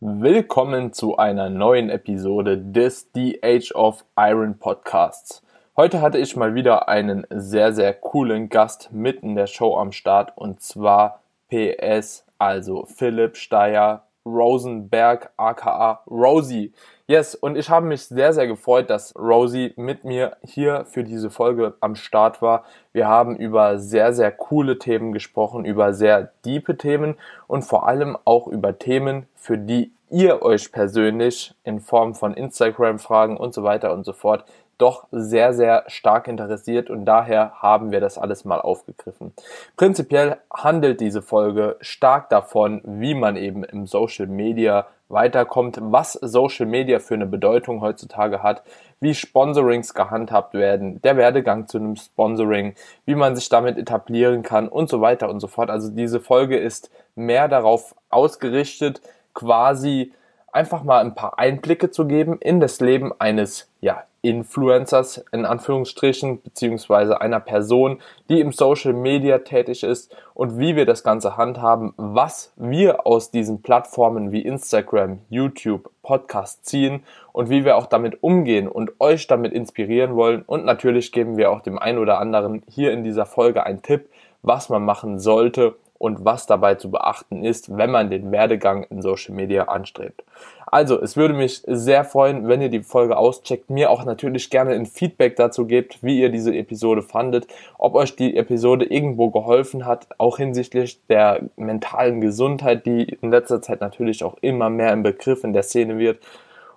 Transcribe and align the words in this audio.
Willkommen 0.00 0.92
zu 0.92 1.16
einer 1.16 1.50
neuen 1.50 1.90
Episode 1.90 2.56
des 2.56 3.10
The 3.14 3.40
Age 3.42 3.72
of 3.74 4.04
Iron 4.16 4.56
Podcasts. 4.56 5.42
Heute 5.76 6.00
hatte 6.00 6.18
ich 6.18 6.36
mal 6.36 6.54
wieder 6.54 6.88
einen 6.88 7.26
sehr, 7.30 7.72
sehr 7.72 7.94
coolen 7.94 8.48
Gast 8.48 8.92
mit 8.92 9.24
in 9.24 9.34
der 9.34 9.48
Show 9.48 9.76
am 9.76 9.90
Start 9.90 10.38
und 10.38 10.60
zwar 10.60 11.24
PS, 11.50 12.24
also 12.38 12.84
Philipp 12.84 13.36
Steyer 13.36 14.04
Rosenberg 14.34 15.30
aka 15.36 16.02
Rosie. 16.06 16.72
Yes, 17.06 17.34
und 17.34 17.56
ich 17.56 17.70
habe 17.70 17.86
mich 17.86 18.02
sehr, 18.02 18.34
sehr 18.34 18.46
gefreut, 18.46 18.90
dass 18.90 19.16
Rosie 19.16 19.72
mit 19.76 20.04
mir 20.04 20.36
hier 20.44 20.84
für 20.84 21.04
diese 21.04 21.30
Folge 21.30 21.74
am 21.80 21.94
Start 21.94 22.42
war. 22.42 22.64
Wir 22.92 23.08
haben 23.08 23.36
über 23.36 23.78
sehr, 23.78 24.12
sehr 24.12 24.30
coole 24.30 24.78
Themen 24.78 25.12
gesprochen, 25.12 25.64
über 25.64 25.94
sehr 25.94 26.32
diepe 26.44 26.76
Themen 26.76 27.14
und 27.46 27.62
vor 27.62 27.88
allem 27.88 28.18
auch 28.26 28.46
über 28.46 28.78
Themen, 28.78 29.26
für 29.34 29.56
die 29.56 29.90
ihr 30.10 30.42
euch 30.42 30.70
persönlich 30.70 31.54
in 31.64 31.80
Form 31.80 32.14
von 32.14 32.34
Instagram-Fragen 32.34 33.36
und 33.36 33.54
so 33.54 33.62
weiter 33.62 33.92
und 33.92 34.04
so 34.04 34.12
fort 34.12 34.44
doch 34.78 35.06
sehr, 35.10 35.52
sehr 35.52 35.84
stark 35.88 36.28
interessiert 36.28 36.88
und 36.88 37.04
daher 37.04 37.52
haben 37.60 37.90
wir 37.90 38.00
das 38.00 38.16
alles 38.16 38.44
mal 38.44 38.60
aufgegriffen. 38.60 39.32
Prinzipiell 39.76 40.36
handelt 40.52 41.00
diese 41.00 41.20
Folge 41.20 41.76
stark 41.80 42.30
davon, 42.30 42.80
wie 42.84 43.14
man 43.14 43.36
eben 43.36 43.64
im 43.64 43.86
Social 43.86 44.26
Media 44.26 44.86
weiterkommt, 45.08 45.78
was 45.80 46.12
Social 46.12 46.66
Media 46.66 46.98
für 46.98 47.14
eine 47.14 47.26
Bedeutung 47.26 47.80
heutzutage 47.80 48.42
hat, 48.42 48.62
wie 49.00 49.14
Sponsorings 49.14 49.94
gehandhabt 49.94 50.54
werden, 50.54 51.00
der 51.02 51.16
Werdegang 51.16 51.66
zu 51.66 51.78
einem 51.78 51.96
Sponsoring, 51.96 52.74
wie 53.06 53.14
man 53.14 53.34
sich 53.34 53.48
damit 53.48 53.78
etablieren 53.78 54.42
kann 54.42 54.68
und 54.68 54.88
so 54.88 55.00
weiter 55.00 55.28
und 55.28 55.40
so 55.40 55.46
fort. 55.46 55.70
Also 55.70 55.90
diese 55.90 56.20
Folge 56.20 56.58
ist 56.58 56.90
mehr 57.14 57.48
darauf 57.48 57.94
ausgerichtet, 58.10 59.00
quasi 59.34 60.12
einfach 60.52 60.82
mal 60.82 61.00
ein 61.00 61.14
paar 61.14 61.38
Einblicke 61.38 61.90
zu 61.90 62.06
geben 62.06 62.38
in 62.40 62.60
das 62.60 62.80
Leben 62.80 63.12
eines 63.18 63.70
ja, 63.80 64.04
Influencers 64.28 65.24
in 65.32 65.46
Anführungsstrichen, 65.46 66.42
beziehungsweise 66.42 67.20
einer 67.22 67.40
Person, 67.40 67.98
die 68.28 68.40
im 68.40 68.52
Social 68.52 68.92
Media 68.92 69.38
tätig 69.38 69.82
ist 69.82 70.14
und 70.34 70.58
wie 70.58 70.76
wir 70.76 70.84
das 70.84 71.02
Ganze 71.02 71.38
handhaben, 71.38 71.94
was 71.96 72.52
wir 72.56 73.06
aus 73.06 73.30
diesen 73.30 73.62
Plattformen 73.62 74.30
wie 74.30 74.42
Instagram, 74.42 75.20
YouTube, 75.30 75.90
Podcast 76.02 76.66
ziehen 76.66 77.04
und 77.32 77.48
wie 77.48 77.64
wir 77.64 77.76
auch 77.76 77.86
damit 77.86 78.22
umgehen 78.22 78.68
und 78.68 78.92
euch 79.00 79.26
damit 79.26 79.54
inspirieren 79.54 80.14
wollen. 80.14 80.42
Und 80.42 80.66
natürlich 80.66 81.10
geben 81.10 81.38
wir 81.38 81.50
auch 81.50 81.62
dem 81.62 81.78
einen 81.78 81.98
oder 81.98 82.20
anderen 82.20 82.62
hier 82.68 82.92
in 82.92 83.04
dieser 83.04 83.24
Folge 83.24 83.64
einen 83.64 83.80
Tipp, 83.80 84.10
was 84.42 84.68
man 84.68 84.84
machen 84.84 85.18
sollte 85.18 85.74
und 85.98 86.24
was 86.24 86.46
dabei 86.46 86.76
zu 86.76 86.90
beachten 86.90 87.44
ist, 87.44 87.76
wenn 87.76 87.90
man 87.90 88.10
den 88.10 88.30
Werdegang 88.30 88.84
in 88.84 89.02
Social 89.02 89.34
Media 89.34 89.64
anstrebt. 89.64 90.22
Also, 90.70 91.00
es 91.00 91.16
würde 91.16 91.32
mich 91.32 91.62
sehr 91.66 92.04
freuen, 92.04 92.46
wenn 92.46 92.60
ihr 92.60 92.68
die 92.68 92.82
Folge 92.82 93.16
auscheckt, 93.16 93.70
mir 93.70 93.90
auch 93.90 94.04
natürlich 94.04 94.50
gerne 94.50 94.72
ein 94.72 94.84
Feedback 94.84 95.36
dazu 95.36 95.66
gebt, 95.66 96.02
wie 96.02 96.20
ihr 96.20 96.28
diese 96.28 96.54
Episode 96.54 97.02
fandet, 97.02 97.46
ob 97.78 97.94
euch 97.94 98.16
die 98.16 98.36
Episode 98.36 98.84
irgendwo 98.84 99.30
geholfen 99.30 99.86
hat, 99.86 100.08
auch 100.18 100.36
hinsichtlich 100.36 101.00
der 101.06 101.40
mentalen 101.56 102.20
Gesundheit, 102.20 102.84
die 102.84 103.04
in 103.04 103.30
letzter 103.30 103.62
Zeit 103.62 103.80
natürlich 103.80 104.22
auch 104.24 104.36
immer 104.42 104.68
mehr 104.68 104.92
im 104.92 105.02
Begriff 105.02 105.42
in 105.42 105.54
der 105.54 105.62
Szene 105.62 105.98
wird. 105.98 106.18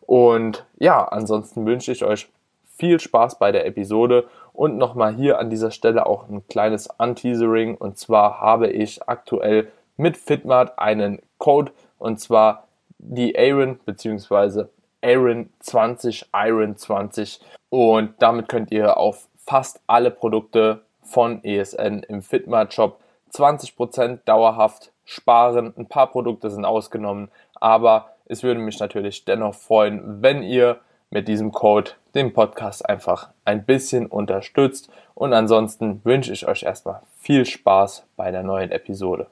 Und 0.02 0.66
ja, 0.80 1.04
ansonsten 1.04 1.66
wünsche 1.66 1.92
ich 1.92 2.06
euch 2.06 2.30
viel 2.78 3.00
Spaß 3.00 3.40
bei 3.40 3.52
der 3.52 3.66
Episode 3.66 4.26
und 4.54 4.78
nochmal 4.78 5.14
hier 5.14 5.38
an 5.38 5.50
dieser 5.50 5.72
Stelle 5.72 6.06
auch 6.06 6.30
ein 6.30 6.48
kleines 6.48 6.88
Unteasering. 6.98 7.76
Und 7.76 7.98
zwar 7.98 8.40
habe 8.40 8.70
ich 8.70 9.08
aktuell 9.08 9.68
mit 9.98 10.18
Fitmart 10.18 10.80
einen 10.80 11.22
Code 11.38 11.72
und 12.00 12.20
zwar 12.20 12.68
die 13.04 13.38
Aaron 13.38 13.80
bzw. 13.86 14.66
Aaron 15.02 15.50
20, 15.60 16.30
Iron 16.34 16.78
20 16.78 17.40
und 17.70 18.14
damit 18.20 18.48
könnt 18.48 18.72
ihr 18.72 18.98
auf 18.98 19.28
fast 19.38 19.82
alle 19.88 20.12
Produkte 20.12 20.82
von 21.02 21.44
ESN 21.44 22.04
im 22.08 22.22
Fitmart 22.22 22.74
Shop 22.74 23.00
20% 23.34 24.20
dauerhaft 24.26 24.92
sparen. 25.06 25.74
Ein 25.76 25.88
paar 25.88 26.08
Produkte 26.08 26.50
sind 26.50 26.66
ausgenommen, 26.66 27.30
aber 27.56 28.10
es 28.26 28.44
würde 28.44 28.60
mich 28.60 28.80
natürlich 28.80 29.26
dennoch 29.26 29.56
freuen, 29.56 30.22
wenn 30.22 30.44
ihr 30.44 30.80
mit 31.10 31.28
diesem 31.28 31.52
Code 31.52 31.92
den 32.16 32.34
Podcast 32.34 32.88
einfach 32.88 33.30
ein 33.46 33.66
bisschen 33.66 34.06
unterstützt. 34.06 34.90
Und 35.14 35.34
ansonsten 35.34 36.04
wünsche 36.06 36.32
ich 36.32 36.48
euch 36.48 36.64
erstmal 36.64 37.02
viel 37.18 37.46
Spaß 37.46 38.06
bei 38.16 38.32
der 38.32 38.44
neuen 38.44 38.72
Episode. 38.72 39.28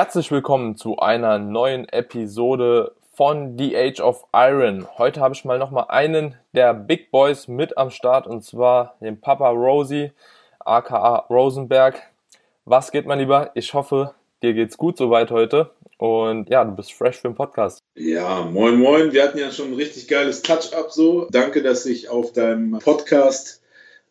Herzlich 0.00 0.30
willkommen 0.30 0.76
zu 0.76 0.98
einer 0.98 1.40
neuen 1.40 1.88
Episode 1.88 2.92
von 3.14 3.58
The 3.58 3.76
Age 3.76 3.98
of 3.98 4.26
Iron. 4.32 4.86
Heute 4.96 5.20
habe 5.20 5.34
ich 5.34 5.44
mal 5.44 5.58
nochmal 5.58 5.86
einen 5.88 6.36
der 6.52 6.72
Big 6.72 7.10
Boys 7.10 7.48
mit 7.48 7.76
am 7.76 7.90
Start 7.90 8.28
und 8.28 8.44
zwar 8.44 8.96
den 9.00 9.20
Papa 9.20 9.48
Rosie, 9.48 10.12
aka 10.60 11.26
Rosenberg. 11.28 12.00
Was 12.64 12.92
geht, 12.92 13.06
mein 13.06 13.18
Lieber? 13.18 13.50
Ich 13.54 13.74
hoffe, 13.74 14.14
dir 14.40 14.54
geht's 14.54 14.76
gut 14.76 14.96
soweit 14.96 15.32
heute 15.32 15.72
und 15.96 16.48
ja, 16.48 16.64
du 16.64 16.76
bist 16.76 16.92
fresh 16.92 17.16
für 17.16 17.26
den 17.26 17.34
Podcast. 17.34 17.80
Ja, 17.96 18.44
moin, 18.44 18.76
moin. 18.76 19.12
Wir 19.12 19.24
hatten 19.24 19.38
ja 19.38 19.50
schon 19.50 19.72
ein 19.72 19.74
richtig 19.74 20.06
geiles 20.06 20.42
Touch-up 20.42 20.92
so. 20.92 21.26
Danke, 21.32 21.60
dass 21.60 21.86
ich 21.86 22.08
auf 22.08 22.32
deinem 22.32 22.78
Podcast 22.78 23.60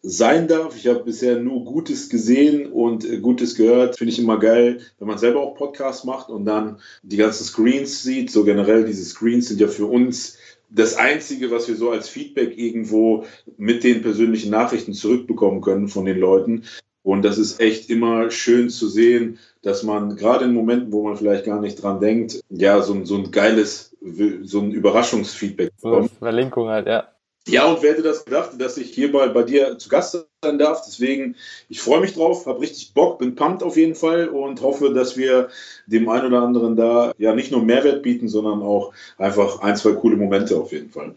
sein 0.01 0.47
darf. 0.47 0.75
Ich 0.75 0.87
habe 0.87 1.03
bisher 1.03 1.39
nur 1.39 1.65
Gutes 1.65 2.09
gesehen 2.09 2.71
und 2.71 3.05
äh, 3.05 3.19
Gutes 3.19 3.55
gehört. 3.55 3.97
Finde 3.97 4.13
ich 4.13 4.19
immer 4.19 4.39
geil, 4.39 4.79
wenn 4.99 5.07
man 5.07 5.17
selber 5.17 5.41
auch 5.41 5.55
Podcasts 5.55 6.03
macht 6.03 6.29
und 6.29 6.45
dann 6.45 6.77
die 7.03 7.17
ganzen 7.17 7.43
Screens 7.43 8.03
sieht. 8.03 8.31
So 8.31 8.43
generell, 8.43 8.85
diese 8.85 9.05
Screens 9.05 9.47
sind 9.47 9.59
ja 9.59 9.67
für 9.67 9.85
uns 9.85 10.37
das 10.69 10.95
Einzige, 10.95 11.51
was 11.51 11.67
wir 11.67 11.75
so 11.75 11.91
als 11.91 12.09
Feedback 12.09 12.57
irgendwo 12.57 13.25
mit 13.57 13.83
den 13.83 14.01
persönlichen 14.01 14.51
Nachrichten 14.51 14.93
zurückbekommen 14.93 15.61
können 15.61 15.87
von 15.87 16.05
den 16.05 16.19
Leuten. 16.19 16.63
Und 17.03 17.23
das 17.23 17.37
ist 17.37 17.61
echt 17.61 17.89
immer 17.89 18.31
schön 18.31 18.69
zu 18.69 18.89
sehen, 18.89 19.39
dass 19.61 19.83
man 19.83 20.17
gerade 20.17 20.43
in 20.43 20.53
Momenten, 20.53 20.91
wo 20.91 21.03
man 21.03 21.15
vielleicht 21.15 21.45
gar 21.45 21.61
nicht 21.61 21.81
dran 21.81 22.01
denkt, 22.01 22.41
ja, 22.49 22.81
so, 22.81 23.05
so 23.05 23.15
ein 23.15 23.31
geiles, 23.31 23.95
so 24.43 24.59
ein 24.59 24.71
Überraschungsfeedback 24.71 25.71
bekommt. 25.81 26.11
Verlinkung 26.19 26.67
halt, 26.67 26.87
ja. 26.87 27.07
Ja, 27.47 27.65
und 27.65 27.81
wer 27.81 27.91
hätte 27.91 28.03
das 28.03 28.25
gedacht, 28.25 28.51
dass 28.57 28.77
ich 28.77 28.93
hier 28.93 29.09
mal 29.09 29.29
bei 29.29 29.43
dir 29.43 29.77
zu 29.77 29.87
Gast 29.87 30.27
sein 30.43 30.57
darf. 30.57 30.83
Deswegen, 30.85 31.35
ich 31.69 31.79
freue 31.79 32.01
mich 32.01 32.13
drauf, 32.13 32.45
habe 32.45 32.59
richtig 32.59 32.93
Bock, 32.93 33.19
bin 33.19 33.35
pumped 33.35 33.63
auf 33.63 33.77
jeden 33.77 33.95
Fall 33.95 34.27
und 34.27 34.61
hoffe, 34.61 34.93
dass 34.93 35.15
wir 35.15 35.47
dem 35.85 36.09
einen 36.09 36.27
oder 36.27 36.41
anderen 36.41 36.75
da 36.75 37.13
ja 37.17 37.33
nicht 37.33 37.51
nur 37.51 37.63
Mehrwert 37.63 38.03
bieten, 38.03 38.27
sondern 38.27 38.61
auch 38.61 38.93
einfach 39.17 39.61
ein, 39.61 39.77
zwei 39.77 39.93
coole 39.93 40.17
Momente 40.17 40.57
auf 40.57 40.73
jeden 40.73 40.89
Fall. 40.89 41.15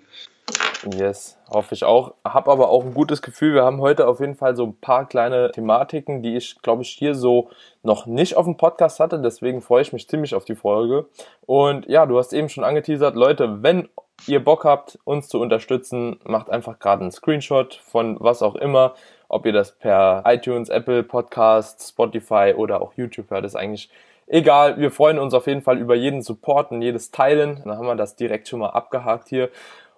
Yes, 0.97 1.39
hoffe 1.51 1.75
ich 1.75 1.85
auch. 1.85 2.15
Hab 2.25 2.49
aber 2.49 2.71
auch 2.71 2.85
ein 2.85 2.95
gutes 2.95 3.21
Gefühl. 3.21 3.53
Wir 3.55 3.65
haben 3.65 3.81
heute 3.81 4.09
auf 4.09 4.21
jeden 4.21 4.35
Fall 4.35 4.57
so 4.57 4.65
ein 4.65 4.81
paar 4.81 5.07
kleine 5.07 5.51
Thematiken, 5.51 6.23
die 6.23 6.37
ich, 6.37 6.61
glaube 6.63 6.83
ich, 6.83 6.91
hier 6.91 7.15
so 7.15 7.51
noch 7.83 8.07
nicht 8.07 8.37
auf 8.37 8.47
dem 8.47 8.57
Podcast 8.57 8.99
hatte. 8.99 9.21
Deswegen 9.21 9.61
freue 9.61 9.83
ich 9.83 9.93
mich 9.93 10.09
ziemlich 10.09 10.35
auf 10.35 10.47
die 10.47 10.55
Folge. 10.55 11.07
Und 11.45 11.87
ja, 11.87 12.07
du 12.07 12.19
hast 12.19 12.33
eben 12.33 12.49
schon 12.49 12.65
angeteasert, 12.65 13.15
Leute, 13.15 13.63
wenn 13.63 13.89
ihr 14.27 14.43
Bock 14.43 14.65
habt, 14.65 14.99
uns 15.05 15.29
zu 15.29 15.41
unterstützen, 15.41 16.19
macht 16.25 16.51
einfach 16.51 16.79
gerade 16.79 17.03
einen 17.03 17.13
Screenshot 17.13 17.75
von 17.75 18.17
was 18.21 18.43
auch 18.43 18.55
immer. 18.55 18.95
Ob 19.29 19.47
ihr 19.47 19.53
das 19.53 19.73
per 19.73 20.23
iTunes, 20.27 20.71
Apple 20.71 21.03
Podcast, 21.03 21.89
Spotify 21.89 22.55
oder 22.57 22.81
auch 22.81 22.95
YouTube 22.95 23.31
hört, 23.31 23.45
ist 23.45 23.55
eigentlich 23.55 23.91
egal. 24.27 24.79
Wir 24.79 24.91
freuen 24.91 25.19
uns 25.19 25.35
auf 25.35 25.47
jeden 25.47 25.63
Fall 25.63 25.79
über 25.79 25.95
jeden 25.95 26.23
Support 26.23 26.71
und 26.71 26.83
jedes 26.83 27.11
Teilen. 27.11 27.61
Dann 27.65 27.77
haben 27.77 27.87
wir 27.87 27.97
das 27.97 28.17
direkt 28.17 28.49
schon 28.49 28.61
mal 28.61 28.71
abgehakt 28.71 29.29
hier. 29.29 29.51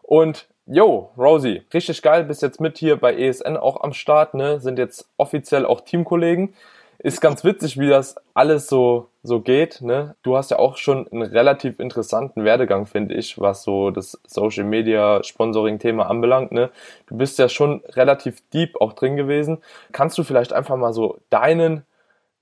Und 0.02 0.48
yo, 0.66 1.10
Rosie, 1.16 1.62
richtig 1.72 2.02
geil, 2.02 2.24
bist 2.24 2.42
jetzt 2.42 2.60
mit 2.60 2.78
hier 2.78 2.96
bei 2.96 3.14
ESN 3.14 3.56
auch 3.56 3.80
am 3.82 3.92
Start, 3.92 4.34
ne? 4.34 4.60
Sind 4.60 4.78
jetzt 4.78 5.08
offiziell 5.16 5.64
auch 5.64 5.80
Teamkollegen 5.80 6.54
ist 7.02 7.20
ganz 7.20 7.42
witzig, 7.42 7.78
wie 7.78 7.88
das 7.88 8.14
alles 8.32 8.68
so, 8.68 9.08
so 9.24 9.40
geht. 9.40 9.80
Ne? 9.80 10.14
Du 10.22 10.36
hast 10.36 10.52
ja 10.52 10.58
auch 10.58 10.76
schon 10.76 11.08
einen 11.08 11.22
relativ 11.22 11.80
interessanten 11.80 12.44
Werdegang, 12.44 12.86
finde 12.86 13.14
ich, 13.14 13.40
was 13.40 13.64
so 13.64 13.90
das 13.90 14.20
Social 14.26 14.64
Media 14.64 15.22
Sponsoring-Thema 15.22 16.08
anbelangt. 16.08 16.52
Ne? 16.52 16.70
Du 17.06 17.16
bist 17.16 17.38
ja 17.38 17.48
schon 17.48 17.82
relativ 17.88 18.42
deep 18.50 18.80
auch 18.80 18.92
drin 18.92 19.16
gewesen. 19.16 19.58
Kannst 19.90 20.16
du 20.16 20.22
vielleicht 20.22 20.52
einfach 20.52 20.76
mal 20.76 20.92
so 20.92 21.18
deinen 21.28 21.84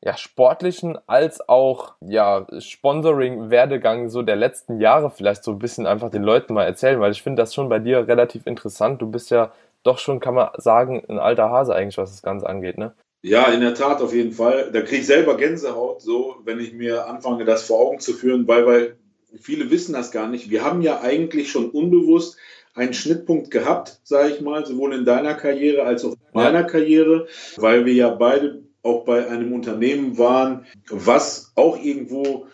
ja, 0.03 0.17
sportlichen 0.17 0.99
als 1.07 1.47
auch 1.49 1.95
ja, 2.01 2.47
Sponsoring-Werdegang 2.59 4.09
so 4.09 4.23
der 4.23 4.37
letzten 4.37 4.81
Jahre 4.81 5.11
vielleicht 5.11 5.45
so 5.45 5.53
ein 5.53 5.59
bisschen 5.59 5.87
einfach 5.87 6.11
den 6.11 6.23
Leuten 6.23 6.55
mal 6.55 6.65
erzählen, 6.65 7.01
weil 7.01 7.13
ich 7.13 7.23
finde 7.23 7.43
das 7.43 7.55
schon 7.55 7.69
bei 7.69 7.79
dir 7.79 8.09
relativ 8.09 8.47
interessant. 8.47 9.03
Du 9.03 9.11
bist 9.11 9.31
ja 9.31 9.53
doch 9.83 9.99
schon, 9.99 10.21
kann 10.21 10.35
man 10.35 10.49
sagen, 10.57 11.03
ein 11.09 11.19
alter 11.19 11.51
Hase 11.51 11.75
eigentlich, 11.75 11.99
was 11.99 12.13
das 12.13 12.23
Ganze 12.23 12.49
angeht, 12.49 12.79
ne? 12.79 12.93
Ja, 13.23 13.53
in 13.53 13.61
der 13.61 13.75
Tat, 13.75 14.01
auf 14.01 14.15
jeden 14.15 14.33
Fall. 14.33 14.71
Da 14.73 14.81
kriege 14.81 15.03
ich 15.03 15.07
selber 15.07 15.37
Gänsehaut, 15.37 16.01
so, 16.01 16.37
wenn 16.45 16.59
ich 16.59 16.73
mir 16.73 17.07
anfange, 17.07 17.45
das 17.45 17.67
vor 17.67 17.81
Augen 17.81 18.01
zu 18.01 18.15
führen, 18.15 18.49
weil, 18.49 18.67
weil 18.67 18.97
viele 19.39 19.71
wissen 19.71 19.93
das 19.93 20.11
gar 20.11 20.27
nicht. 20.29 20.49
Wir 20.49 20.65
haben 20.65 20.81
ja 20.81 21.03
eigentlich 21.03 21.51
schon 21.51 21.69
unbewusst 21.69 22.39
einen 22.75 22.95
Schnittpunkt 22.95 23.51
gehabt, 23.51 24.01
sage 24.05 24.31
ich 24.31 24.41
mal, 24.41 24.65
sowohl 24.65 24.95
in 24.95 25.05
deiner 25.05 25.35
Karriere 25.35 25.83
als 25.83 26.05
auch 26.05 26.13
in 26.13 26.19
meiner 26.33 26.65
Karriere, 26.65 27.27
weil 27.57 27.85
wir 27.85 27.93
ja 27.93 28.09
beide 28.09 28.63
auch 28.83 29.05
bei 29.05 29.29
einem 29.29 29.53
Unternehmen 29.53 30.19
waren, 30.19 30.67
was 30.89 31.53
auch 31.55 31.83
irgendwo 31.83 32.47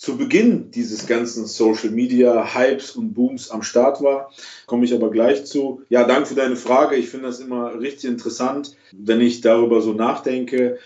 zu 0.00 0.16
Beginn 0.16 0.70
dieses 0.70 1.06
ganzen 1.06 1.44
Social 1.44 1.90
Media 1.90 2.54
Hypes 2.54 2.92
und 2.92 3.12
Booms 3.12 3.50
am 3.50 3.62
Start 3.62 4.02
war. 4.02 4.32
Komme 4.66 4.86
ich 4.86 4.94
aber 4.94 5.10
gleich 5.10 5.44
zu. 5.44 5.82
Ja, 5.90 6.04
danke 6.04 6.30
für 6.30 6.34
deine 6.34 6.56
Frage. 6.56 6.96
Ich 6.96 7.10
finde 7.10 7.26
das 7.26 7.38
immer 7.38 7.78
richtig 7.78 8.08
interessant, 8.08 8.76
wenn 8.92 9.20
ich 9.20 9.42
darüber 9.42 9.82
so 9.82 9.92
nachdenke. 9.92 10.78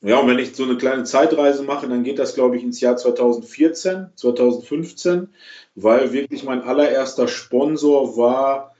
Ja, 0.00 0.18
und 0.18 0.28
wenn 0.28 0.38
ich 0.38 0.56
so 0.56 0.64
eine 0.64 0.78
kleine 0.78 1.04
Zeitreise 1.04 1.62
mache, 1.62 1.88
dann 1.88 2.04
geht 2.04 2.18
das, 2.18 2.34
glaube 2.34 2.56
ich, 2.56 2.62
ins 2.62 2.80
Jahr 2.80 2.96
2014, 2.96 4.08
2015, 4.16 5.28
weil 5.74 6.12
wirklich 6.14 6.42
mein 6.44 6.62
allererster 6.62 7.28
Sponsor 7.28 8.16
war 8.16 8.74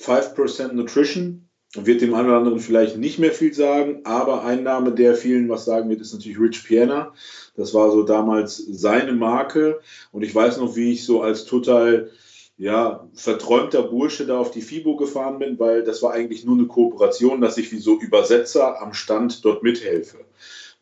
5% 0.00 0.72
Nutrition. 0.72 1.47
Wird 1.74 2.00
dem 2.00 2.14
einen 2.14 2.28
oder 2.28 2.38
anderen 2.38 2.60
vielleicht 2.60 2.96
nicht 2.96 3.18
mehr 3.18 3.32
viel 3.32 3.52
sagen, 3.52 4.00
aber 4.04 4.42
ein 4.44 4.62
Name, 4.62 4.92
der 4.92 5.14
vielen 5.14 5.50
was 5.50 5.66
sagen 5.66 5.90
wird, 5.90 6.00
ist 6.00 6.14
natürlich 6.14 6.40
Rich 6.40 6.64
Piana. 6.64 7.12
Das 7.56 7.74
war 7.74 7.90
so 7.90 8.04
damals 8.04 8.56
seine 8.56 9.12
Marke. 9.12 9.80
Und 10.10 10.22
ich 10.22 10.34
weiß 10.34 10.56
noch, 10.58 10.76
wie 10.76 10.92
ich 10.92 11.04
so 11.04 11.20
als 11.20 11.44
total 11.44 12.10
ja, 12.56 13.06
verträumter 13.14 13.82
Bursche 13.82 14.26
da 14.26 14.38
auf 14.38 14.50
die 14.50 14.62
FIBO 14.62 14.96
gefahren 14.96 15.38
bin, 15.38 15.58
weil 15.58 15.84
das 15.84 16.02
war 16.02 16.12
eigentlich 16.12 16.44
nur 16.44 16.56
eine 16.56 16.66
Kooperation, 16.66 17.40
dass 17.40 17.56
ich 17.56 17.70
wie 17.70 17.78
so 17.78 18.00
Übersetzer 18.00 18.82
am 18.82 18.94
Stand 18.94 19.44
dort 19.44 19.62
mithelfe. 19.62 20.18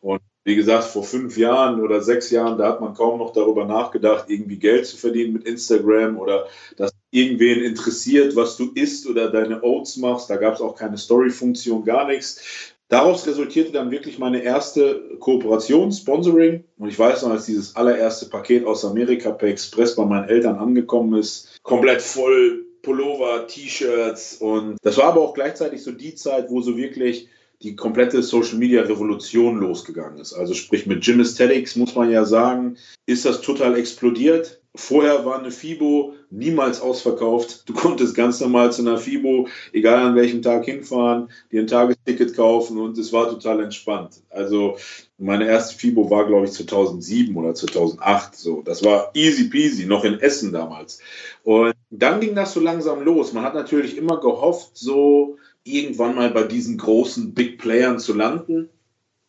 Und 0.01 0.21
wie 0.43 0.55
gesagt, 0.55 0.85
vor 0.85 1.03
fünf 1.03 1.37
Jahren 1.37 1.81
oder 1.81 2.01
sechs 2.01 2.31
Jahren, 2.31 2.57
da 2.57 2.69
hat 2.69 2.81
man 2.81 2.93
kaum 2.93 3.19
noch 3.19 3.33
darüber 3.33 3.65
nachgedacht, 3.65 4.29
irgendwie 4.29 4.57
Geld 4.57 4.87
zu 4.87 4.97
verdienen 4.97 5.33
mit 5.33 5.43
Instagram 5.43 6.17
oder 6.17 6.47
dass 6.77 6.91
irgendwen 7.11 7.63
interessiert, 7.63 8.35
was 8.35 8.57
du 8.57 8.71
isst 8.73 9.07
oder 9.07 9.29
deine 9.29 9.63
Oats 9.63 9.97
machst. 9.97 10.29
Da 10.29 10.35
gab 10.35 10.55
es 10.55 10.61
auch 10.61 10.75
keine 10.75 10.97
Story-Funktion, 10.97 11.85
gar 11.85 12.07
nichts. 12.07 12.73
Daraus 12.89 13.27
resultierte 13.27 13.73
dann 13.73 13.91
wirklich 13.91 14.17
meine 14.17 14.41
erste 14.41 15.17
Kooperation, 15.19 15.91
Sponsoring. 15.91 16.63
Und 16.77 16.89
ich 16.89 16.97
weiß 16.97 17.23
noch, 17.23 17.31
als 17.31 17.45
dieses 17.45 17.75
allererste 17.75 18.27
Paket 18.27 18.65
aus 18.65 18.85
Amerika 18.85 19.31
per 19.31 19.49
Express 19.49 19.95
bei 19.95 20.05
meinen 20.05 20.29
Eltern 20.29 20.57
angekommen 20.57 21.19
ist, 21.19 21.59
komplett 21.63 22.01
voll 22.01 22.65
Pullover, 22.81 23.47
T-Shirts. 23.47 24.35
Und 24.35 24.77
das 24.81 24.97
war 24.97 25.05
aber 25.05 25.21
auch 25.21 25.33
gleichzeitig 25.33 25.83
so 25.83 25.91
die 25.91 26.15
Zeit, 26.15 26.49
wo 26.49 26.61
so 26.61 26.77
wirklich 26.77 27.27
die 27.61 27.75
komplette 27.75 28.21
Social 28.21 28.57
Media 28.57 28.83
Revolution 28.83 29.57
losgegangen 29.57 30.19
ist. 30.19 30.33
Also 30.33 30.53
sprich 30.53 30.85
mit 30.85 31.03
Gym 31.03 31.19
Aesthetics 31.19 31.75
muss 31.75 31.95
man 31.95 32.11
ja 32.11 32.23
sagen, 32.23 32.77
ist 33.05 33.25
das 33.25 33.41
total 33.41 33.77
explodiert. 33.77 34.61
Vorher 34.77 35.25
war 35.25 35.39
eine 35.39 35.51
FIBO 35.51 36.13
niemals 36.29 36.81
ausverkauft. 36.81 37.67
Du 37.67 37.73
konntest 37.73 38.15
ganz 38.15 38.39
normal 38.39 38.71
zu 38.71 38.83
einer 38.83 38.97
FIBO, 38.97 39.47
egal 39.73 40.05
an 40.05 40.15
welchem 40.15 40.41
Tag 40.41 40.65
hinfahren, 40.65 41.29
dir 41.51 41.61
ein 41.61 41.67
Tagesticket 41.67 42.35
kaufen 42.35 42.77
und 42.77 42.97
es 42.97 43.11
war 43.11 43.27
total 43.29 43.63
entspannt. 43.63 44.21
Also 44.29 44.77
meine 45.17 45.47
erste 45.47 45.77
FIBO 45.77 46.09
war, 46.11 46.27
glaube 46.27 46.45
ich, 46.45 46.51
2007 46.51 47.35
oder 47.35 47.55
2008. 47.55 48.35
So, 48.35 48.61
das 48.61 48.83
war 48.83 49.11
easy 49.15 49.49
peasy, 49.49 49.85
noch 49.85 50.03
in 50.03 50.19
Essen 50.19 50.53
damals. 50.53 50.99
Und 51.43 51.73
dann 51.89 52.19
ging 52.19 52.35
das 52.35 52.53
so 52.53 52.59
langsam 52.59 53.03
los. 53.03 53.33
Man 53.33 53.43
hat 53.43 53.55
natürlich 53.55 53.97
immer 53.97 54.19
gehofft, 54.19 54.71
so 54.77 55.37
irgendwann 55.63 56.15
mal 56.15 56.29
bei 56.29 56.43
diesen 56.43 56.77
großen 56.77 57.33
Big 57.33 57.57
Playern 57.57 57.99
zu 57.99 58.13
landen, 58.13 58.69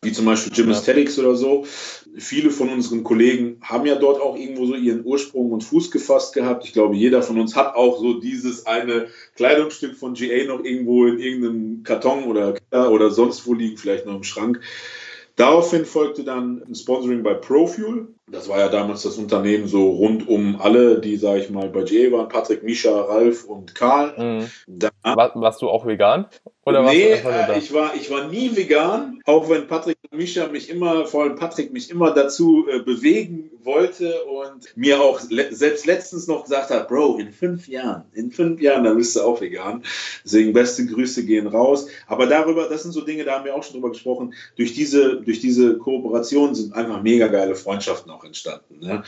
wie 0.03 0.13
zum 0.13 0.27
Beispiel 0.27 0.53
Jim 0.55 0.71
Aesthetics 0.71 1.17
ja. 1.17 1.25
oder 1.25 1.35
so. 1.35 1.65
Viele 2.17 2.51
von 2.51 2.69
unseren 2.69 3.03
Kollegen 3.03 3.61
haben 3.63 3.87
ja 3.87 3.97
dort 3.97 4.21
auch 4.21 4.37
irgendwo 4.37 4.67
so 4.67 4.75
ihren 4.75 5.05
Ursprung 5.05 5.51
und 5.51 5.65
Fuß 5.65 5.91
gefasst 5.91 6.35
gehabt. 6.35 6.65
Ich 6.65 6.73
glaube, 6.73 6.95
jeder 6.95 7.23
von 7.23 7.39
uns 7.41 7.57
hat 7.57 7.75
auch 7.75 7.99
so 7.99 8.21
dieses 8.21 8.67
eine 8.67 9.09
Kleidungsstück 9.35 9.97
von 9.97 10.15
GA 10.15 10.47
noch 10.47 10.65
irgendwo 10.65 11.07
in 11.07 11.19
irgendeinem 11.19 11.83
Karton 11.83 12.25
oder, 12.25 12.55
oder 12.71 13.11
sonst 13.11 13.47
wo 13.47 13.55
liegen, 13.55 13.77
vielleicht 13.77 14.07
noch 14.07 14.15
im 14.15 14.25
Schrank. 14.25 14.61
Daraufhin 15.35 15.85
folgte 15.85 16.25
dann 16.25 16.63
ein 16.63 16.75
Sponsoring 16.75 17.23
bei 17.23 17.35
Profuel. 17.35 18.09
Das 18.31 18.49
war 18.49 18.59
ja 18.59 18.69
damals 18.69 19.03
das 19.03 19.17
Unternehmen 19.17 19.67
so 19.67 19.91
rund 19.91 20.29
um 20.29 20.61
alle, 20.61 21.01
die, 21.01 21.17
sage 21.17 21.41
ich 21.41 21.51
mal, 21.51 21.69
bei 21.69 21.83
GA 21.83 22.13
waren. 22.13 22.29
Patrick, 22.29 22.63
Misha, 22.63 23.01
Ralf 23.01 23.45
und 23.45 23.75
Karl. 23.75 24.15
Mhm. 24.17 24.51
Da, 24.67 24.91
War, 25.03 25.33
warst 25.35 25.63
du 25.63 25.69
auch 25.69 25.87
vegan? 25.87 26.27
Oder 26.69 26.83
nee, 26.83 27.13
äh, 27.13 27.59
ich, 27.59 27.73
war, 27.73 27.95
ich 27.95 28.11
war 28.11 28.29
nie 28.29 28.55
vegan, 28.55 29.23
auch 29.25 29.49
wenn 29.49 29.67
Patrick 29.69 29.97
und 30.11 30.19
Misha 30.19 30.49
mich 30.49 30.69
immer, 30.69 31.07
vor 31.07 31.23
allem 31.23 31.37
Patrick, 31.37 31.73
mich 31.73 31.91
immer 31.91 32.13
dazu 32.13 32.67
äh, 32.69 32.81
bewegen 32.81 33.51
wollte 33.63 34.23
und 34.25 34.77
mir 34.77 35.01
auch 35.01 35.21
le 35.31 35.55
selbst 35.55 35.87
letztens 35.87 36.27
noch 36.27 36.45
gesagt 36.45 36.69
hat, 36.69 36.89
Bro, 36.89 37.17
in 37.19 37.33
fünf 37.33 37.69
Jahren, 37.69 38.05
in 38.13 38.31
fünf 38.31 38.61
Jahren, 38.61 38.85
dann 38.85 38.99
bist 38.99 39.17
du 39.17 39.23
auch 39.23 39.41
vegan. 39.41 39.83
Deswegen 40.25 40.53
beste 40.53 40.85
Grüße 40.85 41.25
gehen 41.25 41.47
raus. 41.47 41.87
Aber 42.07 42.27
darüber, 42.27 42.69
das 42.69 42.83
sind 42.83 42.93
so 42.93 43.01
Dinge, 43.01 43.25
da 43.25 43.37
haben 43.37 43.47
wir 43.47 43.55
auch 43.55 43.63
schon 43.63 43.75
drüber 43.75 43.89
gesprochen, 43.89 44.35
durch 44.57 44.75
diese, 44.75 45.23
durch 45.23 45.41
diese 45.41 45.79
Kooperation 45.79 46.55
sind 46.55 46.75
einfach 46.75 47.03
mega 47.03 47.29
geile 47.29 47.55
Freundschaften 47.55 48.11
auch 48.11 48.18
entstanden. 48.25 48.81
Ne? 48.81 49.03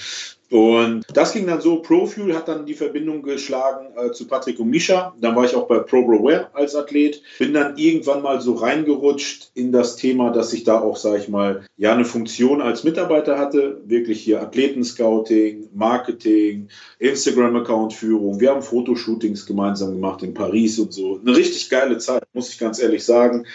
Und 0.50 1.04
das 1.14 1.32
ging 1.32 1.46
dann 1.46 1.60
so, 1.60 1.80
Profuel 1.80 2.34
hat 2.34 2.48
dann 2.48 2.66
die 2.66 2.74
Verbindung 2.74 3.22
geschlagen 3.22 3.86
äh, 3.96 4.10
zu 4.10 4.26
Patrick 4.26 4.58
und 4.58 4.68
Misha. 4.68 5.14
Dann 5.20 5.36
war 5.36 5.44
ich 5.44 5.54
auch 5.54 5.68
bei 5.68 5.78
ProBroWare 5.78 6.50
als 6.54 6.74
Athlet. 6.74 7.22
Bin 7.38 7.54
dann 7.54 7.76
irgendwann 7.76 8.20
mal 8.20 8.40
so 8.40 8.54
reingerutscht 8.54 9.52
in 9.54 9.70
das 9.70 9.94
Thema, 9.94 10.30
dass 10.30 10.52
ich 10.52 10.64
da 10.64 10.80
auch, 10.80 10.96
sage 10.96 11.18
ich 11.18 11.28
mal, 11.28 11.64
ja 11.76 11.92
eine 11.92 12.04
Funktion 12.04 12.60
als 12.60 12.82
Mitarbeiter 12.82 13.38
hatte. 13.38 13.80
Wirklich 13.84 14.22
hier 14.22 14.42
Athletenscouting, 14.42 15.68
Marketing, 15.72 16.68
Instagram-Account-Führung. 16.98 18.40
Wir 18.40 18.50
haben 18.50 18.62
Fotoshootings 18.62 19.46
gemeinsam 19.46 19.92
gemacht 19.92 20.24
in 20.24 20.34
Paris 20.34 20.80
und 20.80 20.92
so. 20.92 21.20
Eine 21.24 21.36
richtig 21.36 21.70
geile 21.70 21.98
Zeit, 21.98 22.24
muss 22.32 22.52
ich 22.52 22.58
ganz 22.58 22.80
ehrlich 22.80 23.04
sagen. 23.04 23.46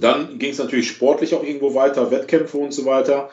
Dann 0.00 0.38
ging 0.38 0.50
es 0.50 0.58
natürlich 0.58 0.88
sportlich 0.88 1.34
auch 1.34 1.44
irgendwo 1.44 1.74
weiter, 1.74 2.10
Wettkämpfe 2.10 2.56
und 2.56 2.72
so 2.72 2.84
weiter 2.84 3.30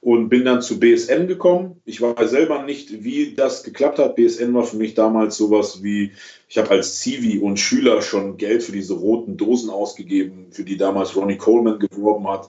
und 0.00 0.30
bin 0.30 0.46
dann 0.46 0.62
zu 0.62 0.80
BSN 0.80 1.26
gekommen. 1.26 1.80
Ich 1.84 2.00
war 2.00 2.26
selber 2.26 2.62
nicht, 2.62 3.04
wie 3.04 3.34
das 3.34 3.62
geklappt 3.62 3.98
hat. 3.98 4.16
BSN 4.16 4.54
war 4.54 4.64
für 4.64 4.76
mich 4.76 4.94
damals 4.94 5.36
sowas 5.36 5.82
wie, 5.82 6.12
ich 6.48 6.56
habe 6.56 6.70
als 6.70 7.00
Zivi 7.00 7.38
und 7.38 7.58
Schüler 7.58 8.00
schon 8.00 8.38
Geld 8.38 8.62
für 8.62 8.72
diese 8.72 8.94
roten 8.94 9.36
Dosen 9.36 9.68
ausgegeben, 9.68 10.46
für 10.52 10.64
die 10.64 10.78
damals 10.78 11.14
Ronnie 11.16 11.36
Coleman 11.36 11.78
geworben 11.78 12.26
hat. 12.28 12.48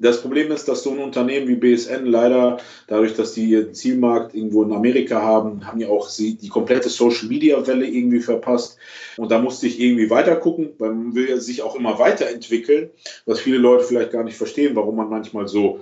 Das 0.00 0.22
Problem 0.22 0.50
ist, 0.50 0.66
dass 0.66 0.82
so 0.82 0.92
ein 0.92 0.98
Unternehmen 0.98 1.46
wie 1.46 1.56
BSN 1.56 2.06
leider, 2.06 2.56
dadurch, 2.88 3.14
dass 3.14 3.34
die 3.34 3.50
ihren 3.50 3.74
Zielmarkt 3.74 4.34
irgendwo 4.34 4.62
in 4.62 4.72
Amerika 4.72 5.20
haben, 5.20 5.66
haben 5.66 5.78
ja 5.78 5.88
auch 5.88 6.08
sie 6.08 6.38
die 6.38 6.48
komplette 6.48 6.88
Social 6.88 7.28
Media 7.28 7.66
Welle 7.66 7.86
irgendwie 7.86 8.20
verpasst. 8.20 8.78
Und 9.18 9.30
da 9.30 9.38
musste 9.38 9.66
ich 9.66 9.78
irgendwie 9.78 10.08
weiter 10.08 10.36
gucken, 10.36 10.70
weil 10.78 10.94
man 10.94 11.14
will 11.14 11.28
ja 11.28 11.36
sich 11.36 11.60
auch 11.60 11.76
immer 11.76 11.98
weiterentwickeln, 11.98 12.88
was 13.26 13.40
viele 13.40 13.58
Leute 13.58 13.84
vielleicht 13.84 14.10
gar 14.10 14.24
nicht 14.24 14.38
verstehen, 14.38 14.74
warum 14.74 14.96
man 14.96 15.10
manchmal 15.10 15.46
so 15.46 15.80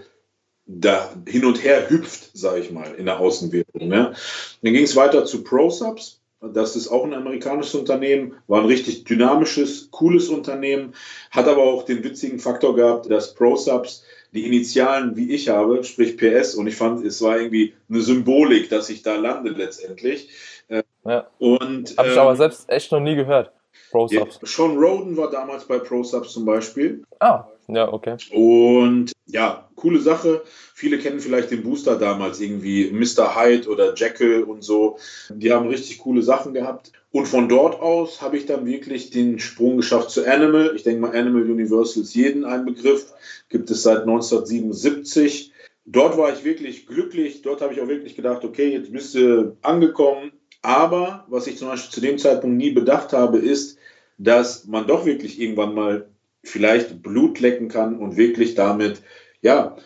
da 0.69 1.11
hin 1.27 1.47
und 1.47 1.65
her 1.65 1.89
hüpft, 1.89 2.31
sage 2.35 2.61
ich 2.61 2.71
mal, 2.71 2.95
in 2.95 3.07
der 3.07 3.19
Außenwirkung. 3.19 3.89
Ne? 3.89 4.15
Dann 4.63 4.73
ging 4.73 4.85
es 4.85 4.95
weiter 4.95 5.25
zu 5.25 5.43
ProSubs. 5.43 6.21
Das 6.41 6.77
ist 6.77 6.87
auch 6.89 7.05
ein 7.05 7.15
amerikanisches 7.15 7.75
Unternehmen, 7.75 8.35
war 8.47 8.61
ein 8.61 8.67
richtig 8.67 9.03
dynamisches, 9.03 9.91
cooles 9.91 10.29
Unternehmen, 10.29 10.95
hat 11.33 11.49
aber 11.49 11.65
auch 11.65 11.85
den 11.85 12.05
witzigen 12.05 12.39
Faktor 12.39 12.77
gehabt, 12.77 13.11
dass 13.11 13.35
ProSubs 13.35 14.05
die 14.33 14.47
Initialen 14.47 15.17
wie 15.17 15.33
ich 15.33 15.49
habe, 15.49 15.83
sprich 15.83 16.17
PS, 16.17 16.55
und 16.55 16.69
ich 16.69 16.77
fand, 16.77 17.05
es 17.05 17.21
war 17.23 17.39
irgendwie 17.39 17.75
eine 17.89 18.03
Symbolik, 18.03 18.69
dass 18.69 18.89
ich 18.89 19.03
da 19.03 19.17
lande 19.17 19.51
letztendlich. 19.51 20.29
Ja. 20.69 21.27
Und 21.39 21.97
habe 21.97 22.09
ich 22.09 22.15
ähm, 22.15 22.21
aber 22.21 22.37
selbst 22.37 22.69
echt 22.69 22.93
noch 22.93 23.01
nie 23.01 23.17
gehört. 23.17 23.51
ProSubs. 23.91 24.39
Ja, 24.41 24.47
Sean 24.47 24.77
Roden 24.77 25.17
war 25.17 25.31
damals 25.31 25.65
bei 25.65 25.79
ProSubs 25.79 26.33
zum 26.35 26.45
Beispiel. 26.45 27.03
Ah, 27.19 27.49
ja, 27.69 27.93
okay. 27.93 28.17
Und 28.33 29.13
ja, 29.27 29.69
coole 29.77 30.01
Sache. 30.01 30.43
Viele 30.75 30.99
kennen 30.99 31.21
vielleicht 31.21 31.51
den 31.51 31.63
Booster 31.63 31.99
damals 31.99 32.41
irgendwie, 32.41 32.91
Mr. 32.91 33.37
Hyde 33.37 33.69
oder 33.69 33.95
Jekyll 33.95 34.43
und 34.43 34.65
so. 34.65 34.99
Die 35.29 35.53
haben 35.53 35.69
richtig 35.69 35.99
coole 35.99 36.23
Sachen 36.23 36.55
gehabt. 36.55 36.93
Und 37.11 37.27
von 37.27 37.49
dort 37.49 37.81
aus 37.81 38.21
habe 38.23 38.37
ich 38.37 38.47
dann 38.47 38.67
wirklich 38.67 39.11
den 39.11 39.39
Sprung 39.39 39.77
geschafft 39.77 40.11
zu 40.11 40.27
Animal. 40.27 40.73
Ich 40.77 40.83
denke 40.83 41.01
mal, 41.01 41.17
Animal 41.17 41.51
Universal 41.51 42.03
ist 42.03 42.15
jeden 42.15 42.45
ein 42.45 42.65
Begriff. 42.65 43.13
Gibt 43.49 43.71
es 43.71 43.83
seit 43.83 44.01
1977. 44.03 45.53
Dort 45.85 46.19
war 46.19 46.33
ich 46.33 46.45
wirklich 46.45 46.87
glücklich. 46.87 47.43
Dort 47.43 47.61
habe 47.61 47.73
ich 47.73 47.81
auch 47.81 47.89
wirklich 47.89 48.15
gedacht, 48.15 48.45
okay, 48.45 48.69
jetzt 48.71 48.93
bist 48.93 49.15
du 49.15 49.57
angekommen. 49.63 50.33
Aber 50.63 51.25
was 51.29 51.47
ich 51.47 51.57
zum 51.57 51.69
Beispiel 51.69 51.93
zu 51.93 52.01
dem 52.01 52.19
Zeitpunkt 52.19 52.57
nie 52.57 52.71
bedacht 52.71 53.13
habe, 53.13 53.39
ist, 53.39 53.79
dass 54.19 54.67
man 54.67 54.87
doch 54.87 55.07
wirklich 55.07 55.41
irgendwann 55.41 55.75
mal 55.75 56.09
vielleicht 56.45 57.03
Blut 57.03 57.41
lecken 57.41 57.69
kann 57.69 57.99
und 57.99 58.17
wirklich 58.17 58.55
damit, 58.55 59.03
ja, 59.41 59.77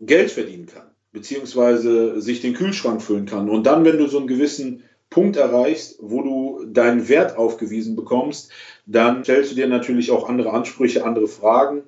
Geld 0.00 0.30
verdienen 0.30 0.66
kann, 0.66 0.90
beziehungsweise 1.12 2.20
sich 2.20 2.40
den 2.40 2.54
Kühlschrank 2.54 3.02
füllen 3.02 3.26
kann. 3.26 3.48
Und 3.48 3.66
dann, 3.66 3.84
wenn 3.84 3.98
du 3.98 4.08
so 4.08 4.18
einen 4.18 4.26
gewissen 4.26 4.82
Punkt 5.10 5.36
erreichst, 5.36 5.98
wo 6.00 6.22
du 6.22 6.64
deinen 6.66 7.08
Wert 7.08 7.36
aufgewiesen 7.36 7.94
bekommst, 7.94 8.50
dann 8.86 9.22
stellst 9.22 9.52
du 9.52 9.56
dir 9.56 9.68
natürlich 9.68 10.10
auch 10.10 10.28
andere 10.28 10.52
Ansprüche, 10.52 11.04
andere 11.04 11.28
Fragen. 11.28 11.82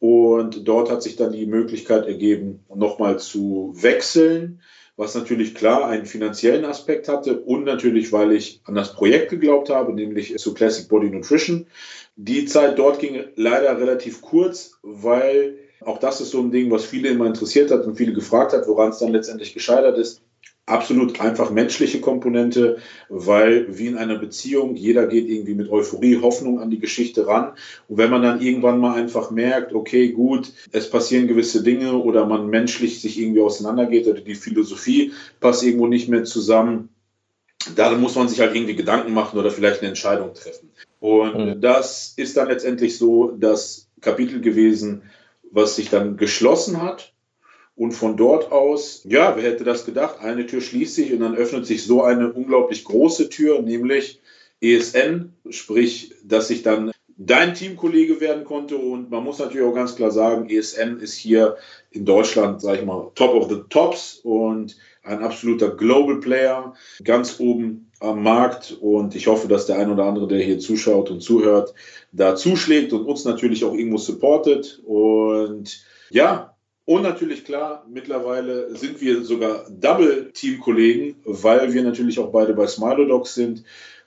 Und 0.00 0.68
dort 0.68 0.90
hat 0.90 1.02
sich 1.02 1.16
dann 1.16 1.32
die 1.32 1.46
Möglichkeit 1.46 2.06
ergeben, 2.06 2.64
nochmal 2.74 3.18
zu 3.18 3.72
wechseln 3.74 4.60
was 4.96 5.14
natürlich 5.14 5.54
klar 5.54 5.88
einen 5.88 6.06
finanziellen 6.06 6.64
Aspekt 6.64 7.08
hatte 7.08 7.40
und 7.40 7.64
natürlich, 7.64 8.12
weil 8.12 8.32
ich 8.32 8.60
an 8.64 8.74
das 8.74 8.94
Projekt 8.94 9.30
geglaubt 9.30 9.70
habe, 9.70 9.92
nämlich 9.92 10.36
zu 10.38 10.54
Classic 10.54 10.88
Body 10.88 11.10
Nutrition. 11.10 11.66
Die 12.16 12.44
Zeit 12.44 12.78
dort 12.78 13.00
ging 13.00 13.24
leider 13.34 13.78
relativ 13.80 14.22
kurz, 14.22 14.78
weil 14.82 15.58
auch 15.80 15.98
das 15.98 16.20
ist 16.20 16.30
so 16.30 16.40
ein 16.40 16.52
Ding, 16.52 16.70
was 16.70 16.84
viele 16.84 17.08
immer 17.08 17.26
interessiert 17.26 17.70
hat 17.70 17.84
und 17.84 17.96
viele 17.96 18.12
gefragt 18.12 18.52
hat, 18.52 18.66
woran 18.68 18.90
es 18.90 18.98
dann 18.98 19.12
letztendlich 19.12 19.52
gescheitert 19.52 19.98
ist 19.98 20.23
absolut 20.66 21.20
einfach 21.20 21.50
menschliche 21.50 22.00
Komponente, 22.00 22.78
weil 23.08 23.66
wie 23.78 23.86
in 23.86 23.98
einer 23.98 24.16
Beziehung, 24.16 24.76
jeder 24.76 25.06
geht 25.06 25.28
irgendwie 25.28 25.54
mit 25.54 25.70
Euphorie, 25.70 26.20
Hoffnung 26.22 26.58
an 26.58 26.70
die 26.70 26.78
Geschichte 26.78 27.26
ran. 27.26 27.52
Und 27.88 27.98
wenn 27.98 28.10
man 28.10 28.22
dann 28.22 28.40
irgendwann 28.40 28.78
mal 28.78 28.94
einfach 28.94 29.30
merkt, 29.30 29.74
okay, 29.74 30.10
gut, 30.12 30.52
es 30.72 30.88
passieren 30.88 31.28
gewisse 31.28 31.62
Dinge 31.62 31.94
oder 31.94 32.24
man 32.24 32.48
menschlich 32.48 33.00
sich 33.00 33.20
irgendwie 33.20 33.42
auseinandergeht 33.42 34.06
oder 34.06 34.20
die 34.20 34.34
Philosophie 34.34 35.12
passt 35.40 35.62
irgendwo 35.62 35.86
nicht 35.86 36.08
mehr 36.08 36.24
zusammen, 36.24 36.88
da 37.76 37.90
muss 37.96 38.14
man 38.14 38.28
sich 38.28 38.40
halt 38.40 38.54
irgendwie 38.54 38.76
Gedanken 38.76 39.12
machen 39.12 39.38
oder 39.38 39.50
vielleicht 39.50 39.80
eine 39.80 39.88
Entscheidung 39.88 40.32
treffen. 40.34 40.70
Und 41.00 41.36
mhm. 41.36 41.60
das 41.60 42.14
ist 42.16 42.36
dann 42.36 42.48
letztendlich 42.48 42.96
so 42.96 43.32
das 43.38 43.90
Kapitel 44.00 44.40
gewesen, 44.40 45.02
was 45.50 45.76
sich 45.76 45.90
dann 45.90 46.16
geschlossen 46.16 46.80
hat 46.82 47.13
und 47.76 47.92
von 47.92 48.16
dort 48.16 48.52
aus, 48.52 49.02
ja, 49.04 49.36
wer 49.36 49.42
hätte 49.42 49.64
das 49.64 49.84
gedacht? 49.84 50.20
Eine 50.20 50.46
Tür 50.46 50.60
schließt 50.60 50.94
sich 50.94 51.12
und 51.12 51.20
dann 51.20 51.34
öffnet 51.34 51.66
sich 51.66 51.84
so 51.84 52.02
eine 52.02 52.32
unglaublich 52.32 52.84
große 52.84 53.28
Tür, 53.28 53.62
nämlich 53.62 54.20
ESN, 54.60 55.34
sprich, 55.50 56.14
dass 56.24 56.50
ich 56.50 56.62
dann 56.62 56.92
dein 57.16 57.54
Teamkollege 57.54 58.20
werden 58.20 58.44
konnte. 58.44 58.76
Und 58.76 59.10
man 59.10 59.24
muss 59.24 59.38
natürlich 59.38 59.66
auch 59.66 59.74
ganz 59.74 59.96
klar 59.96 60.10
sagen, 60.10 60.48
ESN 60.48 60.98
ist 61.00 61.14
hier 61.14 61.56
in 61.90 62.04
Deutschland, 62.04 62.60
sag 62.60 62.78
ich 62.78 62.84
mal, 62.84 63.10
top 63.14 63.34
of 63.34 63.48
the 63.48 63.62
tops 63.68 64.20
und 64.22 64.76
ein 65.02 65.22
absoluter 65.22 65.70
Global 65.70 66.18
Player, 66.20 66.74
ganz 67.02 67.38
oben 67.38 67.90
am 68.00 68.22
Markt. 68.22 68.76
Und 68.80 69.14
ich 69.14 69.26
hoffe, 69.26 69.48
dass 69.48 69.66
der 69.66 69.78
ein 69.78 69.90
oder 69.90 70.04
andere, 70.04 70.28
der 70.28 70.38
hier 70.38 70.58
zuschaut 70.58 71.10
und 71.10 71.20
zuhört, 71.20 71.74
da 72.12 72.36
zuschlägt 72.36 72.92
und 72.92 73.04
uns 73.04 73.24
natürlich 73.24 73.64
auch 73.64 73.74
irgendwo 73.74 73.98
supportet. 73.98 74.80
Und 74.84 75.84
ja, 76.10 76.53
und 76.86 77.02
natürlich 77.02 77.44
klar, 77.44 77.86
mittlerweile 77.90 78.74
sind 78.76 79.00
wir 79.00 79.22
sogar 79.22 79.66
Double-Team-Kollegen, 79.70 81.16
weil 81.24 81.72
wir 81.72 81.82
natürlich 81.82 82.18
auch 82.18 82.30
beide 82.30 82.52
bei 82.52 82.66
Smilodogs 82.66 83.34
sind. 83.34 83.64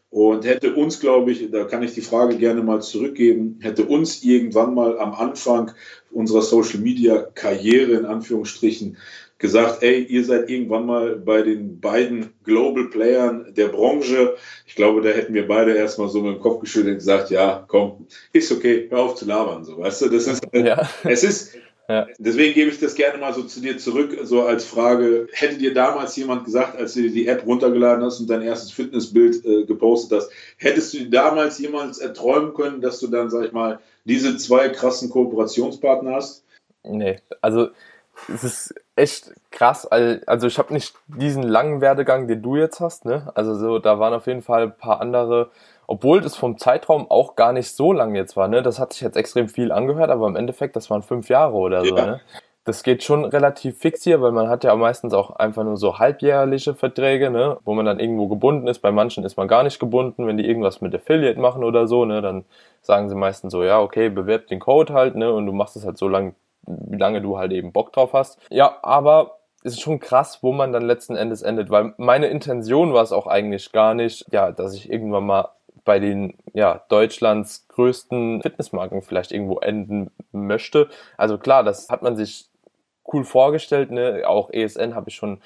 Und 0.09 0.45
hätte 0.45 0.73
uns, 0.73 1.01
glaube 1.01 1.31
ich, 1.31 1.51
da 1.51 1.65
kann 1.65 1.83
ich 1.83 1.93
die 1.93 2.01
Frage 2.01 2.37
gerne 2.37 2.63
mal 2.63 2.81
zurückgeben, 2.81 3.59
hätte 3.61 3.83
uns 3.83 4.23
irgendwann 4.23 4.73
mal 4.73 4.97
am 4.99 5.13
Anfang 5.13 5.71
unserer 6.11 6.41
Social-Media-Karriere 6.41 7.91
in 7.93 8.05
Anführungsstrichen 8.05 8.97
gesagt, 9.37 9.83
ey, 9.83 10.03
ihr 10.03 10.23
seid 10.23 10.49
irgendwann 10.49 10.85
mal 10.85 11.15
bei 11.17 11.41
den 11.41 11.79
beiden 11.79 12.33
Global 12.43 12.85
Playern 12.89 13.53
der 13.55 13.67
Branche. 13.67 14.35
Ich 14.65 14.75
glaube, 14.75 15.01
da 15.01 15.09
hätten 15.09 15.33
wir 15.33 15.47
beide 15.47 15.75
erstmal 15.75 16.09
so 16.09 16.21
mit 16.21 16.35
dem 16.35 16.41
Kopf 16.41 16.61
geschüttelt 16.61 16.93
und 16.93 16.99
gesagt, 16.99 17.29
ja, 17.29 17.65
komm, 17.67 18.07
ist 18.33 18.51
okay, 18.51 18.87
hör 18.89 18.99
auf 18.99 19.15
zu 19.15 19.25
labern, 19.25 19.63
so, 19.63 19.77
weißt 19.77 20.03
du, 20.03 20.09
das 20.09 20.27
ist, 20.27 20.41
ja. 20.53 20.89
es 21.03 21.23
ist, 21.23 21.57
ja. 21.89 22.07
Deswegen 22.17 22.53
gebe 22.53 22.69
ich 22.69 22.79
das 22.79 22.95
gerne 22.95 23.17
mal 23.17 23.33
so 23.33 23.43
zu 23.43 23.61
dir 23.61 23.77
zurück, 23.77 24.17
so 24.23 24.43
als 24.43 24.65
Frage. 24.65 25.27
Hätte 25.31 25.57
dir 25.57 25.73
damals 25.73 26.15
jemand 26.17 26.43
gesagt, 26.43 26.77
als 26.77 26.93
du 26.93 27.03
dir 27.03 27.11
die 27.11 27.27
App 27.27 27.45
runtergeladen 27.45 28.03
hast 28.03 28.19
und 28.19 28.29
dein 28.29 28.41
erstes 28.41 28.71
Fitnessbild 28.71 29.45
äh, 29.45 29.63
gepostet 29.65 30.19
hast, 30.19 30.31
hättest 30.57 30.93
du 30.93 31.09
damals 31.09 31.59
jemals 31.59 31.99
erträumen 31.99 32.53
können, 32.53 32.81
dass 32.81 32.99
du 32.99 33.07
dann, 33.07 33.29
sag 33.29 33.45
ich 33.45 33.53
mal, 33.53 33.79
diese 34.03 34.35
zwei 34.37 34.67
krassen 34.69 35.09
Kooperationspartner 35.09 36.15
hast? 36.15 36.43
Nee, 36.83 37.19
also 37.41 37.69
es 38.27 38.43
ist 38.43 38.75
echt 38.95 39.31
krass. 39.51 39.85
Also 39.85 40.47
ich 40.47 40.57
habe 40.57 40.73
nicht 40.73 40.95
diesen 41.07 41.43
langen 41.43 41.81
Werdegang, 41.81 42.27
den 42.27 42.41
du 42.41 42.55
jetzt 42.57 42.79
hast. 42.79 43.05
Ne? 43.05 43.31
Also 43.35 43.55
so, 43.55 43.79
da 43.79 43.99
waren 43.99 44.13
auf 44.13 44.27
jeden 44.27 44.41
Fall 44.41 44.63
ein 44.63 44.77
paar 44.77 45.01
andere 45.01 45.51
obwohl 45.87 46.21
das 46.21 46.35
vom 46.35 46.57
Zeitraum 46.57 47.09
auch 47.09 47.35
gar 47.35 47.53
nicht 47.53 47.71
so 47.71 47.93
lang 47.93 48.13
jetzt 48.13 48.35
war, 48.37 48.47
ne? 48.47 48.61
Das 48.61 48.79
hat 48.79 48.93
sich 48.93 49.01
jetzt 49.01 49.17
extrem 49.17 49.47
viel 49.47 49.71
angehört, 49.71 50.11
aber 50.11 50.27
im 50.27 50.35
Endeffekt, 50.35 50.75
das 50.75 50.89
waren 50.89 51.01
fünf 51.01 51.29
Jahre 51.29 51.55
oder 51.55 51.83
so, 51.85 51.97
ja. 51.97 52.05
ne? 52.05 52.21
Das 52.65 52.83
geht 52.83 53.01
schon 53.01 53.23
relativ 53.23 53.77
fix 53.77 54.03
hier, 54.03 54.21
weil 54.21 54.33
man 54.33 54.49
hat 54.49 54.65
ja 54.65 54.75
meistens 54.75 55.13
auch 55.13 55.31
einfach 55.37 55.63
nur 55.63 55.77
so 55.77 55.99
halbjährliche 55.99 56.75
Verträge, 56.75 57.29
ne, 57.29 57.57
wo 57.63 57.73
man 57.73 57.85
dann 57.85 57.97
irgendwo 57.97 58.27
gebunden 58.27 58.67
ist. 58.67 58.79
Bei 58.79 58.91
manchen 58.91 59.23
ist 59.23 59.37
man 59.37 59.47
gar 59.47 59.63
nicht 59.63 59.79
gebunden, 59.79 60.27
wenn 60.27 60.35
die 60.35 60.45
irgendwas 60.45 60.81
mit 60.81 60.93
Affiliate 60.93 61.39
machen 61.39 61.63
oder 61.63 61.87
so, 61.87 62.03
ne, 62.03 62.21
dann 62.21 62.43
sagen 62.81 63.07
sie 63.07 63.15
meistens 63.15 63.53
so, 63.53 63.63
ja, 63.63 63.79
okay, 63.79 64.09
bewerb 64.09 64.47
den 64.47 64.59
Code 64.59 64.93
halt, 64.93 65.15
ne, 65.15 65.31
und 65.31 65.45
du 65.45 65.53
machst 65.53 65.77
es 65.77 65.85
halt 65.85 65.97
so 65.97 66.09
lange, 66.09 66.35
wie 66.63 66.97
lange 66.97 67.21
du 67.21 67.37
halt 67.37 67.53
eben 67.53 67.71
Bock 67.71 67.93
drauf 67.93 68.11
hast. 68.11 68.37
Ja, 68.49 68.79
aber 68.81 69.37
es 69.63 69.75
ist 69.75 69.81
schon 69.81 70.01
krass, 70.01 70.39
wo 70.41 70.51
man 70.51 70.73
dann 70.73 70.83
letzten 70.83 71.15
Endes 71.15 71.43
endet, 71.43 71.69
weil 71.69 71.93
meine 71.95 72.27
Intention 72.27 72.93
war 72.93 73.03
es 73.03 73.13
auch 73.13 73.27
eigentlich 73.27 73.71
gar 73.71 73.93
nicht, 73.93 74.25
ja, 74.33 74.51
dass 74.51 74.73
ich 74.73 74.91
irgendwann 74.91 75.25
mal 75.25 75.47
bei 75.87 75.99
den 75.99 76.37
ja, 76.53 76.83
Deutschlands 76.89 77.65
größten 77.69 78.41
Fitnessmarken 78.41 79.01
vielleicht 79.01 79.31
irgendwo 79.31 79.59
enden 79.59 80.11
möchte. 80.33 80.89
Also 81.15 81.37
klar, 81.37 81.63
das 81.63 81.87
hat 81.89 82.03
man 82.03 82.17
sich 82.17 82.49
cool 83.11 83.23
vorgestellt. 83.23 83.89
Ne? 83.89 84.23
Auch 84.27 84.49
ESN 84.51 84.95
habe 84.95 85.09
ich 85.09 85.15
schon 85.15 85.41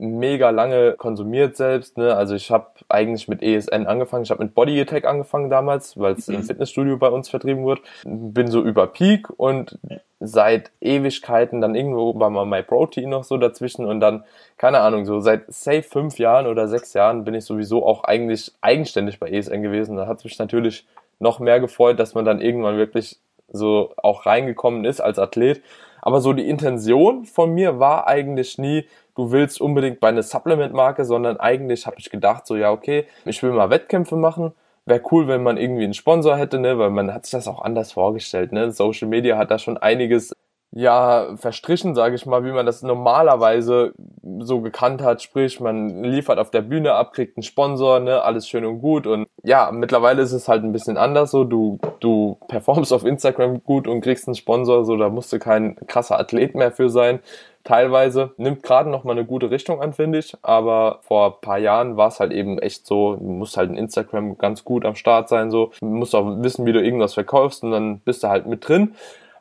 mega 0.00 0.48
lange 0.50 0.94
konsumiert 0.94 1.56
selbst. 1.56 1.98
Ne? 1.98 2.16
Also 2.16 2.34
ich 2.34 2.50
habe 2.50 2.66
eigentlich 2.88 3.28
mit 3.28 3.42
ESN 3.42 3.86
angefangen. 3.86 4.24
Ich 4.24 4.30
habe 4.30 4.42
mit 4.42 4.54
Body 4.54 4.80
Attack 4.80 5.04
angefangen 5.04 5.50
damals, 5.50 5.98
weil 5.98 6.14
es 6.14 6.26
mhm. 6.26 6.36
im 6.36 6.42
Fitnessstudio 6.42 6.96
bei 6.96 7.08
uns 7.08 7.28
vertrieben 7.28 7.66
wird. 7.66 7.80
Bin 8.04 8.48
so 8.48 8.62
über 8.62 8.86
Peak 8.86 9.28
und 9.36 9.78
seit 10.18 10.70
Ewigkeiten 10.80 11.60
dann 11.60 11.74
irgendwo 11.74 12.18
war 12.18 12.30
mal 12.30 12.46
MyProtein 12.46 13.10
noch 13.10 13.24
so 13.24 13.36
dazwischen 13.36 13.84
und 13.84 14.00
dann, 14.00 14.24
keine 14.56 14.80
Ahnung, 14.80 15.04
so 15.04 15.20
seit 15.20 15.52
safe 15.52 15.82
fünf 15.82 16.18
Jahren 16.18 16.46
oder 16.46 16.66
sechs 16.66 16.94
Jahren 16.94 17.24
bin 17.24 17.34
ich 17.34 17.44
sowieso 17.44 17.86
auch 17.86 18.04
eigentlich 18.04 18.52
eigenständig 18.62 19.18
bei 19.20 19.30
ESN 19.30 19.62
gewesen. 19.62 19.96
Da 19.96 20.06
hat 20.06 20.18
es 20.18 20.24
mich 20.24 20.38
natürlich 20.38 20.86
noch 21.18 21.40
mehr 21.40 21.60
gefreut, 21.60 21.98
dass 21.98 22.14
man 22.14 22.24
dann 22.24 22.40
irgendwann 22.40 22.78
wirklich 22.78 23.18
so 23.52 23.92
auch 23.96 24.24
reingekommen 24.24 24.84
ist 24.84 25.00
als 25.00 25.18
Athlet. 25.18 25.62
Aber 26.02 26.20
so 26.20 26.32
die 26.32 26.48
Intention 26.48 27.26
von 27.26 27.52
mir 27.52 27.78
war 27.78 28.06
eigentlich 28.06 28.56
nie, 28.56 28.86
du 29.20 29.32
willst 29.32 29.60
unbedingt 29.60 30.00
bei 30.00 30.08
einer 30.08 30.22
Supplement-Marke, 30.22 31.04
sondern 31.04 31.38
eigentlich 31.38 31.86
habe 31.86 31.96
ich 31.98 32.08
gedacht, 32.08 32.46
so 32.46 32.56
ja, 32.56 32.72
okay, 32.72 33.04
ich 33.26 33.42
will 33.42 33.52
mal 33.52 33.68
Wettkämpfe 33.68 34.16
machen. 34.16 34.52
Wäre 34.86 35.02
cool, 35.12 35.28
wenn 35.28 35.42
man 35.42 35.58
irgendwie 35.58 35.84
einen 35.84 35.94
Sponsor 35.94 36.36
hätte, 36.36 36.58
ne? 36.58 36.78
weil 36.78 36.88
man 36.88 37.12
hat 37.12 37.26
sich 37.26 37.32
das 37.32 37.46
auch 37.46 37.60
anders 37.60 37.92
vorgestellt. 37.92 38.50
Ne? 38.52 38.72
Social 38.72 39.08
Media 39.08 39.36
hat 39.36 39.50
da 39.50 39.58
schon 39.58 39.76
einiges 39.76 40.32
ja, 40.72 41.36
verstrichen, 41.36 41.94
sage 41.94 42.14
ich 42.14 42.24
mal, 42.24 42.44
wie 42.44 42.52
man 42.52 42.64
das 42.64 42.82
normalerweise 42.82 43.92
so 44.38 44.60
gekannt 44.60 45.02
hat. 45.02 45.20
Sprich, 45.20 45.60
man 45.60 46.02
liefert 46.02 46.38
auf 46.38 46.50
der 46.50 46.62
Bühne 46.62 46.94
ab, 46.94 47.12
kriegt 47.12 47.36
einen 47.36 47.42
Sponsor, 47.42 48.00
ne, 48.00 48.22
alles 48.22 48.48
schön 48.48 48.64
und 48.64 48.80
gut. 48.80 49.06
Und 49.06 49.26
ja, 49.42 49.70
mittlerweile 49.72 50.22
ist 50.22 50.32
es 50.32 50.48
halt 50.48 50.62
ein 50.62 50.72
bisschen 50.72 50.96
anders 50.96 51.32
so. 51.32 51.44
Du, 51.44 51.78
du 51.98 52.38
performst 52.48 52.92
auf 52.92 53.04
Instagram 53.04 53.62
gut 53.64 53.88
und 53.88 54.00
kriegst 54.00 54.28
einen 54.28 54.36
Sponsor, 54.36 54.84
so 54.84 54.96
da 54.96 55.08
musst 55.10 55.32
du 55.32 55.40
kein 55.40 55.76
krasser 55.88 56.18
Athlet 56.18 56.54
mehr 56.54 56.70
für 56.70 56.88
sein 56.88 57.20
teilweise. 57.64 58.32
Nimmt 58.36 58.62
gerade 58.62 58.90
noch 58.90 59.04
mal 59.04 59.12
eine 59.12 59.24
gute 59.24 59.50
Richtung 59.50 59.80
an, 59.80 59.92
finde 59.92 60.18
ich. 60.18 60.36
Aber 60.42 61.00
vor 61.02 61.26
ein 61.26 61.40
paar 61.40 61.58
Jahren 61.58 61.96
war 61.96 62.08
es 62.08 62.20
halt 62.20 62.32
eben 62.32 62.58
echt 62.58 62.86
so, 62.86 63.16
du 63.16 63.24
musst 63.24 63.56
halt 63.56 63.70
in 63.70 63.76
Instagram 63.76 64.38
ganz 64.38 64.64
gut 64.64 64.84
am 64.84 64.94
Start 64.94 65.28
sein, 65.28 65.50
so. 65.50 65.72
Du 65.80 65.86
musst 65.86 66.14
auch 66.14 66.42
wissen, 66.42 66.66
wie 66.66 66.72
du 66.72 66.82
irgendwas 66.82 67.14
verkaufst 67.14 67.62
und 67.62 67.72
dann 67.72 68.00
bist 68.00 68.22
du 68.22 68.28
halt 68.28 68.46
mit 68.46 68.68
drin. 68.68 68.94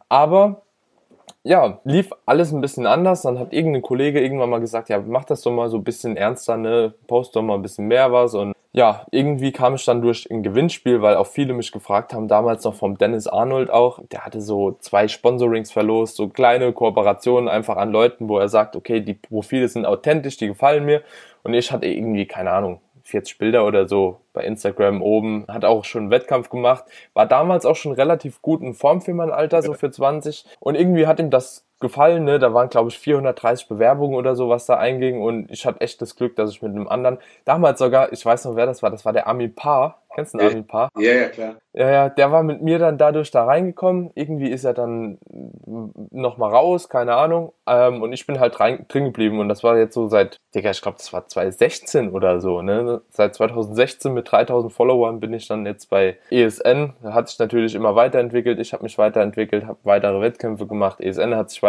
Aber 0.09 0.61
ja, 1.43 1.79
lief 1.83 2.11
alles 2.25 2.51
ein 2.51 2.61
bisschen 2.61 2.85
anders. 2.85 3.21
Dann 3.21 3.39
hat 3.39 3.53
irgendein 3.53 3.81
Kollege 3.81 4.19
irgendwann 4.21 4.49
mal 4.49 4.59
gesagt, 4.59 4.89
ja, 4.89 4.99
mach 4.99 5.25
das 5.25 5.41
doch 5.41 5.51
mal 5.51 5.69
so 5.69 5.77
ein 5.77 5.83
bisschen 5.83 6.17
ernster, 6.17 6.57
ne? 6.57 6.93
Post 7.07 7.35
doch 7.35 7.41
mal 7.41 7.55
ein 7.55 7.61
bisschen 7.61 7.88
mehr 7.88 8.11
was. 8.11 8.33
Und 8.35 8.53
ja, 8.71 9.05
irgendwie 9.11 9.51
kam 9.51 9.75
ich 9.75 9.85
dann 9.85 10.01
durch 10.01 10.29
ein 10.29 10.43
Gewinnspiel, 10.43 11.01
weil 11.01 11.15
auch 11.15 11.25
viele 11.25 11.53
mich 11.53 11.71
gefragt 11.71 12.13
haben, 12.13 12.27
damals 12.27 12.63
noch 12.63 12.75
vom 12.75 12.97
Dennis 12.99 13.25
Arnold 13.25 13.71
auch. 13.71 13.99
Der 14.11 14.25
hatte 14.25 14.41
so 14.41 14.73
zwei 14.79 15.07
Sponsorings 15.07 15.71
verlost, 15.71 16.15
so 16.15 16.29
kleine 16.29 16.71
Kooperationen 16.71 17.49
einfach 17.49 17.77
an 17.77 17.91
Leuten, 17.91 18.29
wo 18.29 18.38
er 18.38 18.47
sagt, 18.47 18.75
okay, 18.75 19.01
die 19.01 19.15
Profile 19.15 19.67
sind 19.67 19.85
authentisch, 19.85 20.38
die 20.38 20.47
gefallen 20.47 20.85
mir. 20.85 21.01
Und 21.41 21.55
ich 21.55 21.71
hatte 21.71 21.88
irgendwie, 21.88 22.27
keine 22.27 22.51
Ahnung, 22.51 22.79
40 23.09 23.39
Bilder 23.39 23.65
oder 23.65 23.88
so 23.88 24.21
bei 24.33 24.43
Instagram 24.43 25.01
oben, 25.01 25.45
hat 25.47 25.65
auch 25.65 25.83
schon 25.83 26.03
einen 26.03 26.11
Wettkampf 26.11 26.49
gemacht, 26.49 26.85
war 27.13 27.25
damals 27.25 27.65
auch 27.65 27.75
schon 27.75 27.93
relativ 27.93 28.41
gut 28.43 28.61
in 28.61 28.75
Form 28.75 29.01
für 29.01 29.15
mein 29.15 29.31
Alter, 29.31 29.63
so 29.63 29.73
für 29.73 29.89
20 29.89 30.45
und 30.59 30.75
irgendwie 30.75 31.07
hat 31.07 31.19
ihm 31.19 31.31
das 31.31 31.65
gefallen, 31.79 32.24
ne? 32.24 32.39
Da 32.39 32.53
waren 32.53 32.69
glaube 32.69 32.89
ich 32.89 33.00
430 33.00 33.67
Bewerbungen 33.67 34.15
oder 34.15 34.36
so, 34.36 34.50
was 34.50 34.65
da 34.65 34.75
einging 34.75 35.21
und 35.21 35.50
ich 35.51 35.65
hatte 35.65 35.81
echt 35.81 36.01
das 36.01 36.15
Glück, 36.15 36.36
dass 36.36 36.51
ich 36.51 36.62
mit 36.62 36.71
einem 36.71 36.88
anderen, 36.88 37.19
damals 37.45 37.79
sogar, 37.79 38.12
ich 38.13 38.25
weiß 38.25 38.45
noch 38.45 38.55
wer 38.55 38.65
das 38.65 38.83
war, 38.83 38.91
das 38.91 39.05
war 39.05 39.13
der 39.13 39.27
Armin 39.27 39.53
Paar, 39.55 40.01
Kennst 40.15 40.33
du 40.33 40.39
den 40.39 40.48
Armin 40.48 40.67
Paar? 40.67 40.89
Ja, 40.98 41.13
ja, 41.13 41.29
klar. 41.29 41.55
Ja, 41.71 41.89
ja, 41.89 42.09
der 42.09 42.31
war 42.31 42.41
mit 42.41 42.62
mir 42.63 42.79
dann 42.79 42.98
dadurch 42.98 43.29
da 43.29 43.45
reingekommen. 43.45 44.09
Irgendwie 44.15 44.50
ist 44.50 44.63
er 44.63 44.74
dann 44.74 45.19
nochmal 46.12 46.51
raus, 46.51 46.89
keine 46.89 47.15
Ahnung. 47.15 47.53
Ähm, 47.67 48.01
und 48.01 48.12
ich 48.12 48.25
bin 48.25 48.39
halt 48.39 48.59
rein, 48.59 48.86
drin 48.88 49.05
geblieben. 49.05 49.39
Und 49.39 49.50
das 49.50 49.63
war 49.63 49.77
jetzt 49.77 49.93
so 49.93 50.07
seit, 50.07 50.38
Digga, 50.55 50.71
ich 50.71 50.81
glaube, 50.81 50.98
das 50.98 51.13
war 51.13 51.27
2016 51.27 52.09
oder 52.09 52.39
so, 52.41 52.63
ne? 52.63 53.01
Seit 53.12 53.36
2016 53.36 54.12
mit 54.12 54.31
3000 54.31 54.74
Followern 54.74 55.19
bin 55.19 55.31
ich 55.31 55.48
dann 55.48 55.65
jetzt 55.67 55.91
bei 55.91 56.17
ESN. 56.31 56.93
Da 57.03 57.13
hat 57.13 57.29
sich 57.29 57.38
natürlich 57.38 57.75
immer 57.75 57.95
weiterentwickelt. 57.95 58.59
Ich 58.59 58.74
habe 58.74 58.83
mich 58.83 58.98
weiterentwickelt, 58.98 59.67
habe 59.67 59.77
weitere 59.83 60.21
Wettkämpfe 60.21 60.65
gemacht. 60.65 61.00
ESN 61.00 61.36
hat 61.36 61.51
sich 61.51 61.62
weiterentwickelt. 61.62 61.68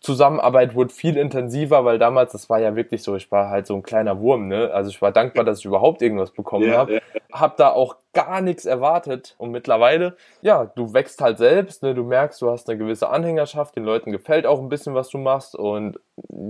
Zusammenarbeit 0.00 0.74
wurde 0.74 0.92
viel 0.92 1.16
intensiver, 1.16 1.84
weil 1.84 1.98
damals, 1.98 2.32
das 2.32 2.48
war 2.48 2.60
ja 2.60 2.76
wirklich 2.76 3.02
so, 3.02 3.16
ich 3.16 3.30
war 3.32 3.50
halt 3.50 3.66
so 3.66 3.74
ein 3.74 3.82
kleiner 3.82 4.20
Wurm, 4.20 4.48
ne? 4.48 4.70
Also 4.72 4.90
ich 4.90 5.02
war 5.02 5.12
dankbar, 5.12 5.44
dass 5.44 5.60
ich 5.60 5.64
überhaupt 5.64 6.02
irgendwas 6.02 6.30
bekommen 6.30 6.68
ja, 6.68 6.76
habe. 6.76 6.94
Ja. 6.94 7.00
Hab 7.32 7.56
da 7.56 7.70
auch 7.70 7.96
gar 8.12 8.40
nichts 8.40 8.64
erwartet. 8.64 9.34
Und 9.38 9.50
mittlerweile, 9.50 10.16
ja, 10.40 10.66
du 10.66 10.92
wächst 10.92 11.20
halt 11.20 11.38
selbst, 11.38 11.82
ne? 11.82 11.94
Du 11.94 12.04
merkst, 12.04 12.40
du 12.40 12.50
hast 12.50 12.68
eine 12.68 12.78
gewisse 12.78 13.08
Anhängerschaft, 13.08 13.76
den 13.76 13.84
Leuten 13.84 14.12
gefällt 14.12 14.46
auch 14.46 14.60
ein 14.60 14.68
bisschen, 14.68 14.94
was 14.94 15.08
du 15.08 15.18
machst. 15.18 15.56
Und 15.56 15.98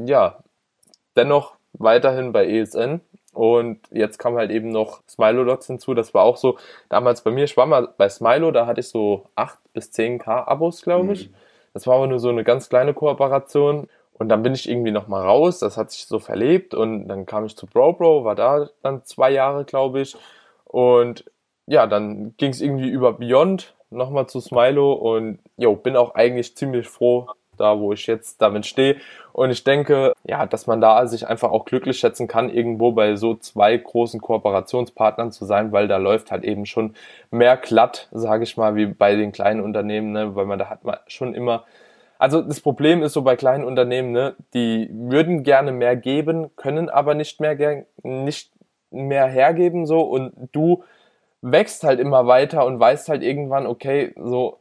ja, 0.04 0.38
dennoch 1.16 1.56
weiterhin 1.72 2.32
bei 2.32 2.46
ESN. 2.46 3.00
Und 3.32 3.80
jetzt 3.90 4.18
kam 4.18 4.36
halt 4.36 4.50
eben 4.50 4.70
noch 4.70 5.02
Smilo 5.08 5.44
Docs 5.44 5.66
hinzu. 5.66 5.92
Das 5.92 6.14
war 6.14 6.24
auch 6.24 6.38
so 6.38 6.58
damals 6.88 7.20
bei 7.22 7.30
mir. 7.30 7.44
Ich 7.44 7.56
war 7.56 7.66
mal 7.66 7.88
bei 7.96 8.08
Smilo, 8.08 8.50
da 8.50 8.66
hatte 8.66 8.80
ich 8.80 8.88
so 8.88 9.26
8 9.36 9.58
bis 9.74 9.92
10k 9.92 10.46
Abos, 10.46 10.82
glaube 10.82 11.12
ich. 11.12 11.28
Mhm. 11.28 11.34
Das 11.76 11.86
war 11.86 11.96
aber 11.96 12.06
nur 12.06 12.20
so 12.20 12.30
eine 12.30 12.42
ganz 12.42 12.70
kleine 12.70 12.94
Kooperation. 12.94 13.88
Und 14.14 14.30
dann 14.30 14.42
bin 14.42 14.54
ich 14.54 14.66
irgendwie 14.66 14.92
nochmal 14.92 15.26
raus. 15.26 15.58
Das 15.58 15.76
hat 15.76 15.90
sich 15.90 16.06
so 16.06 16.18
verlebt. 16.18 16.72
Und 16.72 17.06
dann 17.06 17.26
kam 17.26 17.44
ich 17.44 17.54
zu 17.54 17.66
BroBro, 17.66 18.24
war 18.24 18.34
da 18.34 18.70
dann 18.80 19.04
zwei 19.04 19.30
Jahre, 19.30 19.66
glaube 19.66 20.00
ich. 20.00 20.16
Und 20.64 21.30
ja, 21.66 21.86
dann 21.86 22.34
ging 22.38 22.52
es 22.52 22.62
irgendwie 22.62 22.88
über 22.88 23.12
Beyond 23.12 23.74
nochmal 23.90 24.26
zu 24.26 24.40
Smilo. 24.40 24.94
Und 24.94 25.38
jo, 25.58 25.76
bin 25.76 25.96
auch 25.96 26.14
eigentlich 26.14 26.56
ziemlich 26.56 26.88
froh, 26.88 27.26
da 27.56 27.78
wo 27.78 27.92
ich 27.92 28.06
jetzt 28.06 28.40
damit 28.42 28.66
stehe. 28.66 28.96
Und 29.32 29.50
ich 29.50 29.64
denke, 29.64 30.12
ja, 30.24 30.46
dass 30.46 30.66
man 30.66 30.80
da 30.80 31.06
sich 31.06 31.26
einfach 31.26 31.50
auch 31.50 31.64
glücklich 31.64 31.98
schätzen 31.98 32.28
kann, 32.28 32.48
irgendwo 32.48 32.92
bei 32.92 33.16
so 33.16 33.34
zwei 33.34 33.76
großen 33.76 34.20
Kooperationspartnern 34.20 35.32
zu 35.32 35.44
sein, 35.44 35.72
weil 35.72 35.88
da 35.88 35.98
läuft 35.98 36.30
halt 36.30 36.44
eben 36.44 36.66
schon 36.66 36.94
mehr 37.30 37.56
glatt, 37.56 38.08
sage 38.12 38.44
ich 38.44 38.56
mal, 38.56 38.76
wie 38.76 38.86
bei 38.86 39.14
den 39.16 39.32
kleinen 39.32 39.60
Unternehmen, 39.60 40.12
ne? 40.12 40.34
weil 40.34 40.46
man 40.46 40.58
da 40.58 40.70
hat 40.70 40.84
man 40.84 40.96
schon 41.06 41.34
immer 41.34 41.64
also 42.18 42.40
das 42.40 42.60
Problem 42.60 43.02
ist 43.02 43.12
so 43.12 43.22
bei 43.22 43.36
kleinen 43.36 43.64
Unternehmen, 43.64 44.12
ne, 44.12 44.34
die 44.54 44.88
würden 44.90 45.42
gerne 45.42 45.72
mehr 45.72 45.96
geben, 45.96 46.50
können 46.56 46.88
aber 46.88 47.14
nicht 47.14 47.40
mehr 47.40 47.84
nicht 48.02 48.52
mehr 48.90 49.26
hergeben 49.26 49.86
so 49.86 50.00
und 50.00 50.32
du 50.52 50.82
wächst 51.42 51.84
halt 51.84 52.00
immer 52.00 52.26
weiter 52.26 52.64
und 52.64 52.80
weißt 52.80 53.08
halt 53.08 53.22
irgendwann, 53.22 53.66
okay, 53.66 54.12
so 54.16 54.58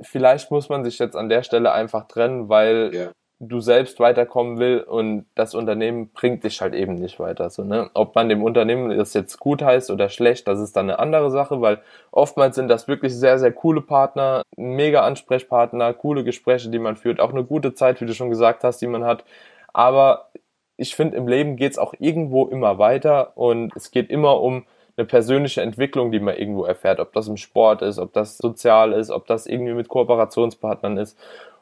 vielleicht 0.00 0.50
muss 0.50 0.68
man 0.68 0.84
sich 0.84 0.98
jetzt 0.98 1.16
an 1.16 1.28
der 1.28 1.42
Stelle 1.42 1.72
einfach 1.72 2.08
trennen, 2.08 2.48
weil 2.48 2.90
ja. 2.92 3.10
du 3.38 3.60
selbst 3.60 4.00
weiterkommen 4.00 4.58
will 4.58 4.80
und 4.80 5.26
das 5.34 5.54
Unternehmen 5.54 6.10
bringt 6.12 6.44
dich 6.44 6.60
halt 6.60 6.74
eben 6.74 6.94
nicht 6.94 7.20
weiter. 7.20 7.50
So, 7.50 7.64
ne? 7.64 7.90
Ob 7.94 8.14
man 8.14 8.28
dem 8.28 8.42
Unternehmen 8.42 8.96
das 8.96 9.14
jetzt 9.14 9.38
gut 9.38 9.62
heißt 9.62 9.90
oder 9.90 10.08
schlecht, 10.08 10.48
das 10.48 10.60
ist 10.60 10.76
dann 10.76 10.88
eine 10.88 10.98
andere 10.98 11.30
Sache, 11.30 11.60
weil 11.60 11.80
oftmals 12.10 12.56
sind 12.56 12.68
das 12.68 12.88
wirklich 12.88 13.14
sehr, 13.14 13.38
sehr 13.38 13.52
coole 13.52 13.82
Partner, 13.82 14.42
mega 14.56 15.02
Ansprechpartner, 15.02 15.92
coole 15.94 16.24
Gespräche, 16.24 16.70
die 16.70 16.78
man 16.78 16.96
führt, 16.96 17.20
auch 17.20 17.32
eine 17.32 17.44
gute 17.44 17.74
Zeit, 17.74 18.00
wie 18.00 18.06
du 18.06 18.14
schon 18.14 18.30
gesagt 18.30 18.64
hast, 18.64 18.78
die 18.80 18.86
man 18.86 19.04
hat. 19.04 19.24
Aber 19.72 20.30
ich 20.76 20.96
finde, 20.96 21.16
im 21.16 21.28
Leben 21.28 21.56
geht 21.56 21.72
es 21.72 21.78
auch 21.78 21.94
irgendwo 21.98 22.46
immer 22.46 22.78
weiter 22.78 23.36
und 23.36 23.74
es 23.76 23.90
geht 23.90 24.10
immer 24.10 24.40
um 24.40 24.64
eine 24.96 25.06
persönliche 25.06 25.62
Entwicklung, 25.62 26.12
die 26.12 26.20
man 26.20 26.36
irgendwo 26.36 26.64
erfährt, 26.64 27.00
ob 27.00 27.12
das 27.12 27.28
im 27.28 27.36
Sport 27.36 27.82
ist, 27.82 27.98
ob 27.98 28.12
das 28.12 28.38
sozial 28.38 28.92
ist, 28.92 29.10
ob 29.10 29.26
das 29.26 29.46
irgendwie 29.46 29.74
mit 29.74 29.88
Kooperationspartnern 29.88 30.98
ist. 30.98 31.16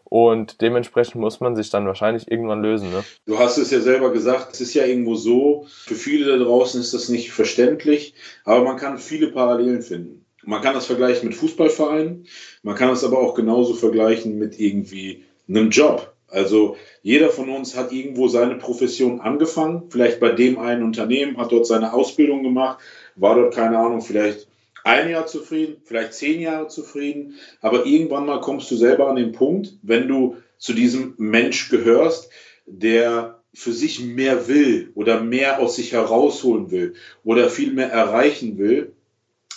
Und 0.04 0.60
dementsprechend 0.60 1.20
muss 1.20 1.38
man 1.38 1.54
sich 1.54 1.70
dann 1.70 1.86
wahrscheinlich 1.86 2.28
irgendwann 2.28 2.62
lösen. 2.62 2.90
Ne? 2.90 3.04
Du 3.26 3.38
hast 3.38 3.58
es 3.58 3.70
ja 3.70 3.80
selber 3.80 4.12
gesagt, 4.12 4.52
es 4.52 4.60
ist 4.60 4.74
ja 4.74 4.84
irgendwo 4.84 5.14
so, 5.14 5.66
für 5.68 5.94
viele 5.94 6.36
da 6.36 6.44
draußen 6.44 6.80
ist 6.80 6.92
das 6.92 7.08
nicht 7.08 7.30
verständlich, 7.30 8.14
aber 8.44 8.64
man 8.64 8.76
kann 8.76 8.98
viele 8.98 9.28
Parallelen 9.28 9.82
finden. 9.82 10.24
Man 10.42 10.62
kann 10.62 10.74
das 10.74 10.86
vergleichen 10.86 11.28
mit 11.28 11.36
Fußballvereinen, 11.36 12.26
man 12.62 12.74
kann 12.74 12.90
es 12.90 13.04
aber 13.04 13.18
auch 13.18 13.34
genauso 13.34 13.74
vergleichen 13.74 14.36
mit 14.36 14.58
irgendwie 14.58 15.24
einem 15.48 15.70
Job. 15.70 16.12
Also 16.26 16.76
jeder 17.02 17.30
von 17.30 17.48
uns 17.48 17.76
hat 17.76 17.92
irgendwo 17.92 18.28
seine 18.28 18.56
Profession 18.56 19.20
angefangen, 19.20 19.84
vielleicht 19.90 20.18
bei 20.18 20.30
dem 20.30 20.58
einen 20.58 20.82
Unternehmen, 20.82 21.36
hat 21.36 21.52
dort 21.52 21.66
seine 21.66 21.92
Ausbildung 21.92 22.42
gemacht, 22.42 22.78
war 23.20 23.34
dort, 23.34 23.54
keine 23.54 23.78
Ahnung, 23.78 24.00
vielleicht 24.00 24.48
ein 24.84 25.10
Jahr 25.10 25.26
zufrieden, 25.26 25.76
vielleicht 25.84 26.14
zehn 26.14 26.40
Jahre 26.40 26.68
zufrieden, 26.68 27.34
aber 27.60 27.86
irgendwann 27.86 28.26
mal 28.26 28.40
kommst 28.40 28.70
du 28.70 28.76
selber 28.76 29.08
an 29.08 29.16
den 29.16 29.32
Punkt, 29.32 29.74
wenn 29.82 30.08
du 30.08 30.36
zu 30.58 30.72
diesem 30.72 31.14
Mensch 31.18 31.68
gehörst, 31.68 32.30
der 32.66 33.40
für 33.52 33.72
sich 33.72 34.00
mehr 34.00 34.48
will 34.48 34.92
oder 34.94 35.20
mehr 35.20 35.58
aus 35.58 35.76
sich 35.76 35.92
herausholen 35.92 36.70
will 36.70 36.94
oder 37.24 37.50
viel 37.50 37.72
mehr 37.72 37.90
erreichen 37.90 38.58
will, 38.58 38.92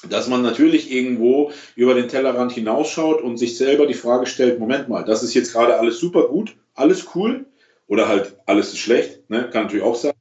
dass 0.09 0.27
man 0.27 0.41
natürlich 0.41 0.91
irgendwo 0.91 1.51
über 1.75 1.93
den 1.93 2.09
Tellerrand 2.09 2.51
hinausschaut 2.51 3.21
und 3.21 3.37
sich 3.37 3.57
selber 3.57 3.85
die 3.85 3.93
Frage 3.93 4.25
stellt, 4.25 4.59
Moment 4.59 4.89
mal, 4.89 5.03
das 5.03 5.23
ist 5.23 5.33
jetzt 5.33 5.53
gerade 5.53 5.77
alles 5.79 5.99
super 5.99 6.27
gut, 6.27 6.55
alles 6.73 7.07
cool 7.15 7.45
oder 7.87 8.07
halt 8.07 8.37
alles 8.45 8.69
ist 8.69 8.79
schlecht, 8.79 9.29
ne? 9.29 9.49
kann 9.51 9.63
natürlich 9.63 9.85
auch 9.85 9.95
sein. 9.95 10.13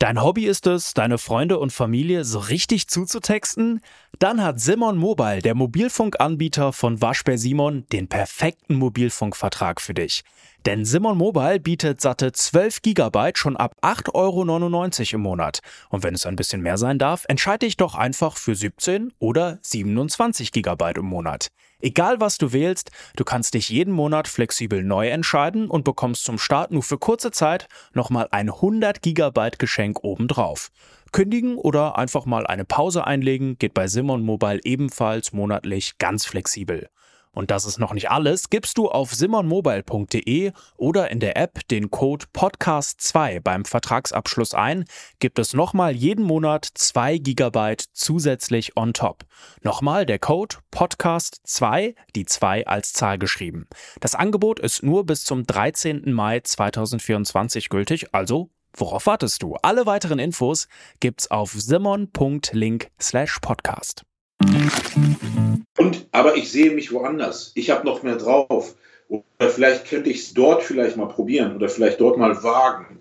Dein 0.00 0.22
Hobby 0.22 0.46
ist 0.46 0.66
es, 0.66 0.94
deine 0.94 1.18
Freunde 1.18 1.58
und 1.58 1.74
Familie 1.74 2.24
so 2.24 2.38
richtig 2.38 2.88
zuzutexten? 2.88 3.82
Dann 4.18 4.42
hat 4.42 4.58
Simon 4.58 4.96
Mobile, 4.96 5.42
der 5.42 5.54
Mobilfunkanbieter 5.54 6.72
von 6.72 7.02
Waschbär 7.02 7.36
Simon, 7.36 7.84
den 7.92 8.08
perfekten 8.08 8.76
Mobilfunkvertrag 8.76 9.78
für 9.78 9.92
dich. 9.92 10.24
Denn 10.64 10.86
Simon 10.86 11.18
Mobile 11.18 11.60
bietet 11.60 12.00
satte 12.00 12.32
12 12.32 12.80
GB 12.80 13.32
schon 13.34 13.58
ab 13.58 13.76
8,99 13.82 14.14
Euro 14.14 15.16
im 15.16 15.20
Monat. 15.20 15.60
Und 15.90 16.02
wenn 16.02 16.14
es 16.14 16.24
ein 16.24 16.36
bisschen 16.36 16.62
mehr 16.62 16.78
sein 16.78 16.98
darf, 16.98 17.26
entscheide 17.28 17.66
dich 17.66 17.76
doch 17.76 17.94
einfach 17.94 18.38
für 18.38 18.54
17 18.54 19.12
oder 19.18 19.58
27 19.60 20.50
GB 20.50 20.92
im 20.96 21.04
Monat. 21.04 21.50
Egal 21.80 22.20
was 22.20 22.36
du 22.38 22.52
wählst, 22.52 22.90
du 23.16 23.24
kannst 23.24 23.54
dich 23.54 23.70
jeden 23.70 23.92
Monat 23.92 24.28
flexibel 24.28 24.82
neu 24.82 25.08
entscheiden 25.08 25.68
und 25.68 25.84
bekommst 25.84 26.24
zum 26.24 26.38
Start 26.38 26.70
nur 26.70 26.82
für 26.82 26.98
kurze 26.98 27.30
Zeit 27.30 27.68
nochmal 27.94 28.28
ein 28.30 28.50
100 28.50 29.00
GB 29.00 29.50
Geschenk 29.58 30.04
obendrauf. 30.04 30.70
Kündigen 31.12 31.56
oder 31.56 31.98
einfach 31.98 32.26
mal 32.26 32.46
eine 32.46 32.64
Pause 32.64 33.06
einlegen 33.06 33.58
geht 33.58 33.74
bei 33.74 33.88
Simon 33.88 34.22
Mobile 34.22 34.60
ebenfalls 34.62 35.32
monatlich 35.32 35.98
ganz 35.98 36.24
flexibel. 36.24 36.88
Und 37.32 37.50
das 37.50 37.64
ist 37.64 37.78
noch 37.78 37.92
nicht 37.92 38.10
alles. 38.10 38.50
Gibst 38.50 38.76
du 38.76 38.88
auf 38.88 39.14
simonmobile.de 39.14 40.52
oder 40.76 41.10
in 41.10 41.20
der 41.20 41.36
App 41.36 41.66
den 41.68 41.90
Code 41.90 42.26
Podcast2 42.34 43.40
beim 43.40 43.64
Vertragsabschluss 43.64 44.52
ein, 44.54 44.84
gibt 45.20 45.38
es 45.38 45.54
nochmal 45.54 45.94
jeden 45.94 46.24
Monat 46.24 46.66
2 46.74 47.18
GB 47.18 47.76
zusätzlich 47.92 48.76
on 48.76 48.92
top. 48.92 49.24
Nochmal 49.62 50.06
der 50.06 50.18
Code 50.18 50.56
Podcast2, 50.72 51.94
die 52.16 52.24
2 52.24 52.66
als 52.66 52.92
Zahl 52.92 53.18
geschrieben. 53.18 53.68
Das 54.00 54.14
Angebot 54.14 54.58
ist 54.58 54.82
nur 54.82 55.06
bis 55.06 55.24
zum 55.24 55.46
13. 55.46 56.12
Mai 56.12 56.40
2024 56.40 57.68
gültig, 57.68 58.12
also 58.12 58.50
Worauf 58.76 59.06
wartest 59.06 59.42
du? 59.42 59.56
Alle 59.62 59.86
weiteren 59.86 60.18
Infos 60.18 60.68
gibt's 61.00 61.30
auf 61.30 61.52
simon.link 61.52 62.90
slash 63.00 63.38
podcast. 63.40 64.04
Und, 65.78 66.06
aber 66.12 66.36
ich 66.36 66.50
sehe 66.50 66.72
mich 66.72 66.92
woanders. 66.92 67.52
Ich 67.54 67.70
habe 67.70 67.86
noch 67.86 68.02
mehr 68.02 68.16
drauf. 68.16 68.74
Oder 69.08 69.50
vielleicht 69.50 69.88
könnte 69.88 70.10
ich 70.10 70.18
es 70.18 70.34
dort 70.34 70.62
vielleicht 70.62 70.96
mal 70.96 71.06
probieren 71.06 71.56
oder 71.56 71.68
vielleicht 71.68 72.00
dort 72.00 72.16
mal 72.16 72.42
wagen. 72.42 73.00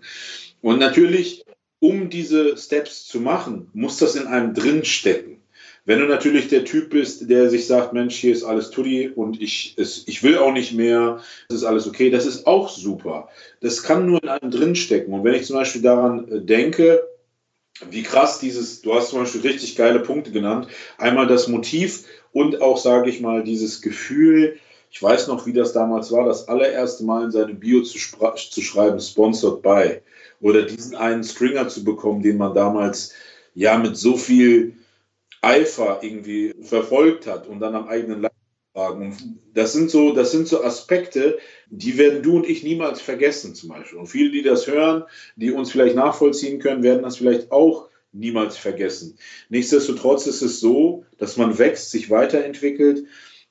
Und 0.61 0.79
natürlich, 0.79 1.45
um 1.79 2.09
diese 2.09 2.57
Steps 2.57 3.05
zu 3.05 3.19
machen, 3.19 3.69
muss 3.73 3.97
das 3.97 4.15
in 4.15 4.27
einem 4.27 4.53
drin 4.53 4.85
stecken. 4.85 5.39
Wenn 5.85 5.99
du 5.99 6.05
natürlich 6.05 6.49
der 6.49 6.65
Typ 6.65 6.91
bist, 6.91 7.29
der 7.29 7.49
sich 7.49 7.65
sagt, 7.65 7.93
Mensch, 7.93 8.15
hier 8.15 8.33
ist 8.33 8.43
alles 8.43 8.69
Tutti 8.69 9.09
und 9.09 9.41
ich, 9.41 9.73
es, 9.77 10.07
ich 10.07 10.21
will 10.21 10.37
auch 10.37 10.51
nicht 10.51 10.73
mehr, 10.73 11.19
es 11.47 11.55
ist 11.55 11.63
alles 11.63 11.87
okay, 11.87 12.09
das 12.09 12.25
ist 12.25 12.45
auch 12.45 12.69
super. 12.69 13.29
Das 13.61 13.81
kann 13.81 14.05
nur 14.05 14.21
in 14.21 14.29
einem 14.29 14.51
drin 14.51 14.75
stecken. 14.75 15.13
Und 15.13 15.23
wenn 15.23 15.33
ich 15.33 15.45
zum 15.45 15.55
Beispiel 15.55 15.81
daran 15.81 16.27
äh, 16.31 16.41
denke, 16.41 17.01
wie 17.89 18.03
krass 18.03 18.39
dieses, 18.39 18.81
du 18.81 18.93
hast 18.93 19.09
zum 19.09 19.19
Beispiel 19.19 19.41
richtig 19.41 19.75
geile 19.75 19.99
Punkte 19.99 20.31
genannt. 20.31 20.67
Einmal 20.97 21.27
das 21.27 21.47
Motiv 21.47 22.03
und 22.31 22.61
auch, 22.61 22.77
sage 22.77 23.09
ich 23.09 23.21
mal, 23.21 23.43
dieses 23.43 23.81
Gefühl, 23.81 24.57
ich 24.91 25.01
weiß 25.01 25.27
noch, 25.27 25.45
wie 25.45 25.53
das 25.53 25.73
damals 25.73 26.11
war, 26.11 26.25
das 26.25 26.47
allererste 26.47 27.03
Mal 27.03 27.25
in 27.25 27.31
seine 27.31 27.53
Bio 27.53 27.81
zu, 27.81 27.97
zu 27.97 28.61
schreiben, 28.61 28.99
sponsored 28.99 29.61
by. 29.61 30.01
Oder 30.41 30.63
diesen 30.63 30.95
einen 30.95 31.23
Stringer 31.23 31.67
zu 31.67 31.83
bekommen, 31.83 32.21
den 32.23 32.37
man 32.37 32.53
damals 32.53 33.13
ja 33.53 33.77
mit 33.77 33.97
so 33.97 34.15
viel 34.15 34.75
Eifer 35.41 35.99
irgendwie 36.01 36.53
verfolgt 36.61 37.27
hat 37.27 37.47
und 37.47 37.59
dann 37.59 37.75
am 37.75 37.87
eigenen 37.87 38.21
Leib 38.21 38.33
tragen. 38.73 39.39
Das 39.53 39.73
sind 39.73 39.89
so, 39.89 40.13
das 40.13 40.31
sind 40.31 40.47
so 40.47 40.63
Aspekte, 40.63 41.37
die 41.69 41.97
werden 41.97 42.23
du 42.23 42.37
und 42.37 42.49
ich 42.49 42.63
niemals 42.63 43.01
vergessen, 43.01 43.55
zum 43.55 43.69
Beispiel. 43.69 43.99
Und 43.99 44.07
viele, 44.07 44.31
die 44.31 44.43
das 44.43 44.67
hören, 44.67 45.03
die 45.35 45.51
uns 45.51 45.71
vielleicht 45.71 45.95
nachvollziehen 45.95 46.59
können, 46.59 46.83
werden 46.83 47.03
das 47.03 47.17
vielleicht 47.17 47.51
auch 47.51 47.88
niemals 48.11 48.57
vergessen. 48.57 49.17
Nichtsdestotrotz 49.49 50.27
ist 50.27 50.41
es 50.41 50.59
so, 50.59 51.05
dass 51.17 51.37
man 51.37 51.57
wächst, 51.57 51.91
sich 51.91 52.09
weiterentwickelt 52.09 53.05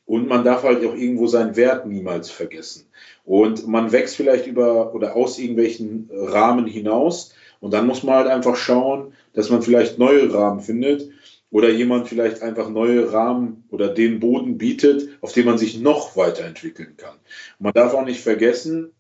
und 0.05 0.27
man 0.27 0.43
darf 0.45 0.63
halt 0.63 0.85
auch 0.87 0.95
irgendwo 0.95 1.27
seinen 1.27 1.55
Wert 1.57 1.87
niemals 1.87 2.31
vergessen. 2.31 2.87
Und 3.25 3.67
man 3.69 3.93
wächst 3.93 4.17
vielleicht 4.17 4.47
über 4.47 4.95
oder 4.95 5.15
aus 5.15 5.39
irgendwelchen 5.39 6.09
Rahmen 6.11 6.67
hinaus. 6.67 7.35
Und 7.61 7.75
dann 7.75 7.87
muss 7.87 8.03
man 8.03 8.15
halt 8.15 8.29
einfach 8.29 8.57
schauen, 8.57 9.13
dass 9.35 9.51
man 9.51 9.61
vielleicht 9.61 9.99
neue 9.99 10.33
Rahmen 10.33 10.61
findet 10.61 11.11
oder 11.51 11.71
jemand 11.71 12.09
vielleicht 12.09 12.43
einfach 12.43 12.71
neue 12.71 13.13
Rahmen 13.13 13.65
oder 13.71 13.89
den 13.89 14.21
Boden 14.21 14.59
bietet, 14.59 15.11
auf 15.21 15.33
dem 15.33 15.47
man 15.47 15.59
sich 15.59 15.79
noch 15.79 16.17
weiterentwickeln 16.17 16.97
kann. 16.97 17.17
Und 17.59 17.65
man 17.65 17.73
darf 17.75 17.93
auch 17.93 18.05
nicht 18.05 18.21
vergessen, 18.21 18.93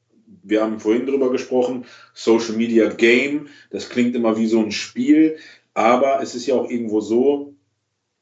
wir 0.42 0.62
haben 0.62 0.80
vorhin 0.80 1.06
drüber 1.06 1.30
gesprochen, 1.30 1.84
Social 2.14 2.56
Media 2.56 2.88
Game, 2.88 3.48
das 3.70 3.88
klingt 3.88 4.14
immer 4.14 4.36
wie 4.36 4.46
so 4.46 4.60
ein 4.60 4.72
Spiel, 4.72 5.38
aber 5.74 6.20
es 6.22 6.34
ist 6.34 6.46
ja 6.46 6.54
auch 6.54 6.70
irgendwo 6.70 7.00
so, 7.00 7.54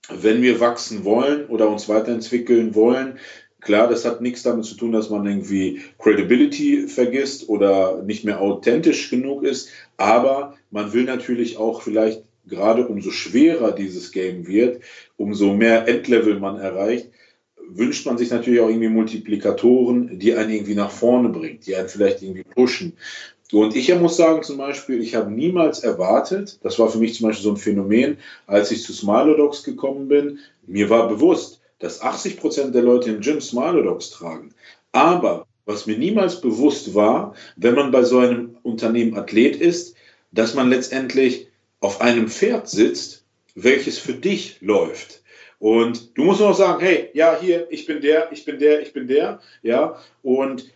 wenn 0.09 0.43
wir 0.43 0.61
wachsen 0.61 1.05
wollen 1.05 1.47
oder 1.47 1.69
uns 1.69 1.89
weiterentwickeln 1.89 2.75
wollen, 2.75 3.19
klar, 3.61 3.89
das 3.89 4.05
hat 4.05 4.21
nichts 4.21 4.43
damit 4.43 4.65
zu 4.65 4.77
tun, 4.77 4.93
dass 4.93 5.11
man 5.11 5.27
irgendwie 5.27 5.83
Credibility 5.99 6.87
vergisst 6.87 7.49
oder 7.49 8.03
nicht 8.03 8.25
mehr 8.25 8.41
authentisch 8.41 9.11
genug 9.11 9.43
ist, 9.43 9.71
aber 9.97 10.55
man 10.71 10.93
will 10.93 11.05
natürlich 11.05 11.57
auch 11.57 11.83
vielleicht 11.83 12.23
gerade 12.47 12.87
umso 12.87 13.11
schwerer 13.11 13.73
dieses 13.73 14.13
Game 14.13 14.47
wird, 14.47 14.83
umso 15.17 15.53
mehr 15.53 15.89
Endlevel 15.89 16.39
man 16.39 16.61
erreicht, 16.61 17.11
wünscht 17.69 18.07
man 18.07 18.19
sich 18.19 18.31
natürlich 18.31 18.61
auch 18.61 18.69
irgendwie 18.69 18.89
Multiplikatoren, 18.89 20.19
die 20.19 20.35
einen 20.35 20.51
irgendwie 20.51 20.75
nach 20.75 20.91
vorne 20.91 21.29
bringen, 21.29 21.61
die 21.67 21.77
einen 21.77 21.89
vielleicht 21.89 22.23
irgendwie 22.23 22.45
pushen. 22.45 22.95
Und 23.53 23.77
ich 23.77 23.95
muss 23.95 24.17
sagen, 24.17 24.43
zum 24.43 24.59
Beispiel, 24.59 25.01
ich 25.01 25.15
habe 25.15 25.31
niemals 25.31 25.81
erwartet, 25.81 26.59
das 26.63 26.79
war 26.79 26.89
für 26.89 26.99
mich 26.99 27.15
zum 27.15 27.29
Beispiel 27.29 27.45
so 27.45 27.51
ein 27.51 27.57
Phänomen, 27.57 28.19
als 28.47 28.71
ich 28.73 28.83
zu 28.83 28.93
Smilodogs 28.93 29.63
gekommen 29.63 30.09
bin, 30.09 30.41
mir 30.67 30.91
war 30.91 31.09
bewusst, 31.09 31.61
dass 31.79 32.01
80 32.01 32.39
Prozent 32.39 32.75
der 32.75 32.83
Leute 32.83 33.11
im 33.11 33.21
Gym 33.21 33.41
Smilodogs 33.41 34.11
tragen. 34.11 34.53
Aber 34.93 35.47
was 35.65 35.87
mir 35.87 35.99
niemals 35.99 36.41
bewusst 36.41 36.95
war, 36.95 37.35
wenn 37.57 37.75
man 37.75 37.91
bei 37.91 38.03
so 38.03 38.19
einem 38.19 38.57
Unternehmen 38.63 39.17
Athlet 39.17 39.57
ist, 39.57 39.95
dass 40.33 40.55
man 40.55 40.71
letztendlich 40.71 41.49
auf 41.81 42.01
einem 42.01 42.29
Pferd 42.29 42.69
sitzt, 42.69 43.25
welches 43.55 43.99
für 43.99 44.15
dich 44.15 44.59
läuft. 44.61 45.23
Und 45.59 46.17
du 46.17 46.25
musst 46.25 46.41
nur 46.41 46.51
noch 46.51 46.57
sagen, 46.57 46.81
hey, 46.81 47.11
ja, 47.15 47.39
hier, 47.41 47.67
ich 47.71 47.87
bin 47.87 48.01
der, 48.01 48.31
ich 48.33 48.45
bin 48.45 48.59
der, 48.59 48.83
ich 48.83 48.93
bin 48.93 49.07
der, 49.07 49.41
ja. 49.63 49.99
Und 50.23 50.71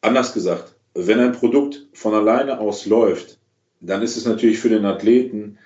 anders 0.00 0.32
gesagt, 0.32 0.74
wenn 0.94 1.20
ein 1.20 1.32
Produkt 1.32 1.86
von 1.92 2.14
alleine 2.14 2.60
aus 2.60 2.86
läuft, 2.86 3.38
dann 3.80 4.02
ist 4.02 4.16
es 4.16 4.26
natürlich 4.26 4.58
für 4.58 4.68
den 4.68 4.84
Athleten 4.84 5.58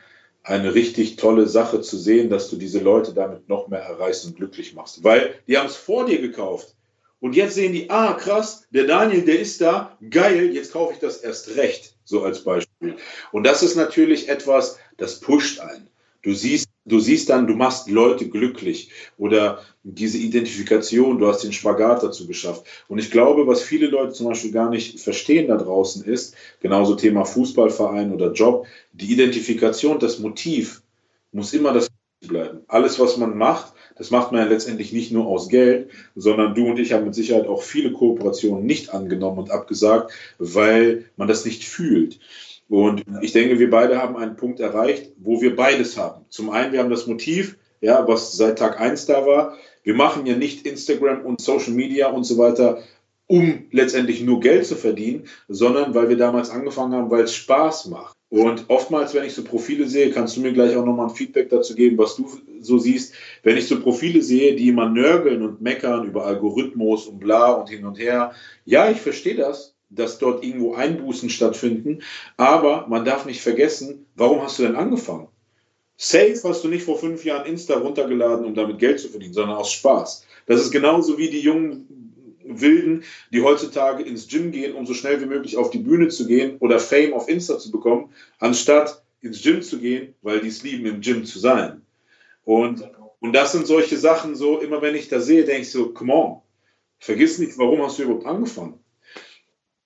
eine 0.42 0.74
richtig 0.74 1.16
tolle 1.16 1.46
Sache 1.46 1.81
zu 1.81 1.96
sehen, 1.96 2.29
dass 2.29 2.50
du 2.50 2.57
diese 2.57 2.79
Leute 2.79 3.14
damit 3.14 3.48
noch 3.48 3.68
mehr 3.68 3.81
erreichst 3.81 4.27
und 4.27 4.37
glücklich 4.37 4.74
machst. 4.74 5.03
Weil 5.03 5.35
die 5.48 5.57
haben 5.57 5.66
es 5.66 5.77
vor 5.77 6.07
dir 6.07 6.20
gekauft. 6.20 6.74
Und 7.20 7.35
jetzt 7.35 7.55
sehen 7.55 7.72
die, 7.72 7.88
ah, 7.88 8.12
krass, 8.12 8.66
der 8.70 8.85
Daniel, 8.85 9.24
der 9.24 9.40
ist 9.40 9.59
da, 9.62 9.96
geil, 10.11 10.55
jetzt 10.55 10.72
kaufe 10.74 10.92
ich 10.92 10.98
das 10.98 11.16
erst 11.18 11.57
recht, 11.57 11.96
so 12.05 12.22
als 12.22 12.44
Beispiel. 12.44 12.96
Und 13.33 13.44
das 13.44 13.62
ist 13.62 13.77
natürlich 13.77 14.29
etwas, 14.29 14.79
das 14.98 15.20
pusht 15.20 15.61
einen. 15.61 15.88
Du 16.20 16.35
siehst, 16.35 16.68
du 16.84 17.00
siehst 17.00 17.30
dann, 17.30 17.46
du 17.46 17.54
machst 17.54 17.90
Leute 17.90 18.28
glücklich 18.28 18.90
oder 19.18 19.60
diese 19.82 20.18
Identifikation, 20.18 21.18
du 21.18 21.26
hast 21.26 21.44
den 21.44 21.52
Spagat 21.52 22.02
dazu 22.02 22.26
geschafft. 22.26 22.64
Und 22.88 22.98
ich 22.98 23.10
glaube, 23.10 23.46
was 23.46 23.62
viele 23.62 23.86
Leute 23.86 24.12
zum 24.12 24.28
Beispiel 24.28 24.52
gar 24.52 24.70
nicht 24.70 25.00
verstehen 25.00 25.48
da 25.48 25.56
draußen 25.56 26.04
ist, 26.04 26.34
genauso 26.60 26.94
Thema 26.94 27.24
Fußballverein 27.24 28.12
oder 28.12 28.32
Job, 28.32 28.66
die 28.92 29.12
Identifikation, 29.12 29.98
das 29.98 30.18
Motiv 30.18 30.82
muss 31.32 31.52
immer 31.52 31.72
das 31.72 31.88
bleiben. 32.20 32.60
Alles, 32.68 32.98
was 32.98 33.16
man 33.16 33.36
macht, 33.36 33.74
das 33.96 34.10
macht 34.10 34.32
man 34.32 34.40
ja 34.40 34.48
letztendlich 34.48 34.92
nicht 34.92 35.12
nur 35.12 35.26
aus 35.26 35.48
Geld, 35.48 35.90
sondern 36.16 36.54
du 36.54 36.66
und 36.66 36.78
ich 36.78 36.92
haben 36.92 37.04
mit 37.04 37.14
Sicherheit 37.14 37.46
auch 37.46 37.62
viele 37.62 37.92
Kooperationen 37.92 38.64
nicht 38.64 38.92
angenommen 38.92 39.38
und 39.38 39.50
abgesagt, 39.50 40.12
weil 40.38 41.04
man 41.16 41.28
das 41.28 41.44
nicht 41.44 41.64
fühlt. 41.64 42.18
Und 42.68 43.05
ich 43.20 43.33
denke, 43.33 43.59
wir 43.59 43.70
beide 43.70 44.00
haben 44.00 44.16
einen 44.16 44.37
Punkt 44.37 44.61
erreicht, 44.61 45.12
wo 45.18 45.40
wir 45.40 45.55
beides 45.55 45.96
haben. 45.98 46.24
Zum 46.29 46.50
einen, 46.50 46.72
wir 46.72 46.81
haben 46.81 46.90
das 46.90 47.07
Motiv, 47.07 47.59
ja, 47.81 48.07
was 48.09 48.33
seit 48.33 48.59
Tag 48.59 48.81
eins 48.81 49.07
da 49.07 49.27
war. 49.27 49.57
Wir 49.83 49.94
machen 49.94 50.24
ja 50.27 50.37
nicht 50.37 50.66
Instagram 50.66 51.22
und 51.27 51.40
Social 51.40 51.74
Media 51.74 52.09
und 52.09 52.24
so 52.24 52.38
weiter, 52.38 52.83
um 53.27 53.66
letztendlich 53.70 54.22
nur 54.22 54.40
Geld 54.40 54.66
zu 54.66 54.77
verdienen, 54.77 55.24
sondern 55.48 55.94
weil 55.94 56.09
wir 56.09 56.16
damals 56.16 56.50
angefangen 56.50 56.94
haben, 56.94 57.11
weil 57.11 57.24
es 57.24 57.35
Spaß 57.35 57.87
macht. 57.87 58.14
Und 58.31 58.64
oftmals, 58.68 59.14
wenn 59.14 59.24
ich 59.24 59.35
so 59.35 59.44
Profile 59.44 59.87
sehe, 59.87 60.11
kannst 60.11 60.37
du 60.37 60.40
mir 60.40 60.53
gleich 60.53 60.74
auch 60.77 60.85
nochmal 60.85 61.09
ein 61.09 61.14
Feedback 61.14 61.50
dazu 61.50 61.74
geben, 61.74 61.98
was 61.98 62.16
du 62.16 62.27
so 62.61 62.79
siehst. 62.79 63.14
Wenn 63.42 63.57
ich 63.57 63.68
so 63.68 63.81
Profile 63.81 64.22
sehe, 64.22 64.57
die 64.57 64.68
immer 64.68 64.88
nörgeln 64.88 65.42
und 65.42 65.61
meckern 65.61 66.05
über 66.07 66.27
Algorithmus 66.27 67.07
und 67.07 67.20
bla 67.20 67.53
und 67.53 67.68
hin 67.68 67.85
und 67.85 67.98
her, 67.98 68.33
ja, 68.64 68.90
ich 68.90 69.00
verstehe 69.00 69.37
das 69.37 69.73
dass 69.94 70.18
dort 70.18 70.44
irgendwo 70.44 70.74
Einbußen 70.74 71.30
stattfinden. 71.30 72.02
Aber 72.37 72.87
man 72.88 73.04
darf 73.04 73.26
nicht 73.26 73.40
vergessen, 73.40 74.07
warum 74.14 74.42
hast 74.42 74.59
du 74.59 74.64
denn 74.64 74.76
angefangen? 74.76 75.28
Safe 75.96 76.38
hast 76.42 76.64
du 76.64 76.68
nicht 76.68 76.85
vor 76.85 76.98
fünf 76.98 77.24
Jahren 77.24 77.46
Insta 77.46 77.78
runtergeladen, 77.78 78.44
um 78.44 78.54
damit 78.54 78.78
Geld 78.78 78.98
zu 78.98 79.09
verdienen, 79.09 79.35
sondern 79.35 79.57
aus 79.57 79.72
Spaß. 79.72 80.26
Das 80.46 80.61
ist 80.61 80.72
genauso 80.72 81.18
wie 81.18 81.30
die 81.30 81.40
jungen 81.40 82.35
Wilden, 82.44 83.04
die 83.33 83.42
heutzutage 83.42 84.02
ins 84.02 84.28
Gym 84.28 84.50
gehen, 84.50 84.74
um 84.74 84.87
so 84.87 84.94
schnell 84.94 85.20
wie 85.20 85.26
möglich 85.26 85.57
auf 85.57 85.70
die 85.70 85.78
Bühne 85.78 86.09
zu 86.09 86.26
gehen 86.26 86.57
oder 86.59 86.78
Fame 86.78 87.14
auf 87.14 87.28
Insta 87.28 87.59
zu 87.59 87.70
bekommen, 87.70 88.12
anstatt 88.38 89.02
ins 89.20 89.42
Gym 89.42 89.62
zu 89.62 89.78
gehen, 89.78 90.14
weil 90.22 90.40
die 90.40 90.48
es 90.48 90.62
lieben, 90.62 90.85
im 90.87 91.00
Gym 91.00 91.24
zu 91.24 91.38
sein. 91.38 91.83
Und, 92.44 92.87
und 93.20 93.33
das 93.33 93.52
sind 93.52 93.66
solche 93.66 93.96
Sachen, 93.96 94.37
so 94.37 94.61
immer 94.61 94.83
wenn 94.83 94.94
ich 94.94 95.09
da 95.09 95.20
sehe, 95.20 95.44
denke 95.44 95.62
ich 95.62 95.70
so, 95.70 95.92
come 95.92 96.12
on, 96.12 96.42
vergiss 96.98 97.38
nicht, 97.38 97.57
warum 97.57 97.83
hast 97.83 97.98
du 97.98 98.02
überhaupt 98.02 98.26
angefangen? 98.26 98.78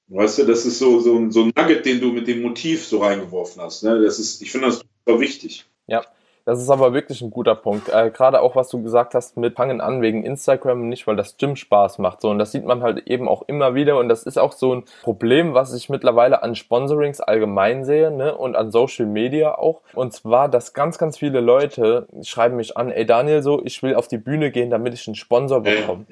Weißt 0.09 0.38
du, 0.38 0.44
das 0.44 0.64
ist 0.64 0.79
so, 0.79 1.01
so, 1.01 1.16
ein, 1.16 1.31
so 1.31 1.42
ein 1.42 1.53
Nugget, 1.55 1.85
den 1.85 2.01
du 2.01 2.12
mit 2.12 2.27
dem 2.27 2.40
Motiv 2.42 2.87
so 2.87 2.99
reingeworfen 2.99 3.61
hast. 3.61 3.83
Ne? 3.85 4.03
Das 4.03 4.18
ist, 4.18 4.40
ich 4.40 4.51
finde 4.51 4.68
das 4.68 4.79
super 4.79 5.21
wichtig. 5.21 5.66
Ja, 5.87 6.03
das 6.47 6.62
ist 6.62 6.71
aber 6.71 6.94
wirklich 6.94 7.21
ein 7.21 7.31
guter 7.31 7.55
Punkt. 7.55 7.90
Äh, 7.90 8.11
Gerade 8.11 8.40
auch, 8.40 8.57
was 8.57 8.71
du 8.71 8.83
gesagt 8.83 9.14
hast, 9.14 9.37
mit 9.37 9.55
fangen 9.55 9.83
an 9.83 10.01
wegen 10.01 10.25
Instagram, 10.25 10.88
nicht 10.88 11.07
weil 11.07 11.14
das 11.14 11.37
Gym 11.37 11.57
Spaß 11.57 11.99
macht. 11.99 12.23
So, 12.23 12.31
und 12.31 12.38
das 12.38 12.53
sieht 12.53 12.64
man 12.64 12.83
halt 12.83 13.07
eben 13.07 13.29
auch 13.29 13.42
immer 13.49 13.75
wieder. 13.75 13.99
Und 13.99 14.09
das 14.09 14.23
ist 14.23 14.38
auch 14.38 14.53
so 14.53 14.77
ein 14.77 14.85
Problem, 15.03 15.53
was 15.53 15.75
ich 15.75 15.90
mittlerweile 15.90 16.42
an 16.42 16.55
Sponsorings 16.55 17.21
allgemein 17.21 17.85
sehe, 17.85 18.11
ne? 18.11 18.35
Und 18.35 18.57
an 18.57 18.71
Social 18.71 19.05
Media 19.05 19.59
auch. 19.59 19.83
Und 19.92 20.14
zwar, 20.14 20.49
dass 20.49 20.73
ganz, 20.73 20.97
ganz 20.97 21.18
viele 21.18 21.40
Leute 21.40 22.09
schreiben 22.23 22.57
mich 22.57 22.79
an, 22.79 22.90
ey 22.90 23.05
Daniel, 23.05 23.42
so, 23.42 23.61
ich 23.62 23.83
will 23.83 23.94
auf 23.94 24.09
die 24.09 24.16
Bühne 24.16 24.51
gehen, 24.51 24.71
damit 24.71 24.94
ich 24.94 25.07
einen 25.07 25.16
Sponsor 25.16 25.61
bekomme. 25.61 26.07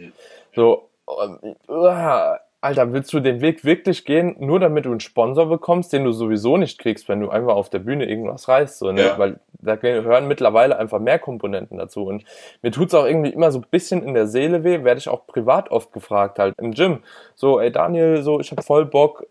So, 0.55 0.91
uh, 1.09 2.37
Alter, 2.61 2.93
willst 2.93 3.13
du 3.13 3.21
den 3.21 3.41
Weg 3.41 3.65
wirklich 3.65 4.05
gehen, 4.05 4.37
nur 4.39 4.59
damit 4.59 4.87
du 4.87 4.91
einen 4.91 5.01
Sponsor 5.01 5.47
bekommst, 5.47 5.93
den 5.93 6.05
du 6.05 6.13
sowieso 6.13 6.57
nicht 6.57 6.79
kriegst, 6.79 7.09
wenn 7.09 7.21
du 7.21 7.29
einfach 7.29 7.55
auf 7.55 7.71
der 7.71 7.79
Bühne 7.81 8.07
irgendwas 8.07 8.49
reißt, 8.49 8.79
so, 8.79 8.91
ne? 8.93 9.03
Ja. 9.03 9.19
Weil 9.19 9.41
da 9.53 9.77
gehören 9.77 10.27
mittlerweile 10.27 10.79
einfach 10.79 10.99
mehr 10.99 11.19
Komponenten 11.19 11.79
dazu. 11.79 12.05
Und 12.05 12.25
mir 12.63 12.73
tut's 12.73 12.95
auch 12.95 13.05
irgendwie 13.05 13.31
immer 13.31 13.53
so 13.53 13.59
ein 13.59 13.67
bisschen 13.71 14.03
in 14.03 14.15
der 14.15 14.27
Seele 14.27 14.65
weh, 14.65 14.85
werde 14.85 14.99
ich 14.99 15.09
auch 15.09 15.27
privat 15.27 15.71
oft 15.71 15.93
gefragt, 15.93 16.39
halt 16.39 16.55
im 16.59 16.73
Gym. 16.73 17.03
So, 17.35 17.61
ey 17.61 17.71
Daniel, 17.71 18.23
so, 18.23 18.41
ich 18.41 18.51
habe 18.51 18.63
voll 18.63 18.87
Bock, 18.87 19.27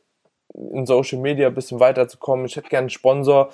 in 0.53 0.85
Social 0.85 1.19
Media 1.19 1.47
ein 1.47 1.53
bisschen 1.53 1.79
weiterzukommen, 1.79 2.45
ich 2.45 2.55
hätte 2.55 2.69
gern 2.69 2.83
einen 2.83 2.89
Sponsor. 2.89 3.49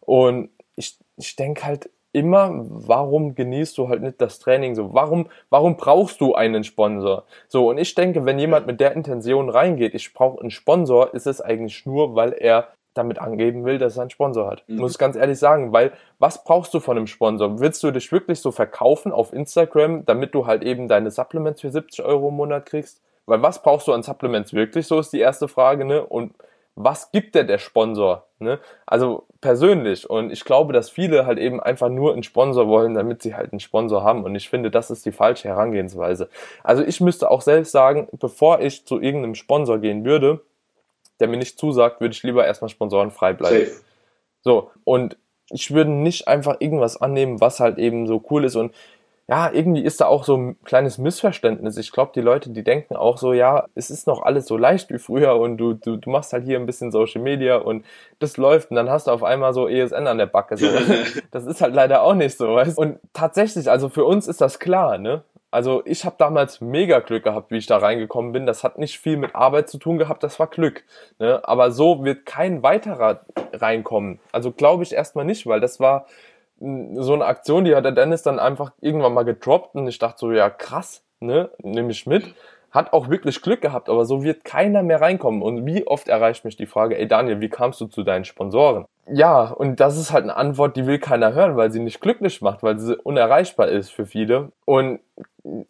Und 0.00 0.50
ich, 0.76 0.96
ich 1.16 1.36
denke 1.36 1.64
halt, 1.64 1.90
immer, 2.16 2.50
warum 2.54 3.34
genießt 3.34 3.76
du 3.76 3.90
halt 3.90 4.00
nicht 4.00 4.22
das 4.22 4.38
Training 4.38 4.74
so? 4.74 4.94
Warum, 4.94 5.28
warum 5.50 5.76
brauchst 5.76 6.18
du 6.22 6.34
einen 6.34 6.64
Sponsor? 6.64 7.24
So, 7.46 7.68
und 7.68 7.76
ich 7.76 7.94
denke, 7.94 8.24
wenn 8.24 8.38
jemand 8.38 8.66
mit 8.66 8.80
der 8.80 8.92
Intention 8.92 9.50
reingeht, 9.50 9.94
ich 9.94 10.14
brauche 10.14 10.40
einen 10.40 10.50
Sponsor, 10.50 11.12
ist 11.12 11.26
es 11.26 11.42
eigentlich 11.42 11.84
nur, 11.84 12.16
weil 12.16 12.32
er 12.32 12.68
damit 12.94 13.18
angeben 13.18 13.66
will, 13.66 13.76
dass 13.76 13.98
er 13.98 14.02
einen 14.02 14.10
Sponsor 14.10 14.50
hat. 14.50 14.64
Mhm. 14.66 14.76
Muss 14.78 14.92
ich 14.92 14.98
ganz 14.98 15.14
ehrlich 15.14 15.38
sagen, 15.38 15.74
weil 15.74 15.92
was 16.18 16.42
brauchst 16.42 16.72
du 16.72 16.80
von 16.80 16.96
einem 16.96 17.06
Sponsor? 17.06 17.60
Willst 17.60 17.82
du 17.82 17.90
dich 17.90 18.10
wirklich 18.10 18.40
so 18.40 18.50
verkaufen 18.50 19.12
auf 19.12 19.34
Instagram, 19.34 20.06
damit 20.06 20.34
du 20.34 20.46
halt 20.46 20.62
eben 20.62 20.88
deine 20.88 21.10
Supplements 21.10 21.60
für 21.60 21.70
70 21.70 22.02
Euro 22.02 22.30
im 22.30 22.36
Monat 22.36 22.64
kriegst? 22.64 23.02
Weil 23.26 23.42
was 23.42 23.60
brauchst 23.60 23.88
du 23.88 23.92
an 23.92 24.02
Supplements 24.02 24.54
wirklich? 24.54 24.86
So 24.86 24.98
ist 24.98 25.12
die 25.12 25.20
erste 25.20 25.48
Frage, 25.48 25.84
ne? 25.84 26.02
Und 26.02 26.32
was 26.76 27.10
gibt 27.10 27.34
dir 27.34 27.44
der 27.44 27.58
Sponsor? 27.58 28.26
Ne? 28.38 28.60
Also 28.84 29.26
persönlich. 29.40 30.08
Und 30.08 30.30
ich 30.30 30.44
glaube, 30.44 30.74
dass 30.74 30.90
viele 30.90 31.26
halt 31.26 31.38
eben 31.38 31.58
einfach 31.58 31.88
nur 31.88 32.12
einen 32.12 32.22
Sponsor 32.22 32.68
wollen, 32.68 32.94
damit 32.94 33.22
sie 33.22 33.34
halt 33.34 33.52
einen 33.52 33.60
Sponsor 33.60 34.04
haben. 34.04 34.24
Und 34.24 34.34
ich 34.34 34.50
finde, 34.50 34.70
das 34.70 34.90
ist 34.90 35.06
die 35.06 35.12
falsche 35.12 35.48
Herangehensweise. 35.48 36.28
Also 36.62 36.84
ich 36.84 37.00
müsste 37.00 37.30
auch 37.30 37.40
selbst 37.40 37.72
sagen, 37.72 38.08
bevor 38.12 38.60
ich 38.60 38.86
zu 38.86 39.00
irgendeinem 39.00 39.34
Sponsor 39.34 39.78
gehen 39.78 40.04
würde, 40.04 40.42
der 41.18 41.28
mir 41.28 41.38
nicht 41.38 41.58
zusagt, 41.58 42.02
würde 42.02 42.12
ich 42.12 42.22
lieber 42.22 42.46
erstmal 42.46 42.68
sponsorenfrei 42.68 43.32
bleiben. 43.32 43.66
Safe. 43.66 43.80
So, 44.42 44.70
und 44.84 45.16
ich 45.50 45.72
würde 45.72 45.90
nicht 45.90 46.28
einfach 46.28 46.56
irgendwas 46.60 47.00
annehmen, 47.00 47.40
was 47.40 47.58
halt 47.58 47.78
eben 47.78 48.06
so 48.06 48.22
cool 48.30 48.44
ist. 48.44 48.56
Und 48.56 48.74
ja, 49.28 49.50
irgendwie 49.52 49.82
ist 49.82 50.00
da 50.00 50.06
auch 50.06 50.22
so 50.22 50.36
ein 50.36 50.62
kleines 50.62 50.98
Missverständnis. 50.98 51.76
Ich 51.78 51.90
glaube, 51.90 52.12
die 52.14 52.20
Leute, 52.20 52.50
die 52.50 52.62
denken 52.62 52.94
auch 52.94 53.18
so, 53.18 53.32
ja, 53.32 53.66
es 53.74 53.90
ist 53.90 54.06
noch 54.06 54.22
alles 54.22 54.46
so 54.46 54.56
leicht 54.56 54.88
wie 54.90 54.98
früher 54.98 55.34
und 55.36 55.56
du, 55.56 55.72
du, 55.72 55.96
du 55.96 56.10
machst 56.10 56.32
halt 56.32 56.44
hier 56.44 56.58
ein 56.58 56.66
bisschen 56.66 56.92
Social 56.92 57.20
Media 57.20 57.56
und 57.56 57.84
das 58.20 58.36
läuft 58.36 58.70
und 58.70 58.76
dann 58.76 58.88
hast 58.88 59.08
du 59.08 59.10
auf 59.10 59.24
einmal 59.24 59.52
so 59.52 59.68
ESN 59.68 60.06
an 60.06 60.18
der 60.18 60.26
Backe. 60.26 60.56
So. 60.56 60.68
das 61.32 61.44
ist 61.44 61.60
halt 61.60 61.74
leider 61.74 62.02
auch 62.02 62.14
nicht 62.14 62.38
so, 62.38 62.54
weißt 62.54 62.78
Und 62.78 63.00
tatsächlich, 63.12 63.68
also 63.68 63.88
für 63.88 64.04
uns 64.04 64.28
ist 64.28 64.40
das 64.40 64.60
klar, 64.60 64.98
ne? 64.98 65.24
Also 65.50 65.82
ich 65.86 66.04
habe 66.04 66.16
damals 66.18 66.60
mega 66.60 66.98
Glück 66.98 67.24
gehabt, 67.24 67.50
wie 67.50 67.56
ich 67.56 67.66
da 67.66 67.78
reingekommen 67.78 68.32
bin. 68.32 68.46
Das 68.46 68.62
hat 68.62 68.78
nicht 68.78 68.98
viel 68.98 69.16
mit 69.16 69.34
Arbeit 69.34 69.70
zu 69.70 69.78
tun 69.78 69.96
gehabt, 69.96 70.22
das 70.22 70.38
war 70.38 70.48
Glück. 70.48 70.84
Ne? 71.18 71.40
Aber 71.44 71.70
so 71.70 72.04
wird 72.04 72.26
kein 72.26 72.62
weiterer 72.62 73.20
reinkommen. 73.54 74.20
Also 74.32 74.52
glaube 74.52 74.82
ich 74.82 74.92
erstmal 74.92 75.24
nicht, 75.24 75.46
weil 75.46 75.60
das 75.60 75.80
war 75.80 76.06
so 76.58 77.14
eine 77.14 77.24
Aktion, 77.26 77.64
die 77.64 77.74
hat 77.74 77.84
der 77.84 77.92
Dennis 77.92 78.22
dann 78.22 78.38
einfach 78.38 78.72
irgendwann 78.80 79.14
mal 79.14 79.24
gedroppt 79.24 79.74
und 79.74 79.86
ich 79.88 79.98
dachte 79.98 80.18
so, 80.18 80.32
ja 80.32 80.48
krass, 80.50 81.02
ne, 81.20 81.50
nehme 81.62 81.90
ich 81.90 82.06
mit. 82.06 82.34
Hat 82.70 82.92
auch 82.92 83.08
wirklich 83.08 83.40
Glück 83.40 83.62
gehabt, 83.62 83.88
aber 83.88 84.04
so 84.04 84.22
wird 84.22 84.44
keiner 84.44 84.82
mehr 84.82 85.00
reinkommen. 85.00 85.40
Und 85.40 85.64
wie 85.64 85.86
oft 85.86 86.08
erreicht 86.08 86.44
mich 86.44 86.56
die 86.56 86.66
Frage, 86.66 86.98
ey 86.98 87.08
Daniel, 87.08 87.40
wie 87.40 87.48
kamst 87.48 87.80
du 87.80 87.86
zu 87.86 88.02
deinen 88.02 88.24
Sponsoren? 88.24 88.84
Ja, 89.08 89.44
und 89.44 89.80
das 89.80 89.96
ist 89.96 90.12
halt 90.12 90.24
eine 90.24 90.36
Antwort, 90.36 90.76
die 90.76 90.86
will 90.86 90.98
keiner 90.98 91.32
hören, 91.32 91.56
weil 91.56 91.70
sie 91.70 91.80
nicht 91.80 92.00
glücklich 92.00 92.42
macht, 92.42 92.62
weil 92.62 92.78
sie 92.78 92.96
unerreichbar 92.96 93.68
ist 93.68 93.90
für 93.90 94.04
viele. 94.04 94.50
Und 94.64 95.00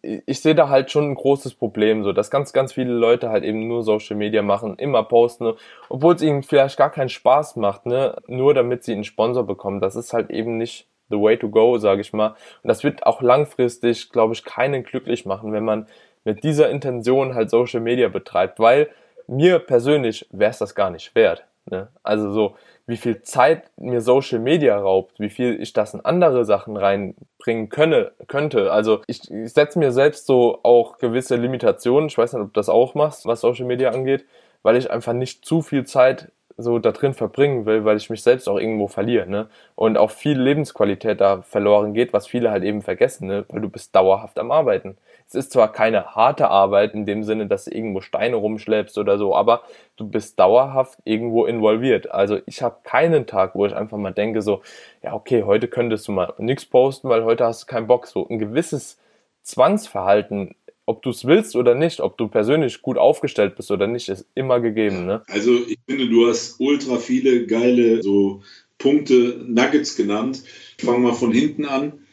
ich 0.01 0.41
sehe 0.41 0.55
da 0.55 0.69
halt 0.69 0.91
schon 0.91 1.11
ein 1.11 1.15
großes 1.15 1.55
Problem, 1.55 2.03
so 2.03 2.13
dass 2.13 2.31
ganz, 2.31 2.53
ganz 2.53 2.73
viele 2.73 2.93
Leute 2.93 3.29
halt 3.29 3.43
eben 3.43 3.67
nur 3.67 3.83
Social 3.83 4.15
Media 4.15 4.41
machen, 4.41 4.75
immer 4.77 5.03
posten, 5.03 5.53
obwohl 5.89 6.15
es 6.15 6.21
ihnen 6.21 6.43
vielleicht 6.43 6.77
gar 6.77 6.89
keinen 6.89 7.09
Spaß 7.09 7.55
macht, 7.57 7.85
ne, 7.85 8.15
nur 8.27 8.53
damit 8.53 8.83
sie 8.83 8.93
einen 8.93 9.03
Sponsor 9.03 9.45
bekommen. 9.45 9.79
Das 9.79 9.95
ist 9.95 10.13
halt 10.13 10.29
eben 10.29 10.57
nicht 10.57 10.87
the 11.09 11.17
way 11.17 11.37
to 11.37 11.49
go, 11.49 11.77
sage 11.77 12.01
ich 12.01 12.13
mal. 12.13 12.35
Und 12.63 12.67
das 12.67 12.83
wird 12.83 13.05
auch 13.05 13.21
langfristig, 13.21 14.11
glaube 14.11 14.33
ich, 14.33 14.43
keinen 14.43 14.83
glücklich 14.83 15.25
machen, 15.25 15.53
wenn 15.53 15.65
man 15.65 15.87
mit 16.23 16.43
dieser 16.43 16.69
Intention 16.69 17.35
halt 17.35 17.49
Social 17.49 17.79
Media 17.79 18.09
betreibt, 18.09 18.59
weil 18.59 18.89
mir 19.27 19.59
persönlich 19.59 20.27
wäre 20.31 20.51
es 20.51 20.57
das 20.57 20.75
gar 20.75 20.89
nicht 20.89 21.15
wert. 21.15 21.45
Ne? 21.69 21.89
Also 22.03 22.31
so, 22.31 22.55
wie 22.85 22.97
viel 22.97 23.21
Zeit 23.21 23.69
mir 23.77 24.01
Social 24.01 24.39
Media 24.39 24.77
raubt, 24.77 25.19
wie 25.19 25.29
viel 25.29 25.61
ich 25.61 25.73
das 25.73 25.93
in 25.93 26.01
andere 26.05 26.45
Sachen 26.45 26.77
reinbringen 26.77 27.69
könne, 27.69 28.11
könnte. 28.27 28.71
Also 28.71 29.01
ich, 29.07 29.29
ich 29.29 29.53
setze 29.53 29.77
mir 29.79 29.91
selbst 29.91 30.25
so 30.25 30.59
auch 30.63 30.97
gewisse 30.97 31.35
Limitationen. 31.35 32.07
Ich 32.07 32.17
weiß 32.17 32.33
nicht, 32.33 32.41
ob 32.41 32.53
du 32.53 32.59
das 32.59 32.69
auch 32.69 32.95
machst, 32.95 33.25
was 33.25 33.41
Social 33.41 33.65
Media 33.65 33.91
angeht, 33.91 34.25
weil 34.63 34.77
ich 34.77 34.89
einfach 34.89 35.13
nicht 35.13 35.45
zu 35.45 35.61
viel 35.61 35.85
Zeit 35.85 36.31
so 36.57 36.79
da 36.79 36.91
drin 36.91 37.13
verbringen 37.13 37.65
will, 37.65 37.85
weil 37.85 37.97
ich 37.97 38.09
mich 38.09 38.23
selbst 38.23 38.49
auch 38.49 38.57
irgendwo 38.57 38.87
verliere, 38.87 39.29
ne? 39.29 39.47
Und 39.75 39.97
auch 39.97 40.11
viel 40.11 40.39
Lebensqualität 40.39 41.21
da 41.21 41.41
verloren 41.43 41.93
geht, 41.93 42.13
was 42.13 42.27
viele 42.27 42.51
halt 42.51 42.63
eben 42.63 42.81
vergessen, 42.81 43.27
ne? 43.27 43.45
Weil 43.49 43.61
du 43.61 43.69
bist 43.69 43.95
dauerhaft 43.95 44.39
am 44.39 44.51
Arbeiten. 44.51 44.97
Es 45.27 45.35
ist 45.35 45.51
zwar 45.51 45.71
keine 45.71 46.15
harte 46.15 46.49
Arbeit 46.49 46.93
in 46.93 47.05
dem 47.05 47.23
Sinne, 47.23 47.47
dass 47.47 47.65
du 47.65 47.71
irgendwo 47.71 48.01
Steine 48.01 48.37
rumschleppst 48.37 48.97
oder 48.97 49.17
so, 49.17 49.35
aber 49.35 49.61
du 49.97 50.07
bist 50.07 50.39
dauerhaft 50.39 50.99
irgendwo 51.03 51.45
involviert. 51.45 52.09
Also 52.11 52.39
ich 52.45 52.61
habe 52.63 52.77
keinen 52.83 53.27
Tag, 53.27 53.53
wo 53.53 53.65
ich 53.65 53.75
einfach 53.75 53.97
mal 53.97 54.13
denke 54.13 54.41
so, 54.41 54.61
ja 55.03 55.13
okay, 55.13 55.43
heute 55.43 55.67
könntest 55.67 56.07
du 56.07 56.13
mal 56.13 56.33
nichts 56.37 56.65
posten, 56.65 57.09
weil 57.09 57.23
heute 57.23 57.45
hast 57.45 57.63
du 57.63 57.65
keinen 57.67 57.87
Bock. 57.87 58.07
So 58.07 58.27
ein 58.29 58.39
gewisses 58.39 58.99
Zwangsverhalten 59.43 60.55
ob 60.87 61.03
du 61.03 61.09
es 61.09 61.25
willst 61.25 61.55
oder 61.55 61.75
nicht, 61.75 61.99
ob 61.99 62.17
du 62.17 62.29
persönlich 62.29 62.81
gut 62.81 62.97
aufgestellt 62.97 63.55
bist 63.57 63.69
oder 63.69 63.87
nicht, 63.87 64.07
ist 64.07 64.25
immer 64.35 64.61
gegeben. 64.61 65.05
Ne? 65.05 65.21
Also 65.27 65.51
ich 65.67 65.77
finde, 65.85 66.07
du 66.07 66.27
hast 66.27 66.59
ultra 66.59 66.97
viele 66.97 67.45
geile 67.45 68.01
so 68.01 68.41
Punkte, 68.77 69.43
Nuggets 69.45 69.97
genannt. 69.97 70.43
Ich 70.77 70.85
fange 70.85 70.99
mal 70.99 71.13
von 71.13 71.33
hinten 71.33 71.65
an. 71.65 72.05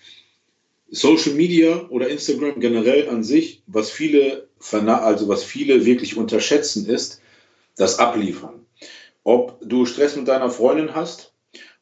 Social 0.91 1.35
Media 1.35 1.87
oder 1.89 2.09
Instagram 2.09 2.59
generell 2.61 3.09
an 3.09 3.23
sich, 3.23 3.63
was 3.67 3.91
viele, 3.91 4.49
also 4.73 5.29
was 5.29 5.45
viele 5.45 5.87
wirklich 5.87 6.17
unterschätzen, 6.17 6.87
ist 6.87 7.23
das 7.77 8.01
Abliefern. 8.01 8.67
Ob 9.23 9.59
du 9.63 9.87
Stress 9.87 10.17
mit 10.17 10.27
deiner 10.27 10.51
Freundin 10.51 10.95
hast, 10.95 11.33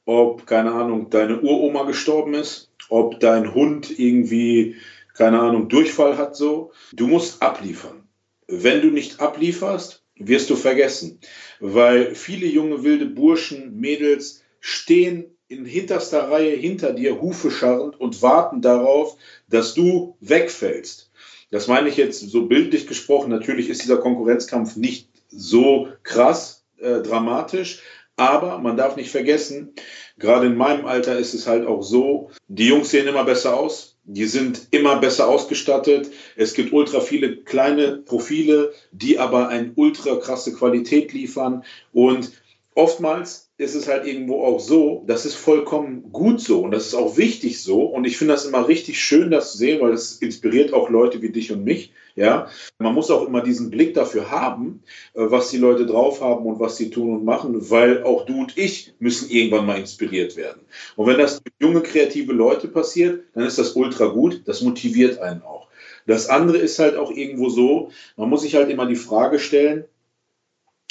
ob, 0.05 0.47
keine 0.47 0.73
Ahnung, 0.73 1.09
deine 1.09 1.41
Uroma 1.41 1.85
gestorben 1.85 2.35
ist, 2.35 2.71
ob 2.91 3.19
dein 3.21 3.55
Hund 3.55 3.99
irgendwie 3.99 4.77
keine 5.23 5.39
Ahnung, 5.39 5.69
Durchfall 5.69 6.19
hat 6.19 6.35
so. 6.35 6.73
Du 6.93 7.07
musst 7.07 7.43
abliefern. 7.43 8.09
Wenn 8.49 8.83
du 8.83 8.89
nicht 8.89 9.21
ablieferst, 9.21 10.03
wirst 10.17 10.51
du 10.51 10.57
vergessen. 10.57 11.21
Weil 11.61 12.17
viele 12.17 12.47
junge 12.47 12.83
wilde 12.83 13.07
Burschen, 13.07 13.79
Mädels 13.79 14.43
stehen 14.59 15.27
in 15.47 15.65
hinterster 15.65 16.29
Reihe 16.29 16.57
hinter 16.57 16.93
dir, 16.93 17.21
Hufe 17.21 17.53
scharrend 17.53 18.01
und 18.01 18.21
warten 18.21 18.63
darauf, 18.63 19.17
dass 19.49 19.75
du 19.75 20.17
wegfällst. 20.19 21.13
Das 21.53 21.69
meine 21.69 21.89
ich 21.89 21.97
jetzt 21.97 22.19
so 22.29 22.47
bildlich 22.47 22.89
gesprochen. 22.89 23.31
Natürlich 23.31 23.69
ist 23.69 23.85
dieser 23.85 23.99
Konkurrenzkampf 23.99 24.75
nicht 24.75 25.09
so 25.29 25.87
krass 26.03 26.65
äh, 26.81 27.01
dramatisch, 27.01 27.81
aber 28.17 28.59
man 28.59 28.77
darf 28.77 28.97
nicht 28.97 29.13
vergessen, 29.13 29.73
gerade 30.19 30.47
in 30.47 30.57
meinem 30.57 30.85
Alter 30.85 31.17
ist 31.17 31.33
es 31.33 31.47
halt 31.47 31.65
auch 31.65 31.83
so, 31.83 32.31
die 32.49 32.67
Jungs 32.67 32.91
sehen 32.91 33.07
immer 33.07 33.23
besser 33.23 33.57
aus, 33.57 33.92
die 34.05 34.27
sind 34.27 34.69
immer 34.73 34.97
besser 34.97 35.29
ausgestattet. 35.29 36.11
Es 36.37 36.55
gibt 36.55 36.73
ultra 36.73 37.01
viele 37.01 37.37
kleine 37.37 37.99
Profile, 37.99 38.73
die 38.91 39.19
aber 39.19 39.49
eine 39.49 39.73
ultra 39.77 40.17
krasse 40.17 40.53
Qualität 40.53 41.13
liefern. 41.13 41.65
Und 41.93 42.33
oftmals 42.75 43.52
ist 43.63 43.75
es 43.75 43.89
halt 43.89 44.07
irgendwo 44.07 44.45
auch 44.45 44.61
so, 44.61 45.05
das 45.07 45.25
ist 45.25 45.35
vollkommen 45.35 46.13
gut 46.13 46.41
so 46.41 46.61
und 46.61 46.71
das 46.73 46.87
ist 46.87 46.95
auch 46.95 47.17
wichtig 47.17 47.63
so. 47.63 47.83
Und 47.83 48.05
ich 48.05 48.17
finde 48.17 48.35
das 48.35 48.45
immer 48.45 48.69
richtig 48.69 49.01
schön, 49.01 49.31
das 49.31 49.53
zu 49.53 49.59
sehen, 49.59 49.81
weil 49.81 49.93
das 49.93 50.17
inspiriert 50.17 50.73
auch 50.73 50.91
Leute 50.91 51.23
wie 51.23 51.31
dich 51.31 51.53
und 51.53 51.65
mich. 51.65 51.93
Ja, 52.15 52.49
man 52.79 52.95
muss 52.95 53.11
auch 53.11 53.27
immer 53.27 53.43
diesen 53.43 53.71
Blick 53.71 53.95
dafür 53.95 54.31
haben, 54.31 54.83
äh, 55.15 55.23
was 55.31 55.51
die 55.51 55.57
Leute 55.57 55.87
drauf 55.87 56.21
haben 56.21 56.45
und 56.45 56.61
was 56.61 56.77
sie 56.77 56.91
tun 56.91 57.15
und 57.15 57.25
machen, 57.25 57.71
weil 57.71 58.03
auch 58.03 58.27
du 58.27 58.41
und 58.41 58.59
ich 58.59 58.93
müssen 58.99 59.31
irgendwann 59.31 59.65
mal 59.65 59.79
inspiriert 59.79 60.37
werden. 60.37 60.61
Und 60.97 61.07
wenn 61.07 61.19
das 61.19 61.43
mit 61.43 61.55
junge 61.59 61.81
kreative 61.81 62.35
Leute 62.35 62.69
passiert, 62.69 63.25
dann 63.35 63.45
ist 63.45 63.59
das 63.59 63.73
ultra 63.73 64.07
gut. 64.07 64.43
Das 64.45 64.61
motiviert 64.61 65.21
einen 65.21 65.43
auch. 65.43 65.69
Das 66.07 66.29
andere 66.29 66.59
ist 66.59 66.79
halt 66.79 66.97
auch 66.97 67.11
irgendwo 67.11 67.49
so, 67.49 67.91
man 68.17 68.29
muss 68.29 68.43
sich 68.43 68.57
halt 68.57 68.69
immer 68.69 68.87
die 68.87 68.97
Frage 68.97 69.39
stellen, 69.39 69.85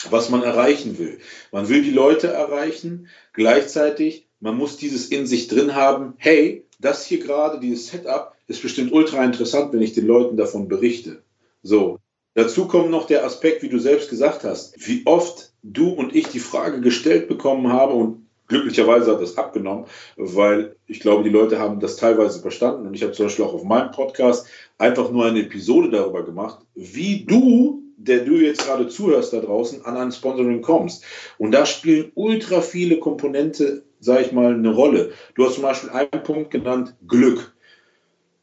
was 0.10 0.30
man 0.30 0.44
erreichen 0.44 0.98
will. 0.98 1.20
Man 1.52 1.70
will 1.70 1.84
die 1.84 1.92
Leute 1.92 2.28
erreichen, 2.28 3.08
gleichzeitig, 3.34 4.28
man 4.40 4.58
muss 4.58 4.78
dieses 4.78 5.08
in 5.08 5.28
sich 5.28 5.48
drin 5.48 5.76
haben, 5.76 6.14
hey, 6.18 6.66
das 6.80 7.06
hier 7.06 7.20
gerade, 7.20 7.60
dieses 7.60 7.88
Setup, 7.88 8.34
ist 8.48 8.62
bestimmt 8.62 8.92
ultra 8.92 9.24
interessant, 9.24 9.72
wenn 9.74 9.82
ich 9.82 9.94
den 9.94 10.08
Leuten 10.08 10.38
davon 10.38 10.68
berichte. 10.68 11.22
So. 11.64 12.00
Dazu 12.34 12.66
kommt 12.66 12.90
noch 12.90 13.08
der 13.08 13.26
Aspekt, 13.26 13.62
wie 13.62 13.70
du 13.70 13.78
selbst 13.78 14.10
gesagt 14.10 14.46
hast, 14.46 14.76
wie 14.88 15.06
oft 15.06 15.52
du 15.64 15.90
und 15.90 16.16
ich 16.16 16.28
die 16.28 16.40
Frage 16.40 16.80
gestellt 16.80 17.28
bekommen 17.28 17.72
haben 17.74 17.94
und 17.94 18.21
glücklicherweise 18.52 19.12
hat 19.12 19.22
das 19.22 19.38
abgenommen, 19.38 19.86
weil 20.18 20.76
ich 20.86 21.00
glaube, 21.00 21.24
die 21.24 21.30
Leute 21.30 21.58
haben 21.58 21.80
das 21.80 21.96
teilweise 21.96 22.40
verstanden 22.40 22.86
und 22.86 22.94
ich 22.94 23.02
habe 23.02 23.14
zum 23.14 23.26
Beispiel 23.26 23.46
auch 23.46 23.54
auf 23.54 23.64
meinem 23.64 23.92
Podcast 23.92 24.48
einfach 24.78 25.10
nur 25.10 25.26
eine 25.26 25.42
Episode 25.42 25.90
darüber 25.90 26.24
gemacht, 26.24 26.60
wie 26.76 27.26
du 27.26 27.82
der 28.04 28.26
du 28.26 28.38
jetzt 28.38 28.66
gerade 28.66 28.88
zuhörst 28.88 29.34
da 29.34 29.40
draußen, 29.40 29.86
an 29.86 29.98
ein 29.98 30.12
Sponsoring 30.12 30.62
kommst. 30.62 31.04
Und 31.38 31.52
da 31.52 31.66
spielen 31.66 32.12
ultra 32.16 32.62
viele 32.62 33.00
Komponente, 33.00 33.84
sage 34.00 34.24
ich 34.24 34.32
mal, 34.32 34.54
eine 34.54 34.74
Rolle. 34.74 35.12
Du 35.36 35.46
hast 35.46 35.56
zum 35.56 35.64
Beispiel 35.64 35.92
einen 35.92 36.24
Punkt 36.24 36.52
genannt, 36.52 36.96
Glück. 37.08 37.54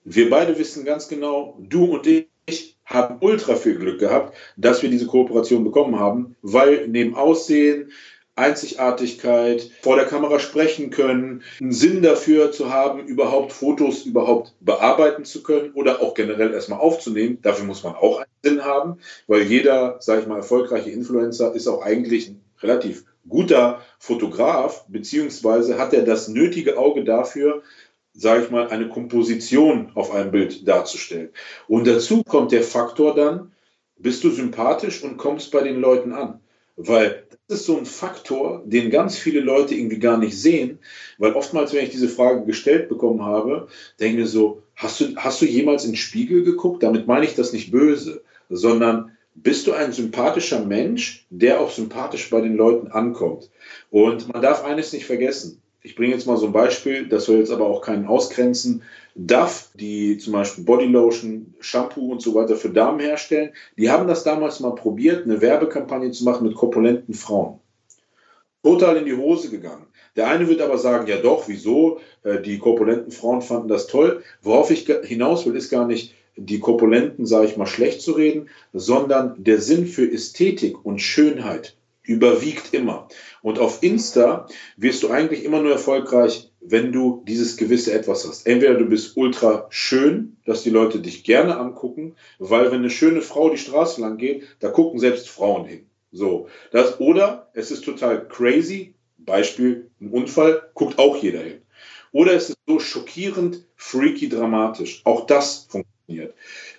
Wir 0.05 0.31
beide 0.31 0.59
wissen 0.59 0.85
ganz 0.85 1.09
genau, 1.09 1.59
du 1.61 1.87
und 1.87 2.07
ich 2.07 2.77
haben 2.85 3.19
ultra 3.21 3.57
viel 3.57 3.75
Glück 3.75 4.01
gehabt, 4.01 4.35
dass 4.57 4.83
wir 4.83 4.91
diese 4.91 5.07
Kooperation 5.07 5.65
bekommen 5.65 5.99
haben, 5.99 6.37
weil 6.41 6.89
neben 6.89 7.15
Aussehen, 7.15 7.91
Einzigartigkeit, 8.39 9.71
vor 9.83 9.97
der 9.97 10.07
Kamera 10.07 10.39
sprechen 10.39 10.91
können, 10.91 11.43
einen 11.61 11.73
Sinn 11.73 12.03
dafür 12.03 12.53
zu 12.53 12.73
haben, 12.73 13.07
überhaupt 13.07 13.53
Fotos 13.53 14.05
überhaupt 14.05 14.55
bearbeiten 14.61 15.25
zu 15.25 15.43
können 15.43 15.73
oder 15.73 16.01
auch 16.01 16.15
generell 16.15 16.53
erstmal 16.53 16.81
aufzunehmen. 16.81 17.39
Dafür 17.43 17.67
muss 17.67 17.83
man 17.83 17.95
auch 17.95 18.19
einen 18.19 18.27
Sinn 18.43 18.65
haben, 18.65 18.99
weil 19.27 19.43
jeder, 19.43 19.97
sage 20.01 20.23
ich 20.23 20.27
mal, 20.27 20.37
erfolgreiche 20.37 20.91
Influencer 20.91 21.55
ist 21.55 21.69
auch 21.69 21.83
eigentlich 21.83 22.29
ein 22.29 22.41
relativ 22.63 23.05
guter 23.29 23.83
Fotograf, 23.99 24.87
beziehungsweise 24.89 25.79
hat 25.79 25.93
er 25.93 26.03
das 26.03 26.29
nötige 26.29 26.79
Auge 26.79 27.05
dafür, 27.05 27.63
sage 28.13 28.45
ich 28.45 28.51
mal, 28.51 28.69
eine 28.69 28.89
Komposition 28.89 29.93
auf 29.95 30.13
einem 30.13 30.31
Bild 30.31 30.67
darzustellen. 30.67 31.31
Und 31.69 31.87
dazu 31.87 32.23
kommt 32.25 32.53
der 32.53 32.63
Faktor 32.63 33.15
dann, 33.15 33.53
bist 33.97 34.25
du 34.25 34.31
sympathisch 34.31 35.03
und 35.03 35.17
kommst 35.17 35.51
bei 35.51 35.63
den 35.63 35.81
Leuten 35.81 36.13
an. 36.13 36.41
Weil 36.81 37.25
das 37.49 37.61
ist 37.61 37.67
so 37.67 37.77
ein 37.77 37.87
Faktor, 37.87 38.63
den 38.65 38.91
ganz 38.91 39.19
viele 39.19 39.41
Leute 39.41 39.75
irgendwie 39.75 39.99
gar 39.99 40.17
nicht 40.17 40.41
sehen, 40.41 40.79
weil 41.19 41.33
oftmals, 41.33 41.73
wenn 41.73 41.83
ich 41.85 41.91
diese 41.91 42.09
Frage 42.09 42.45
gestellt 42.45 42.89
bekommen 42.89 43.23
habe, 43.23 43.67
denke 43.99 44.23
ich 44.23 44.29
so, 44.29 44.63
hast 44.77 45.01
du, 45.01 45.17
hast 45.17 45.43
du 45.43 45.47
jemals 45.47 45.85
in 45.85 45.91
den 45.91 45.97
Spiegel 45.97 46.45
geguckt? 46.45 46.85
Damit 46.85 47.09
meine 47.09 47.25
ich 47.25 47.35
das 47.35 47.53
nicht 47.53 47.73
böse, 47.73 48.23
sondern 48.49 49.11
bist 49.35 49.67
du 49.67 49.73
ein 49.73 49.93
sympathischer 49.93 50.65
Mensch, 50.65 51.27
der 51.31 51.61
auch 51.61 51.71
sympathisch 51.71 52.31
bei 52.31 52.41
den 52.41 52.57
Leuten 52.57 52.89
ankommt? 52.89 53.51
Und 53.91 54.33
man 54.33 54.41
darf 54.41 54.65
eines 54.65 54.93
nicht 54.93 55.07
vergessen. 55.07 55.61
Ich 55.89 55.95
bringe 55.95 56.13
jetzt 56.13 56.27
mal 56.27 56.37
so 56.37 56.45
ein 56.45 56.53
Beispiel, 56.53 57.09
das 57.09 57.25
soll 57.25 57.39
jetzt 57.39 57.51
aber 57.51 57.65
auch 57.65 57.81
keinen 57.81 58.05
ausgrenzen. 58.05 58.83
DAF, 59.15 59.71
die 59.73 60.19
zum 60.19 60.35
Beispiel 60.35 60.65
Bodylotion, 60.65 61.55
Shampoo 61.61 62.13
und 62.13 62.21
so 62.21 62.35
weiter 62.35 62.57
für 62.57 62.69
Damen 62.69 63.01
herstellen, 63.01 63.53
die 63.79 63.91
haben 63.91 64.07
das 64.07 64.23
damals 64.23 64.61
mal 64.61 64.75
probiert, 64.75 65.25
eine 65.25 65.41
Werbekampagne 65.41 66.11
zu 66.11 66.25
machen 66.25 66.47
mit 66.47 66.57
korpulenten 66.57 67.15
Frauen. 67.15 67.61
Total 68.63 68.99
in 68.99 69.07
die 69.07 69.17
Hose 69.17 69.49
gegangen. 69.49 69.87
Der 70.15 70.29
eine 70.29 70.47
wird 70.47 70.61
aber 70.61 70.77
sagen, 70.77 71.07
ja 71.07 71.17
doch, 71.17 71.49
wieso? 71.49 72.01
Äh, 72.23 72.43
die 72.43 72.59
korpulenten 72.59 73.11
Frauen 73.11 73.41
fanden 73.41 73.69
das 73.69 73.87
toll. 73.87 74.23
Worauf 74.43 74.71
ich 74.71 74.87
hinaus 75.05 75.47
will, 75.47 75.57
ist 75.57 75.71
gar 75.71 75.87
nicht, 75.87 76.15
die 76.37 76.61
Korpulenten, 76.61 77.25
sage 77.25 77.47
ich 77.47 77.57
mal, 77.57 77.67
schlecht 77.67 78.03
zu 78.03 78.13
reden, 78.13 78.51
sondern 78.75 79.43
der 79.43 79.59
Sinn 79.59 79.87
für 79.87 80.05
Ästhetik 80.13 80.85
und 80.85 80.99
Schönheit 80.99 81.78
überwiegt 82.09 82.73
immer. 82.73 83.07
Und 83.43 83.59
auf 83.59 83.83
Insta 83.83 84.47
wirst 84.77 85.03
du 85.03 85.11
eigentlich 85.11 85.45
immer 85.45 85.61
nur 85.61 85.73
erfolgreich, 85.73 86.51
wenn 86.61 86.91
du 86.91 87.23
dieses 87.29 87.57
gewisse 87.59 87.93
Etwas 87.93 88.27
hast. 88.27 88.47
Entweder 88.47 88.75
du 88.75 88.87
bist 88.87 89.17
ultra 89.17 89.67
schön, 89.69 90.39
dass 90.47 90.63
die 90.63 90.71
Leute 90.71 91.01
dich 91.01 91.23
gerne 91.23 91.59
angucken, 91.59 92.17
weil 92.39 92.71
wenn 92.71 92.79
eine 92.79 92.91
schöne 92.91 93.21
Frau 93.21 93.51
die 93.51 93.59
Straße 93.59 94.01
lang 94.01 94.17
geht, 94.17 94.45
da 94.61 94.71
gucken 94.71 94.99
selbst 94.99 95.29
Frauen 95.29 95.67
hin. 95.67 95.87
So, 96.11 96.49
das, 96.73 96.99
oder 96.99 97.51
es 97.53 97.71
ist 97.71 97.85
total 97.85 98.27
crazy, 98.27 98.95
Beispiel, 99.19 99.91
ein 100.01 100.09
Unfall, 100.09 100.63
guckt 100.73 100.99
auch 100.99 101.23
jeder 101.23 101.41
hin. 101.41 101.61
Oder 102.13 102.33
es 102.33 102.49
ist 102.49 102.59
so 102.67 102.79
schockierend, 102.81 103.67
freaky, 103.77 104.31
dramatisch. 104.31 105.03
Auch 105.05 105.27
das 105.27 105.69
funktioniert. 105.69 106.35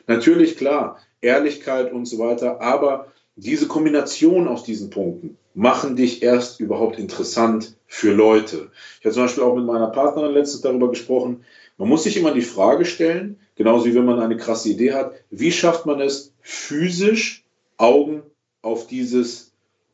Natürlich, 0.08 0.58
klar, 0.58 0.98
Ehrlichkeit 1.22 1.94
und 1.94 2.08
so 2.08 2.18
weiter, 2.18 2.62
aber 2.62 3.12
diese 3.40 3.68
Kombination 3.68 4.48
aus 4.48 4.64
diesen 4.64 4.90
Punkten 4.90 5.38
machen 5.54 5.96
dich 5.96 6.24
erst 6.24 6.60
überhaupt 6.60 7.00
interessant 7.00 7.76
für 7.88 8.14
Leute. 8.14 8.72
Ich 9.00 9.06
habe 9.06 9.14
zum 9.14 9.24
Beispiel 9.24 9.44
auch 9.44 9.56
mit 9.56 9.66
meiner 9.66 9.88
Partnerin 9.88 10.34
letztens 10.34 10.62
darüber 10.62 10.90
gesprochen. 10.90 11.44
Man 11.78 11.90
muss 11.90 12.04
sich 12.04 12.18
immer 12.18 12.34
die 12.34 12.42
Frage 12.42 12.86
stellen, 12.86 13.40
genauso 13.56 13.86
wie 13.86 13.96
wenn 13.96 14.06
man 14.06 14.20
eine 14.20 14.38
krasse 14.38 14.70
Idee 14.70 14.94
hat, 14.94 15.14
wie 15.30 15.52
schafft 15.52 15.86
man 15.86 16.00
es 16.00 16.34
physisch 16.42 17.46
Augen 17.78 18.24
auf 18.62 18.88
dieses, 18.88 19.54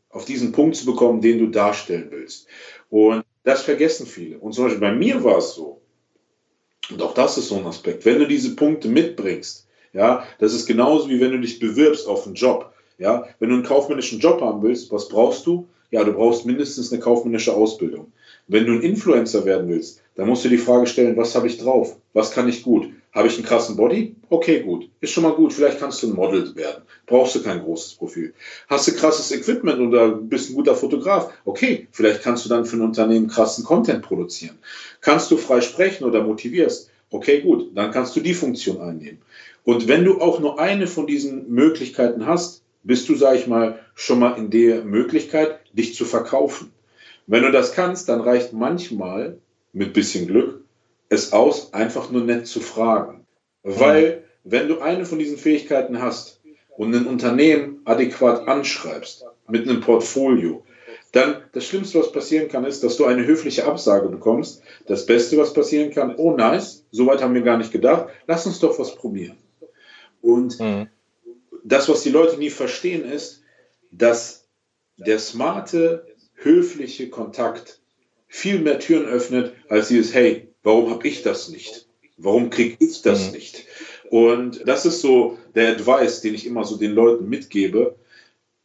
auf 0.10 0.26
diesen 0.26 0.52
Punkt 0.52 0.76
zu 0.76 0.86
bekommen, 0.86 1.22
den 1.22 1.40
du 1.40 1.48
darstellen 1.48 2.08
willst. 2.12 2.48
Und 2.90 3.24
das 3.44 3.62
vergessen 3.62 4.08
viele. 4.08 4.40
Und 4.40 4.54
zum 4.54 4.66
Beispiel 4.66 4.82
bei 4.82 4.94
mir 4.94 5.24
war 5.24 5.38
es 5.38 5.54
so, 5.54 5.82
und 6.90 7.02
auch 7.02 7.14
das 7.14 7.38
ist 7.38 7.48
so 7.48 7.58
ein 7.58 7.66
Aspekt, 7.66 8.06
wenn 8.06 8.20
du 8.20 8.28
diese 8.28 8.56
Punkte 8.56 8.88
mitbringst, 8.88 9.68
ja, 9.94 10.28
das 10.40 10.54
ist 10.54 10.66
genauso 10.66 11.10
wie 11.10 11.20
wenn 11.20 11.32
du 11.32 11.40
dich 11.40 11.60
bewirbst 11.60 12.08
auf 12.08 12.26
einen 12.26 12.36
Job. 12.36 12.74
Ja, 12.98 13.26
wenn 13.40 13.50
du 13.50 13.56
einen 13.56 13.64
kaufmännischen 13.64 14.20
Job 14.20 14.42
haben 14.42 14.62
willst, 14.64 14.92
was 14.92 15.10
brauchst 15.10 15.46
du? 15.46 15.68
Ja, 15.92 16.04
du 16.04 16.14
brauchst 16.14 16.46
mindestens 16.46 16.92
eine 16.92 17.02
kaufmännische 17.02 17.54
Ausbildung. 17.54 18.12
Wenn 18.48 18.66
du 18.66 18.74
ein 18.74 18.82
Influencer 18.82 19.46
werden 19.46 19.70
willst, 19.70 20.02
dann 20.16 20.28
musst 20.28 20.46
du 20.46 20.50
die 20.50 20.58
Frage 20.58 20.88
stellen, 20.88 21.18
was 21.18 21.36
habe 21.36 21.48
ich 21.48 21.58
drauf? 21.58 21.98
Was 22.14 22.32
kann 22.32 22.48
ich 22.48 22.64
gut? 22.64 22.90
Habe 23.12 23.28
ich 23.28 23.36
einen 23.36 23.46
krassen 23.46 23.78
Body? 23.78 24.16
Okay, 24.30 24.62
gut. 24.62 24.90
Ist 25.00 25.14
schon 25.14 25.24
mal 25.24 25.34
gut. 25.34 25.54
Vielleicht 25.54 25.80
kannst 25.80 26.04
du 26.04 26.08
ein 26.08 26.16
Model 26.16 26.54
werden. 26.56 26.84
Brauchst 27.06 27.36
du 27.36 27.42
kein 27.42 27.64
großes 27.64 27.94
Profil. 27.94 28.34
Hast 28.68 28.88
du 28.88 28.92
krasses 28.94 29.32
Equipment 29.32 29.80
oder 29.80 30.10
bist 30.10 30.50
ein 30.50 30.56
guter 30.56 30.76
Fotograf? 30.76 31.32
Okay, 31.46 31.88
vielleicht 31.92 32.22
kannst 32.22 32.44
du 32.44 32.50
dann 32.50 32.66
für 32.66 32.76
ein 32.76 32.82
Unternehmen 32.82 33.28
krassen 33.28 33.64
Content 33.64 34.02
produzieren. 34.02 34.58
Kannst 35.00 35.32
du 35.32 35.38
frei 35.38 35.62
sprechen 35.62 36.04
oder 36.04 36.24
motivierst? 36.24 36.90
Okay, 37.10 37.40
gut. 37.40 37.72
Dann 37.74 37.92
kannst 37.92 38.16
du 38.18 38.20
die 38.20 38.34
Funktion 38.34 38.82
einnehmen. 38.82 39.22
Und 39.64 39.88
wenn 39.88 40.04
du 40.04 40.20
auch 40.20 40.40
nur 40.40 40.60
eine 40.60 40.86
von 40.86 41.08
diesen 41.08 41.50
Möglichkeiten 41.50 42.26
hast, 42.26 42.65
bist 42.86 43.10
du, 43.10 43.16
sag 43.16 43.36
ich 43.36 43.48
mal, 43.48 43.80
schon 43.96 44.20
mal 44.20 44.38
in 44.38 44.50
der 44.50 44.86
Möglichkeit, 44.86 45.60
dich 45.74 45.96
zu 45.96 46.06
verkaufen. 46.06 46.72
Wenn 47.28 47.44
du 47.44 47.52
das 47.52 47.74
kannst, 47.74 48.08
dann 48.08 48.22
reicht 48.22 48.54
manchmal 48.54 49.40
mit 49.74 49.94
bisschen 49.94 50.28
Glück 50.28 50.62
es 51.10 51.34
aus, 51.34 51.74
einfach 51.74 52.12
nur 52.12 52.24
nett 52.24 52.48
zu 52.48 52.60
fragen. 52.60 53.26
Weil, 53.64 54.24
wenn 54.44 54.68
du 54.68 54.80
eine 54.80 55.06
von 55.06 55.20
diesen 55.20 55.38
Fähigkeiten 55.38 56.02
hast 56.02 56.42
und 56.78 56.96
ein 56.96 57.08
Unternehmen 57.08 57.82
adäquat 57.86 58.48
anschreibst 58.48 59.26
mit 59.48 59.68
einem 59.68 59.82
Portfolio, 59.82 60.64
dann 61.12 61.44
das 61.54 61.66
Schlimmste, 61.66 62.00
was 62.00 62.12
passieren 62.12 62.50
kann, 62.50 62.66
ist, 62.66 62.84
dass 62.84 62.98
du 62.98 63.06
eine 63.06 63.26
höfliche 63.26 63.66
Absage 63.66 64.10
bekommst. 64.10 64.62
Das 64.86 65.06
Beste, 65.06 65.38
was 65.38 65.54
passieren 65.54 65.92
kann, 65.92 66.16
oh 66.18 66.36
nice, 66.36 66.86
soweit 66.92 67.22
haben 67.22 67.34
wir 67.34 67.42
gar 67.42 67.58
nicht 67.58 67.72
gedacht, 67.72 68.08
lass 68.28 68.46
uns 68.46 68.60
doch 68.60 68.78
was 68.78 68.96
probieren. 68.96 69.38
Und 70.22 70.60
mhm. 70.60 70.88
Das, 71.66 71.90
was 71.90 72.04
die 72.04 72.10
Leute 72.10 72.38
nie 72.38 72.50
verstehen, 72.50 73.04
ist, 73.04 73.42
dass 73.92 74.48
der 74.98 75.20
smarte, 75.20 76.08
höfliche 76.34 77.10
Kontakt 77.10 77.82
viel 78.28 78.60
mehr 78.60 78.80
Türen 78.80 79.06
öffnet, 79.06 79.54
als 79.70 79.90
dieses, 79.90 80.14
hey, 80.14 80.46
Warum 80.66 80.90
habe 80.90 81.08
ich 81.08 81.22
das 81.22 81.50
nicht? 81.50 81.86
Warum 82.18 82.50
kriege 82.50 82.76
ich 82.80 83.04
das 83.04 83.28
mhm. 83.28 83.34
nicht? 83.34 83.66
Und 84.10 84.68
das 84.68 84.86
ist 84.86 85.00
so 85.00 85.38
der 85.54 85.74
Advice, 85.74 86.22
den 86.22 86.34
ich 86.34 86.48
immer 86.48 86.66
so 86.66 86.76
den 86.76 86.92
Leuten 86.92 87.30
mitgebe, 87.30 87.96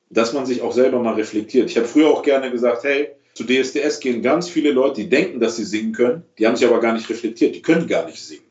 dass 0.09 0.33
man 0.33 0.47
sich 0.47 0.63
auch 0.63 0.73
selber 0.73 0.99
mal 0.99 1.15
reflektiert. 1.15 1.69
Ich 1.71 1.77
habe 1.77 1.87
früher 1.87 2.09
auch 2.09 2.23
gerne 2.23 2.51
gesagt, 2.51 2.85
hey, 2.85 3.11
zu 3.35 3.45
DSDS 3.45 4.01
gehen 4.01 4.23
ganz 4.23 4.49
viele 4.49 4.73
Leute, 4.73 5.03
die 5.03 5.11
denken, 5.11 5.41
dass 5.41 5.57
sie 5.57 5.65
singen 5.65 5.93
können, 5.93 6.23
die 6.39 6.47
haben 6.47 6.57
sich 6.57 6.67
aber 6.67 6.81
gar 6.81 6.95
nicht 6.95 7.09
reflektiert, 7.11 7.55
die 7.55 7.63
können 7.63 7.87
gar 7.87 8.07
nicht 8.07 8.21
singen. 8.21 8.50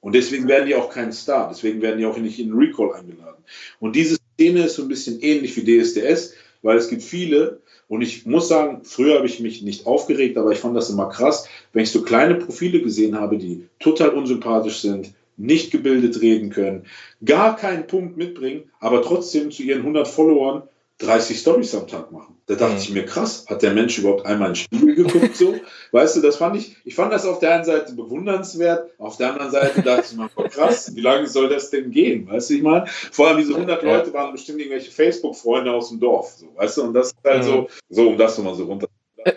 Und 0.00 0.14
deswegen 0.14 0.48
werden 0.48 0.66
die 0.66 0.74
auch 0.74 0.90
kein 0.90 1.12
Star, 1.12 1.48
deswegen 1.50 1.82
werden 1.82 1.98
die 1.98 2.06
auch 2.06 2.16
nicht 2.16 2.38
in 2.38 2.54
Recall 2.54 2.92
eingeladen. 2.94 3.44
Und 3.80 3.96
diese 3.96 4.16
Szene 4.34 4.64
ist 4.64 4.76
so 4.76 4.82
ein 4.82 4.88
bisschen 4.88 5.20
ähnlich 5.20 5.56
wie 5.56 5.64
DSDS, 5.64 6.34
weil 6.62 6.78
es 6.78 6.88
gibt 6.88 7.02
viele, 7.02 7.60
und 7.88 8.02
ich 8.02 8.24
muss 8.24 8.48
sagen, 8.48 8.80
früher 8.84 9.16
habe 9.16 9.26
ich 9.26 9.40
mich 9.40 9.62
nicht 9.62 9.86
aufgeregt, 9.86 10.38
aber 10.38 10.52
ich 10.52 10.58
fand 10.58 10.76
das 10.76 10.90
immer 10.90 11.08
krass, 11.08 11.48
wenn 11.72 11.82
ich 11.82 11.90
so 11.90 12.02
kleine 12.02 12.36
Profile 12.36 12.80
gesehen 12.80 13.18
habe, 13.18 13.36
die 13.36 13.66
total 13.78 14.10
unsympathisch 14.10 14.80
sind, 14.80 15.12
nicht 15.36 15.70
gebildet 15.70 16.20
reden 16.20 16.50
können, 16.50 16.84
gar 17.24 17.56
keinen 17.56 17.86
Punkt 17.86 18.16
mitbringen, 18.16 18.70
aber 18.78 19.02
trotzdem 19.02 19.50
zu 19.50 19.62
ihren 19.62 19.80
100 19.80 20.06
Followern 20.06 20.62
30 21.00 21.38
Stories 21.38 21.74
am 21.74 21.88
Tag 21.88 22.12
machen. 22.12 22.36
Da 22.46 22.54
dachte 22.54 22.74
mhm. 22.74 22.78
ich 22.78 22.90
mir, 22.90 23.06
krass, 23.06 23.46
hat 23.48 23.62
der 23.62 23.72
Mensch 23.72 23.98
überhaupt 23.98 24.26
einmal 24.26 24.48
in 24.48 24.54
den 24.54 24.56
Spiegel 24.56 24.94
geguckt 24.96 25.36
so? 25.36 25.54
weißt 25.92 26.16
du, 26.16 26.20
das 26.20 26.36
fand 26.36 26.56
ich, 26.56 26.76
ich 26.84 26.94
fand 26.94 27.12
das 27.12 27.24
auf 27.24 27.38
der 27.38 27.54
einen 27.54 27.64
Seite 27.64 27.94
bewundernswert, 27.94 28.90
auf 28.98 29.16
der 29.16 29.32
anderen 29.32 29.50
Seite 29.50 29.82
dachte 29.82 30.04
ich 30.10 30.16
mir, 30.16 30.28
voll 30.28 30.48
krass, 30.48 30.94
wie 30.94 31.00
lange 31.00 31.26
soll 31.26 31.48
das 31.48 31.70
denn 31.70 31.90
gehen? 31.90 32.28
Weißt 32.28 32.50
du, 32.50 32.54
ich 32.54 32.62
meine, 32.62 32.86
vor 32.86 33.28
allem 33.28 33.38
diese 33.38 33.54
100 33.54 33.82
Leute 33.82 34.12
waren 34.12 34.32
bestimmt 34.32 34.60
irgendwelche 34.60 34.90
Facebook-Freunde 34.90 35.72
aus 35.72 35.88
dem 35.88 36.00
Dorf, 36.00 36.34
so, 36.36 36.48
weißt 36.54 36.76
du, 36.76 36.82
und 36.82 36.94
das 36.94 37.08
ist 37.08 37.16
halt 37.24 37.44
mhm. 37.44 37.48
so, 37.48 37.68
so, 37.88 38.08
um 38.08 38.18
das 38.18 38.36
nochmal 38.36 38.54
so 38.54 38.64
runter. 38.64 38.88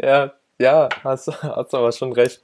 ja, 0.00 0.32
ja, 0.58 0.88
hast, 1.02 1.42
hast 1.42 1.74
aber 1.74 1.90
schon 1.90 2.12
recht. 2.12 2.42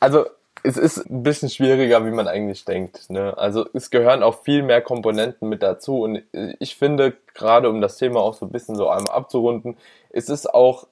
Also, 0.00 0.26
es 0.66 0.78
ist 0.78 1.10
ein 1.10 1.22
bisschen 1.22 1.50
schwieriger, 1.50 2.06
wie 2.06 2.10
man 2.10 2.26
eigentlich 2.26 2.64
denkt. 2.64 3.10
Ne? 3.10 3.36
Also 3.36 3.66
es 3.74 3.90
gehören 3.90 4.22
auch 4.22 4.42
viel 4.42 4.62
mehr 4.62 4.80
Komponenten 4.80 5.48
mit 5.50 5.62
dazu. 5.62 6.00
Und 6.00 6.22
ich 6.58 6.76
finde, 6.76 7.12
gerade 7.34 7.68
um 7.68 7.82
das 7.82 7.98
Thema 7.98 8.20
auch 8.20 8.32
so 8.34 8.46
ein 8.46 8.50
bisschen 8.50 8.74
so 8.74 8.88
einmal 8.88 9.14
abzurunden, 9.14 9.76
ist 10.08 10.30
es 10.30 10.46
auch 10.46 10.88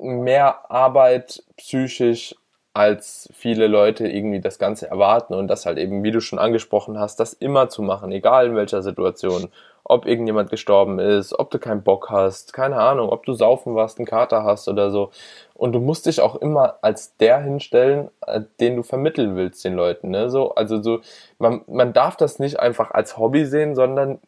mehr 0.00 0.70
Arbeit 0.70 1.42
psychisch, 1.58 2.34
als 2.72 3.28
viele 3.32 3.68
Leute 3.68 4.08
irgendwie 4.08 4.40
das 4.40 4.58
Ganze 4.58 4.88
erwarten 4.88 5.34
und 5.34 5.48
das 5.48 5.66
halt 5.66 5.78
eben, 5.78 6.02
wie 6.02 6.10
du 6.10 6.20
schon 6.20 6.40
angesprochen 6.40 6.98
hast, 6.98 7.20
das 7.20 7.32
immer 7.34 7.68
zu 7.68 7.82
machen, 7.82 8.10
egal 8.10 8.46
in 8.48 8.56
welcher 8.56 8.82
Situation 8.82 9.48
ob 9.84 10.06
irgendjemand 10.06 10.50
gestorben 10.50 10.98
ist, 10.98 11.38
ob 11.38 11.50
du 11.50 11.58
keinen 11.58 11.82
Bock 11.82 12.10
hast, 12.10 12.52
keine 12.52 12.76
Ahnung, 12.76 13.10
ob 13.10 13.24
du 13.24 13.34
saufen 13.34 13.74
warst, 13.74 13.98
einen 13.98 14.06
Kater 14.06 14.42
hast 14.42 14.66
oder 14.68 14.90
so. 14.90 15.10
Und 15.54 15.72
du 15.72 15.80
musst 15.80 16.06
dich 16.06 16.20
auch 16.20 16.36
immer 16.36 16.78
als 16.82 17.16
der 17.18 17.40
hinstellen, 17.40 18.10
äh, 18.26 18.40
den 18.60 18.76
du 18.76 18.82
vermitteln 18.82 19.36
willst 19.36 19.64
den 19.64 19.74
Leuten. 19.74 20.10
Ne? 20.10 20.30
So, 20.30 20.54
also 20.54 20.82
so, 20.82 21.00
man, 21.38 21.62
man 21.66 21.92
darf 21.92 22.16
das 22.16 22.38
nicht 22.38 22.58
einfach 22.58 22.90
als 22.90 23.18
Hobby 23.18 23.44
sehen, 23.44 23.74
sondern 23.74 24.20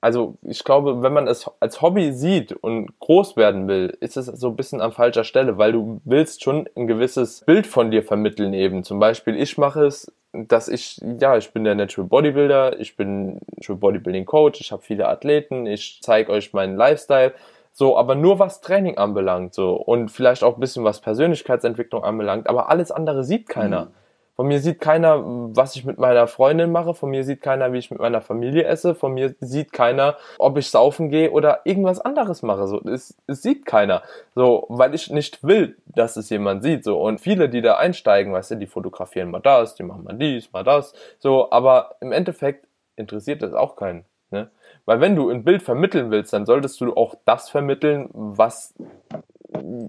also 0.00 0.36
ich 0.42 0.62
glaube, 0.64 1.02
wenn 1.02 1.12
man 1.12 1.26
es 1.26 1.50
als 1.60 1.82
Hobby 1.82 2.12
sieht 2.12 2.52
und 2.52 2.98
groß 3.00 3.36
werden 3.36 3.66
will, 3.68 3.96
ist 4.00 4.16
es 4.16 4.26
so 4.26 4.48
ein 4.48 4.56
bisschen 4.56 4.80
an 4.80 4.92
falscher 4.92 5.24
Stelle, 5.24 5.58
weil 5.58 5.72
du 5.72 6.00
willst 6.04 6.42
schon 6.42 6.68
ein 6.76 6.86
gewisses 6.86 7.40
Bild 7.46 7.66
von 7.66 7.90
dir 7.90 8.02
vermitteln 8.02 8.54
eben. 8.54 8.84
Zum 8.84 8.98
Beispiel, 8.98 9.36
ich 9.36 9.58
mache 9.58 9.86
es 9.86 10.12
dass 10.44 10.68
ich, 10.68 11.00
ja, 11.20 11.36
ich 11.36 11.52
bin 11.52 11.64
der 11.64 11.74
Natural 11.74 12.08
Bodybuilder, 12.08 12.78
ich 12.78 12.96
bin 12.96 13.40
Natural 13.56 13.78
Bodybuilding 13.78 14.26
Coach, 14.26 14.60
ich 14.60 14.72
habe 14.72 14.82
viele 14.82 15.08
Athleten, 15.08 15.66
ich 15.66 16.00
zeige 16.02 16.30
euch 16.30 16.52
meinen 16.52 16.76
Lifestyle, 16.76 17.32
so, 17.72 17.96
aber 17.96 18.14
nur 18.14 18.38
was 18.38 18.60
Training 18.60 18.98
anbelangt, 18.98 19.54
so, 19.54 19.74
und 19.74 20.10
vielleicht 20.10 20.44
auch 20.44 20.54
ein 20.54 20.60
bisschen 20.60 20.84
was 20.84 21.00
Persönlichkeitsentwicklung 21.00 22.04
anbelangt, 22.04 22.48
aber 22.48 22.68
alles 22.68 22.90
andere 22.90 23.24
sieht 23.24 23.48
keiner. 23.48 23.86
Mhm. 23.86 23.90
Von 24.36 24.48
mir 24.48 24.60
sieht 24.60 24.80
keiner, 24.80 25.22
was 25.24 25.76
ich 25.76 25.86
mit 25.86 25.96
meiner 25.96 26.26
Freundin 26.26 26.70
mache. 26.70 26.92
Von 26.92 27.10
mir 27.10 27.24
sieht 27.24 27.40
keiner, 27.40 27.72
wie 27.72 27.78
ich 27.78 27.90
mit 27.90 28.00
meiner 28.00 28.20
Familie 28.20 28.64
esse. 28.64 28.94
Von 28.94 29.14
mir 29.14 29.34
sieht 29.40 29.72
keiner, 29.72 30.16
ob 30.38 30.58
ich 30.58 30.68
saufen 30.68 31.08
gehe 31.08 31.30
oder 31.30 31.60
irgendwas 31.64 32.00
anderes 32.00 32.42
mache. 32.42 32.66
So, 32.66 32.82
es, 32.82 33.16
es 33.26 33.42
sieht 33.42 33.64
keiner. 33.64 34.02
So, 34.34 34.66
weil 34.68 34.94
ich 34.94 35.10
nicht 35.10 35.42
will, 35.42 35.78
dass 35.86 36.16
es 36.16 36.28
jemand 36.28 36.62
sieht. 36.62 36.84
So, 36.84 37.00
und 37.00 37.18
viele, 37.18 37.48
die 37.48 37.62
da 37.62 37.78
einsteigen, 37.78 38.34
weißt 38.34 38.50
du, 38.50 38.54
die 38.56 38.66
fotografieren 38.66 39.30
mal 39.30 39.40
das, 39.40 39.74
die 39.74 39.84
machen 39.84 40.04
mal 40.04 40.14
dies, 40.14 40.52
mal 40.52 40.64
das. 40.64 40.92
So, 41.18 41.50
aber 41.50 41.96
im 42.00 42.12
Endeffekt 42.12 42.66
interessiert 42.96 43.40
das 43.40 43.54
auch 43.54 43.74
keinen. 43.74 44.04
Ne? 44.30 44.50
Weil 44.84 45.00
wenn 45.00 45.16
du 45.16 45.30
ein 45.30 45.44
Bild 45.44 45.62
vermitteln 45.62 46.10
willst, 46.10 46.32
dann 46.34 46.44
solltest 46.44 46.80
du 46.80 46.94
auch 46.94 47.14
das 47.24 47.48
vermitteln, 47.48 48.10
was 48.12 48.74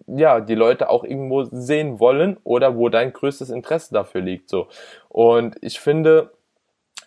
ja, 0.08 0.39
die 0.39 0.55
Leute 0.55 0.89
auch 0.89 1.03
irgendwo 1.03 1.43
sehen 1.43 1.99
wollen 1.99 2.38
oder 2.43 2.76
wo 2.76 2.89
dein 2.89 3.14
größtes 3.14 3.49
Interesse 3.49 3.93
dafür 3.93 4.22
liegt, 4.22 4.49
so. 4.49 4.68
Und 5.10 5.55
ich 5.62 5.80
finde, 5.80 6.32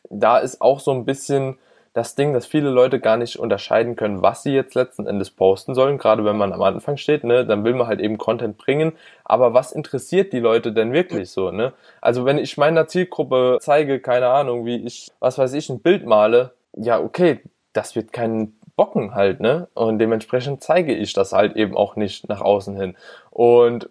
da 0.09 0.38
ist 0.38 0.61
auch 0.61 0.80
so 0.80 0.90
ein 0.90 1.05
bisschen 1.05 1.59
das 1.92 2.14
Ding, 2.14 2.32
dass 2.32 2.46
viele 2.46 2.70
Leute 2.70 3.01
gar 3.01 3.16
nicht 3.16 3.38
unterscheiden 3.38 3.96
können, 3.96 4.22
was 4.22 4.44
sie 4.44 4.53
jetzt 4.53 4.74
letzten 4.74 5.07
Endes 5.07 5.30
posten 5.30 5.74
sollen, 5.74 5.98
gerade 5.98 6.24
wenn 6.24 6.36
man 6.36 6.53
am 6.53 6.62
Anfang 6.62 6.96
steht, 6.96 7.24
ne, 7.24 7.44
dann 7.44 7.64
will 7.64 7.74
man 7.74 7.88
halt 7.88 8.01
eben 8.01 8.16
Content 8.16 8.59
bringen, 8.59 8.92
aber 9.24 9.55
was 9.55 9.72
interessiert 9.72 10.32
die 10.32 10.38
Leute 10.38 10.72
denn 10.72 10.92
wirklich 10.92 11.30
so, 11.30 11.51
ne? 11.51 11.72
Also 12.01 12.24
wenn 12.24 12.38
ich 12.38 12.57
meiner 12.57 12.86
Zielgruppe 12.86 13.59
zeige, 13.61 13.98
keine 13.98 14.28
Ahnung, 14.28 14.66
wie 14.66 14.76
ich, 14.76 15.11
was 15.18 15.38
weiß 15.38 15.53
ich, 15.55 15.68
ein 15.68 15.80
Bild 15.80 16.07
male, 16.07 16.53
ja, 16.76 17.01
okay, 17.01 17.40
das 17.72 17.96
wird 17.96 18.12
keinen 18.12 18.59
bocken 18.81 19.14
halt, 19.14 19.41
ne? 19.41 19.68
Und 19.74 19.99
dementsprechend 19.99 20.62
zeige 20.62 20.95
ich 20.95 21.12
das 21.12 21.35
halt 21.35 21.55
eben 21.55 21.76
auch 21.76 21.97
nicht 21.97 22.31
nach 22.31 22.41
außen 22.41 22.74
hin. 22.78 22.97
Und 23.31 23.91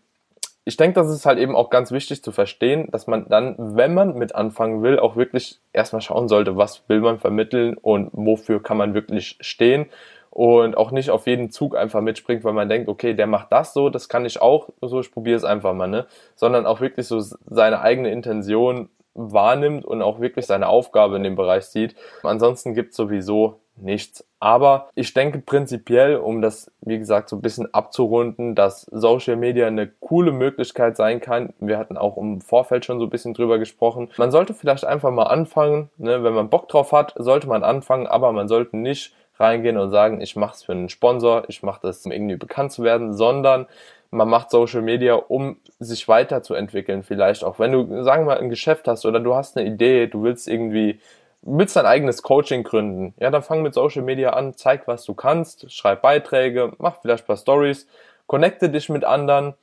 ich 0.66 0.78
denke, 0.78 1.00
das 1.00 1.12
ist 1.12 1.28
halt 1.28 1.38
eben 1.38 1.56
auch 1.56 1.70
ganz 1.70 1.92
wichtig 1.92 2.24
zu 2.24 2.32
verstehen, 2.32 2.88
dass 2.90 3.06
man 3.06 3.30
dann, 3.30 3.56
wenn 3.78 3.94
man 3.94 4.16
mit 4.16 4.34
anfangen 4.34 4.82
will, 4.82 4.98
auch 4.98 5.16
wirklich 5.16 5.60
erstmal 5.74 6.02
schauen 6.02 6.28
sollte, 6.28 6.58
was 6.58 6.90
will 6.90 7.02
man 7.02 7.20
vermitteln 7.20 7.78
und 7.78 8.10
wofür 8.14 8.64
kann 8.64 8.78
man 8.78 8.96
wirklich 8.96 9.38
stehen 9.42 9.86
und 10.32 10.76
auch 10.76 10.90
nicht 10.90 11.12
auf 11.12 11.28
jeden 11.28 11.52
Zug 11.52 11.78
einfach 11.78 12.02
mitspringt, 12.02 12.44
weil 12.44 12.54
man 12.54 12.68
denkt, 12.68 12.90
okay, 12.90 13.14
der 13.14 13.28
macht 13.28 13.52
das 13.52 13.74
so, 13.74 13.90
das 13.90 14.10
kann 14.10 14.26
ich 14.26 14.42
auch, 14.42 14.70
so 14.82 15.00
ich 15.02 15.12
probiere 15.12 15.38
es 15.38 15.44
einfach 15.44 15.76
mal, 15.76 15.86
ne? 15.86 16.08
Sondern 16.36 16.66
auch 16.66 16.82
wirklich 16.82 17.06
so 17.06 17.20
seine 17.20 17.82
eigene 17.82 18.10
Intention 18.10 18.90
wahrnimmt 19.14 19.86
und 19.86 20.02
auch 20.02 20.20
wirklich 20.20 20.46
seine 20.46 20.68
Aufgabe 20.68 21.18
in 21.18 21.24
dem 21.24 21.36
Bereich 21.36 21.66
sieht. 21.66 21.96
Ansonsten 22.24 22.74
gibt 22.74 22.92
es 22.92 22.98
sowieso 22.98 23.60
nichts. 23.82 24.26
Aber 24.40 24.90
ich 24.96 25.14
denke 25.14 25.40
prinzipiell, 25.40 26.18
um 26.18 26.42
das, 26.42 26.72
wie 26.82 26.98
gesagt, 26.98 27.30
so 27.30 27.36
ein 27.36 27.42
bisschen 27.42 27.74
abzurunden, 27.74 28.56
dass 28.56 28.84
Social 28.92 29.36
Media 29.36 29.68
eine 29.68 29.88
coole 29.88 30.32
Möglichkeit 30.32 30.96
sein 30.96 31.20
kann. 31.22 31.54
Wir 31.60 31.78
hatten 31.78 31.98
auch 31.98 32.18
im 32.18 32.42
Vorfeld 32.42 32.86
schon 32.86 33.00
so 33.00 33.06
ein 33.06 33.10
bisschen 33.10 33.34
drüber 33.34 33.60
gesprochen. 33.60 34.10
Man 34.18 34.32
sollte 34.32 34.54
vielleicht 34.54 34.86
einfach 34.86 35.12
mal 35.12 35.24
anfangen, 35.24 35.90
ne? 35.98 36.24
wenn 36.24 36.34
man 36.34 36.50
Bock 36.50 36.70
drauf 36.70 36.92
hat, 36.92 37.14
sollte 37.18 37.48
man 37.48 37.64
anfangen, 37.64 38.08
aber 38.08 38.32
man 38.32 38.48
sollte 38.48 38.78
nicht 38.78 39.14
reingehen 39.40 39.78
und 39.78 39.90
sagen, 39.90 40.22
ich 40.22 40.36
mache 40.36 40.56
es 40.56 40.64
für 40.64 40.74
einen 40.74 40.90
Sponsor, 40.90 41.44
ich 41.48 41.64
mache 41.64 41.80
das, 41.84 42.06
um 42.06 42.12
irgendwie 42.12 42.36
bekannt 42.36 42.72
zu 42.72 42.84
werden, 42.84 43.14
sondern 43.14 43.68
man 44.12 44.28
macht 44.28 44.50
Social 44.50 44.82
Media, 44.82 45.16
um 45.16 45.58
sich 45.80 46.08
weiterzuentwickeln 46.08 47.04
vielleicht 47.04 47.44
auch. 47.44 47.60
Wenn 47.60 47.72
du, 47.72 48.04
sagen 48.04 48.24
wir 48.24 48.36
mal, 48.36 48.40
ein 48.40 48.50
Geschäft 48.50 48.88
hast 48.88 49.06
oder 49.06 49.20
du 49.20 49.36
hast 49.36 49.58
eine 49.58 49.68
Idee, 49.68 50.08
du 50.08 50.24
willst 50.24 50.48
irgendwie, 50.48 51.00
willst 51.42 51.76
dein 51.76 51.86
eigenes 51.86 52.24
Coaching 52.24 52.64
gründen, 52.64 53.14
ja, 53.20 53.30
dann 53.30 53.44
fang 53.44 53.62
mit 53.62 53.74
Social 53.74 54.02
Media 54.02 54.32
an, 54.32 54.56
zeig, 54.56 54.88
was 54.88 55.06
du 55.06 55.14
kannst, 55.14 55.72
schreib 55.72 56.02
Beiträge, 56.02 56.74
mach 56.80 57.02
vielleicht 57.02 57.26
ein 57.26 57.28
paar 57.28 57.38
Stories, 57.38 57.88
connecte 58.26 58.70
dich 58.70 58.90
mit 58.90 59.06
anderen, 59.06 59.54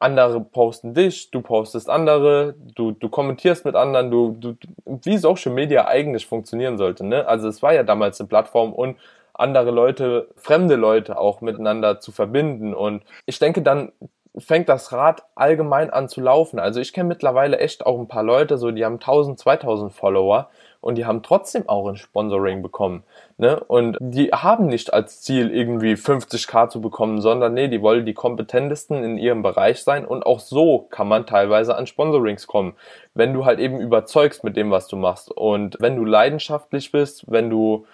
andere 0.00 0.40
posten 0.40 0.92
dich, 0.92 1.30
du 1.30 1.40
postest 1.40 1.88
andere, 1.88 2.54
du, 2.74 2.90
du 2.90 3.08
kommentierst 3.08 3.64
mit 3.64 3.76
anderen, 3.76 4.10
du, 4.10 4.36
du, 4.38 4.56
wie 4.84 5.18
Social 5.18 5.52
Media 5.52 5.86
eigentlich 5.86 6.26
funktionieren 6.26 6.78
sollte, 6.78 7.06
ne? 7.06 7.26
Also 7.26 7.48
es 7.48 7.62
war 7.62 7.72
ja 7.72 7.84
damals 7.84 8.20
eine 8.20 8.28
Plattform 8.28 8.72
und 8.72 8.96
andere 9.34 9.70
Leute, 9.70 10.28
fremde 10.36 10.76
Leute 10.76 11.18
auch 11.18 11.40
miteinander 11.40 12.00
zu 12.00 12.12
verbinden. 12.12 12.74
Und 12.74 13.02
ich 13.26 13.38
denke, 13.38 13.62
dann 13.62 13.92
fängt 14.36 14.68
das 14.68 14.92
Rad 14.92 15.22
allgemein 15.34 15.90
an 15.90 16.08
zu 16.08 16.20
laufen. 16.20 16.58
Also 16.58 16.80
ich 16.80 16.92
kenne 16.92 17.08
mittlerweile 17.08 17.58
echt 17.58 17.86
auch 17.86 17.98
ein 17.98 18.08
paar 18.08 18.24
Leute, 18.24 18.58
so 18.58 18.70
die 18.72 18.84
haben 18.84 18.94
1000, 18.94 19.38
2000 19.38 19.92
Follower 19.92 20.48
und 20.80 20.96
die 20.96 21.06
haben 21.06 21.22
trotzdem 21.22 21.68
auch 21.68 21.86
ein 21.88 21.96
Sponsoring 21.96 22.60
bekommen. 22.60 23.04
Ne? 23.38 23.58
Und 23.60 23.96
die 24.00 24.32
haben 24.32 24.66
nicht 24.66 24.92
als 24.92 25.22
Ziel 25.22 25.50
irgendwie 25.54 25.94
50k 25.94 26.68
zu 26.68 26.80
bekommen, 26.80 27.20
sondern 27.20 27.54
nee, 27.54 27.68
die 27.68 27.80
wollen 27.80 28.04
die 28.04 28.12
kompetentesten 28.12 29.04
in 29.04 29.18
ihrem 29.18 29.42
Bereich 29.42 29.84
sein 29.84 30.04
und 30.04 30.26
auch 30.26 30.40
so 30.40 30.80
kann 30.90 31.06
man 31.06 31.26
teilweise 31.26 31.76
an 31.76 31.86
Sponsorings 31.86 32.48
kommen, 32.48 32.74
wenn 33.14 33.32
du 33.32 33.44
halt 33.44 33.60
eben 33.60 33.80
überzeugst 33.80 34.42
mit 34.42 34.56
dem, 34.56 34.72
was 34.72 34.88
du 34.88 34.96
machst 34.96 35.30
und 35.30 35.76
wenn 35.80 35.96
du 35.96 36.04
leidenschaftlich 36.04 36.90
bist, 36.90 37.30
wenn 37.30 37.50
du 37.50 37.86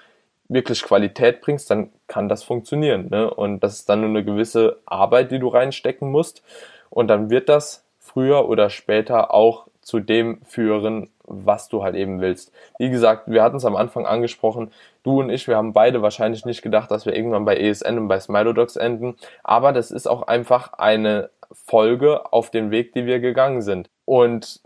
wirklich 0.50 0.82
Qualität 0.82 1.40
bringst, 1.40 1.70
dann 1.70 1.90
kann 2.08 2.28
das 2.28 2.42
funktionieren. 2.42 3.08
Ne? 3.08 3.32
Und 3.32 3.60
das 3.60 3.74
ist 3.74 3.88
dann 3.88 4.00
nur 4.00 4.10
eine 4.10 4.24
gewisse 4.24 4.78
Arbeit, 4.84 5.30
die 5.30 5.38
du 5.38 5.48
reinstecken 5.48 6.10
musst. 6.10 6.42
Und 6.90 7.08
dann 7.08 7.30
wird 7.30 7.48
das 7.48 7.84
früher 7.98 8.48
oder 8.48 8.68
später 8.68 9.32
auch 9.32 9.66
zu 9.80 10.00
dem 10.00 10.42
führen, 10.44 11.08
was 11.24 11.68
du 11.68 11.82
halt 11.82 11.94
eben 11.94 12.20
willst. 12.20 12.52
Wie 12.78 12.90
gesagt, 12.90 13.30
wir 13.30 13.42
hatten 13.42 13.56
es 13.56 13.64
am 13.64 13.76
Anfang 13.76 14.04
angesprochen, 14.04 14.72
du 15.04 15.20
und 15.20 15.30
ich, 15.30 15.46
wir 15.48 15.56
haben 15.56 15.72
beide 15.72 16.02
wahrscheinlich 16.02 16.44
nicht 16.44 16.62
gedacht, 16.62 16.90
dass 16.90 17.06
wir 17.06 17.14
irgendwann 17.14 17.44
bei 17.44 17.56
ESN 17.56 17.98
und 17.98 18.08
bei 18.08 18.18
Smilodocs 18.18 18.76
enden, 18.76 19.16
aber 19.42 19.72
das 19.72 19.90
ist 19.90 20.08
auch 20.08 20.22
einfach 20.22 20.74
eine 20.74 21.30
Folge 21.52 22.32
auf 22.32 22.50
dem 22.50 22.70
Weg, 22.70 22.92
die 22.92 23.06
wir 23.06 23.20
gegangen 23.20 23.62
sind. 23.62 23.88
Und 24.04 24.60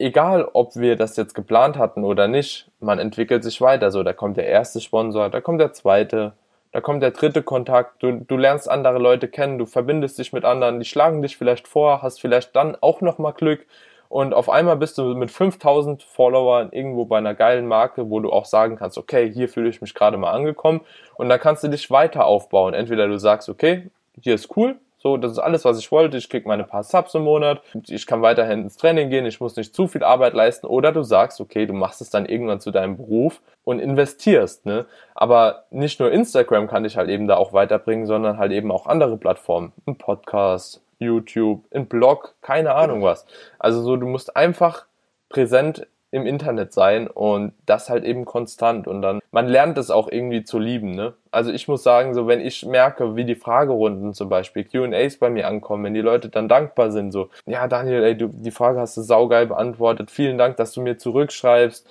egal 0.00 0.48
ob 0.52 0.76
wir 0.76 0.96
das 0.96 1.16
jetzt 1.16 1.34
geplant 1.34 1.76
hatten 1.76 2.04
oder 2.04 2.26
nicht, 2.26 2.70
man 2.80 2.98
entwickelt 2.98 3.44
sich 3.44 3.60
weiter. 3.60 3.90
So, 3.90 4.02
da 4.02 4.12
kommt 4.12 4.36
der 4.36 4.46
erste 4.46 4.80
Sponsor, 4.80 5.28
da 5.28 5.40
kommt 5.40 5.60
der 5.60 5.72
zweite, 5.72 6.32
da 6.72 6.80
kommt 6.80 7.02
der 7.02 7.10
dritte 7.10 7.42
Kontakt, 7.42 8.02
du, 8.02 8.12
du 8.12 8.36
lernst 8.36 8.70
andere 8.70 8.98
Leute 8.98 9.28
kennen, 9.28 9.58
du 9.58 9.66
verbindest 9.66 10.18
dich 10.18 10.32
mit 10.32 10.44
anderen, 10.44 10.78
die 10.80 10.86
schlagen 10.86 11.20
dich 11.22 11.36
vielleicht 11.36 11.68
vor, 11.68 12.02
hast 12.02 12.20
vielleicht 12.20 12.56
dann 12.56 12.76
auch 12.80 13.00
nochmal 13.00 13.34
Glück 13.34 13.66
und 14.08 14.34
auf 14.34 14.48
einmal 14.48 14.76
bist 14.76 14.98
du 14.98 15.14
mit 15.14 15.30
5000 15.30 16.02
Followern 16.02 16.70
irgendwo 16.72 17.04
bei 17.04 17.18
einer 17.18 17.34
geilen 17.34 17.66
Marke, 17.66 18.08
wo 18.08 18.20
du 18.20 18.32
auch 18.32 18.44
sagen 18.46 18.76
kannst, 18.76 18.98
okay, 18.98 19.30
hier 19.30 19.48
fühle 19.48 19.68
ich 19.68 19.80
mich 19.82 19.94
gerade 19.94 20.16
mal 20.16 20.32
angekommen 20.32 20.80
und 21.16 21.28
dann 21.28 21.38
kannst 21.38 21.62
du 21.62 21.68
dich 21.68 21.90
weiter 21.90 22.24
aufbauen. 22.24 22.72
Entweder 22.74 23.06
du 23.06 23.18
sagst, 23.18 23.48
okay, 23.48 23.90
hier 24.20 24.34
ist 24.34 24.56
cool, 24.56 24.76
so, 25.02 25.16
das 25.16 25.32
ist 25.32 25.38
alles, 25.38 25.64
was 25.64 25.78
ich 25.78 25.90
wollte. 25.90 26.18
Ich 26.18 26.28
krieg 26.28 26.44
meine 26.44 26.64
paar 26.64 26.82
Subs 26.82 27.14
im 27.14 27.22
Monat. 27.22 27.62
Ich 27.88 28.06
kann 28.06 28.20
weiterhin 28.20 28.64
ins 28.64 28.76
Training 28.76 29.08
gehen. 29.08 29.24
Ich 29.24 29.40
muss 29.40 29.56
nicht 29.56 29.74
zu 29.74 29.88
viel 29.88 30.04
Arbeit 30.04 30.34
leisten. 30.34 30.66
Oder 30.66 30.92
du 30.92 31.02
sagst, 31.02 31.40
okay, 31.40 31.64
du 31.64 31.72
machst 31.72 32.02
es 32.02 32.10
dann 32.10 32.26
irgendwann 32.26 32.60
zu 32.60 32.70
deinem 32.70 32.98
Beruf 32.98 33.40
und 33.64 33.78
investierst, 33.78 34.66
ne? 34.66 34.84
Aber 35.14 35.64
nicht 35.70 36.00
nur 36.00 36.12
Instagram 36.12 36.68
kann 36.68 36.82
dich 36.82 36.98
halt 36.98 37.08
eben 37.08 37.26
da 37.28 37.36
auch 37.36 37.54
weiterbringen, 37.54 38.04
sondern 38.04 38.36
halt 38.36 38.52
eben 38.52 38.70
auch 38.70 38.86
andere 38.86 39.16
Plattformen. 39.16 39.72
Ein 39.86 39.96
Podcast, 39.96 40.82
YouTube, 40.98 41.64
ein 41.74 41.86
Blog, 41.86 42.34
keine 42.42 42.74
Ahnung 42.74 43.02
was. 43.02 43.24
Also 43.58 43.80
so, 43.80 43.96
du 43.96 44.06
musst 44.06 44.36
einfach 44.36 44.84
präsent 45.30 45.86
im 46.12 46.26
Internet 46.26 46.72
sein 46.72 47.06
und 47.06 47.52
das 47.66 47.88
halt 47.88 48.04
eben 48.04 48.24
konstant 48.24 48.88
und 48.88 49.00
dann 49.00 49.20
man 49.30 49.46
lernt 49.46 49.78
es 49.78 49.90
auch 49.90 50.10
irgendwie 50.10 50.42
zu 50.42 50.58
lieben, 50.58 50.90
ne? 50.90 51.14
Also 51.30 51.52
ich 51.52 51.68
muss 51.68 51.84
sagen, 51.84 52.14
so 52.14 52.26
wenn 52.26 52.40
ich 52.40 52.66
merke, 52.66 53.14
wie 53.14 53.24
die 53.24 53.36
Fragerunden 53.36 54.12
zum 54.12 54.28
Beispiel 54.28 54.64
Q&As 54.64 55.18
bei 55.18 55.30
mir 55.30 55.46
ankommen, 55.46 55.84
wenn 55.84 55.94
die 55.94 56.00
Leute 56.00 56.28
dann 56.28 56.48
dankbar 56.48 56.90
sind, 56.90 57.12
so 57.12 57.30
ja 57.46 57.68
Daniel, 57.68 58.02
ey, 58.02 58.16
du 58.16 58.28
die 58.28 58.50
Frage 58.50 58.80
hast 58.80 58.96
du 58.96 59.02
saugeil 59.02 59.46
beantwortet, 59.46 60.10
vielen 60.10 60.38
Dank, 60.38 60.56
dass 60.56 60.72
du 60.72 60.80
mir 60.80 60.98
zurückschreibst, 60.98 61.86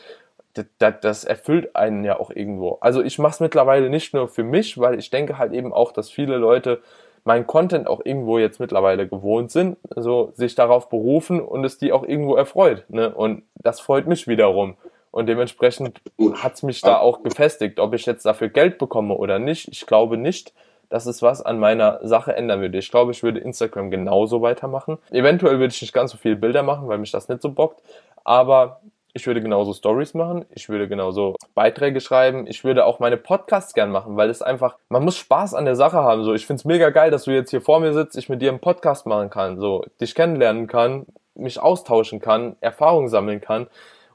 das, 0.80 0.94
das, 1.02 1.24
erfüllt 1.24 1.76
einen 1.76 2.04
ja 2.04 2.20
auch 2.20 2.32
irgendwo. 2.32 2.78
Also 2.82 3.02
ich 3.02 3.20
mache 3.20 3.34
es 3.34 3.40
mittlerweile 3.40 3.90
nicht 3.90 4.14
nur 4.14 4.28
für 4.28 4.44
mich, 4.44 4.78
weil 4.78 5.00
ich 5.00 5.10
denke 5.10 5.38
halt 5.38 5.54
eben 5.54 5.72
auch, 5.72 5.92
dass 5.92 6.10
viele 6.10 6.38
Leute 6.38 6.82
mein 7.24 7.48
Content 7.48 7.88
auch 7.88 8.02
irgendwo 8.04 8.38
jetzt 8.40 8.60
mittlerweile 8.60 9.08
gewohnt 9.08 9.52
sind, 9.52 9.78
so 9.96 10.32
sich 10.34 10.56
darauf 10.56 10.90
berufen 10.90 11.42
und 11.42 11.64
es 11.64 11.78
die 11.78 11.92
auch 11.92 12.04
irgendwo 12.04 12.36
erfreut. 12.36 12.86
Ne? 12.90 13.14
Und 13.14 13.44
das 13.56 13.80
freut 13.80 14.08
mich 14.08 14.28
wiederum. 14.28 14.76
Und 15.12 15.28
dementsprechend 15.28 16.02
hat 16.34 16.54
es 16.54 16.64
mich 16.64 16.82
da 16.82 16.98
auch 17.00 17.24
gefestigt. 17.24 17.80
Ob 17.80 17.94
ich 17.94 18.06
jetzt 18.06 18.26
dafür 18.26 18.50
Geld 18.50 18.78
bekomme 18.78 19.16
oder 19.16 19.40
nicht, 19.40 19.68
ich 19.70 19.86
glaube 19.86 20.18
nicht, 20.18 20.54
dass 20.90 21.06
es 21.06 21.22
was 21.22 21.42
an 21.42 21.60
meiner 21.60 22.00
Sache 22.06 22.36
ändern 22.36 22.62
würde. 22.62 22.78
Ich 22.78 22.92
glaube, 22.92 23.12
ich 23.12 23.24
würde 23.24 23.40
Instagram 23.40 23.92
genauso 23.92 24.42
weitermachen. 24.42 24.98
Eventuell 25.12 25.60
würde 25.60 25.74
ich 25.74 25.82
nicht 25.82 25.94
ganz 25.94 26.12
so 26.12 26.18
viele 26.18 26.36
Bilder 26.36 26.64
machen, 26.64 26.88
weil 26.88 26.98
mich 26.98 27.12
das 27.12 27.30
nicht 27.30 27.42
so 27.42 27.52
bockt. 27.52 27.82
Aber 28.24 28.82
ich 29.14 29.26
würde 29.28 29.42
genauso 29.42 29.74
Stories 29.74 30.14
machen, 30.14 30.46
ich 30.54 30.70
würde 30.70 30.88
genauso 30.88 31.36
Beiträge 31.56 32.00
schreiben, 32.02 32.48
ich 32.48 32.64
würde 32.64 32.86
auch 32.86 33.00
meine 33.00 33.18
Podcasts 33.18 33.74
gern 33.74 33.92
machen, 33.92 34.18
weil 34.18 34.30
es 34.30 34.42
einfach, 34.42 34.78
man 34.90 35.04
muss 35.04 35.18
Spaß 35.18 35.54
an 35.54 35.66
der 35.66 35.76
Sache 35.76 35.98
haben. 35.98 36.24
So, 36.24 36.34
ich 36.34 36.46
find's 36.46 36.66
mega 36.66 36.90
geil, 36.90 37.12
dass 37.12 37.24
du 37.24 37.32
jetzt 37.32 37.50
hier 37.50 37.62
vor 37.62 37.80
mir 37.80 37.94
sitzt, 37.94 38.18
ich 38.18 38.30
mit 38.30 38.42
dir 38.42 38.50
einen 38.50 38.60
Podcast 38.60 39.06
machen 39.06 39.30
kann, 39.30 39.60
so, 39.60 39.84
dich 40.00 40.16
kennenlernen 40.16 40.68
kann, 40.68 41.06
mich 41.36 41.60
austauschen 41.60 42.20
kann, 42.20 42.56
Erfahrungen 42.62 43.10
sammeln 43.10 43.42
kann. 43.42 43.68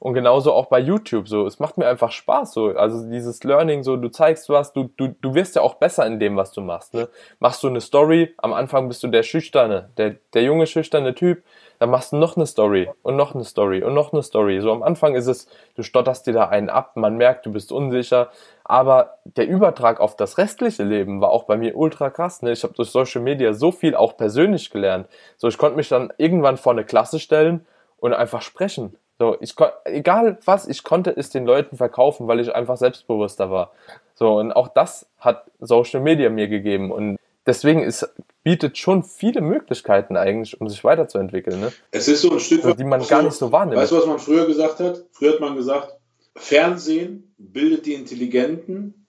Und 0.04 0.12
genauso 0.12 0.52
auch 0.52 0.66
bei 0.66 0.80
YouTube 0.80 1.28
so. 1.28 1.46
Es 1.46 1.60
macht 1.60 1.78
mir 1.78 1.88
einfach 1.88 2.12
Spaß 2.12 2.52
so. 2.52 2.66
Also 2.76 3.08
dieses 3.08 3.42
Learning 3.42 3.82
so, 3.82 3.96
du 3.96 4.10
zeigst 4.10 4.50
was, 4.50 4.74
du, 4.74 4.90
du, 4.98 5.14
du 5.18 5.34
wirst 5.34 5.56
ja 5.56 5.62
auch 5.62 5.76
besser 5.76 6.04
in 6.06 6.20
dem, 6.20 6.36
was 6.36 6.52
du 6.52 6.60
machst. 6.60 6.92
Ne? 6.92 7.08
Machst 7.38 7.62
du 7.62 7.68
eine 7.68 7.80
Story, 7.80 8.34
am 8.36 8.52
Anfang 8.52 8.86
bist 8.86 9.02
du 9.02 9.08
der 9.08 9.22
Schüchterne, 9.22 9.88
der, 9.96 10.16
der 10.34 10.42
junge 10.42 10.66
schüchterne 10.66 11.14
Typ, 11.14 11.42
dann 11.78 11.88
machst 11.88 12.12
du 12.12 12.16
noch 12.16 12.36
eine 12.36 12.44
Story 12.44 12.90
und 13.00 13.16
noch 13.16 13.34
eine 13.34 13.44
Story 13.44 13.82
und 13.82 13.94
noch 13.94 14.12
eine 14.12 14.22
Story. 14.22 14.60
So 14.60 14.72
am 14.72 14.82
Anfang 14.82 15.14
ist 15.14 15.26
es, 15.26 15.48
du 15.74 15.82
stotterst 15.82 16.26
dir 16.26 16.34
da 16.34 16.48
einen 16.50 16.68
ab, 16.68 16.96
man 16.96 17.16
merkt, 17.16 17.46
du 17.46 17.52
bist 17.52 17.72
unsicher, 17.72 18.28
aber 18.62 19.16
der 19.24 19.48
Übertrag 19.48 20.00
auf 20.00 20.16
das 20.16 20.36
restliche 20.36 20.82
Leben 20.82 21.22
war 21.22 21.30
auch 21.30 21.44
bei 21.44 21.56
mir 21.56 21.78
ultra 21.78 22.10
krass. 22.10 22.42
Ne? 22.42 22.52
Ich 22.52 22.62
habe 22.62 22.74
durch 22.74 22.90
Social 22.90 23.22
Media 23.22 23.54
so 23.54 23.72
viel 23.72 23.94
auch 23.94 24.18
persönlich 24.18 24.68
gelernt. 24.68 25.08
So, 25.38 25.48
ich 25.48 25.56
konnte 25.56 25.78
mich 25.78 25.88
dann 25.88 26.12
irgendwann 26.18 26.58
vor 26.58 26.72
eine 26.72 26.84
Klasse 26.84 27.18
stellen 27.18 27.66
und 27.96 28.12
einfach 28.12 28.42
sprechen. 28.42 28.98
So, 29.18 29.36
ich 29.40 29.54
egal 29.84 30.38
was, 30.44 30.66
ich 30.66 30.82
konnte 30.82 31.10
es 31.16 31.30
den 31.30 31.46
Leuten 31.46 31.76
verkaufen, 31.76 32.26
weil 32.26 32.40
ich 32.40 32.54
einfach 32.54 32.76
selbstbewusster 32.76 33.50
war. 33.50 33.72
So, 34.14 34.38
und 34.38 34.52
auch 34.52 34.68
das 34.68 35.06
hat 35.18 35.50
Social 35.60 36.00
Media 36.00 36.30
mir 36.30 36.48
gegeben. 36.48 36.90
Und 36.90 37.18
deswegen 37.46 37.82
ist, 37.82 38.08
bietet 38.42 38.76
schon 38.78 39.02
viele 39.02 39.40
Möglichkeiten 39.40 40.16
eigentlich, 40.16 40.60
um 40.60 40.68
sich 40.68 40.82
weiterzuentwickeln. 40.82 41.60
Ne? 41.60 41.72
Es 41.92 42.08
ist 42.08 42.22
so 42.22 42.32
ein 42.32 42.40
Stück, 42.40 42.64
also, 42.64 42.76
die 42.76 42.84
man 42.84 43.06
gar 43.06 43.22
nicht 43.22 43.34
so 43.34 43.52
wahrnimmt. 43.52 43.80
Weißt 43.80 43.92
du, 43.92 43.96
was 43.96 44.06
man 44.06 44.18
früher 44.18 44.46
gesagt 44.46 44.80
hat? 44.80 45.04
Früher 45.12 45.34
hat 45.34 45.40
man 45.40 45.56
gesagt, 45.56 45.94
Fernsehen 46.36 47.34
bildet 47.38 47.86
die 47.86 47.94
Intelligenten, 47.94 49.06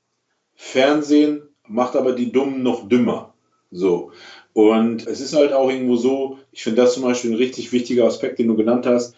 Fernsehen 0.54 1.50
macht 1.68 1.96
aber 1.96 2.14
die 2.14 2.32
Dummen 2.32 2.62
noch 2.62 2.88
dümmer. 2.88 3.34
So. 3.72 4.12
Und 4.54 5.06
es 5.08 5.20
ist 5.20 5.36
halt 5.36 5.52
auch 5.52 5.70
irgendwo 5.70 5.96
so, 5.96 6.38
ich 6.52 6.64
finde 6.64 6.84
das 6.84 6.94
zum 6.94 7.04
Beispiel 7.04 7.32
ein 7.32 7.38
richtig 7.38 7.72
wichtiger 7.72 8.06
Aspekt, 8.06 8.40
den 8.40 8.48
du 8.48 8.56
genannt 8.56 8.86
hast. 8.86 9.16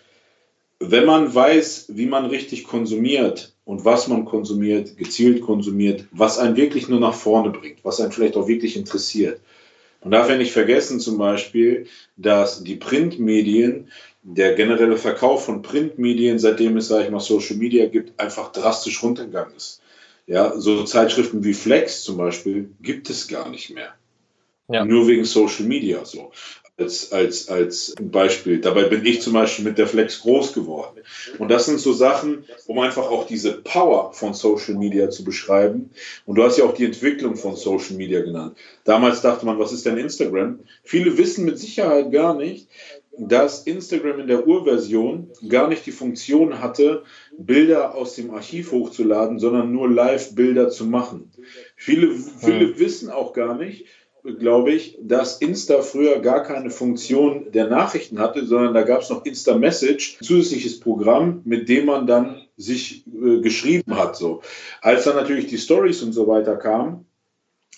Wenn 0.80 1.06
man 1.06 1.34
weiß, 1.34 1.86
wie 1.90 2.06
man 2.06 2.26
richtig 2.26 2.64
konsumiert 2.64 3.54
und 3.66 3.84
was 3.86 4.08
man 4.08 4.26
konsumiert, 4.26 4.98
gezielt 4.98 5.42
konsumiert, 5.42 6.06
was 6.12 6.38
einen 6.38 6.56
wirklich 6.56 6.88
nur 6.88 7.00
nach 7.00 7.16
vorne 7.16 7.50
bringt, 7.50 7.84
was 7.84 8.00
einen 8.00 8.12
vielleicht 8.12 8.38
auch 8.38 8.48
wirklich 8.48 8.78
interessiert. 8.78 9.42
Man 10.02 10.12
darf 10.12 10.30
ja 10.30 10.38
nicht 10.38 10.52
vergessen 10.52 11.00
zum 11.00 11.18
Beispiel, 11.18 11.88
dass 12.16 12.64
die 12.64 12.76
Printmedien, 12.76 13.92
der 14.22 14.54
generelle 14.54 14.98
Verkauf 14.98 15.46
von 15.46 15.62
Printmedien, 15.62 16.38
seitdem 16.38 16.78
es, 16.78 16.88
sage 16.88 17.06
ich 17.06 17.12
mal, 17.12 17.20
Social 17.20 17.58
Media 17.58 17.88
gibt, 17.88 18.20
einfach 18.20 18.52
drastisch 18.52 19.02
runtergegangen 19.02 19.56
ist. 19.56 19.82
Ja, 20.28 20.60
so 20.60 20.84
Zeitschriften 20.84 21.44
wie 21.44 21.54
Flex 21.54 22.04
zum 22.04 22.18
Beispiel 22.18 22.70
gibt 22.82 23.10
es 23.10 23.28
gar 23.28 23.50
nicht 23.50 23.70
mehr. 23.70 23.96
Ja. 24.70 24.84
Nur 24.84 25.08
wegen 25.08 25.24
Social 25.24 25.66
Media 25.66 26.04
so 26.04 26.32
als, 26.78 27.12
als, 27.12 27.50
als 27.50 27.96
Beispiel. 28.00 28.62
Dabei 28.62 28.84
bin 28.84 29.06
ich 29.06 29.22
zum 29.22 29.34
Beispiel 29.34 29.66
mit 29.66 29.78
der 29.78 29.88
Flex 29.88 30.22
groß 30.22 30.54
geworden. 30.54 31.02
Und 31.40 31.50
das 31.50 31.66
sind 31.66 31.80
so 31.80 31.92
Sachen, 31.92 32.46
um 32.68 32.80
einfach 32.80 33.10
auch 33.10 33.26
diese 33.26 33.54
Power 33.54 34.14
von 34.14 34.34
Social 34.34 34.76
Media 34.76 35.10
zu 35.10 35.24
beschreiben. 35.24 35.90
Und 36.26 36.36
du 36.36 36.44
hast 36.44 36.58
ja 36.58 36.66
auch 36.66 36.76
die 36.76 36.86
Entwicklung 36.86 37.36
von 37.36 37.56
Social 37.56 37.96
Media 37.96 38.22
genannt. 38.22 38.58
Damals 38.84 39.22
dachte 39.22 39.46
man, 39.46 39.58
was 39.58 39.74
ist 39.74 39.86
denn 39.86 39.98
Instagram? 39.98 40.60
Viele 40.84 41.18
wissen 41.18 41.46
mit 41.46 41.58
Sicherheit 41.58 42.12
gar 42.12 42.36
nicht, 42.36 42.68
dass 43.20 43.64
Instagram 43.64 44.20
in 44.20 44.28
der 44.28 44.48
Urversion 44.48 45.32
gar 45.50 45.68
nicht 45.68 45.88
die 45.88 45.92
Funktion 45.92 46.62
hatte, 46.62 47.04
Bilder 47.36 47.96
aus 47.96 48.14
dem 48.14 48.30
Archiv 48.30 48.72
hochzuladen, 48.72 49.40
sondern 49.40 49.72
nur 49.72 49.90
Live-Bilder 49.90 50.70
zu 50.70 50.86
machen. 50.86 51.32
Viele, 51.76 52.14
viele 52.14 52.68
hm. 52.68 52.80
wissen 52.80 53.10
auch 53.10 53.34
gar 53.34 53.58
nicht, 53.58 53.88
glaube 54.36 54.72
ich, 54.72 54.98
dass 55.02 55.40
Insta 55.40 55.82
früher 55.82 56.20
gar 56.20 56.44
keine 56.44 56.70
Funktion 56.70 57.52
der 57.52 57.68
Nachrichten 57.68 58.20
hatte, 58.20 58.46
sondern 58.46 58.74
da 58.74 58.84
gab 58.84 59.02
es 59.02 59.10
noch 59.10 59.26
Insta 59.26 59.58
Message, 59.58 60.18
zusätzliches 60.22 60.80
Programm, 60.80 61.42
mit 61.46 61.70
dem 61.70 61.86
man 61.86 62.08
dann 62.08 62.42
sich 62.58 63.06
äh, 63.08 63.40
geschrieben 63.40 63.96
hat. 63.98 64.16
So. 64.16 64.42
Als 64.82 65.06
dann 65.06 65.16
natürlich 65.16 65.48
die 65.48 65.58
Stories 65.58 66.02
und 66.04 66.14
so 66.14 66.28
weiter 66.28 66.58
kamen, 66.58 67.06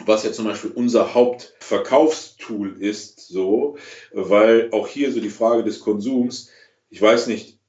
was 0.06 0.24
ja 0.24 0.32
zum 0.32 0.46
Beispiel 0.46 0.72
unser 0.74 1.14
Hauptverkaufstool 1.14 2.82
ist, 2.82 3.28
so, 3.28 3.78
weil 4.14 4.70
auch 4.72 4.88
hier 4.88 5.12
so 5.12 5.20
die 5.20 5.30
Frage 5.30 5.64
des 5.64 5.82
Konsums, 5.82 6.50
ich 6.90 7.02
weiß 7.02 7.28
nicht, 7.28 7.60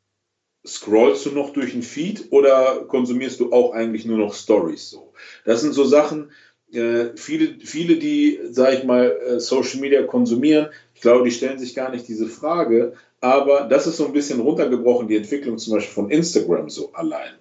scrollst 0.67 1.27
du 1.27 1.31
noch 1.31 1.53
durch 1.53 1.73
den 1.73 1.83
Feed 1.83 2.29
oder 2.31 2.85
konsumierst 2.87 3.41
du 3.41 3.53
auch 3.53 3.73
eigentlich 3.73 4.05
nur 4.05 4.19
noch 4.19 4.35
Stories 4.35 4.91
so? 4.91 5.13
Das 5.45 5.63
sind 5.63 5.73
so 5.73 5.85
Sachen, 5.85 6.31
äh, 6.73 7.17
viele, 7.17 7.59
viele, 7.65 7.97
die, 7.97 8.41
sage 8.51 8.77
ich 8.77 8.85
mal, 8.85 9.17
äh, 9.27 9.41
Social 9.41 9.81
Media 9.81 10.03
konsumieren, 10.03 10.69
ich 10.95 11.01
glaube, 11.01 11.25
die 11.25 11.31
stellen 11.31 11.59
sich 11.59 11.75
gar 11.75 11.91
nicht 11.91 12.07
diese 12.09 12.29
Frage, 12.29 12.95
aber 13.21 13.63
das 13.69 13.87
ist 13.87 13.97
so 13.97 14.07
ein 14.07 14.13
bisschen 14.13 14.41
runtergebrochen, 14.41 15.09
die 15.09 15.17
Entwicklung 15.17 15.59
zum 15.59 15.75
Beispiel 15.75 15.95
von 15.95 16.11
Instagram 16.11 16.71
so 16.71 16.93
allein. 16.93 17.33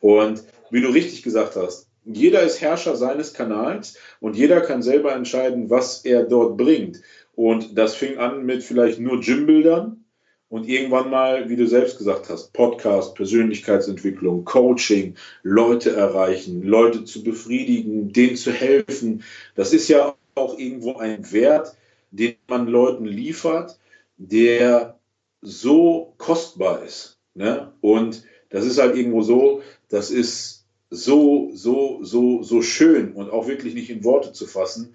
Und 0.00 0.42
wie 0.70 0.80
du 0.80 0.88
richtig 0.88 1.22
gesagt 1.22 1.56
hast, 1.56 1.88
jeder 2.04 2.42
ist 2.42 2.60
Herrscher 2.60 2.96
seines 2.96 3.34
Kanals 3.34 3.96
und 4.20 4.36
jeder 4.36 4.60
kann 4.60 4.82
selber 4.82 5.12
entscheiden, 5.14 5.70
was 5.70 6.04
er 6.04 6.22
dort 6.22 6.56
bringt. 6.56 7.02
Und 7.34 7.76
das 7.76 7.94
fing 7.94 8.18
an 8.18 8.46
mit 8.46 8.62
vielleicht 8.62 9.00
nur 9.00 9.20
Gymbildern 9.20 10.04
und 10.48 10.68
irgendwann 10.68 11.10
mal, 11.10 11.48
wie 11.48 11.56
du 11.56 11.66
selbst 11.66 11.98
gesagt 11.98 12.28
hast, 12.28 12.52
Podcast, 12.52 13.14
Persönlichkeitsentwicklung, 13.14 14.44
Coaching, 14.44 15.14
Leute 15.42 15.94
erreichen, 15.94 16.62
Leute 16.62 17.04
zu 17.04 17.24
befriedigen, 17.24 18.12
denen 18.12 18.36
zu 18.36 18.52
helfen. 18.52 19.24
Das 19.54 19.72
ist 19.72 19.88
ja 19.88 20.14
auch 20.34 20.58
irgendwo 20.58 20.96
ein 20.96 21.32
Wert, 21.32 21.74
den 22.10 22.36
man 22.48 22.68
Leuten 22.68 23.06
liefert, 23.06 23.78
der 24.18 24.98
so 25.42 26.14
kostbar 26.18 26.84
ist. 26.84 27.18
Ne? 27.34 27.72
Und 27.80 28.24
das 28.50 28.64
ist 28.64 28.78
halt 28.78 28.96
irgendwo 28.96 29.22
so, 29.22 29.62
das 29.88 30.10
ist 30.10 30.64
so, 30.90 31.50
so, 31.54 31.98
so, 32.02 32.42
so 32.42 32.62
schön 32.62 33.12
und 33.12 33.30
auch 33.30 33.48
wirklich 33.48 33.74
nicht 33.74 33.90
in 33.90 34.04
Worte 34.04 34.32
zu 34.32 34.46
fassen. 34.46 34.94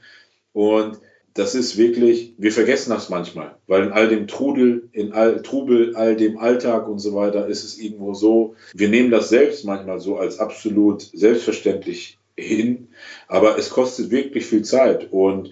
Und 0.53 0.99
das 1.33 1.55
ist 1.55 1.77
wirklich, 1.77 2.33
wir 2.37 2.51
vergessen 2.51 2.89
das 2.89 3.09
manchmal, 3.09 3.55
weil 3.67 3.83
in 3.83 3.91
all 3.91 4.09
dem 4.09 4.27
Trudel, 4.27 4.89
in 4.91 5.13
all 5.13 5.41
Trubel, 5.41 5.95
all 5.95 6.15
dem 6.15 6.37
Alltag 6.37 6.87
und 6.87 6.99
so 6.99 7.13
weiter 7.13 7.47
ist 7.47 7.63
es 7.63 7.77
irgendwo 7.77 8.13
so, 8.13 8.55
wir 8.73 8.89
nehmen 8.89 9.11
das 9.11 9.29
selbst 9.29 9.63
manchmal 9.63 9.99
so 9.99 10.17
als 10.17 10.39
absolut 10.39 11.01
selbstverständlich 11.13 12.17
hin, 12.35 12.89
aber 13.27 13.57
es 13.57 13.69
kostet 13.69 14.11
wirklich 14.11 14.45
viel 14.45 14.63
Zeit 14.63 15.11
und 15.11 15.51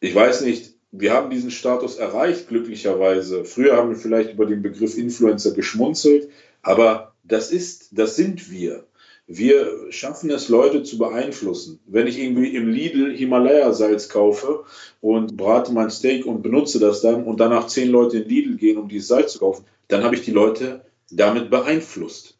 ich 0.00 0.14
weiß 0.14 0.42
nicht, 0.42 0.74
wir 0.92 1.12
haben 1.12 1.30
diesen 1.30 1.50
Status 1.50 1.96
erreicht, 1.96 2.48
glücklicherweise. 2.48 3.44
Früher 3.44 3.76
haben 3.76 3.90
wir 3.90 3.96
vielleicht 3.96 4.32
über 4.32 4.46
den 4.46 4.62
Begriff 4.62 4.96
Influencer 4.96 5.52
geschmunzelt, 5.52 6.30
aber 6.62 7.14
das 7.24 7.50
ist, 7.50 7.88
das 7.92 8.16
sind 8.16 8.50
wir. 8.50 8.84
Wir 9.28 9.90
schaffen 9.90 10.30
es, 10.30 10.48
Leute 10.48 10.84
zu 10.84 10.98
beeinflussen. 10.98 11.80
Wenn 11.86 12.06
ich 12.06 12.18
irgendwie 12.18 12.54
im 12.54 12.68
Lidl 12.68 13.12
Himalaya-Salz 13.12 14.08
kaufe 14.08 14.64
und 15.00 15.36
brate 15.36 15.72
mein 15.72 15.90
Steak 15.90 16.26
und 16.26 16.42
benutze 16.42 16.78
das 16.78 17.00
dann 17.00 17.24
und 17.24 17.40
danach 17.40 17.66
zehn 17.66 17.90
Leute 17.90 18.18
in 18.18 18.28
Lidl 18.28 18.56
gehen, 18.56 18.78
um 18.78 18.88
dieses 18.88 19.08
Salz 19.08 19.32
zu 19.32 19.40
kaufen, 19.40 19.64
dann 19.88 20.04
habe 20.04 20.14
ich 20.14 20.22
die 20.22 20.30
Leute 20.30 20.84
damit 21.10 21.50
beeinflusst. 21.50 22.38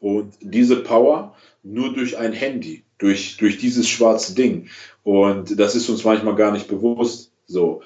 Und 0.00 0.34
diese 0.40 0.76
Power 0.76 1.34
nur 1.62 1.92
durch 1.92 2.16
ein 2.16 2.32
Handy, 2.32 2.84
durch, 2.98 3.36
durch 3.36 3.58
dieses 3.58 3.88
schwarze 3.88 4.34
Ding. 4.34 4.68
Und 5.02 5.58
das 5.58 5.74
ist 5.74 5.88
uns 5.88 6.04
manchmal 6.04 6.36
gar 6.36 6.52
nicht 6.52 6.68
bewusst. 6.68 7.32
So. 7.46 7.82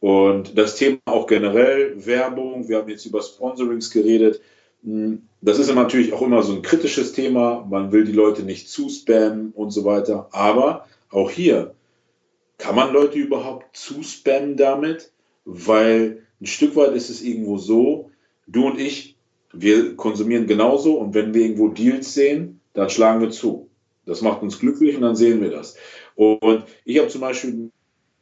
Und 0.00 0.56
das 0.56 0.76
Thema 0.76 0.98
auch 1.06 1.26
generell 1.26 2.06
Werbung, 2.06 2.68
wir 2.68 2.78
haben 2.78 2.88
jetzt 2.88 3.06
über 3.06 3.22
Sponsorings 3.22 3.90
geredet. 3.90 4.40
Hm, 4.88 5.22
das 5.42 5.58
ist 5.58 5.72
natürlich 5.72 6.14
auch 6.14 6.22
immer 6.22 6.42
so 6.42 6.54
ein 6.54 6.62
kritisches 6.62 7.12
Thema. 7.12 7.66
Man 7.68 7.92
will 7.92 8.04
die 8.04 8.12
Leute 8.12 8.42
nicht 8.42 8.70
zuspammen 8.70 9.52
und 9.54 9.70
so 9.70 9.84
weiter. 9.84 10.28
Aber 10.32 10.86
auch 11.10 11.30
hier 11.30 11.74
kann 12.56 12.74
man 12.74 12.92
Leute 12.92 13.18
überhaupt 13.18 13.76
zuspammen 13.76 14.56
damit, 14.56 15.12
weil 15.44 16.22
ein 16.40 16.46
Stück 16.46 16.74
weit 16.74 16.94
ist 16.94 17.10
es 17.10 17.22
irgendwo 17.22 17.58
so, 17.58 18.10
du 18.46 18.66
und 18.66 18.80
ich, 18.80 19.16
wir 19.52 19.94
konsumieren 19.96 20.46
genauso 20.46 20.98
und 20.98 21.14
wenn 21.14 21.34
wir 21.34 21.42
irgendwo 21.42 21.68
Deals 21.68 22.14
sehen, 22.14 22.60
dann 22.72 22.90
schlagen 22.90 23.20
wir 23.20 23.30
zu. 23.30 23.68
Das 24.06 24.22
macht 24.22 24.42
uns 24.42 24.58
glücklich 24.58 24.96
und 24.96 25.02
dann 25.02 25.16
sehen 25.16 25.40
wir 25.42 25.50
das. 25.50 25.76
Und 26.14 26.64
ich 26.84 26.98
habe 26.98 27.08
zum 27.08 27.20
Beispiel 27.20 27.70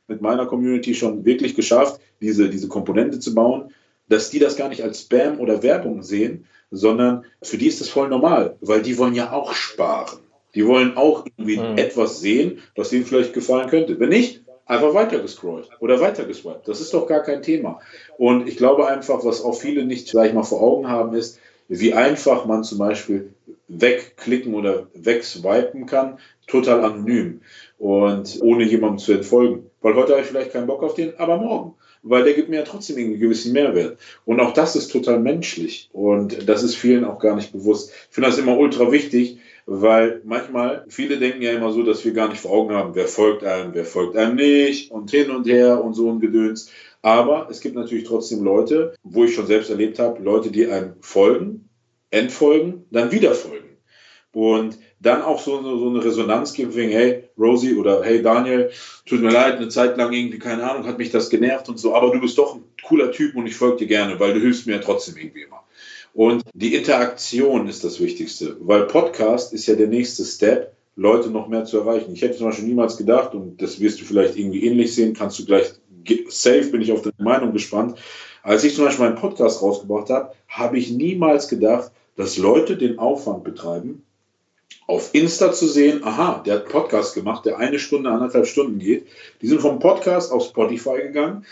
mit 0.08 0.20
meiner 0.20 0.46
Community 0.46 0.94
schon 0.94 1.24
wirklich 1.24 1.54
geschafft, 1.54 2.00
diese, 2.20 2.50
diese 2.50 2.68
Komponente 2.68 3.20
zu 3.20 3.34
bauen, 3.34 3.70
dass 4.08 4.30
die 4.30 4.38
das 4.38 4.56
gar 4.56 4.68
nicht 4.68 4.82
als 4.82 5.02
Spam 5.02 5.40
oder 5.40 5.62
Werbung 5.62 6.02
sehen, 6.02 6.46
sondern 6.70 7.24
für 7.42 7.58
die 7.58 7.68
ist 7.68 7.80
das 7.80 7.88
voll 7.88 8.08
normal, 8.08 8.56
weil 8.60 8.82
die 8.82 8.98
wollen 8.98 9.14
ja 9.14 9.32
auch 9.32 9.52
sparen. 9.54 10.18
Die 10.54 10.66
wollen 10.66 10.96
auch 10.96 11.26
irgendwie 11.26 11.58
mhm. 11.58 11.76
etwas 11.76 12.20
sehen, 12.20 12.62
was 12.74 12.92
ihnen 12.92 13.04
vielleicht 13.04 13.34
gefallen 13.34 13.68
könnte. 13.68 14.00
Wenn 14.00 14.08
nicht, 14.08 14.42
einfach 14.64 14.94
weiter 14.94 15.20
gescrollt 15.20 15.68
oder 15.80 16.00
weiter 16.00 16.24
geswiped. 16.24 16.66
Das 16.66 16.80
ist 16.80 16.92
doch 16.92 17.06
gar 17.06 17.22
kein 17.22 17.42
Thema. 17.42 17.80
Und 18.18 18.48
ich 18.48 18.56
glaube 18.56 18.88
einfach, 18.88 19.24
was 19.24 19.42
auch 19.42 19.54
viele 19.54 19.84
nicht 19.84 20.10
gleich 20.10 20.32
mal 20.32 20.42
vor 20.42 20.60
Augen 20.60 20.88
haben, 20.88 21.14
ist, 21.14 21.38
wie 21.68 21.94
einfach 21.94 22.46
man 22.46 22.64
zum 22.64 22.78
Beispiel 22.78 23.32
wegklicken 23.68 24.54
oder 24.54 24.86
wegswipen 24.94 25.86
kann, 25.86 26.18
total 26.46 26.84
anonym 26.84 27.40
und 27.78 28.38
ohne 28.40 28.64
jemandem 28.64 28.98
zu 28.98 29.12
entfolgen. 29.12 29.70
Weil 29.82 29.94
heute 29.94 30.12
habe 30.12 30.22
ich 30.22 30.28
vielleicht 30.28 30.52
keinen 30.52 30.66
Bock 30.66 30.82
auf 30.82 30.94
den, 30.94 31.18
aber 31.18 31.38
morgen 31.38 31.74
weil 32.02 32.24
der 32.24 32.34
gibt 32.34 32.48
mir 32.48 32.56
ja 32.56 32.62
trotzdem 32.62 32.96
einen 32.96 33.18
gewissen 33.18 33.52
Mehrwert. 33.52 33.98
Und 34.24 34.40
auch 34.40 34.52
das 34.52 34.76
ist 34.76 34.88
total 34.88 35.20
menschlich 35.20 35.88
und 35.92 36.48
das 36.48 36.62
ist 36.62 36.76
vielen 36.76 37.04
auch 37.04 37.18
gar 37.18 37.36
nicht 37.36 37.52
bewusst. 37.52 37.90
Ich 38.08 38.14
finde 38.14 38.30
das 38.30 38.38
immer 38.38 38.58
ultra 38.58 38.92
wichtig, 38.92 39.38
weil 39.66 40.20
manchmal, 40.24 40.84
viele 40.88 41.18
denken 41.18 41.42
ja 41.42 41.52
immer 41.52 41.72
so, 41.72 41.82
dass 41.82 42.04
wir 42.04 42.12
gar 42.12 42.28
nicht 42.28 42.40
vor 42.40 42.52
Augen 42.52 42.74
haben, 42.74 42.94
wer 42.94 43.08
folgt 43.08 43.44
einem, 43.44 43.74
wer 43.74 43.84
folgt 43.84 44.16
einem 44.16 44.36
nicht 44.36 44.92
und 44.92 45.10
hin 45.10 45.30
und 45.30 45.46
her 45.46 45.82
und 45.82 45.94
so 45.94 46.10
ein 46.10 46.20
Gedöns. 46.20 46.70
Aber 47.02 47.48
es 47.50 47.60
gibt 47.60 47.74
natürlich 47.74 48.04
trotzdem 48.04 48.42
Leute, 48.42 48.94
wo 49.02 49.24
ich 49.24 49.34
schon 49.34 49.46
selbst 49.46 49.70
erlebt 49.70 49.98
habe, 49.98 50.22
Leute, 50.22 50.50
die 50.50 50.66
einem 50.66 50.94
folgen, 51.00 51.68
entfolgen, 52.10 52.84
dann 52.90 53.10
wieder 53.10 53.34
folgen. 53.34 53.76
Und 54.32 54.78
dann 55.00 55.22
auch 55.22 55.40
so, 55.40 55.62
so, 55.62 55.88
eine 55.88 56.04
Resonanz 56.04 56.52
geben, 56.54 56.74
wegen, 56.74 56.90
hey, 56.90 57.24
Rosie 57.38 57.74
oder 57.74 58.02
hey, 58.02 58.22
Daniel, 58.22 58.70
tut 59.04 59.20
mir 59.20 59.30
leid, 59.30 59.56
eine 59.56 59.68
Zeit 59.68 59.96
lang 59.96 60.12
irgendwie, 60.12 60.38
keine 60.38 60.68
Ahnung, 60.68 60.86
hat 60.86 60.98
mich 60.98 61.10
das 61.10 61.28
genervt 61.28 61.68
und 61.68 61.78
so, 61.78 61.94
aber 61.94 62.10
du 62.10 62.20
bist 62.20 62.38
doch 62.38 62.56
ein 62.56 62.64
cooler 62.86 63.12
Typ 63.12 63.36
und 63.36 63.46
ich 63.46 63.54
folge 63.54 63.78
dir 63.78 63.86
gerne, 63.86 64.18
weil 64.18 64.34
du 64.34 64.40
hilfst 64.40 64.66
mir 64.66 64.76
ja 64.76 64.78
trotzdem 64.78 65.16
irgendwie 65.16 65.42
immer. 65.42 65.62
Und 66.14 66.44
die 66.54 66.74
Interaktion 66.74 67.68
ist 67.68 67.84
das 67.84 68.00
Wichtigste, 68.00 68.56
weil 68.60 68.84
Podcast 68.84 69.52
ist 69.52 69.66
ja 69.66 69.74
der 69.74 69.88
nächste 69.88 70.24
Step, 70.24 70.72
Leute 70.96 71.28
noch 71.28 71.46
mehr 71.48 71.66
zu 71.66 71.78
erreichen. 71.78 72.14
Ich 72.14 72.22
hätte 72.22 72.38
zum 72.38 72.46
Beispiel 72.46 72.66
niemals 72.66 72.96
gedacht, 72.96 73.34
und 73.34 73.60
das 73.60 73.80
wirst 73.80 74.00
du 74.00 74.04
vielleicht 74.06 74.36
irgendwie 74.36 74.64
ähnlich 74.64 74.94
sehen, 74.94 75.12
kannst 75.12 75.38
du 75.38 75.44
gleich, 75.44 75.74
safe 76.28 76.68
bin 76.68 76.80
ich 76.80 76.90
auf 76.90 77.02
deine 77.02 77.14
Meinung 77.18 77.52
gespannt. 77.52 77.98
Als 78.42 78.64
ich 78.64 78.74
zum 78.74 78.86
Beispiel 78.86 79.04
meinen 79.04 79.16
Podcast 79.16 79.60
rausgebracht 79.60 80.08
habe, 80.08 80.32
habe 80.48 80.78
ich 80.78 80.90
niemals 80.90 81.48
gedacht, 81.48 81.92
dass 82.16 82.38
Leute 82.38 82.78
den 82.78 82.98
Aufwand 82.98 83.44
betreiben, 83.44 84.05
auf 84.86 85.14
Insta 85.14 85.52
zu 85.52 85.66
sehen, 85.66 86.04
aha, 86.04 86.42
der 86.46 86.56
hat 86.56 86.68
Podcast 86.68 87.14
gemacht, 87.14 87.44
der 87.44 87.58
eine 87.58 87.78
Stunde, 87.78 88.10
anderthalb 88.10 88.46
Stunden 88.46 88.78
geht. 88.78 89.08
Die 89.42 89.48
sind 89.48 89.60
vom 89.60 89.80
Podcast 89.80 90.30
auf 90.30 90.44
Spotify 90.44 90.98
gegangen, 91.02 91.44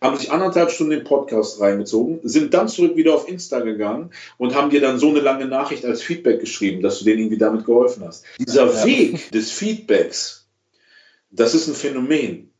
haben 0.00 0.18
sich 0.18 0.30
anderthalb 0.30 0.70
Stunden 0.70 0.90
den 0.90 1.04
Podcast 1.04 1.60
reingezogen, 1.60 2.20
sind 2.22 2.52
dann 2.52 2.68
zurück 2.68 2.96
wieder 2.96 3.14
auf 3.14 3.28
Insta 3.28 3.60
gegangen 3.60 4.10
und 4.36 4.54
haben 4.54 4.70
dir 4.70 4.82
dann 4.82 4.98
so 4.98 5.08
eine 5.08 5.20
lange 5.20 5.46
Nachricht 5.46 5.86
als 5.86 6.02
Feedback 6.02 6.40
geschrieben, 6.40 6.82
dass 6.82 6.98
du 6.98 7.06
denen 7.06 7.20
irgendwie 7.20 7.38
damit 7.38 7.64
geholfen 7.64 8.04
hast. 8.06 8.24
Dieser 8.38 8.66
ja. 8.66 8.84
Weg 8.84 9.30
des 9.30 9.50
Feedbacks, 9.50 10.50
das 11.30 11.54
ist 11.54 11.68
ein 11.68 11.74
Phänomen. 11.74 12.50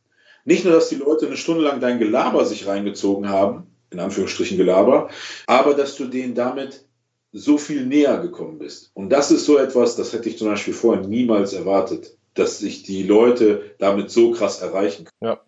Nicht 0.45 0.65
nur, 0.65 0.73
dass 0.73 0.89
die 0.89 0.95
Leute 0.95 1.27
eine 1.27 1.37
Stunde 1.37 1.63
lang 1.63 1.79
dein 1.79 1.99
Gelaber 1.99 2.45
sich 2.45 2.65
reingezogen 2.65 3.29
haben, 3.29 3.67
in 3.91 3.99
Anführungsstrichen 3.99 4.57
Gelaber, 4.57 5.09
aber 5.45 5.75
dass 5.75 5.95
du 5.95 6.05
denen 6.05 6.33
damit 6.33 6.85
so 7.33 7.57
viel 7.57 7.85
näher 7.85 8.19
gekommen 8.19 8.59
bist. 8.59 8.91
Und 8.93 9.09
das 9.09 9.31
ist 9.31 9.45
so 9.45 9.57
etwas, 9.57 9.95
das 9.95 10.13
hätte 10.13 10.29
ich 10.29 10.37
zum 10.37 10.47
Beispiel 10.47 10.73
vorher 10.73 11.05
niemals 11.05 11.53
erwartet, 11.53 12.15
dass 12.35 12.59
sich 12.59 12.83
die 12.83 13.03
Leute 13.03 13.75
damit 13.79 14.11
so 14.11 14.31
krass 14.31 14.61
erreichen 14.61 15.05
können. 15.05 15.33
Ja, 15.33 15.39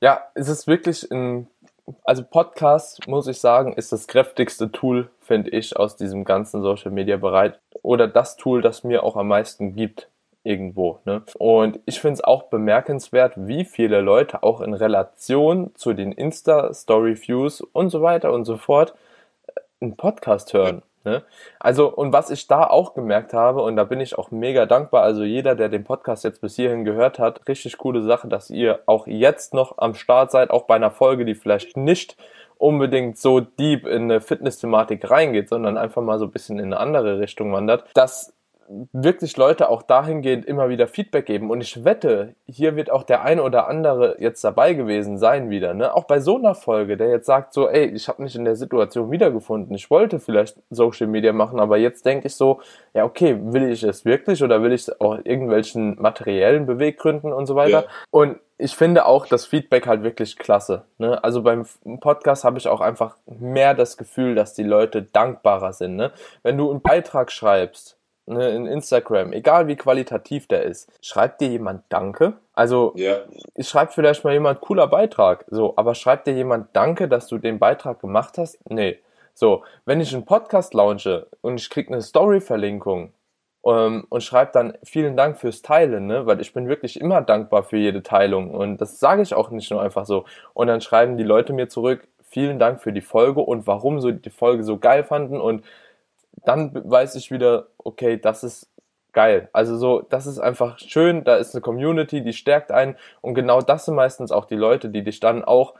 ja 0.00 0.22
es 0.34 0.48
ist 0.48 0.66
wirklich 0.66 1.10
ein, 1.10 1.48
also 2.04 2.24
Podcast, 2.24 3.06
muss 3.06 3.26
ich 3.26 3.38
sagen, 3.38 3.74
ist 3.74 3.92
das 3.92 4.06
kräftigste 4.06 4.72
Tool, 4.72 5.10
finde 5.20 5.50
ich, 5.50 5.76
aus 5.76 5.96
diesem 5.96 6.24
ganzen 6.24 6.62
Social 6.62 6.90
Media 6.90 7.18
Bereich 7.18 7.52
oder 7.82 8.08
das 8.08 8.36
Tool, 8.36 8.62
das 8.62 8.82
mir 8.82 9.02
auch 9.02 9.16
am 9.16 9.28
meisten 9.28 9.76
gibt 9.76 10.08
irgendwo. 10.44 10.98
Ne? 11.04 11.22
Und 11.38 11.78
ich 11.84 12.00
finde 12.00 12.14
es 12.14 12.24
auch 12.24 12.44
bemerkenswert, 12.44 13.34
wie 13.36 13.64
viele 13.64 14.00
Leute 14.00 14.42
auch 14.42 14.62
in 14.62 14.72
Relation 14.72 15.74
zu 15.74 15.92
den 15.92 16.12
Insta-Story-Views 16.12 17.60
und 17.60 17.90
so 17.90 18.02
weiter 18.02 18.32
und 18.32 18.44
so 18.44 18.56
fort 18.56 18.94
äh, 19.46 19.60
einen 19.80 19.96
Podcast 19.96 20.52
hören. 20.52 20.82
Ne? 21.04 21.22
Also, 21.58 21.92
und 21.92 22.12
was 22.12 22.30
ich 22.30 22.46
da 22.46 22.64
auch 22.64 22.94
gemerkt 22.94 23.32
habe, 23.32 23.62
und 23.62 23.76
da 23.76 23.84
bin 23.84 24.00
ich 24.00 24.16
auch 24.16 24.30
mega 24.30 24.66
dankbar, 24.66 25.02
also 25.02 25.24
jeder, 25.24 25.54
der 25.54 25.68
den 25.68 25.84
Podcast 25.84 26.24
jetzt 26.24 26.40
bis 26.40 26.56
hierhin 26.56 26.84
gehört 26.84 27.18
hat, 27.18 27.48
richtig 27.48 27.78
coole 27.78 28.02
Sache, 28.02 28.28
dass 28.28 28.50
ihr 28.50 28.80
auch 28.86 29.06
jetzt 29.06 29.54
noch 29.54 29.78
am 29.78 29.94
Start 29.94 30.30
seid, 30.30 30.50
auch 30.50 30.64
bei 30.64 30.76
einer 30.76 30.90
Folge, 30.90 31.24
die 31.24 31.34
vielleicht 31.34 31.76
nicht 31.76 32.16
unbedingt 32.58 33.18
so 33.18 33.40
deep 33.40 33.86
in 33.86 34.02
eine 34.02 34.20
Fitness-Thematik 34.20 35.10
reingeht, 35.10 35.48
sondern 35.48 35.76
einfach 35.76 36.02
mal 36.02 36.20
so 36.20 36.26
ein 36.26 36.30
bisschen 36.30 36.60
in 36.60 36.66
eine 36.66 36.78
andere 36.78 37.18
Richtung 37.18 37.52
wandert, 37.52 37.84
dass 37.94 38.32
wirklich 38.92 39.36
Leute 39.36 39.68
auch 39.68 39.82
dahingehend 39.82 40.44
immer 40.44 40.68
wieder 40.68 40.86
Feedback 40.86 41.26
geben. 41.26 41.50
Und 41.50 41.60
ich 41.60 41.84
wette, 41.84 42.34
hier 42.46 42.76
wird 42.76 42.90
auch 42.90 43.02
der 43.02 43.22
eine 43.22 43.42
oder 43.42 43.68
andere 43.68 44.16
jetzt 44.18 44.42
dabei 44.44 44.74
gewesen 44.74 45.18
sein 45.18 45.50
wieder. 45.50 45.74
Ne? 45.74 45.94
Auch 45.94 46.04
bei 46.04 46.20
so 46.20 46.36
einer 46.36 46.54
Folge, 46.54 46.96
der 46.96 47.08
jetzt 47.08 47.26
sagt 47.26 47.52
so, 47.52 47.68
ey, 47.68 47.86
ich 47.86 48.08
habe 48.08 48.22
mich 48.22 48.34
in 48.34 48.44
der 48.44 48.56
Situation 48.56 49.10
wiedergefunden. 49.10 49.74
Ich 49.74 49.90
wollte 49.90 50.20
vielleicht 50.20 50.56
Social 50.70 51.06
Media 51.06 51.32
machen, 51.32 51.60
aber 51.60 51.76
jetzt 51.76 52.06
denke 52.06 52.28
ich 52.28 52.34
so, 52.34 52.60
ja 52.94 53.04
okay, 53.04 53.38
will 53.40 53.70
ich 53.70 53.82
es 53.82 54.04
wirklich 54.04 54.42
oder 54.42 54.62
will 54.62 54.72
ich 54.72 54.82
es 54.82 55.00
auch 55.00 55.18
irgendwelchen 55.24 56.00
materiellen 56.00 56.66
Beweggründen 56.66 57.32
und 57.32 57.46
so 57.46 57.54
weiter. 57.54 57.82
Ja. 57.82 57.88
Und 58.10 58.38
ich 58.58 58.76
finde 58.76 59.06
auch 59.06 59.26
das 59.26 59.44
Feedback 59.46 59.86
halt 59.86 60.02
wirklich 60.04 60.38
klasse. 60.38 60.84
Ne? 60.98 61.22
Also 61.24 61.42
beim 61.42 61.66
Podcast 62.00 62.44
habe 62.44 62.58
ich 62.58 62.68
auch 62.68 62.80
einfach 62.80 63.16
mehr 63.26 63.74
das 63.74 63.96
Gefühl, 63.96 64.34
dass 64.34 64.54
die 64.54 64.62
Leute 64.62 65.02
dankbarer 65.02 65.72
sind. 65.72 65.96
Ne? 65.96 66.12
Wenn 66.42 66.56
du 66.56 66.70
einen 66.70 66.80
Beitrag 66.80 67.32
schreibst, 67.32 67.98
ne, 68.26 68.50
in 68.50 68.66
Instagram, 68.66 69.32
egal 69.32 69.66
wie 69.66 69.76
qualitativ 69.76 70.46
der 70.46 70.64
ist, 70.64 70.90
schreibt 71.04 71.40
dir 71.40 71.48
jemand 71.48 71.84
Danke? 71.88 72.34
Also, 72.54 72.92
ja. 72.96 73.18
schreibt 73.60 73.94
vielleicht 73.94 74.24
mal 74.24 74.32
jemand 74.32 74.60
cooler 74.60 74.86
Beitrag, 74.86 75.44
so, 75.48 75.74
aber 75.76 75.94
schreibt 75.94 76.26
dir 76.26 76.34
jemand 76.34 76.68
Danke, 76.74 77.08
dass 77.08 77.26
du 77.26 77.38
den 77.38 77.58
Beitrag 77.58 78.00
gemacht 78.00 78.38
hast? 78.38 78.58
Nee. 78.68 78.98
So, 79.34 79.64
wenn 79.86 80.00
ich 80.00 80.12
einen 80.14 80.26
Podcast 80.26 80.74
launche 80.74 81.26
und 81.40 81.58
ich 81.58 81.70
krieg 81.70 81.88
eine 81.88 82.02
Story-Verlinkung 82.02 83.14
ähm, 83.64 84.04
und 84.10 84.22
schreibe 84.22 84.52
dann 84.52 84.76
vielen 84.84 85.16
Dank 85.16 85.38
fürs 85.38 85.62
Teilen, 85.62 86.06
ne? 86.06 86.26
weil 86.26 86.40
ich 86.42 86.52
bin 86.52 86.68
wirklich 86.68 87.00
immer 87.00 87.22
dankbar 87.22 87.62
für 87.62 87.78
jede 87.78 88.02
Teilung 88.02 88.50
und 88.50 88.78
das 88.78 89.00
sage 89.00 89.22
ich 89.22 89.32
auch 89.32 89.50
nicht 89.50 89.70
nur 89.70 89.80
einfach 89.80 90.04
so. 90.04 90.26
Und 90.52 90.66
dann 90.66 90.82
schreiben 90.82 91.16
die 91.16 91.24
Leute 91.24 91.54
mir 91.54 91.68
zurück, 91.68 92.06
vielen 92.22 92.58
Dank 92.58 92.82
für 92.82 92.92
die 92.92 93.00
Folge 93.00 93.40
und 93.40 93.66
warum 93.66 94.00
so 94.00 94.10
die 94.10 94.30
Folge 94.30 94.64
so 94.64 94.78
geil 94.78 95.04
fanden 95.04 95.40
und 95.40 95.64
dann 96.44 96.70
weiß 96.74 97.14
ich 97.14 97.30
wieder, 97.30 97.68
okay, 97.78 98.18
das 98.18 98.44
ist 98.44 98.68
geil. 99.12 99.48
Also 99.52 99.76
so, 99.76 100.00
das 100.00 100.26
ist 100.26 100.38
einfach 100.38 100.78
schön, 100.78 101.24
da 101.24 101.36
ist 101.36 101.54
eine 101.54 101.60
Community, 101.60 102.22
die 102.22 102.32
stärkt 102.32 102.72
einen 102.72 102.96
und 103.20 103.34
genau 103.34 103.60
das 103.60 103.84
sind 103.84 103.94
meistens 103.94 104.32
auch 104.32 104.46
die 104.46 104.56
Leute, 104.56 104.88
die 104.88 105.04
dich 105.04 105.20
dann 105.20 105.44
auch, 105.44 105.74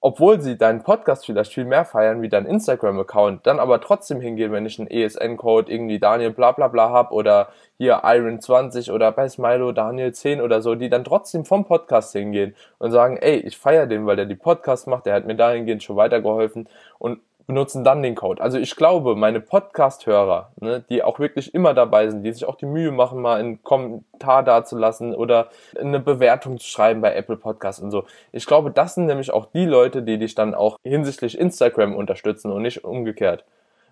obwohl 0.00 0.40
sie 0.40 0.58
deinen 0.58 0.82
Podcast 0.82 1.26
vielleicht 1.26 1.52
viel 1.52 1.64
mehr 1.64 1.84
feiern 1.84 2.22
wie 2.22 2.28
dein 2.28 2.44
Instagram-Account, 2.44 3.46
dann 3.46 3.60
aber 3.60 3.80
trotzdem 3.80 4.20
hingehen, 4.20 4.50
wenn 4.50 4.66
ich 4.66 4.80
einen 4.80 4.90
ESN-Code 4.90 5.70
irgendwie 5.70 6.00
Daniel 6.00 6.32
bla 6.32 6.50
bla 6.50 6.66
bla 6.66 6.90
hab 6.90 7.12
oder 7.12 7.50
hier 7.78 8.00
Iron 8.04 8.40
20 8.40 8.90
oder 8.90 9.12
bei 9.12 9.28
Smilo 9.28 9.70
Daniel 9.70 10.12
10 10.12 10.40
oder 10.40 10.60
so, 10.60 10.74
die 10.74 10.88
dann 10.88 11.04
trotzdem 11.04 11.44
vom 11.44 11.64
Podcast 11.64 12.12
hingehen 12.12 12.56
und 12.78 12.90
sagen, 12.90 13.16
ey, 13.16 13.36
ich 13.36 13.56
feier 13.56 13.86
den, 13.86 14.04
weil 14.04 14.16
der 14.16 14.26
die 14.26 14.34
Podcast 14.34 14.88
macht, 14.88 15.06
der 15.06 15.14
hat 15.14 15.24
mir 15.24 15.36
dahingehend 15.36 15.84
schon 15.84 15.94
weitergeholfen 15.94 16.68
und 16.98 17.20
benutzen 17.46 17.84
dann 17.84 18.02
den 18.02 18.14
Code. 18.14 18.42
Also 18.42 18.58
ich 18.58 18.76
glaube, 18.76 19.16
meine 19.16 19.40
Podcast-Hörer, 19.40 20.52
ne, 20.60 20.84
die 20.88 21.02
auch 21.02 21.18
wirklich 21.18 21.54
immer 21.54 21.74
dabei 21.74 22.08
sind, 22.08 22.22
die 22.22 22.32
sich 22.32 22.44
auch 22.44 22.56
die 22.56 22.66
Mühe 22.66 22.92
machen, 22.92 23.20
mal 23.20 23.38
einen 23.38 23.62
Kommentar 23.62 24.42
dazulassen 24.42 25.14
oder 25.14 25.48
eine 25.78 26.00
Bewertung 26.00 26.58
zu 26.58 26.66
schreiben 26.66 27.00
bei 27.00 27.14
Apple 27.14 27.36
Podcasts 27.36 27.82
und 27.82 27.90
so. 27.90 28.04
Ich 28.32 28.46
glaube, 28.46 28.70
das 28.70 28.94
sind 28.94 29.06
nämlich 29.06 29.32
auch 29.32 29.46
die 29.46 29.66
Leute, 29.66 30.02
die 30.02 30.18
dich 30.18 30.34
dann 30.34 30.54
auch 30.54 30.78
hinsichtlich 30.82 31.38
Instagram 31.38 31.94
unterstützen 31.94 32.52
und 32.52 32.62
nicht 32.62 32.84
umgekehrt. 32.84 33.44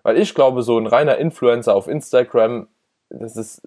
Weil 0.03 0.17
ich 0.17 0.33
glaube, 0.33 0.63
so 0.63 0.77
ein 0.77 0.87
reiner 0.87 1.17
Influencer 1.17 1.75
auf 1.75 1.87
Instagram, 1.87 2.67
das 3.09 3.35
ist 3.35 3.61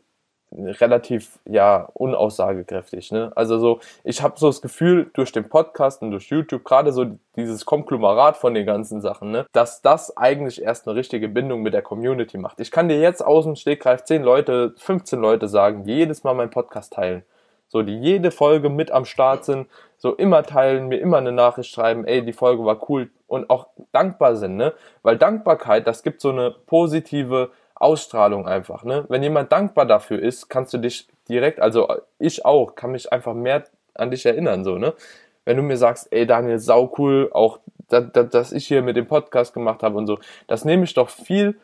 relativ 0.57 1.39
ja 1.45 1.89
unaussagekräftig. 1.95 3.13
Ne? 3.13 3.33
Also 3.35 3.59
so, 3.59 3.81
ich 4.05 4.23
habe 4.23 4.39
so 4.39 4.47
das 4.47 4.63
Gefühl 4.63 5.11
durch 5.15 5.33
den 5.33 5.49
Podcast 5.49 6.03
und 6.03 6.11
durch 6.11 6.29
YouTube 6.29 6.65
gerade 6.65 6.93
so 6.93 7.07
dieses 7.37 7.65
Konglomerat 7.65 8.37
von 8.37 8.55
den 8.55 8.67
ganzen 8.67 9.01
Sachen, 9.01 9.31
ne, 9.31 9.47
dass 9.53 9.83
das 9.83 10.17
eigentlich 10.17 10.63
erst 10.63 10.87
eine 10.87 10.97
richtige 10.97 11.29
Bindung 11.29 11.63
mit 11.63 11.75
der 11.75 11.83
Community 11.83 12.39
macht. 12.39 12.61
Ich 12.61 12.71
kann 12.71 12.89
dir 12.89 13.01
jetzt 13.01 13.25
aus 13.25 13.45
dem 13.45 13.57
Stegreif 13.57 14.05
10 14.05 14.23
Leute, 14.23 14.75
15 14.77 15.21
Leute 15.21 15.49
sagen, 15.49 15.85
die 15.85 15.95
jedes 15.95 16.25
Mal 16.25 16.35
meinen 16.35 16.51
Podcast 16.51 16.93
teilen. 16.93 17.25
So, 17.69 17.83
die 17.83 17.99
jede 17.99 18.31
Folge 18.31 18.69
mit 18.69 18.93
am 18.93 19.05
Start 19.05 19.45
sind, 19.45 19.67
so 19.97 20.15
immer 20.15 20.45
teilen, 20.45 20.87
mir 20.87 20.99
immer 20.99 21.17
eine 21.17 21.33
Nachricht 21.33 21.71
schreiben, 21.71 22.05
ey, 22.05 22.25
die 22.25 22.33
Folge 22.33 22.65
war 22.65 22.89
cool 22.89 23.11
und 23.27 23.51
auch 23.51 23.67
dankbar 23.91 24.37
sind, 24.37 24.57
ne? 24.57 24.75
Weil 25.03 25.17
Dankbarkeit, 25.17 25.87
das 25.87 26.03
gibt 26.03 26.21
so 26.21 26.31
eine 26.31 26.53
positive 26.53 27.51
Ausstrahlung 27.75 28.47
einfach. 28.47 28.85
Ne? 28.85 29.05
Wenn 29.09 29.23
jemand 29.23 29.53
dankbar 29.53 29.87
dafür 29.87 30.21
ist, 30.21 30.49
kannst 30.49 30.73
du 30.75 30.79
dich 30.79 31.09
direkt, 31.29 31.61
also 31.61 31.89
ich 32.19 32.45
auch, 32.45 32.75
kann 32.75 32.93
mich 32.93 33.13
einfach 33.13 33.35
mehr 33.35 33.65
an 33.95 34.11
dich 34.11 34.27
erinnern. 34.27 34.65
So, 34.65 34.77
ne? 34.79 34.95
Wenn 35.45 35.57
du 35.57 35.63
mir 35.63 35.77
sagst, 35.77 36.09
ey 36.11 36.27
Daniel, 36.27 36.59
sau 36.59 36.93
cool, 36.99 37.31
auch 37.33 37.59
dass, 37.89 38.31
dass 38.31 38.53
ich 38.53 38.67
hier 38.67 38.83
mit 38.83 38.97
dem 38.97 39.07
Podcast 39.07 39.55
gemacht 39.55 39.83
habe 39.83 39.97
und 39.97 40.07
so, 40.07 40.19
das 40.47 40.65
nehme 40.65 40.85
ich 40.85 40.95
doch 40.95 41.11
viel 41.11 41.59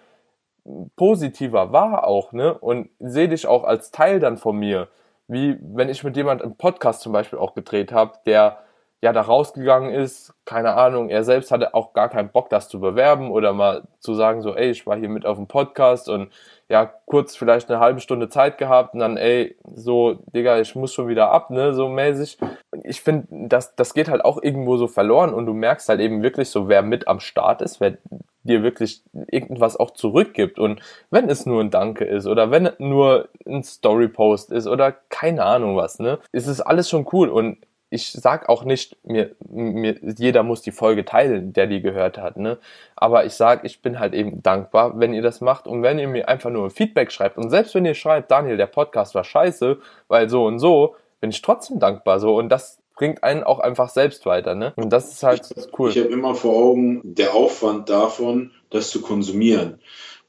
positiver 0.96 1.72
wahr 1.72 2.06
auch, 2.06 2.32
ne? 2.32 2.54
Und 2.54 2.90
sehe 2.98 3.28
dich 3.28 3.46
auch 3.46 3.64
als 3.64 3.90
Teil 3.90 4.20
dann 4.20 4.36
von 4.36 4.58
mir. 4.58 4.88
Wie 5.26 5.56
wenn 5.61 5.88
ich 5.88 6.04
mit 6.04 6.16
jemand 6.16 6.42
einen 6.42 6.56
Podcast 6.56 7.00
zum 7.00 7.12
Beispiel 7.12 7.38
auch 7.38 7.54
gedreht 7.54 7.92
habe, 7.92 8.12
der 8.26 8.58
ja 9.03 9.12
da 9.12 9.22
rausgegangen 9.22 9.92
ist, 9.92 10.34
keine 10.44 10.74
Ahnung, 10.74 11.09
er 11.09 11.24
selbst 11.24 11.51
hatte 11.51 11.74
auch 11.74 11.94
gar 11.94 12.09
keinen 12.11 12.30
Bock, 12.30 12.51
das 12.51 12.68
zu 12.68 12.80
bewerben 12.80 13.30
oder 13.30 13.53
mal 13.53 13.84
zu 13.98 14.14
sagen, 14.14 14.42
so, 14.42 14.55
ey, 14.55 14.70
ich 14.70 14.86
war 14.86 14.96
hier 14.96 15.09
mit 15.09 15.24
auf 15.24 15.38
dem 15.38 15.46
Podcast 15.46 16.09
und 16.09 16.30
ja, 16.68 16.92
kurz 17.07 17.34
vielleicht 17.34 17.70
eine 17.70 17.80
halbe 17.80 18.01
Stunde 18.01 18.28
Zeit 18.28 18.59
gehabt 18.59 18.94
und 18.94 19.01
dann, 19.01 19.16
ey, 19.16 19.57
so, 19.74 20.18
Digga, 20.34 20.61
ich 20.61 20.74
muss 20.74 20.92
schon 20.92 21.09
wieder 21.09 21.30
ab, 21.30 21.51
ne, 21.51 21.72
so 21.72 21.88
mäßig. 21.88 22.38
Ich 22.84 23.01
finde, 23.01 23.26
das, 23.48 23.74
das 23.74 23.94
geht 23.94 24.09
halt 24.09 24.24
auch 24.24 24.40
irgendwo 24.42 24.76
so 24.76 24.86
verloren 24.86 25.32
und 25.32 25.46
du 25.46 25.55
merkst 25.55 25.88
halt 25.88 26.01
eben 26.01 26.22
wirklich 26.22 26.51
so, 26.51 26.68
wer 26.68 26.82
mit 26.82 27.09
am 27.09 27.20
Start 27.20 27.62
ist, 27.62 27.80
wer 27.80 27.96
dir 28.42 28.62
wirklich 28.62 29.03
irgendwas 29.28 29.76
auch 29.76 29.90
zurückgibt 29.90 30.59
und 30.59 30.80
wenn 31.11 31.28
es 31.28 31.44
nur 31.44 31.61
ein 31.61 31.70
Danke 31.70 32.05
ist 32.05 32.26
oder 32.26 32.51
wenn 32.51 32.70
nur 32.78 33.28
ein 33.46 33.62
Story-Post 33.62 34.51
ist 34.53 34.66
oder 34.66 34.92
keine 34.92 35.44
Ahnung 35.44 35.76
was, 35.76 35.98
ne, 35.98 36.18
ist 36.32 36.46
es 36.46 36.61
alles 36.61 36.88
schon 36.88 37.07
cool 37.12 37.28
und 37.28 37.59
ich 37.91 38.12
sag 38.12 38.49
auch 38.49 38.64
nicht, 38.64 38.97
mir, 39.05 39.32
mir, 39.49 39.97
jeder 40.16 40.45
muss 40.45 40.62
die 40.62 40.70
Folge 40.70 41.05
teilen, 41.05 41.53
der 41.53 41.66
die 41.66 41.82
gehört 41.82 42.18
hat, 42.18 42.36
ne? 42.36 42.59
Aber 42.95 43.24
ich 43.24 43.34
sag, 43.34 43.64
ich 43.64 43.82
bin 43.82 43.99
halt 43.99 44.14
eben 44.14 44.43
dankbar, 44.43 44.99
wenn 45.01 45.12
ihr 45.12 45.22
das 45.22 45.41
macht 45.41 45.66
und 45.66 45.82
wenn 45.82 45.99
ihr 45.99 46.07
mir 46.07 46.28
einfach 46.28 46.51
nur 46.51 46.70
Feedback 46.70 47.11
schreibt 47.11 47.36
und 47.36 47.51
selbst 47.51 47.74
wenn 47.74 47.84
ihr 47.84 47.95
schreibt, 47.95 48.30
Daniel, 48.30 48.57
der 48.57 48.66
Podcast 48.66 49.14
war 49.16 49.24
scheiße, 49.24 49.78
weil 50.07 50.28
so 50.28 50.47
und 50.47 50.61
so, 50.61 50.95
bin 51.20 51.30
ich 51.30 51.43
trotzdem 51.43 51.80
dankbar 51.80 52.20
so 52.20 52.36
und 52.36 52.49
das 52.49 52.78
bringt 52.95 53.24
einen 53.24 53.43
auch 53.43 53.59
einfach 53.59 53.88
selbst 53.88 54.24
weiter, 54.24 54.55
ne? 54.55 54.72
Und 54.76 54.91
das 54.93 55.11
ist 55.11 55.22
halt 55.22 55.51
ich, 55.57 55.78
cool. 55.78 55.91
Ich 55.91 55.99
habe 55.99 56.09
immer 56.09 56.34
vor 56.34 56.55
Augen 56.55 57.01
der 57.03 57.34
Aufwand 57.34 57.88
davon, 57.88 58.53
das 58.68 58.91
zu 58.91 59.01
konsumieren. 59.01 59.80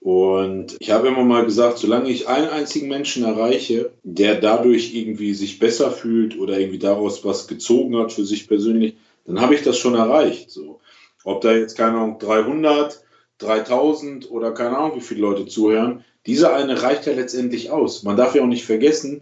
Und 0.02 0.78
ich 0.80 0.90
habe 0.90 1.10
immer 1.10 1.24
mal 1.24 1.46
gesagt, 1.46 1.78
solange 1.78 2.10
ich 2.10 2.28
einen 2.28 2.50
einzigen 2.50 2.88
Menschen 2.88 3.24
erreiche, 3.24 3.92
der 4.02 4.42
dadurch 4.42 4.96
irgendwie 4.96 5.36
sich 5.36 5.60
besser 5.60 5.92
fühlt 5.92 6.40
oder 6.40 6.60
irgendwie 6.60 6.80
daraus 6.80 7.24
was 7.24 7.48
gezogen 7.48 7.96
hat 7.98 8.12
für 8.12 8.26
sich 8.26 8.48
persönlich, 8.48 8.96
dann 9.26 9.40
habe 9.40 9.54
ich 9.54 9.62
das 9.62 9.78
schon 9.78 9.94
erreicht. 9.94 10.50
So. 10.50 10.80
Ob 11.24 11.42
da 11.42 11.54
jetzt, 11.54 11.78
keine 11.78 11.98
Ahnung, 12.00 12.18
300, 12.18 13.00
3000 13.38 14.32
oder 14.32 14.52
keine 14.54 14.76
Ahnung, 14.76 14.98
wie 14.98 15.02
viele 15.02 15.22
Leute 15.22 15.46
zuhören, 15.46 16.04
Dieser 16.26 16.56
eine 16.56 16.82
reicht 16.82 17.06
ja 17.06 17.14
letztendlich 17.14 17.70
aus. 17.72 18.02
Man 18.04 18.18
darf 18.18 18.36
ja 18.36 18.42
auch 18.42 18.48
nicht 18.48 18.66
vergessen, 18.66 19.22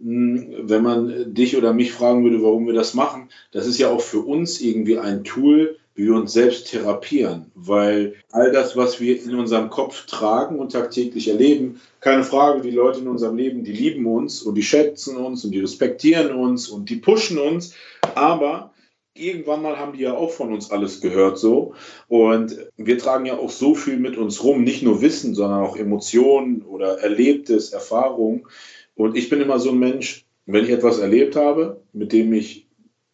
hm, 0.00 0.54
wenn 0.68 0.82
man 0.82 1.34
dich 1.34 1.56
oder 1.56 1.72
mich 1.72 1.92
fragen 1.92 2.24
würde, 2.24 2.42
warum 2.42 2.66
wir 2.66 2.74
das 2.74 2.92
machen, 2.94 3.30
das 3.52 3.66
ist 3.66 3.78
ja 3.78 3.88
auch 3.90 4.02
für 4.02 4.20
uns 4.20 4.60
irgendwie 4.60 4.98
ein 4.98 5.24
Tool, 5.24 5.79
wir 6.06 6.14
uns 6.14 6.32
selbst 6.32 6.70
therapieren, 6.70 7.50
weil 7.54 8.14
all 8.30 8.52
das, 8.52 8.76
was 8.76 9.00
wir 9.00 9.22
in 9.22 9.34
unserem 9.34 9.70
Kopf 9.70 10.06
tragen 10.06 10.58
und 10.58 10.72
tagtäglich 10.72 11.28
erleben, 11.28 11.80
keine 12.00 12.24
Frage, 12.24 12.60
die 12.62 12.70
Leute 12.70 13.00
in 13.00 13.08
unserem 13.08 13.36
Leben, 13.36 13.64
die 13.64 13.72
lieben 13.72 14.06
uns 14.06 14.42
und 14.42 14.54
die 14.54 14.62
schätzen 14.62 15.16
uns 15.16 15.44
und 15.44 15.52
die 15.52 15.60
respektieren 15.60 16.34
uns 16.34 16.68
und 16.68 16.90
die 16.90 16.96
pushen 16.96 17.38
uns, 17.38 17.74
aber 18.14 18.72
irgendwann 19.14 19.62
mal 19.62 19.78
haben 19.78 19.92
die 19.92 20.02
ja 20.02 20.14
auch 20.14 20.30
von 20.30 20.52
uns 20.52 20.70
alles 20.70 21.00
gehört 21.00 21.38
so. 21.38 21.74
Und 22.08 22.56
wir 22.76 22.98
tragen 22.98 23.26
ja 23.26 23.38
auch 23.38 23.50
so 23.50 23.74
viel 23.74 23.98
mit 23.98 24.16
uns 24.16 24.42
rum, 24.42 24.62
nicht 24.62 24.82
nur 24.82 25.02
Wissen, 25.02 25.34
sondern 25.34 25.62
auch 25.62 25.76
Emotionen 25.76 26.62
oder 26.62 26.98
Erlebtes, 27.00 27.72
Erfahrung. 27.72 28.48
Und 28.94 29.16
ich 29.16 29.28
bin 29.28 29.40
immer 29.40 29.58
so 29.58 29.70
ein 29.70 29.78
Mensch, 29.78 30.24
wenn 30.46 30.64
ich 30.64 30.70
etwas 30.70 30.98
erlebt 30.98 31.36
habe, 31.36 31.82
mit 31.92 32.12
dem 32.12 32.32
ich 32.32 32.66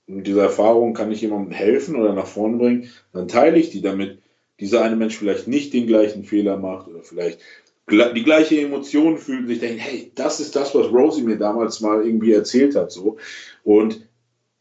mit 0.06 0.26
dieser 0.26 0.44
Erfahrung 0.44 0.94
kann 0.94 1.10
ich 1.10 1.20
jemandem 1.20 1.52
helfen 1.52 1.96
oder 1.96 2.12
nach 2.12 2.26
vorne 2.26 2.58
bringen, 2.58 2.90
dann 3.12 3.28
teile 3.28 3.58
ich 3.58 3.70
die, 3.70 3.82
damit 3.82 4.22
dieser 4.60 4.82
eine 4.82 4.96
Mensch 4.96 5.16
vielleicht 5.16 5.48
nicht 5.48 5.72
den 5.72 5.86
gleichen 5.86 6.24
Fehler 6.24 6.56
macht 6.56 6.88
oder 6.88 7.02
vielleicht 7.02 7.40
die 7.88 8.24
gleiche 8.24 8.60
Emotion 8.60 9.16
fühlt 9.18 9.42
und 9.42 9.48
sich 9.48 9.60
denkt, 9.60 9.80
hey, 9.80 10.10
das 10.14 10.40
ist 10.40 10.56
das, 10.56 10.74
was 10.74 10.92
Rosie 10.92 11.22
mir 11.22 11.38
damals 11.38 11.80
mal 11.80 12.04
irgendwie 12.04 12.32
erzählt 12.32 12.74
hat, 12.74 12.90
so. 12.90 13.16
Und 13.62 14.08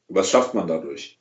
was 0.07 0.29
schafft 0.29 0.53
man 0.53 0.67
dadurch? 0.67 1.17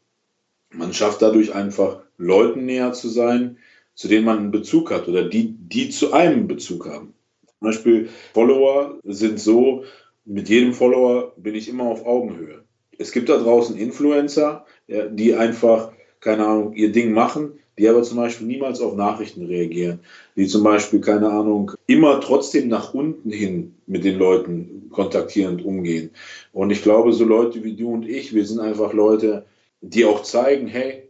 Man 0.70 0.92
schafft 0.92 1.22
dadurch 1.22 1.54
einfach, 1.54 2.00
Leuten 2.18 2.66
näher 2.66 2.92
zu 2.92 3.08
sein, 3.08 3.58
zu 3.94 4.08
denen 4.08 4.26
man 4.26 4.38
einen 4.38 4.50
Bezug 4.50 4.90
hat 4.90 5.08
oder 5.08 5.28
die, 5.28 5.52
die 5.52 5.88
zu 5.90 6.12
einem 6.12 6.46
Bezug 6.46 6.86
haben. 6.86 7.14
Zum 7.46 7.68
Beispiel 7.68 8.08
Follower 8.34 8.98
sind 9.04 9.40
so, 9.40 9.84
mit 10.26 10.48
jedem 10.48 10.74
Follower 10.74 11.32
bin 11.36 11.54
ich 11.54 11.68
immer 11.68 11.84
auf 11.84 12.04
Augenhöhe. 12.04 12.63
Es 12.98 13.12
gibt 13.12 13.28
da 13.28 13.38
draußen 13.38 13.76
Influencer, 13.76 14.66
die 14.88 15.34
einfach, 15.34 15.92
keine 16.20 16.46
Ahnung, 16.46 16.74
ihr 16.74 16.92
Ding 16.92 17.12
machen, 17.12 17.58
die 17.78 17.88
aber 17.88 18.02
zum 18.02 18.18
Beispiel 18.18 18.46
niemals 18.46 18.80
auf 18.80 18.94
Nachrichten 18.94 19.46
reagieren, 19.46 20.00
die 20.36 20.46
zum 20.46 20.62
Beispiel, 20.62 21.00
keine 21.00 21.28
Ahnung, 21.28 21.72
immer 21.86 22.20
trotzdem 22.20 22.68
nach 22.68 22.94
unten 22.94 23.30
hin 23.30 23.74
mit 23.86 24.04
den 24.04 24.18
Leuten 24.18 24.88
kontaktierend 24.90 25.64
umgehen. 25.64 26.10
Und 26.52 26.70
ich 26.70 26.82
glaube, 26.82 27.12
so 27.12 27.24
Leute 27.24 27.64
wie 27.64 27.74
du 27.74 27.92
und 27.92 28.08
ich, 28.08 28.32
wir 28.32 28.46
sind 28.46 28.60
einfach 28.60 28.92
Leute, 28.92 29.44
die 29.80 30.04
auch 30.04 30.22
zeigen, 30.22 30.68
hey, 30.68 31.08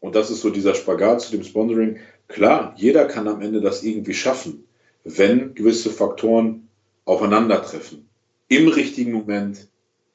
und 0.00 0.14
das 0.14 0.30
ist 0.30 0.40
so 0.40 0.50
dieser 0.50 0.74
Spagat 0.74 1.20
zu 1.20 1.32
dem 1.32 1.44
Sponsoring, 1.44 1.98
klar, 2.26 2.74
jeder 2.76 3.04
kann 3.04 3.28
am 3.28 3.42
Ende 3.42 3.60
das 3.60 3.82
irgendwie 3.82 4.14
schaffen, 4.14 4.64
wenn 5.04 5.54
gewisse 5.54 5.90
Faktoren 5.90 6.68
aufeinandertreffen. 7.04 8.08
Im 8.48 8.68
richtigen 8.68 9.12
Moment, 9.12 9.68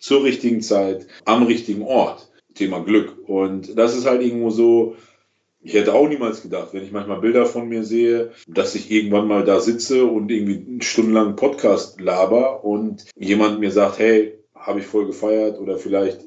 zur 0.03 0.25
richtigen 0.25 0.61
Zeit, 0.61 1.07
am 1.23 1.43
richtigen 1.43 1.81
Ort. 1.81 2.29
Thema 2.55 2.83
Glück. 2.83 3.17
Und 3.25 3.79
das 3.79 3.95
ist 3.95 4.05
halt 4.05 4.21
irgendwo 4.21 4.49
so, 4.49 4.97
ich 5.61 5.73
hätte 5.73 5.93
auch 5.93 6.09
niemals 6.09 6.41
gedacht, 6.41 6.69
wenn 6.73 6.83
ich 6.83 6.91
manchmal 6.91 7.21
Bilder 7.21 7.45
von 7.45 7.69
mir 7.69 7.85
sehe, 7.85 8.31
dass 8.45 8.75
ich 8.75 8.91
irgendwann 8.91 9.29
mal 9.29 9.45
da 9.45 9.61
sitze 9.61 10.05
und 10.05 10.29
irgendwie 10.29 10.83
stundenlang 10.83 11.37
Podcast 11.37 12.01
laber 12.01 12.65
und 12.65 13.05
jemand 13.17 13.61
mir 13.61 13.71
sagt, 13.71 13.97
hey, 13.97 14.37
habe 14.53 14.81
ich 14.81 14.85
voll 14.85 15.07
gefeiert 15.07 15.57
oder 15.57 15.77
vielleicht 15.77 16.19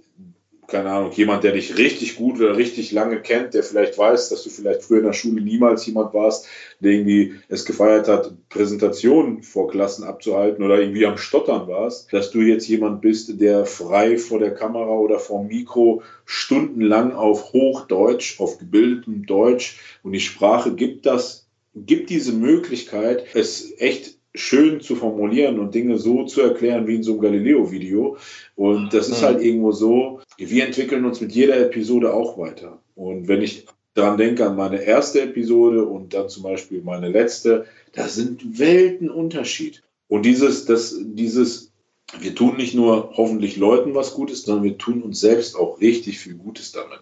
keine 0.66 0.90
Ahnung, 0.90 1.12
jemand, 1.12 1.44
der 1.44 1.52
dich 1.52 1.78
richtig 1.78 2.16
gut 2.16 2.40
oder 2.40 2.56
richtig 2.56 2.90
lange 2.92 3.20
kennt, 3.20 3.54
der 3.54 3.62
vielleicht 3.62 3.96
weiß, 3.96 4.30
dass 4.30 4.42
du 4.42 4.50
vielleicht 4.50 4.82
früher 4.82 4.98
in 4.98 5.04
der 5.04 5.12
Schule 5.12 5.40
niemals 5.40 5.86
jemand 5.86 6.12
warst, 6.12 6.48
der 6.80 6.92
irgendwie 6.92 7.34
es 7.48 7.64
gefeiert 7.64 8.08
hat, 8.08 8.32
Präsentationen 8.48 9.42
vor 9.42 9.68
Klassen 9.68 10.04
abzuhalten 10.04 10.64
oder 10.64 10.80
irgendwie 10.80 11.06
am 11.06 11.18
Stottern 11.18 11.68
warst, 11.68 12.12
dass 12.12 12.30
du 12.30 12.40
jetzt 12.40 12.68
jemand 12.68 13.00
bist, 13.00 13.40
der 13.40 13.66
frei 13.66 14.18
vor 14.18 14.38
der 14.38 14.54
Kamera 14.54 14.92
oder 14.92 15.18
vor 15.18 15.40
dem 15.40 15.48
Mikro 15.48 16.02
stundenlang 16.24 17.12
auf 17.12 17.52
Hochdeutsch, 17.52 18.40
auf 18.40 18.58
gebildetem 18.58 19.26
Deutsch 19.26 19.78
und 20.02 20.12
die 20.12 20.20
Sprache 20.20 20.74
gibt 20.74 21.06
das, 21.06 21.48
gibt 21.74 22.10
diese 22.10 22.32
Möglichkeit, 22.32 23.24
es 23.34 23.72
echt 23.78 24.16
schön 24.36 24.80
zu 24.80 24.96
formulieren 24.96 25.58
und 25.58 25.74
Dinge 25.74 25.98
so 25.98 26.24
zu 26.24 26.42
erklären 26.42 26.86
wie 26.86 26.96
in 26.96 27.02
so 27.02 27.12
einem 27.12 27.22
Galileo-Video. 27.22 28.16
Und 28.54 28.92
das 28.92 29.08
ist 29.08 29.22
mhm. 29.22 29.26
halt 29.26 29.42
irgendwo 29.42 29.72
so, 29.72 30.20
wir 30.36 30.66
entwickeln 30.66 31.04
uns 31.04 31.20
mit 31.20 31.32
jeder 31.32 31.58
Episode 31.58 32.12
auch 32.12 32.38
weiter. 32.38 32.80
Und 32.94 33.28
wenn 33.28 33.42
ich 33.42 33.66
daran 33.96 34.18
denke 34.18 34.46
an 34.46 34.56
meine 34.56 34.82
erste 34.82 35.22
Episode 35.22 35.84
und 35.84 36.12
dann 36.14 36.28
zum 36.28 36.42
Beispiel 36.42 36.82
meine 36.82 37.08
letzte, 37.08 37.64
da 37.92 38.08
sind 38.08 38.58
Weltenunterschied. 38.58 39.82
Und 40.08 40.26
dieses, 40.26 40.66
das, 40.66 40.94
dieses, 41.00 41.72
wir 42.20 42.34
tun 42.34 42.56
nicht 42.56 42.74
nur 42.74 43.12
hoffentlich 43.16 43.56
Leuten 43.56 43.94
was 43.94 44.12
Gutes, 44.14 44.42
sondern 44.42 44.64
wir 44.64 44.78
tun 44.78 45.02
uns 45.02 45.20
selbst 45.20 45.56
auch 45.56 45.80
richtig 45.80 46.18
viel 46.18 46.34
Gutes 46.34 46.72
damit. 46.72 47.00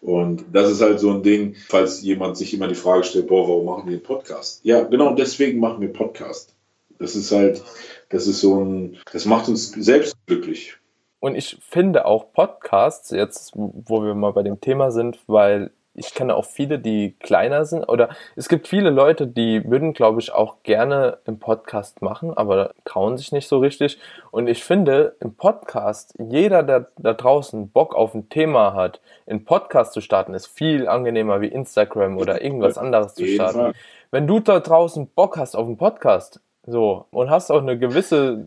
Und 0.00 0.44
das 0.52 0.70
ist 0.70 0.80
halt 0.80 1.00
so 1.00 1.10
ein 1.10 1.22
Ding, 1.22 1.56
falls 1.68 2.00
jemand 2.02 2.36
sich 2.36 2.54
immer 2.54 2.68
die 2.68 2.74
Frage 2.76 3.04
stellt, 3.04 3.26
boah, 3.26 3.48
warum 3.48 3.66
machen 3.66 3.86
wir 3.86 3.94
einen 3.94 4.02
Podcast? 4.02 4.60
Ja, 4.62 4.84
genau 4.84 5.14
deswegen 5.14 5.58
machen 5.58 5.80
wir 5.80 5.92
Podcast. 5.92 6.54
Das 6.98 7.16
ist 7.16 7.32
halt, 7.32 7.62
das 8.08 8.26
ist 8.26 8.40
so 8.40 8.62
ein, 8.62 8.98
das 9.12 9.26
macht 9.26 9.48
uns 9.48 9.72
selbst 9.72 10.14
glücklich. 10.26 10.76
Und 11.18 11.34
ich 11.34 11.58
finde 11.60 12.06
auch 12.06 12.32
Podcasts, 12.32 13.10
jetzt 13.10 13.52
wo 13.54 14.02
wir 14.04 14.14
mal 14.14 14.32
bei 14.32 14.42
dem 14.42 14.60
Thema 14.60 14.92
sind, 14.92 15.18
weil 15.26 15.72
ich 15.96 16.14
kenne 16.14 16.34
auch 16.34 16.44
viele, 16.44 16.78
die 16.78 17.16
kleiner 17.20 17.64
sind, 17.64 17.84
oder 17.88 18.10
es 18.36 18.48
gibt 18.48 18.68
viele 18.68 18.90
Leute, 18.90 19.26
die 19.26 19.68
würden, 19.68 19.94
glaube 19.94 20.20
ich, 20.20 20.32
auch 20.32 20.62
gerne 20.62 21.18
im 21.24 21.38
Podcast 21.38 22.02
machen, 22.02 22.36
aber 22.36 22.72
trauen 22.84 23.16
sich 23.16 23.32
nicht 23.32 23.48
so 23.48 23.58
richtig. 23.58 23.98
Und 24.30 24.46
ich 24.48 24.62
finde, 24.62 25.16
im 25.20 25.34
Podcast, 25.34 26.14
jeder, 26.18 26.62
der 26.62 26.88
da 26.98 27.14
draußen 27.14 27.70
Bock 27.70 27.94
auf 27.94 28.14
ein 28.14 28.28
Thema 28.28 28.74
hat, 28.74 29.00
einen 29.26 29.44
Podcast 29.44 29.92
zu 29.92 30.00
starten, 30.00 30.34
ist 30.34 30.46
viel 30.46 30.88
angenehmer 30.88 31.40
wie 31.40 31.48
Instagram 31.48 32.18
oder 32.18 32.42
irgendwas 32.42 32.78
anderes 32.78 33.14
zu 33.14 33.26
starten. 33.26 33.72
Wenn 34.10 34.26
du 34.26 34.40
da 34.40 34.60
draußen 34.60 35.08
Bock 35.08 35.36
hast 35.36 35.56
auf 35.56 35.66
einen 35.66 35.78
Podcast, 35.78 36.40
so, 36.66 37.06
und 37.10 37.30
hast 37.30 37.50
auch 37.50 37.62
eine 37.62 37.78
gewisse 37.78 38.44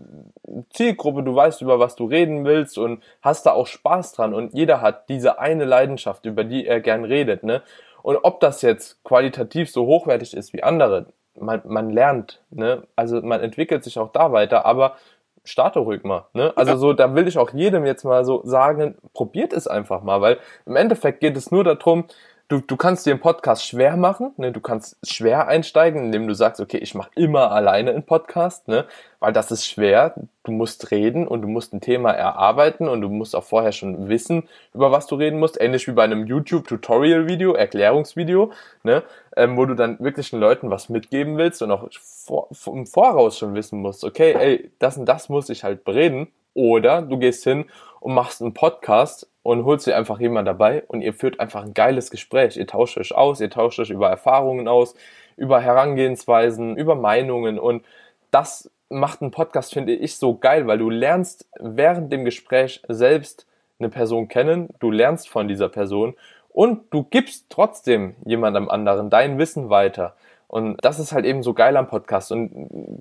Zielgruppe, 0.72 1.24
du 1.24 1.36
weißt, 1.36 1.62
über 1.62 1.80
was 1.80 1.96
du 1.96 2.06
reden 2.06 2.44
willst 2.44 2.78
und 2.78 3.02
hast 3.22 3.46
da 3.46 3.52
auch 3.52 3.68
Spaß 3.68 4.14
dran 4.14 4.34
und 4.34 4.54
jeder 4.54 4.82
hat 4.82 5.08
diese 5.10 5.40
eine 5.40 5.66
Leidenschaft, 5.66 6.26
über 6.26 6.44
die 6.44 6.68
er 6.68 6.82
gern 6.82 7.06
redet, 7.06 7.44
ne? 7.44 7.62
Und 8.02 8.18
ob 8.24 8.40
das 8.40 8.62
jetzt 8.62 9.04
qualitativ 9.04 9.72
so 9.72 9.86
hochwertig 9.86 10.36
ist 10.36 10.54
wie 10.54 10.64
andere, 10.64 11.08
man, 11.40 11.62
man 11.66 11.90
lernt, 11.90 12.42
ne? 12.50 12.84
Also 12.96 13.22
man 13.22 13.42
entwickelt 13.42 13.84
sich 13.84 13.98
auch 14.00 14.12
da 14.12 14.32
weiter, 14.32 14.66
aber 14.66 14.96
starte 15.44 15.80
ruhig 15.80 16.04
mal, 16.04 16.26
ne? 16.34 16.52
Also 16.56 16.76
so, 16.76 16.94
da 16.94 17.16
will 17.16 17.28
ich 17.28 17.38
auch 17.38 17.54
jedem 17.54 17.86
jetzt 17.86 18.04
mal 18.04 18.26
so 18.26 18.42
sagen, 18.44 18.96
probiert 19.14 19.54
es 19.54 19.68
einfach 19.68 20.04
mal, 20.04 20.22
weil 20.22 20.40
im 20.66 20.76
Endeffekt 20.76 21.22
geht 21.22 21.38
es 21.38 21.52
nur 21.52 21.64
darum, 21.64 22.06
du, 22.50 22.60
du 22.60 22.78
kannst 22.78 23.06
dir 23.06 23.12
einen 23.12 23.22
Podcast 23.22 23.66
schwer 23.66 23.96
machen, 23.96 24.34
ne? 24.38 24.52
du 24.52 24.60
kannst 24.60 24.98
schwer 25.08 25.48
einsteigen, 25.48 26.06
indem 26.06 26.28
du 26.28 26.34
sagst, 26.34 26.60
okay, 26.60 26.78
ich 26.78 26.96
mache 26.96 27.12
immer 27.16 27.52
alleine 27.52 27.92
einen 27.92 28.04
Podcast, 28.04 28.68
ne? 28.68 28.86
weil 29.20 29.32
das 29.32 29.52
ist 29.52 29.68
schwer. 29.68 30.16
Du 30.44 30.52
musst 30.52 30.90
reden 30.92 31.28
und 31.28 31.44
du 31.44 31.48
musst 31.48 31.74
ein 31.74 31.82
Thema 31.82 32.12
erarbeiten 32.12 32.88
und 32.88 33.02
du 33.02 33.10
musst 33.10 33.36
auch 33.36 33.44
vorher 33.44 33.72
schon 33.72 34.10
wissen, 34.10 34.50
über 34.74 34.92
was 34.92 35.06
du 35.06 35.16
reden 35.16 35.40
musst. 35.40 35.62
Ähnlich 35.62 35.88
wie 35.88 35.92
bei 35.92 36.04
einem 36.04 36.26
YouTube-Tutorial-Video, 36.26 37.54
Erklärungsvideo, 37.54 38.52
ne? 38.84 39.04
Ähm, 39.38 39.56
wo 39.56 39.66
du 39.66 39.76
dann 39.76 40.00
wirklich 40.00 40.32
den 40.32 40.40
Leuten 40.40 40.72
was 40.72 40.90
mitgeben 40.90 41.38
willst 41.38 41.62
und 41.62 41.72
auch 41.72 41.88
vor, 42.02 42.50
im 42.66 42.88
Voraus 42.88 43.38
schon 43.38 43.54
wissen 43.54 43.80
musst, 43.80 44.04
okay, 44.04 44.34
ey, 44.34 44.72
das 44.80 44.98
und 44.98 45.06
das 45.06 45.30
muss 45.30 45.50
ich 45.50 45.64
halt 45.64 45.84
bereden. 45.84 46.28
Oder 46.56 47.04
du 47.04 47.20
gehst 47.20 47.44
hin 47.44 47.66
und 48.00 48.16
machst 48.16 48.42
einen 48.42 48.54
Podcast 48.54 49.29
und 49.44 49.66
holst 49.66 49.88
dir 49.88 49.96
einfach 49.96 50.20
jemand 50.20 50.48
dabei 50.48 50.84
und 50.88 51.02
ihr 51.02 51.14
führt 51.14 51.40
einfach 51.40 51.64
ein 51.64 51.74
geiles 51.74 52.12
Gespräch. 52.12 52.58
Ihr 52.58 52.68
tauscht 52.68 52.98
euch 52.98 53.16
aus, 53.16 53.40
ihr 53.42 53.50
tauscht 53.50 53.80
euch 53.80 53.90
über 53.90 54.10
Erfahrungen 54.10 54.68
aus, 54.68 54.96
über 55.38 55.62
Herangehensweisen, 55.62 56.76
über 56.76 56.96
Meinungen 56.96 57.60
und 57.60 57.84
das 58.32 58.70
macht 58.90 59.22
einen 59.22 59.32
Podcast, 59.32 59.74
finde 59.74 59.94
ich, 59.94 60.18
so 60.18 60.36
geil, 60.36 60.68
weil 60.68 60.80
du 60.80 60.90
lernst 60.90 61.48
während 61.60 62.12
dem 62.12 62.26
Gespräch 62.26 62.82
selbst 62.88 63.46
eine 63.80 63.90
Person 63.90 64.28
kennen, 64.28 64.70
du 64.80 64.92
lernst 64.92 65.30
von 65.30 65.48
dieser 65.48 65.70
Person 65.70 66.16
und 66.50 66.92
du 66.92 67.04
gibst 67.04 67.46
trotzdem 67.50 68.16
jemandem 68.26 68.70
anderen 68.70 69.10
dein 69.10 69.38
Wissen 69.38 69.70
weiter. 69.70 70.16
Und 70.48 70.78
das 70.84 70.98
ist 70.98 71.14
halt 71.14 71.26
eben 71.26 71.44
so 71.44 71.54
geil 71.54 71.78
am 71.78 71.88
Podcast. 71.88 72.32
Und 72.32 72.52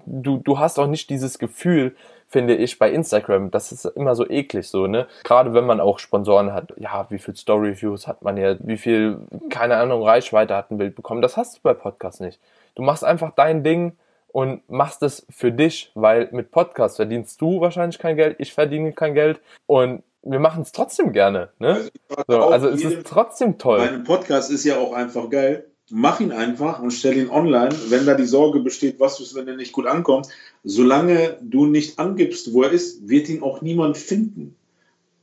du, 0.04 0.36
du 0.36 0.58
hast 0.58 0.78
auch 0.78 0.86
nicht 0.86 1.08
dieses 1.08 1.38
Gefühl, 1.38 1.96
finde 2.28 2.54
ich, 2.54 2.78
bei 2.78 2.90
Instagram. 2.90 3.50
Das 3.50 3.72
ist 3.72 3.86
immer 3.86 4.14
so 4.14 4.28
eklig 4.28 4.68
so, 4.68 4.86
ne? 4.86 5.06
Gerade 5.24 5.54
wenn 5.54 5.64
man 5.64 5.80
auch 5.80 5.98
Sponsoren 5.98 6.52
hat. 6.52 6.74
Ja, 6.76 7.06
wie 7.10 7.18
viel 7.18 7.34
Story-Views 7.34 8.06
hat 8.06 8.22
man 8.22 8.36
ja? 8.36 8.56
Wie 8.60 8.76
viel, 8.76 9.18
keine 9.48 9.76
Ahnung, 9.78 10.02
Reichweite 10.02 10.54
hat 10.54 10.70
ein 10.70 10.78
Bild 10.78 10.94
bekommen? 10.94 11.22
Das 11.22 11.36
hast 11.36 11.56
du 11.56 11.60
bei 11.62 11.74
Podcasts 11.74 12.20
nicht. 12.20 12.38
Du 12.74 12.82
machst 12.82 13.02
einfach 13.02 13.32
dein 13.34 13.64
Ding 13.64 13.96
und 14.28 14.68
machst 14.68 15.02
es 15.02 15.26
für 15.30 15.50
dich, 15.50 15.90
weil 15.94 16.28
mit 16.32 16.50
Podcasts 16.50 16.96
verdienst 16.96 17.40
du 17.40 17.60
wahrscheinlich 17.60 17.98
kein 17.98 18.16
Geld, 18.16 18.36
ich 18.38 18.52
verdiene 18.52 18.92
kein 18.92 19.14
Geld 19.14 19.40
und 19.66 20.02
wir 20.22 20.38
machen 20.38 20.62
es 20.62 20.72
trotzdem 20.72 21.12
gerne. 21.12 21.48
Ne? 21.58 21.88
Also, 22.08 22.24
so, 22.28 22.48
also 22.48 22.68
es 22.68 22.84
ist 22.84 23.06
trotzdem 23.06 23.56
toll. 23.56 23.78
Mein 23.78 24.04
Podcast 24.04 24.50
ist 24.50 24.64
ja 24.64 24.76
auch 24.76 24.92
einfach 24.92 25.30
geil 25.30 25.64
mach 25.90 26.20
ihn 26.20 26.32
einfach 26.32 26.80
und 26.80 26.90
stell 26.90 27.16
ihn 27.16 27.30
online, 27.30 27.74
wenn 27.88 28.06
da 28.06 28.14
die 28.14 28.24
Sorge 28.24 28.60
besteht, 28.60 29.00
was 29.00 29.20
ist, 29.20 29.34
wenn 29.34 29.48
er 29.48 29.56
nicht 29.56 29.72
gut 29.72 29.86
ankommt. 29.86 30.28
Solange 30.64 31.38
du 31.40 31.66
nicht 31.66 31.98
angibst, 31.98 32.52
wo 32.52 32.62
er 32.62 32.70
ist, 32.70 33.08
wird 33.08 33.28
ihn 33.28 33.42
auch 33.42 33.62
niemand 33.62 33.96
finden. 33.96 34.56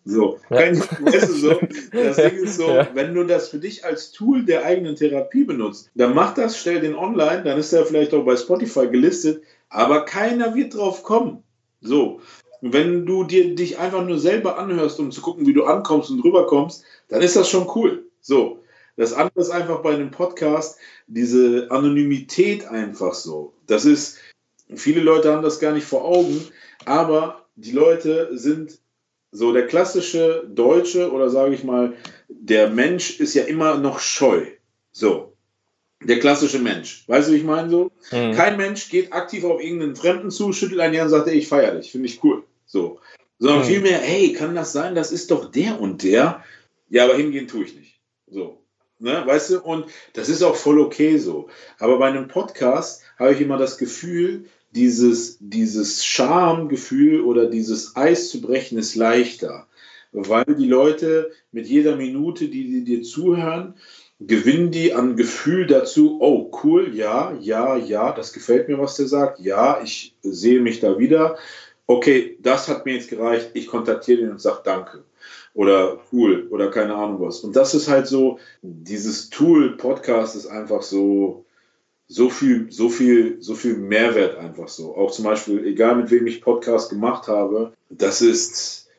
So. 0.05 0.38
Kein, 0.49 0.80
weißt 0.80 1.30
du, 1.30 1.34
so, 1.34 1.59
das 1.91 2.18
Ding 2.18 2.36
ist 2.36 2.57
so, 2.57 2.68
ja. 2.68 2.88
wenn 2.93 3.16
du 3.16 3.24
das 3.24 3.49
für 3.49 3.57
dich 3.57 3.84
als 3.84 4.11
Tool 4.11 4.45
der 4.45 4.63
eigenen 4.63 4.95
Therapie 4.95 5.43
benutzt, 5.43 5.89
dann 5.95 6.13
mach 6.13 6.36
das, 6.36 6.57
stell 6.57 6.80
den 6.80 6.95
online, 6.95 7.43
dann 7.43 7.57
ist 7.57 7.74
er 7.74 7.86
vielleicht 7.86 8.13
auch 8.13 8.24
bei 8.24 8.36
Spotify 8.36 8.88
gelistet, 8.88 9.41
aber 9.70 10.05
keiner 10.05 10.53
wird 10.53 10.76
drauf 10.76 11.01
kommen. 11.01 11.43
So, 11.82 12.22
wenn 12.61 13.05
du 13.05 13.24
dir 13.24 13.55
dich 13.55 13.80
einfach 13.80 14.05
nur 14.05 14.20
selber 14.20 14.59
anhörst, 14.59 14.99
um 14.99 15.11
zu 15.11 15.22
gucken, 15.22 15.47
wie 15.47 15.53
du 15.53 15.66
ankommst 15.66 16.11
und 16.11 16.24
rüberkommst, 16.24 16.84
dann 17.09 17.22
ist 17.22 17.36
das 17.36 17.49
schon 17.49 17.68
cool. 17.76 18.05
So, 18.22 18.59
das 18.98 19.14
andere 19.14 19.41
ist 19.41 19.50
einfach 19.50 19.82
bei 19.82 19.93
einem 19.93 20.12
Podcast 20.12 20.78
diese 21.08 21.68
Anonymität 21.70 22.66
einfach 22.66 23.14
so. 23.14 23.54
Das 23.68 23.86
ist, 23.86 24.20
viele 24.74 25.02
Leute 25.02 25.34
haben 25.34 25.43
das 25.43 25.60
gar 25.60 25.74
nicht 25.74 25.86
vor 25.86 26.06
Augen, 26.06 26.41
aber 26.86 27.46
die 27.56 27.72
Leute 27.72 28.38
sind 28.38 28.80
so 29.32 29.52
der 29.52 29.68
klassische 29.68 30.50
Deutsche 30.50 31.12
oder 31.12 31.30
sage 31.30 31.56
ich 31.56 31.64
mal, 31.64 31.93
der 32.30 32.70
Mensch 32.70 33.20
ist 33.20 33.34
ja 33.34 33.43
immer 33.43 33.78
noch 33.78 34.00
scheu. 34.00 34.46
So. 34.91 35.34
Der 36.04 36.20
klassische 36.20 36.60
Mensch. 36.60 37.04
Weißt 37.08 37.28
du, 37.28 37.34
wie 37.34 37.38
ich 37.38 37.43
meine 37.43 37.70
so? 37.70 37.91
Mhm. 38.12 38.34
Kein 38.34 38.58
Mensch 38.58 38.89
geht 38.89 39.12
aktiv 39.12 39.43
auf 39.43 39.62
irgendeinen 39.62 39.96
Fremden 39.96 40.32
zu, 40.32 40.54
schüttelt 40.54 40.80
ein 40.80 40.93
Jahr 40.93 41.06
und 41.06 41.12
sagt, 41.12 41.28
ey, 41.28 41.36
ich 41.36 41.48
feiere 41.48 41.76
dich, 41.76 41.91
finde 41.91 42.08
ich 42.08 42.24
cool. 42.24 42.43
So. 42.66 43.00
Sondern 43.39 43.60
mhm. 43.60 43.66
vielmehr, 43.66 43.98
hey, 43.98 44.34
kann 44.34 44.56
das 44.56 44.72
sein, 44.72 44.96
das 44.96 45.12
ist 45.12 45.32
doch 45.32 45.52
der 45.52 45.82
und 45.82 46.04
der. 46.04 46.43
Ja, 46.89 47.06
aber 47.06 47.16
hingehen 47.16 47.48
tue 47.48 47.66
ich 47.66 47.76
nicht. 47.76 48.00
So. 48.28 48.64
Ne, 49.06 49.22
weißt 49.24 49.51
du, 49.51 49.60
und 49.62 49.86
das 50.14 50.30
ist 50.30 50.41
auch 50.41 50.56
voll 50.56 50.80
okay 50.80 51.20
so. 51.20 51.47
Aber 51.78 51.99
bei 51.99 52.08
einem 52.08 52.28
Podcast 52.28 53.03
habe 53.20 53.34
ich 53.34 53.41
immer 53.41 53.60
das 53.60 53.78
Gefühl, 53.78 54.45
dieses, 54.72 55.38
dieses 55.39 56.03
Schamgefühl 56.03 57.22
oder 57.22 57.45
dieses 57.45 57.95
Eis 57.95 58.32
zu 58.32 58.41
brechen 58.41 58.80
ist 58.80 58.95
leichter, 58.95 59.68
weil 60.12 60.45
die 60.45 60.66
Leute 60.68 61.30
mit 61.51 61.68
jeder 61.68 61.95
Minute, 61.97 62.49
die, 62.49 62.64
die 62.64 62.84
dir 62.84 63.03
zuhören, 63.03 63.76
gewinnen 64.20 64.72
die 64.72 64.95
an 64.95 65.16
Gefühl 65.16 65.68
dazu, 65.68 66.18
oh 66.20 66.49
cool, 66.64 66.95
ja, 66.95 67.38
ja, 67.39 67.78
ja, 67.78 68.12
das 68.12 68.34
gefällt 68.34 68.70
mir, 68.70 68.80
was 68.80 68.95
der 68.95 69.08
sagt, 69.08 69.39
ja, 69.39 69.84
ich 69.84 70.16
sehe 70.24 70.62
mich 70.62 70.80
da 70.80 70.97
wieder, 70.97 71.38
okay, 71.86 72.39
das 72.41 72.68
hat 72.70 72.88
mir 72.88 72.95
jetzt 72.95 73.12
gereicht, 73.12 73.51
ich 73.53 73.68
kontaktiere 73.68 74.22
ihn 74.22 74.32
und 74.32 74.41
sage 74.41 74.62
danke 74.64 75.03
oder 75.56 75.99
cool 76.12 76.47
oder 76.51 76.70
keine 76.70 76.93
Ahnung 76.93 77.22
was. 77.22 77.39
Und 77.39 77.56
das 77.56 77.74
ist 77.74 77.88
halt 77.88 78.06
so, 78.06 78.38
dieses 78.62 79.30
Tool 79.30 79.78
Podcast 79.78 80.36
ist 80.36 80.47
einfach 80.47 80.84
so, 80.84 81.45
so 82.08 82.30
viel, 82.30 82.72
so 82.72 82.89
viel, 82.89 83.41
so 83.41 83.56
viel 83.56 83.78
Mehrwert 83.78 84.38
einfach 84.38 84.68
so. 84.68 84.95
Auch 84.95 85.12
zum 85.12 85.26
Beispiel, 85.26 85.66
egal 85.66 85.95
mit 85.95 86.12
wem 86.12 86.28
ich 86.28 86.41
Podcast 86.41 86.89
gemacht 86.89 87.28
habe, 87.28 87.72
das 87.89 88.22
ist, 88.22 88.89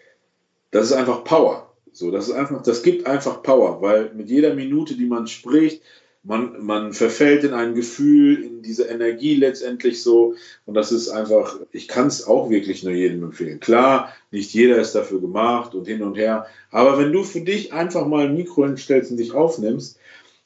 das 0.71 0.87
ist 0.87 0.93
einfach 0.93 1.23
Power. 1.23 1.71
So, 1.93 2.11
das 2.11 2.29
ist 2.29 2.35
einfach, 2.35 2.63
das 2.63 2.83
gibt 2.83 3.07
einfach 3.07 3.43
Power, 3.43 3.81
weil 3.81 4.13
mit 4.15 4.29
jeder 4.29 4.55
Minute, 4.55 4.97
die 4.97 5.07
man 5.07 5.27
spricht, 5.27 5.83
man, 6.27 6.64
man 6.64 6.93
verfällt 6.93 7.45
in 7.45 7.55
ein 7.55 7.74
Gefühl, 7.74 8.43
in 8.43 8.62
diese 8.62 8.85
Energie 8.85 9.37
letztendlich 9.37 10.03
so. 10.03 10.35
Und 10.64 10.74
das 10.74 10.93
ist 10.93 11.09
einfach, 11.09 11.59
ich 11.72 11.89
kann 11.89 12.09
es 12.09 12.27
auch 12.27 12.51
wirklich 12.51 12.83
nur 12.83 12.93
jedem 12.93 13.22
empfehlen. 13.22 13.61
Klar, 13.61 14.12
nicht 14.31 14.53
jeder 14.53 14.79
ist 14.79 14.95
dafür 14.95 15.20
gemacht 15.20 15.74
und 15.74 15.87
hin 15.87 16.03
und 16.03 16.16
her. 16.16 16.47
Aber 16.70 16.99
wenn 16.99 17.12
du 17.12 17.22
für 17.22 17.41
dich 17.41 17.72
einfach 17.72 18.07
mal 18.07 18.27
ein 18.27 18.37
Mikro 18.37 18.66
hinstellst 18.66 19.11
und 19.11 19.18
dich 19.18 19.33
aufnimmst, 19.33 19.99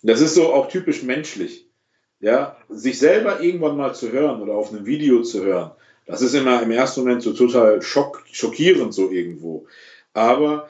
das 0.03 0.21
ist 0.21 0.35
so 0.35 0.53
auch 0.53 0.69
typisch 0.69 1.03
menschlich 1.03 1.67
ja, 2.21 2.57
sich 2.69 2.99
selber 2.99 3.41
irgendwann 3.41 3.77
mal 3.77 3.95
zu 3.95 4.13
hören 4.13 4.43
oder 4.43 4.55
auf 4.55 4.73
einem 4.73 4.87
Video 4.87 5.23
zu 5.23 5.43
hören, 5.43 5.73
das 6.07 6.23
ist 6.23 6.35
immer 6.35 6.63
im 6.63 6.71
ersten 6.71 7.01
Moment 7.01 7.23
so 7.23 7.33
total 7.33 7.81
schock, 7.83 8.23
schockierend 8.31 8.93
so 8.93 9.11
irgendwo. 9.11 9.67
Aber 10.13 10.69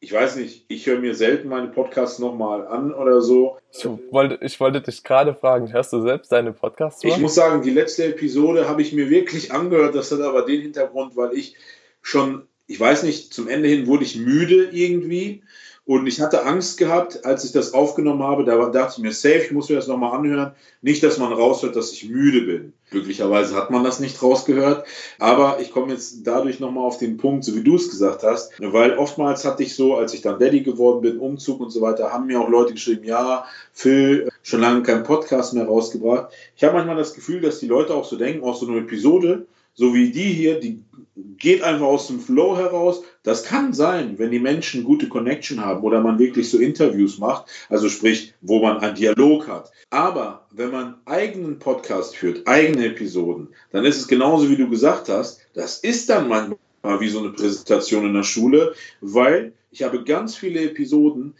ich 0.00 0.12
weiß 0.12 0.36
nicht, 0.36 0.66
ich 0.68 0.86
höre 0.86 1.00
mir 1.00 1.14
selten 1.14 1.48
meine 1.48 1.68
Podcasts 1.68 2.18
nochmal 2.18 2.66
an 2.66 2.92
oder 2.92 3.22
so. 3.22 3.58
Ich 3.72 3.86
wollte, 4.10 4.38
ich 4.42 4.60
wollte 4.60 4.80
dich 4.80 5.02
gerade 5.02 5.34
fragen, 5.34 5.72
hörst 5.72 5.92
du 5.92 6.02
selbst 6.02 6.30
deine 6.30 6.52
Podcasts? 6.52 7.02
Ich 7.02 7.16
muss 7.18 7.34
sagen, 7.34 7.62
die 7.62 7.70
letzte 7.70 8.04
Episode 8.04 8.68
habe 8.68 8.82
ich 8.82 8.92
mir 8.92 9.08
wirklich 9.08 9.52
angehört. 9.52 9.94
Das 9.94 10.12
hat 10.12 10.20
aber 10.20 10.42
den 10.42 10.60
Hintergrund, 10.60 11.16
weil 11.16 11.32
ich 11.34 11.56
schon, 12.02 12.46
ich 12.66 12.78
weiß 12.78 13.04
nicht, 13.04 13.32
zum 13.32 13.48
Ende 13.48 13.68
hin 13.68 13.86
wurde 13.86 14.04
ich 14.04 14.16
müde 14.16 14.68
irgendwie. 14.70 15.42
Und 15.86 16.08
ich 16.08 16.20
hatte 16.20 16.44
Angst 16.44 16.78
gehabt, 16.78 17.24
als 17.24 17.44
ich 17.44 17.52
das 17.52 17.72
aufgenommen 17.72 18.24
habe, 18.24 18.44
da 18.44 18.56
dachte 18.70 18.94
ich 18.96 19.02
mir, 19.04 19.12
safe, 19.12 19.44
ich 19.44 19.52
muss 19.52 19.68
mir 19.68 19.76
das 19.76 19.86
nochmal 19.86 20.18
anhören. 20.18 20.50
Nicht, 20.82 21.00
dass 21.04 21.18
man 21.18 21.32
raushört, 21.32 21.76
dass 21.76 21.92
ich 21.92 22.08
müde 22.08 22.40
bin. 22.40 22.72
Glücklicherweise 22.90 23.54
hat 23.54 23.70
man 23.70 23.84
das 23.84 24.00
nicht 24.00 24.20
rausgehört. 24.20 24.84
Aber 25.20 25.60
ich 25.60 25.70
komme 25.70 25.92
jetzt 25.92 26.26
dadurch 26.26 26.58
nochmal 26.58 26.84
auf 26.84 26.98
den 26.98 27.18
Punkt, 27.18 27.44
so 27.44 27.54
wie 27.54 27.62
du 27.62 27.76
es 27.76 27.88
gesagt 27.88 28.24
hast, 28.24 28.50
weil 28.58 28.98
oftmals 28.98 29.44
hatte 29.44 29.62
ich 29.62 29.76
so, 29.76 29.94
als 29.94 30.12
ich 30.12 30.22
dann 30.22 30.40
Daddy 30.40 30.62
geworden 30.62 31.02
bin, 31.02 31.20
Umzug 31.20 31.60
und 31.60 31.70
so 31.70 31.80
weiter, 31.82 32.12
haben 32.12 32.26
mir 32.26 32.40
auch 32.40 32.48
Leute 32.48 32.72
geschrieben, 32.72 33.04
ja, 33.04 33.44
Phil, 33.72 34.28
schon 34.42 34.62
lange 34.62 34.82
keinen 34.82 35.04
Podcast 35.04 35.54
mehr 35.54 35.66
rausgebracht. 35.66 36.32
Ich 36.56 36.64
habe 36.64 36.74
manchmal 36.74 36.96
das 36.96 37.14
Gefühl, 37.14 37.40
dass 37.40 37.60
die 37.60 37.68
Leute 37.68 37.94
auch 37.94 38.04
so 38.04 38.16
denken, 38.16 38.42
auch 38.42 38.56
so 38.56 38.66
eine 38.66 38.78
Episode, 38.78 39.46
so 39.74 39.94
wie 39.94 40.10
die 40.10 40.32
hier, 40.32 40.58
die 40.58 40.82
geht 41.16 41.62
einfach 41.62 41.86
aus 41.86 42.08
dem 42.08 42.20
Flow 42.20 42.56
heraus. 42.56 43.02
Das 43.22 43.44
kann 43.44 43.72
sein, 43.72 44.18
wenn 44.18 44.30
die 44.30 44.38
Menschen 44.38 44.84
gute 44.84 45.08
Connection 45.08 45.64
haben 45.64 45.82
oder 45.82 46.00
man 46.00 46.18
wirklich 46.18 46.50
so 46.50 46.58
Interviews 46.58 47.18
macht, 47.18 47.46
also 47.68 47.88
sprich, 47.88 48.34
wo 48.42 48.60
man 48.60 48.78
einen 48.78 48.94
Dialog 48.94 49.48
hat. 49.48 49.72
Aber 49.90 50.46
wenn 50.50 50.70
man 50.70 50.96
eigenen 51.06 51.58
Podcast 51.58 52.16
führt, 52.16 52.46
eigene 52.46 52.86
Episoden, 52.86 53.48
dann 53.72 53.84
ist 53.84 53.96
es 53.96 54.08
genauso 54.08 54.50
wie 54.50 54.56
du 54.56 54.68
gesagt 54.68 55.08
hast, 55.08 55.40
das 55.54 55.78
ist 55.78 56.10
dann 56.10 56.28
manchmal 56.28 57.00
wie 57.00 57.08
so 57.08 57.20
eine 57.20 57.30
Präsentation 57.30 58.06
in 58.06 58.14
der 58.14 58.22
Schule, 58.22 58.74
weil 59.00 59.52
ich 59.70 59.82
habe 59.82 60.04
ganz 60.04 60.36
viele 60.36 60.60
Episoden, 60.62 61.34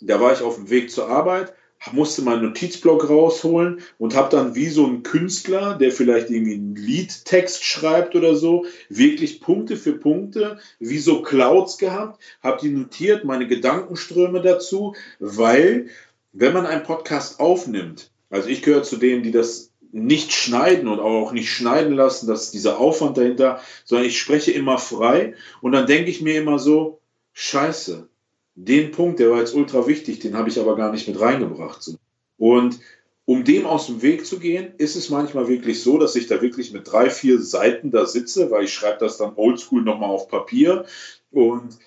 da 0.00 0.20
war 0.20 0.32
ich 0.32 0.40
auf 0.40 0.56
dem 0.56 0.70
Weg 0.70 0.90
zur 0.90 1.08
Arbeit, 1.08 1.54
musste 1.90 2.22
meinen 2.22 2.44
Notizblock 2.44 3.08
rausholen 3.10 3.80
und 3.98 4.14
habe 4.14 4.34
dann 4.34 4.54
wie 4.54 4.68
so 4.68 4.86
ein 4.86 5.02
Künstler, 5.02 5.74
der 5.74 5.90
vielleicht 5.90 6.30
irgendwie 6.30 6.54
einen 6.54 6.76
Liedtext 6.76 7.64
schreibt 7.64 8.14
oder 8.14 8.36
so, 8.36 8.66
wirklich 8.88 9.40
Punkte 9.40 9.76
für 9.76 9.92
Punkte, 9.92 10.58
wie 10.78 10.98
so 10.98 11.22
Clouds 11.22 11.78
gehabt, 11.78 12.22
habe 12.40 12.60
die 12.62 12.70
notiert, 12.70 13.24
meine 13.24 13.48
Gedankenströme 13.48 14.40
dazu, 14.40 14.94
weil 15.18 15.88
wenn 16.32 16.52
man 16.52 16.66
einen 16.66 16.84
Podcast 16.84 17.40
aufnimmt, 17.40 18.10
also 18.30 18.48
ich 18.48 18.62
gehöre 18.62 18.84
zu 18.84 18.96
denen, 18.96 19.22
die 19.22 19.32
das 19.32 19.72
nicht 19.90 20.32
schneiden 20.32 20.88
und 20.88 21.00
auch 21.00 21.32
nicht 21.32 21.50
schneiden 21.50 21.94
lassen, 21.94 22.26
dass 22.26 22.50
dieser 22.50 22.78
Aufwand 22.78 23.18
dahinter, 23.18 23.60
sondern 23.84 24.06
ich 24.06 24.18
spreche 24.18 24.50
immer 24.52 24.78
frei 24.78 25.34
und 25.60 25.72
dann 25.72 25.86
denke 25.86 26.10
ich 26.10 26.22
mir 26.22 26.40
immer 26.40 26.58
so, 26.58 27.00
scheiße, 27.34 28.08
den 28.54 28.90
Punkt, 28.90 29.18
der 29.18 29.30
war 29.30 29.38
jetzt 29.38 29.54
ultra 29.54 29.86
wichtig, 29.86 30.20
den 30.20 30.36
habe 30.36 30.48
ich 30.48 30.60
aber 30.60 30.76
gar 30.76 30.92
nicht 30.92 31.08
mit 31.08 31.20
reingebracht. 31.20 31.90
Und 32.36 32.78
um 33.24 33.44
dem 33.44 33.66
aus 33.66 33.86
dem 33.86 34.02
Weg 34.02 34.26
zu 34.26 34.38
gehen, 34.38 34.74
ist 34.78 34.96
es 34.96 35.08
manchmal 35.08 35.48
wirklich 35.48 35.82
so, 35.82 35.98
dass 35.98 36.16
ich 36.16 36.26
da 36.26 36.42
wirklich 36.42 36.72
mit 36.72 36.90
drei, 36.90 37.08
vier 37.08 37.40
Seiten 37.40 37.90
da 37.90 38.06
sitze, 38.06 38.50
weil 38.50 38.64
ich 38.64 38.74
schreibe 38.74 38.98
das 38.98 39.16
dann 39.16 39.34
oldschool 39.36 39.82
nochmal 39.82 40.10
auf 40.10 40.28
Papier 40.28 40.84
und 41.30 41.78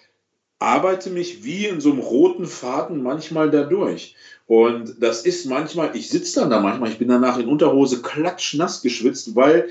arbeite 0.59 1.09
mich 1.09 1.43
wie 1.43 1.65
in 1.65 1.81
so 1.81 1.91
einem 1.91 1.99
roten 1.99 2.45
Faden 2.45 3.03
manchmal 3.03 3.51
dadurch. 3.51 4.15
Und 4.47 4.95
das 5.01 5.25
ist 5.25 5.45
manchmal, 5.45 5.95
ich 5.95 6.09
sitze 6.09 6.39
dann 6.39 6.49
da 6.49 6.61
manchmal, 6.61 6.89
ich 6.89 6.97
bin 6.97 7.09
danach 7.09 7.37
in 7.37 7.49
Unterhose 7.49 8.01
klatschnass 8.01 8.81
geschwitzt, 8.81 9.35
weil 9.35 9.69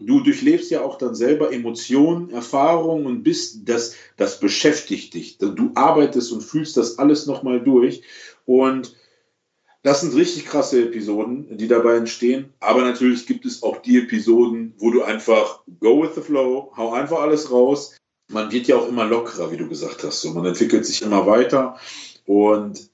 du 0.00 0.20
durchlebst 0.20 0.70
ja 0.70 0.82
auch 0.82 0.98
dann 0.98 1.14
selber 1.14 1.52
Emotionen, 1.52 2.30
Erfahrungen 2.30 3.06
und 3.06 3.22
bist, 3.22 3.68
das, 3.68 3.94
das 4.16 4.40
beschäftigt 4.40 5.14
dich. 5.14 5.38
Du 5.38 5.70
arbeitest 5.74 6.32
und 6.32 6.42
fühlst 6.42 6.76
das 6.76 6.98
alles 6.98 7.26
nochmal 7.26 7.60
durch. 7.62 8.02
Und 8.46 8.96
das 9.82 10.00
sind 10.00 10.14
richtig 10.14 10.46
krasse 10.46 10.82
Episoden, 10.82 11.56
die 11.56 11.68
dabei 11.68 11.96
entstehen. 11.96 12.52
Aber 12.60 12.82
natürlich 12.82 13.26
gibt 13.26 13.46
es 13.46 13.62
auch 13.62 13.78
die 13.78 13.98
Episoden, 13.98 14.74
wo 14.78 14.90
du 14.90 15.02
einfach 15.02 15.62
go 15.80 16.02
with 16.02 16.14
the 16.14 16.20
flow, 16.20 16.72
hau 16.76 16.92
einfach 16.92 17.20
alles 17.20 17.50
raus. 17.50 17.96
Man 18.30 18.52
wird 18.52 18.66
ja 18.66 18.76
auch 18.76 18.88
immer 18.88 19.06
lockerer, 19.06 19.50
wie 19.50 19.56
du 19.56 19.68
gesagt 19.68 20.04
hast. 20.04 20.20
So, 20.20 20.32
man 20.32 20.44
entwickelt 20.44 20.84
sich 20.84 21.02
immer 21.02 21.26
weiter. 21.26 21.78
Und 22.26 22.90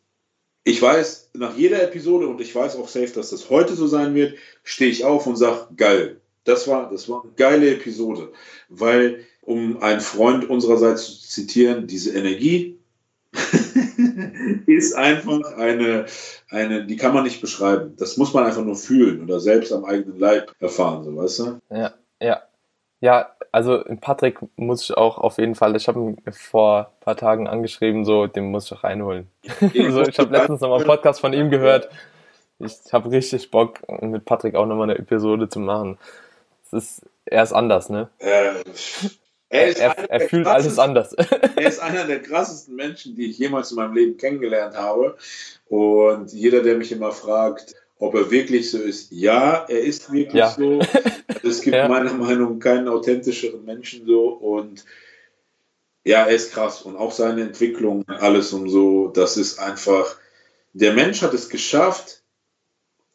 ich 0.63 0.81
weiß, 0.81 1.31
nach 1.35 1.57
jeder 1.57 1.83
Episode, 1.83 2.27
und 2.27 2.41
ich 2.41 2.55
weiß 2.55 2.77
auch 2.77 2.89
safe, 2.89 3.13
dass 3.13 3.31
das 3.31 3.51
heute 3.51 3.75
so 3.75 3.87
sein 3.87 4.15
wird, 4.15 4.39
stehe 4.63 4.91
ich 4.91 5.05
auf 5.05 5.27
und 5.27 5.37
sage, 5.37 5.69
geil, 5.77 6.21
das 6.45 6.69
war, 6.69 6.91
das 6.91 7.09
war 7.09 7.23
eine 7.23 7.33
geile 7.33 7.73
Episode, 7.73 8.33
weil, 8.69 9.25
um 9.43 9.83
einen 9.83 10.01
Freund 10.01 10.49
unsererseits 10.49 11.21
zu 11.21 11.29
zitieren, 11.29 11.87
diese 11.87 12.17
Energie 12.17 12.79
ist 14.67 14.95
einfach 14.95 15.57
eine, 15.57 16.07
eine, 16.51 16.87
die 16.87 16.97
kann 16.97 17.15
man 17.15 17.25
nicht 17.25 17.41
beschreiben. 17.41 17.95
Das 17.97 18.17
muss 18.17 18.33
man 18.33 18.45
einfach 18.45 18.65
nur 18.65 18.77
fühlen 18.77 19.23
oder 19.23 19.41
selbst 19.41 19.73
am 19.73 19.85
eigenen 19.85 20.19
Leib 20.19 20.53
erfahren, 20.61 21.05
so 21.05 21.17
weißt 21.17 21.39
du? 21.41 21.61
Ja, 21.71 21.95
ja. 22.21 22.43
Ja, 23.01 23.35
also 23.53 23.83
Patrick 24.01 24.39
muss 24.57 24.85
ich 24.85 24.97
auch 24.97 25.19
auf 25.19 25.37
jeden 25.37 25.55
Fall, 25.55 25.77
ich 25.77 25.89
habe 25.89 26.01
ihn 26.01 26.17
vor 26.33 26.79
ein 26.79 27.01
paar 27.01 27.17
Tagen 27.17 27.47
angeschrieben, 27.47 28.07
so, 28.07 28.27
den 28.27 28.51
muss 28.51 28.73
ich 28.73 28.83
reinholen. 28.83 29.29
so, 29.61 30.03
ich 30.03 30.19
habe 30.19 30.33
letztens 30.33 30.63
nochmal 30.63 30.79
einen 30.79 30.87
Podcast 30.87 31.21
von 31.21 31.35
ihm 31.35 31.51
gehört. 31.51 31.91
Ich 32.59 32.93
habe 32.93 33.11
richtig 33.11 33.51
Bock, 33.51 33.81
mit 34.01 34.25
Patrick 34.25 34.55
auch 34.55 34.65
nochmal 34.65 34.89
eine 34.89 34.99
Episode 34.99 35.49
zu 35.49 35.61
machen. 35.61 35.99
Ist, 36.75 37.03
er 37.25 37.43
ist 37.43 37.53
anders, 37.53 37.89
ne? 37.89 38.11
Äh, 38.19 38.63
er, 39.49 39.69
ist 39.69 39.79
er, 39.79 40.11
er 40.11 40.21
fühlt 40.29 40.47
alles 40.47 40.79
anders. 40.79 41.13
er 41.57 41.69
ist 41.69 41.79
einer 41.79 42.05
der 42.05 42.21
krassesten 42.21 42.75
Menschen, 42.75 43.15
die 43.15 43.31
ich 43.31 43.39
jemals 43.39 43.71
in 43.71 43.77
meinem 43.77 43.95
Leben 43.95 44.17
kennengelernt 44.17 44.77
habe. 44.77 45.17
Und 45.69 46.33
jeder, 46.33 46.63
der 46.63 46.77
mich 46.77 46.91
immer 46.91 47.13
fragt, 47.13 47.77
ob 47.99 48.15
er 48.15 48.31
wirklich 48.31 48.71
so 48.71 48.79
ist, 48.79 49.13
ja, 49.13 49.65
er 49.69 49.81
ist 49.81 50.13
wirklich 50.13 50.35
ja. 50.35 50.51
so. 50.51 50.81
Es 51.45 51.61
gibt 51.61 51.77
ja. 51.77 51.89
meiner 51.89 52.15
Meinung 52.15 52.55
nach 52.55 52.65
keinen 52.65 52.89
authentischeren 52.89 53.65
Menschen 53.67 54.07
so. 54.07 54.29
Und 54.29 54.85
ja, 56.03 56.25
er 56.25 56.35
ist 56.35 56.53
krass. 56.53 56.83
Und 56.83 56.97
auch 56.97 57.13
seine 57.13 57.43
Entwicklung, 57.43 58.05
alles 58.09 58.53
und 58.53 58.69
so, 58.71 59.09
das 59.09 59.37
ist 59.37 59.59
einfach, 59.59 60.17
der 60.73 60.95
Mensch 60.95 61.23
hat 61.23 61.35
es 61.35 61.51
geschafft, 61.51 62.24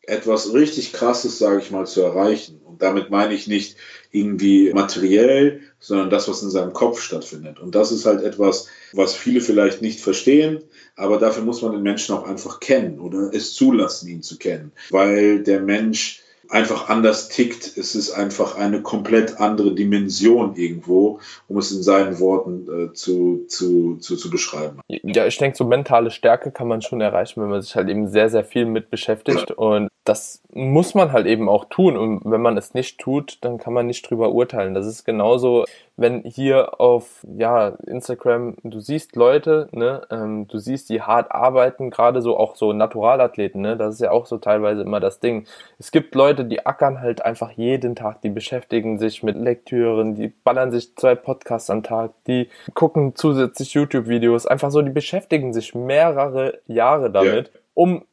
etwas 0.09 0.53
richtig 0.53 0.93
Krasses, 0.93 1.39
sage 1.39 1.59
ich 1.59 1.71
mal, 1.71 1.85
zu 1.85 2.01
erreichen. 2.01 2.59
Und 2.65 2.81
damit 2.81 3.09
meine 3.09 3.33
ich 3.33 3.47
nicht 3.47 3.77
irgendwie 4.11 4.73
materiell, 4.73 5.61
sondern 5.79 6.09
das, 6.09 6.27
was 6.27 6.43
in 6.43 6.49
seinem 6.49 6.73
Kopf 6.73 7.01
stattfindet. 7.01 7.59
Und 7.59 7.75
das 7.75 7.91
ist 7.91 8.05
halt 8.05 8.23
etwas, 8.23 8.67
was 8.93 9.13
viele 9.13 9.41
vielleicht 9.41 9.81
nicht 9.81 10.01
verstehen, 10.01 10.63
aber 10.95 11.17
dafür 11.17 11.43
muss 11.43 11.61
man 11.61 11.71
den 11.71 11.83
Menschen 11.83 12.15
auch 12.15 12.27
einfach 12.27 12.59
kennen 12.59 12.99
oder 12.99 13.33
es 13.33 13.53
zulassen, 13.53 14.09
ihn 14.09 14.23
zu 14.23 14.37
kennen. 14.37 14.71
Weil 14.89 15.43
der 15.43 15.61
Mensch 15.61 16.21
einfach 16.49 16.89
anders 16.89 17.29
tickt. 17.29 17.77
Es 17.77 17.95
ist 17.95 18.11
einfach 18.11 18.57
eine 18.57 18.81
komplett 18.81 19.39
andere 19.39 19.73
Dimension 19.73 20.55
irgendwo, 20.55 21.19
um 21.47 21.57
es 21.57 21.71
in 21.71 21.83
seinen 21.83 22.19
Worten 22.19 22.67
äh, 22.67 22.93
zu, 22.93 23.45
zu, 23.47 23.97
zu, 23.97 24.15
zu 24.15 24.29
beschreiben. 24.29 24.79
Ja, 24.87 25.25
ich 25.25 25.37
denke, 25.37 25.55
so 25.55 25.63
mentale 25.63 26.11
Stärke 26.11 26.51
kann 26.51 26.67
man 26.67 26.81
schon 26.81 27.01
erreichen, 27.01 27.41
wenn 27.41 27.49
man 27.49 27.61
sich 27.61 27.75
halt 27.75 27.87
eben 27.89 28.07
sehr, 28.07 28.29
sehr 28.29 28.43
viel 28.43 28.65
mit 28.65 28.89
beschäftigt. 28.89 29.51
Und 29.51 29.89
das 30.05 30.41
muss 30.51 30.95
man 30.95 31.11
halt 31.11 31.27
eben 31.27 31.47
auch 31.47 31.65
tun. 31.65 31.95
Und 31.95 32.21
wenn 32.25 32.41
man 32.41 32.57
es 32.57 32.73
nicht 32.73 32.99
tut, 32.99 33.37
dann 33.41 33.59
kann 33.59 33.73
man 33.73 33.85
nicht 33.85 34.09
drüber 34.09 34.31
urteilen. 34.31 34.73
Das 34.73 34.87
ist 34.87 35.05
genauso, 35.05 35.65
wenn 35.97 36.23
hier 36.23 36.79
auf 36.79 37.25
ja, 37.37 37.69
Instagram, 37.85 38.55
du 38.63 38.79
siehst 38.79 39.15
Leute, 39.15 39.67
ne, 39.71 40.01
ähm, 40.09 40.47
du 40.47 40.57
siehst, 40.57 40.89
die 40.89 41.01
hart 41.01 41.31
arbeiten, 41.31 41.89
gerade 41.89 42.21
so 42.21 42.37
auch 42.37 42.55
so 42.55 42.73
Naturalathleten, 42.73 43.61
ne, 43.61 43.77
das 43.77 43.95
ist 43.95 44.01
ja 44.01 44.11
auch 44.11 44.25
so 44.25 44.37
teilweise 44.37 44.81
immer 44.81 44.99
das 44.99 45.19
Ding. 45.19 45.45
Es 45.77 45.91
gibt 45.91 46.15
Leute, 46.15 46.38
die 46.45 46.65
ackern 46.65 47.01
halt 47.01 47.23
einfach 47.23 47.51
jeden 47.51 47.95
Tag, 47.95 48.21
die 48.21 48.29
beschäftigen 48.29 48.97
sich 48.97 49.23
mit 49.23 49.35
Lektüren, 49.35 50.15
die 50.15 50.27
ballern 50.27 50.71
sich 50.71 50.95
zwei 50.95 51.15
Podcasts 51.15 51.69
am 51.69 51.83
Tag, 51.83 52.11
die 52.27 52.49
gucken 52.73 53.15
zusätzlich 53.15 53.73
YouTube-Videos, 53.73 54.45
einfach 54.45 54.71
so, 54.71 54.81
die 54.81 54.91
beschäftigen 54.91 55.53
sich 55.53 55.75
mehrere 55.75 56.59
Jahre 56.67 57.11
damit, 57.11 57.51
ja. 57.53 57.59
um 57.73 58.05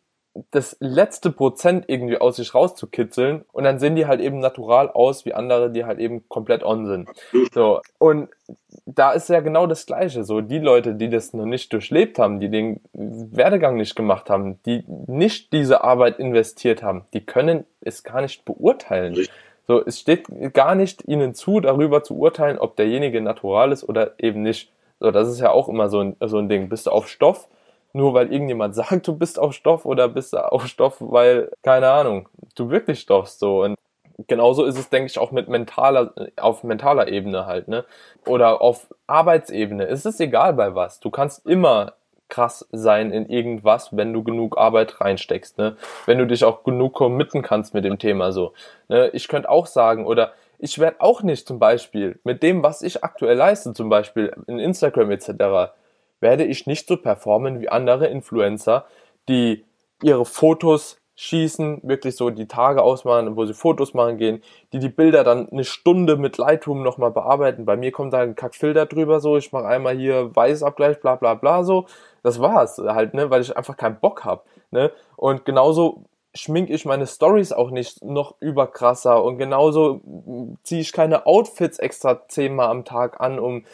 das 0.50 0.76
letzte 0.80 1.30
Prozent 1.30 1.84
irgendwie 1.88 2.18
aus 2.18 2.36
sich 2.36 2.54
rauszukitzeln 2.54 3.44
und 3.52 3.64
dann 3.64 3.78
sehen 3.78 3.96
die 3.96 4.06
halt 4.06 4.20
eben 4.20 4.38
natural 4.38 4.90
aus 4.90 5.24
wie 5.24 5.34
andere, 5.34 5.70
die 5.70 5.84
halt 5.84 5.98
eben 5.98 6.28
komplett 6.28 6.62
on 6.62 6.86
sind. 6.86 7.08
So. 7.52 7.80
Und 7.98 8.28
da 8.84 9.12
ist 9.12 9.28
ja 9.28 9.40
genau 9.40 9.66
das 9.66 9.86
Gleiche. 9.86 10.24
So, 10.24 10.40
die 10.40 10.58
Leute, 10.58 10.94
die 10.94 11.08
das 11.08 11.32
noch 11.32 11.46
nicht 11.46 11.72
durchlebt 11.72 12.18
haben, 12.18 12.40
die 12.40 12.50
den 12.50 12.80
Werdegang 12.92 13.76
nicht 13.76 13.96
gemacht 13.96 14.30
haben, 14.30 14.60
die 14.64 14.84
nicht 15.06 15.52
diese 15.52 15.82
Arbeit 15.82 16.18
investiert 16.18 16.82
haben, 16.82 17.04
die 17.12 17.24
können 17.24 17.64
es 17.80 18.02
gar 18.02 18.20
nicht 18.20 18.44
beurteilen. 18.44 19.26
So, 19.66 19.84
es 19.84 20.00
steht 20.00 20.26
gar 20.54 20.74
nicht 20.74 21.06
ihnen 21.08 21.34
zu, 21.34 21.60
darüber 21.60 22.02
zu 22.02 22.16
urteilen, 22.16 22.58
ob 22.58 22.76
derjenige 22.76 23.20
natural 23.20 23.72
ist 23.72 23.88
oder 23.88 24.12
eben 24.18 24.42
nicht. 24.42 24.70
So, 25.00 25.10
das 25.10 25.28
ist 25.28 25.40
ja 25.40 25.50
auch 25.50 25.68
immer 25.68 25.88
so 25.88 26.00
ein, 26.00 26.16
so 26.20 26.38
ein 26.38 26.48
Ding. 26.48 26.68
Bist 26.68 26.86
du 26.86 26.90
auf 26.90 27.08
Stoff, 27.08 27.48
nur 27.96 28.14
weil 28.14 28.32
irgendjemand 28.32 28.74
sagt, 28.76 29.08
du 29.08 29.16
bist 29.16 29.38
auf 29.38 29.54
Stoff 29.54 29.84
oder 29.84 30.08
bist 30.08 30.36
auf 30.36 30.66
Stoff, 30.66 30.96
weil, 31.00 31.50
keine 31.62 31.90
Ahnung, 31.90 32.28
du 32.54 32.70
wirklich 32.70 33.00
stoffst 33.00 33.40
so. 33.40 33.62
Und 33.62 33.76
genauso 34.28 34.64
ist 34.64 34.78
es, 34.78 34.90
denke 34.90 35.06
ich, 35.06 35.18
auch 35.18 35.32
mit 35.32 35.48
mentaler, 35.48 36.12
auf 36.36 36.62
mentaler 36.62 37.08
Ebene 37.08 37.46
halt, 37.46 37.68
ne? 37.68 37.84
Oder 38.26 38.60
auf 38.60 38.86
Arbeitsebene. 39.06 39.86
Es 39.86 40.04
ist 40.04 40.20
egal 40.20 40.52
bei 40.54 40.74
was. 40.74 41.00
Du 41.00 41.10
kannst 41.10 41.46
immer 41.46 41.94
krass 42.28 42.66
sein 42.72 43.12
in 43.12 43.28
irgendwas, 43.28 43.96
wenn 43.96 44.12
du 44.12 44.22
genug 44.24 44.58
Arbeit 44.58 45.00
reinsteckst, 45.00 45.58
ne? 45.58 45.76
Wenn 46.06 46.18
du 46.18 46.26
dich 46.26 46.44
auch 46.44 46.64
genug 46.64 46.94
committen 46.94 47.42
kannst 47.42 47.72
mit 47.72 47.84
dem 47.84 47.98
Thema 47.98 48.32
so. 48.32 48.52
Ne? 48.88 49.08
Ich 49.14 49.28
könnte 49.28 49.48
auch 49.48 49.66
sagen, 49.66 50.06
oder 50.06 50.32
ich 50.58 50.78
werde 50.78 51.00
auch 51.00 51.22
nicht 51.22 51.46
zum 51.46 51.58
Beispiel 51.58 52.18
mit 52.24 52.42
dem, 52.42 52.62
was 52.62 52.82
ich 52.82 53.04
aktuell 53.04 53.36
leiste, 53.36 53.72
zum 53.74 53.88
Beispiel 53.88 54.34
in 54.46 54.58
Instagram 54.58 55.10
etc., 55.10 55.72
werde 56.20 56.44
ich 56.44 56.66
nicht 56.66 56.88
so 56.88 56.96
performen 56.96 57.60
wie 57.60 57.68
andere 57.68 58.06
Influencer, 58.06 58.86
die 59.28 59.64
ihre 60.02 60.24
Fotos 60.24 60.98
schießen, 61.16 61.80
wirklich 61.82 62.14
so 62.14 62.28
die 62.28 62.46
Tage 62.46 62.82
ausmachen, 62.82 63.36
wo 63.36 63.46
sie 63.46 63.54
Fotos 63.54 63.94
machen 63.94 64.18
gehen, 64.18 64.42
die 64.72 64.78
die 64.78 64.90
Bilder 64.90 65.24
dann 65.24 65.48
eine 65.48 65.64
Stunde 65.64 66.16
mit 66.16 66.36
Lightroom 66.36 66.82
nochmal 66.82 67.10
bearbeiten. 67.10 67.64
Bei 67.64 67.76
mir 67.76 67.90
kommt 67.90 68.12
da 68.12 68.20
ein 68.20 68.36
Kackfilter 68.36 68.84
drüber 68.84 69.20
so, 69.20 69.38
ich 69.38 69.50
mache 69.50 69.66
einmal 69.66 69.96
hier 69.96 70.36
Weißabgleich, 70.36 71.00
bla 71.00 71.16
bla 71.16 71.34
bla 71.34 71.64
so. 71.64 71.86
Das 72.22 72.40
war's 72.40 72.76
halt, 72.78 73.14
ne, 73.14 73.30
weil 73.30 73.40
ich 73.40 73.56
einfach 73.56 73.76
keinen 73.76 73.98
Bock 73.98 74.24
hab, 74.24 74.44
ne? 74.70 74.92
Und 75.16 75.46
genauso 75.46 76.04
schmink 76.34 76.68
ich 76.68 76.84
meine 76.84 77.06
Stories 77.06 77.52
auch 77.52 77.70
nicht 77.70 78.04
noch 78.04 78.34
überkrasser 78.40 79.24
und 79.24 79.38
genauso 79.38 80.02
ziehe 80.62 80.82
ich 80.82 80.92
keine 80.92 81.24
Outfits 81.26 81.78
extra 81.78 82.28
zehnmal 82.28 82.68
am 82.68 82.84
Tag 82.84 83.20
an, 83.20 83.38
um 83.38 83.64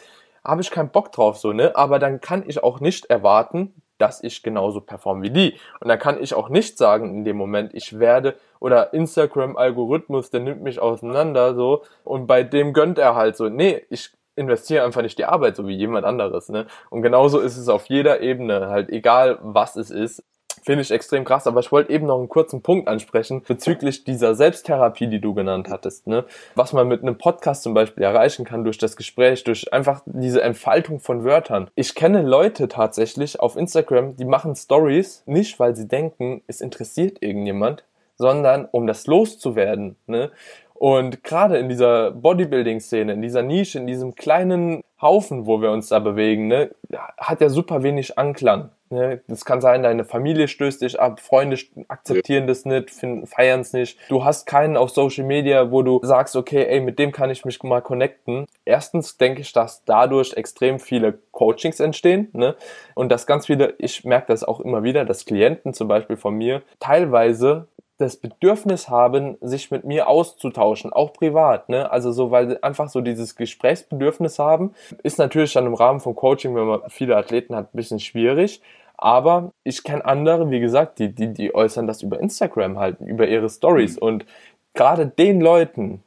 habe 0.43 0.61
ich 0.61 0.71
keinen 0.71 0.89
Bock 0.89 1.11
drauf, 1.11 1.37
so, 1.37 1.53
ne? 1.53 1.75
Aber 1.75 1.99
dann 1.99 2.21
kann 2.21 2.43
ich 2.47 2.63
auch 2.63 2.79
nicht 2.79 3.05
erwarten, 3.05 3.73
dass 3.97 4.23
ich 4.23 4.43
genauso 4.43 4.81
performe 4.81 5.23
wie 5.23 5.29
die. 5.29 5.53
Und 5.79 5.87
dann 5.87 5.99
kann 5.99 6.21
ich 6.21 6.33
auch 6.33 6.49
nicht 6.49 6.77
sagen 6.77 7.09
in 7.09 7.23
dem 7.23 7.37
Moment, 7.37 7.73
ich 7.73 7.99
werde, 7.99 8.35
oder 8.59 8.93
Instagram-Algorithmus, 8.93 10.29
der 10.29 10.41
nimmt 10.41 10.61
mich 10.61 10.79
auseinander, 10.79 11.55
so, 11.55 11.83
und 12.03 12.27
bei 12.27 12.43
dem 12.43 12.73
gönnt 12.73 12.97
er 12.97 13.15
halt 13.15 13.37
so, 13.37 13.49
nee, 13.49 13.85
ich 13.89 14.11
investiere 14.35 14.83
einfach 14.83 15.03
nicht 15.03 15.17
die 15.17 15.25
Arbeit, 15.25 15.55
so 15.55 15.67
wie 15.67 15.75
jemand 15.75 16.05
anderes, 16.05 16.49
ne? 16.49 16.65
Und 16.89 17.01
genauso 17.01 17.39
ist 17.39 17.57
es 17.57 17.69
auf 17.69 17.85
jeder 17.85 18.21
Ebene, 18.21 18.67
halt 18.69 18.89
egal 18.89 19.37
was 19.41 19.75
es 19.75 19.91
ist. 19.91 20.23
Finde 20.65 20.81
ich 20.81 20.91
extrem 20.91 21.25
krass, 21.25 21.45
aber 21.45 21.59
ich 21.59 21.71
wollte 21.71 21.91
eben 21.91 22.05
noch 22.05 22.17
einen 22.17 22.29
kurzen 22.29 22.61
Punkt 22.61 22.87
ansprechen 22.87 23.43
bezüglich 23.45 24.05
dieser 24.05 24.33
Selbsttherapie, 24.33 25.07
die 25.07 25.19
du 25.19 25.33
genannt 25.33 25.67
hattest. 25.69 26.07
Ne? 26.07 26.23
Was 26.55 26.71
man 26.71 26.87
mit 26.87 27.01
einem 27.01 27.17
Podcast 27.17 27.63
zum 27.63 27.73
Beispiel 27.73 28.03
erreichen 28.03 28.45
kann 28.45 28.63
durch 28.63 28.77
das 28.77 28.95
Gespräch, 28.95 29.43
durch 29.43 29.73
einfach 29.73 30.01
diese 30.05 30.41
Entfaltung 30.41 30.99
von 30.99 31.25
Wörtern. 31.25 31.69
Ich 31.75 31.95
kenne 31.95 32.21
Leute 32.21 32.69
tatsächlich 32.69 33.39
auf 33.39 33.57
Instagram, 33.57 34.15
die 34.15 34.25
machen 34.25 34.55
Stories 34.55 35.23
nicht, 35.25 35.59
weil 35.59 35.75
sie 35.75 35.87
denken, 35.87 36.41
es 36.47 36.61
interessiert 36.61 37.21
irgendjemand, 37.21 37.83
sondern 38.17 38.67
um 38.71 38.87
das 38.87 39.07
loszuwerden. 39.07 39.97
Ne? 40.07 40.31
Und 40.73 41.23
gerade 41.23 41.57
in 41.57 41.69
dieser 41.69 42.11
Bodybuilding-Szene, 42.11 43.13
in 43.13 43.21
dieser 43.21 43.41
Nische, 43.41 43.79
in 43.79 43.87
diesem 43.87 44.15
kleinen 44.15 44.83
Haufen, 45.01 45.45
wo 45.45 45.61
wir 45.61 45.71
uns 45.71 45.89
da 45.89 45.99
bewegen, 45.99 46.47
ne, 46.47 46.71
hat 47.17 47.41
ja 47.41 47.49
super 47.49 47.83
wenig 47.83 48.17
Anklang. 48.17 48.71
Ne? 48.93 49.21
Das 49.27 49.43
kann 49.43 49.59
sein, 49.59 49.83
deine 49.83 50.05
Familie 50.05 50.47
stößt 50.47 50.81
dich 50.81 50.99
ab, 50.99 51.19
Freunde 51.19 51.57
akzeptieren 51.87 52.47
das 52.47 52.63
nicht, 52.63 52.91
feiern 53.25 53.61
es 53.61 53.73
nicht. 53.73 53.97
Du 54.07 54.23
hast 54.23 54.45
keinen 54.45 54.77
auf 54.77 54.91
Social 54.91 55.25
Media, 55.25 55.71
wo 55.71 55.81
du 55.81 55.99
sagst, 56.03 56.35
okay, 56.35 56.65
ey, 56.65 56.79
mit 56.79 56.99
dem 56.99 57.11
kann 57.11 57.31
ich 57.31 57.43
mich 57.43 57.61
mal 57.63 57.81
connecten. 57.81 58.45
Erstens 58.65 59.17
denke 59.17 59.41
ich, 59.41 59.51
dass 59.51 59.83
dadurch 59.83 60.33
extrem 60.33 60.79
viele 60.79 61.17
Coachings 61.31 61.79
entstehen. 61.79 62.29
Ne? 62.33 62.55
Und 62.93 63.11
dass 63.11 63.25
ganz 63.25 63.47
viele, 63.47 63.73
ich 63.79 64.05
merke 64.05 64.27
das 64.27 64.43
auch 64.43 64.59
immer 64.59 64.83
wieder, 64.83 65.05
dass 65.05 65.25
Klienten 65.25 65.73
zum 65.73 65.87
Beispiel 65.87 66.15
von 66.15 66.35
mir 66.35 66.61
teilweise 66.79 67.67
das 67.97 68.17
Bedürfnis 68.17 68.89
haben, 68.89 69.37
sich 69.41 69.69
mit 69.69 69.83
mir 69.83 70.07
auszutauschen, 70.07 70.91
auch 70.91 71.13
privat, 71.13 71.69
ne? 71.69 71.91
Also 71.91 72.11
so, 72.11 72.31
weil 72.31 72.49
sie 72.49 72.63
einfach 72.63 72.89
so 72.89 73.01
dieses 73.01 73.35
Gesprächsbedürfnis 73.35 74.39
haben, 74.39 74.73
ist 75.03 75.19
natürlich 75.19 75.53
dann 75.53 75.67
im 75.67 75.75
Rahmen 75.75 75.99
von 75.99 76.15
Coaching, 76.15 76.55
wenn 76.55 76.65
man 76.65 76.81
viele 76.89 77.15
Athleten 77.15 77.55
hat, 77.55 77.73
ein 77.73 77.77
bisschen 77.77 77.99
schwierig. 77.99 78.61
Aber 78.97 79.51
ich 79.63 79.83
kenne 79.83 80.05
andere, 80.05 80.49
wie 80.49 80.59
gesagt, 80.59 80.99
die, 80.99 81.13
die, 81.13 81.33
die 81.33 81.53
äußern 81.53 81.87
das 81.87 82.01
über 82.01 82.19
Instagram 82.19 82.79
halt, 82.79 82.99
über 83.01 83.27
ihre 83.27 83.49
Stories. 83.49 83.97
Mhm. 83.97 84.01
Und 84.01 84.25
gerade 84.73 85.07
den 85.07 85.39
Leuten, 85.41 86.03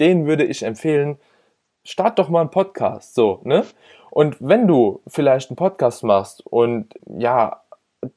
denen 0.00 0.26
würde 0.26 0.44
ich 0.44 0.62
empfehlen, 0.62 1.18
start 1.84 2.18
doch 2.18 2.28
mal 2.28 2.40
einen 2.40 2.50
Podcast, 2.50 3.14
so, 3.14 3.40
ne? 3.44 3.64
Und 4.10 4.36
wenn 4.40 4.66
du 4.66 5.02
vielleicht 5.06 5.50
einen 5.50 5.56
Podcast 5.56 6.02
machst 6.02 6.46
und 6.46 6.94
ja, 7.06 7.60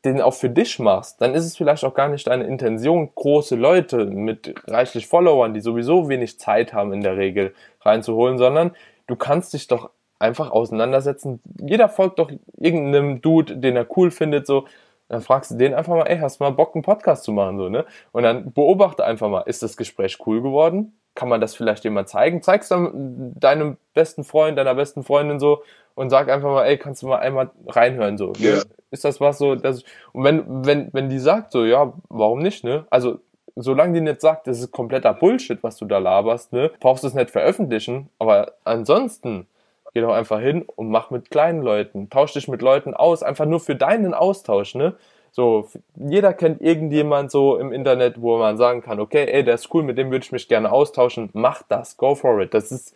den 0.05 0.21
auch 0.21 0.33
für 0.33 0.49
dich 0.49 0.79
machst, 0.79 1.21
dann 1.21 1.33
ist 1.35 1.45
es 1.45 1.57
vielleicht 1.57 1.83
auch 1.83 1.93
gar 1.93 2.09
nicht 2.09 2.27
deine 2.27 2.45
Intention, 2.45 3.09
große 3.13 3.55
Leute 3.55 4.05
mit 4.05 4.55
reichlich 4.67 5.07
Followern, 5.07 5.53
die 5.53 5.59
sowieso 5.59 6.09
wenig 6.09 6.39
Zeit 6.39 6.73
haben 6.73 6.93
in 6.93 7.01
der 7.01 7.17
Regel, 7.17 7.53
reinzuholen, 7.81 8.37
sondern 8.37 8.71
du 9.07 9.15
kannst 9.15 9.53
dich 9.53 9.67
doch 9.67 9.89
einfach 10.19 10.51
auseinandersetzen. 10.51 11.41
Jeder 11.61 11.89
folgt 11.89 12.19
doch 12.19 12.31
irgendeinem 12.57 13.21
Dude, 13.21 13.57
den 13.57 13.75
er 13.75 13.87
cool 13.97 14.11
findet, 14.11 14.45
so 14.45 14.65
Dann 15.10 15.22
fragst 15.22 15.51
du 15.51 15.55
den 15.55 15.74
einfach 15.74 15.93
mal, 15.93 16.05
ey, 16.05 16.20
hast 16.20 16.39
du 16.39 16.43
mal 16.43 16.51
Bock, 16.51 16.76
einen 16.76 16.84
Podcast 16.84 17.24
zu 17.24 17.32
machen, 17.32 17.57
so, 17.57 17.68
ne? 17.68 17.86
Und 18.12 18.24
dann 18.24 18.53
beobachte 18.53 19.03
einfach 19.03 19.28
mal, 19.28 19.41
ist 19.41 19.64
das 19.64 19.76
Gespräch 19.76 20.18
cool 20.26 20.41
geworden? 20.41 20.93
Kann 21.16 21.28
man 21.28 21.41
das 21.41 21.55
vielleicht 21.55 21.84
jemand 21.84 22.07
zeigen? 22.07 22.41
Zeig's 22.41 22.70
dann 22.70 23.34
deinem 23.38 23.78
besten 23.93 24.24
Freund, 24.24 24.57
deiner 24.57 24.76
besten 24.76 25.03
Freundin 25.03 25.39
so 25.39 25.64
und 25.95 26.10
sag 26.10 26.30
einfach 26.30 26.49
mal, 26.49 26.66
ey, 26.66 26.78
kannst 26.78 27.03
du 27.03 27.07
mal 27.07 27.18
einmal 27.18 27.49
reinhören, 27.68 28.18
so. 28.18 28.34
Ne? 28.39 28.49
Ja. 28.55 28.62
Ist 28.91 29.03
das 29.03 29.20
was 29.20 29.38
so, 29.38 29.55
das, 29.55 29.84
und 30.14 30.24
wenn, 30.24 30.66
wenn, 30.66 30.89
wenn 30.93 31.10
die 31.10 31.20
sagt 31.20 31.51
so, 31.51 31.66
ja, 31.66 31.91
warum 32.10 32.39
nicht, 32.39 32.64
ne? 32.64 32.86
Also, 32.89 33.20
solange 33.55 33.93
die 33.93 34.01
nicht 34.01 34.22
sagt, 34.22 34.47
das 34.47 34.60
ist 34.60 34.72
kompletter 34.72 35.14
Bullshit, 35.14 35.62
was 35.64 35.78
du 35.78 35.86
da 35.86 35.97
laberst, 35.97 36.53
ne, 36.53 36.72
brauchst 36.80 37.03
du 37.03 37.07
es 37.07 37.14
nicht 37.14 37.32
veröffentlichen. 37.32 38.10
Aber 38.20 38.53
ansonsten, 38.64 39.47
geh 39.93 40.01
doch 40.01 40.13
einfach 40.13 40.39
hin 40.39 40.63
und 40.75 40.89
mach 40.89 41.09
mit 41.09 41.31
kleinen 41.31 41.61
Leuten, 41.61 42.09
tausch 42.09 42.33
dich 42.33 42.47
mit 42.47 42.61
Leuten 42.61 42.93
aus, 42.93 43.23
einfach 43.23 43.45
nur 43.45 43.59
für 43.59 43.75
deinen 43.75 44.13
Austausch, 44.13 44.75
ne? 44.75 44.95
So, 45.31 45.67
jeder 45.95 46.33
kennt 46.33 46.61
irgendjemand 46.61 47.29
so 47.29 47.57
im 47.57 47.71
Internet, 47.71 48.19
wo 48.19 48.37
man 48.37 48.57
sagen 48.57 48.81
kann, 48.81 48.99
okay, 48.99 49.27
ey, 49.31 49.43
der 49.43 49.55
ist 49.55 49.73
cool, 49.73 49.83
mit 49.83 49.97
dem 49.97 50.09
würde 50.11 50.25
ich 50.25 50.31
mich 50.31 50.47
gerne 50.47 50.71
austauschen, 50.71 51.29
mach 51.33 51.61
das, 51.63 51.97
go 51.97 52.15
for 52.15 52.41
it. 52.41 52.53
Das 52.53 52.71
ist 52.71 52.95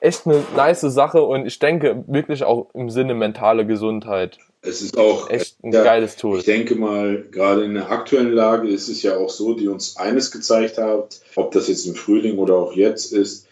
echt 0.00 0.26
eine 0.26 0.42
nice 0.56 0.80
Sache 0.82 1.22
und 1.22 1.46
ich 1.46 1.58
denke 1.58 2.04
wirklich 2.06 2.44
auch 2.44 2.68
im 2.74 2.88
Sinne 2.88 3.14
mentale 3.14 3.66
Gesundheit. 3.66 4.38
Es 4.62 4.82
ist 4.82 4.98
auch 4.98 5.30
echt 5.30 5.62
ein 5.64 5.72
ja, 5.72 5.82
geiles 5.82 6.16
Tool. 6.16 6.38
Ich 6.38 6.44
denke 6.44 6.74
mal, 6.74 7.24
gerade 7.30 7.64
in 7.64 7.74
der 7.74 7.90
aktuellen 7.90 8.32
Lage 8.32 8.68
ist 8.68 8.88
es 8.88 9.02
ja 9.02 9.16
auch 9.16 9.30
so, 9.30 9.54
die 9.54 9.68
uns 9.68 9.96
eines 9.96 10.30
gezeigt 10.30 10.76
hat, 10.78 11.20
ob 11.34 11.52
das 11.52 11.68
jetzt 11.68 11.86
im 11.86 11.94
Frühling 11.94 12.38
oder 12.38 12.56
auch 12.56 12.74
jetzt 12.74 13.12
ist, 13.12 13.46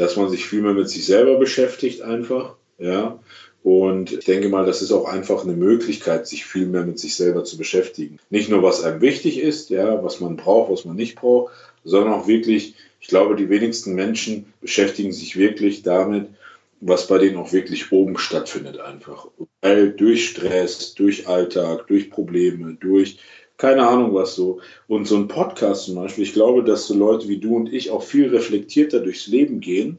dass 0.00 0.16
man 0.16 0.30
sich 0.30 0.46
viel 0.46 0.62
mehr 0.62 0.72
mit 0.72 0.88
sich 0.88 1.04
selber 1.04 1.38
beschäftigt 1.38 2.00
einfach, 2.00 2.56
ja. 2.78 3.18
Und 3.62 4.12
ich 4.12 4.24
denke 4.24 4.48
mal, 4.48 4.64
das 4.64 4.80
ist 4.80 4.92
auch 4.92 5.04
einfach 5.04 5.44
eine 5.44 5.52
Möglichkeit, 5.52 6.26
sich 6.26 6.46
viel 6.46 6.64
mehr 6.64 6.86
mit 6.86 6.98
sich 6.98 7.14
selber 7.14 7.44
zu 7.44 7.58
beschäftigen. 7.58 8.18
Nicht 8.30 8.48
nur, 8.48 8.62
was 8.62 8.82
einem 8.82 9.02
wichtig 9.02 9.38
ist, 9.38 9.68
ja, 9.68 10.02
was 10.02 10.20
man 10.20 10.36
braucht, 10.36 10.70
was 10.70 10.86
man 10.86 10.96
nicht 10.96 11.16
braucht, 11.16 11.52
sondern 11.84 12.14
auch 12.14 12.26
wirklich, 12.26 12.74
ich 13.00 13.08
glaube, 13.08 13.36
die 13.36 13.50
wenigsten 13.50 13.94
Menschen 13.94 14.50
beschäftigen 14.62 15.12
sich 15.12 15.36
wirklich 15.36 15.82
damit, 15.82 16.28
was 16.80 17.06
bei 17.06 17.18
denen 17.18 17.36
auch 17.36 17.52
wirklich 17.52 17.92
oben 17.92 18.16
stattfindet 18.16 18.80
einfach. 18.80 19.28
Weil 19.60 19.92
durch 19.92 20.30
Stress, 20.30 20.94
durch 20.94 21.28
Alltag, 21.28 21.88
durch 21.88 22.08
Probleme, 22.08 22.78
durch 22.80 23.18
keine 23.60 23.86
Ahnung 23.86 24.14
was 24.14 24.34
so. 24.34 24.60
Und 24.88 25.06
so 25.06 25.16
ein 25.16 25.28
Podcast 25.28 25.84
zum 25.84 25.96
Beispiel, 25.96 26.24
ich 26.24 26.32
glaube, 26.32 26.64
dass 26.64 26.86
so 26.86 26.94
Leute 26.94 27.28
wie 27.28 27.36
du 27.36 27.56
und 27.56 27.72
ich 27.72 27.90
auch 27.90 28.02
viel 28.02 28.28
reflektierter 28.28 29.00
durchs 29.00 29.26
Leben 29.26 29.60
gehen, 29.60 29.98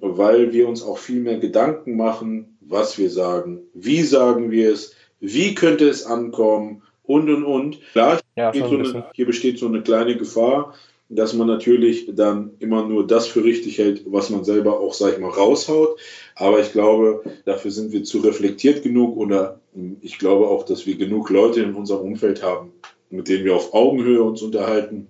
weil 0.00 0.52
wir 0.52 0.68
uns 0.68 0.82
auch 0.82 0.98
viel 0.98 1.20
mehr 1.20 1.38
Gedanken 1.38 1.96
machen, 1.96 2.58
was 2.60 2.98
wir 2.98 3.08
sagen, 3.08 3.60
wie 3.72 4.02
sagen 4.02 4.50
wir 4.50 4.72
es, 4.72 4.94
wie 5.20 5.54
könnte 5.54 5.88
es 5.88 6.04
ankommen 6.04 6.82
und 7.04 7.30
und 7.30 7.44
und. 7.44 7.78
Klar, 7.92 8.20
ja, 8.36 8.52
so 8.52 8.64
eine, 8.64 9.04
hier 9.14 9.26
besteht 9.26 9.60
so 9.60 9.66
eine 9.66 9.82
kleine 9.82 10.16
Gefahr, 10.16 10.74
dass 11.08 11.34
man 11.34 11.46
natürlich 11.46 12.10
dann 12.12 12.50
immer 12.58 12.84
nur 12.86 13.06
das 13.06 13.28
für 13.28 13.44
richtig 13.44 13.78
hält, 13.78 14.02
was 14.06 14.28
man 14.28 14.42
selber 14.42 14.80
auch, 14.80 14.92
sag 14.92 15.14
ich 15.14 15.18
mal, 15.20 15.30
raushaut. 15.30 15.98
Aber 16.34 16.60
ich 16.60 16.72
glaube, 16.72 17.22
dafür 17.44 17.70
sind 17.70 17.92
wir 17.92 18.02
zu 18.02 18.18
reflektiert 18.18 18.82
genug 18.82 19.16
oder 19.16 19.60
ich 20.00 20.18
glaube 20.18 20.48
auch, 20.48 20.64
dass 20.64 20.86
wir 20.86 20.96
genug 20.96 21.30
Leute 21.30 21.62
in 21.62 21.74
unserem 21.74 22.06
Umfeld 22.06 22.42
haben, 22.42 22.72
mit 23.10 23.28
denen 23.28 23.44
wir 23.44 23.56
auf 23.56 23.74
Augenhöhe 23.74 24.22
uns 24.22 24.42
unterhalten, 24.42 25.08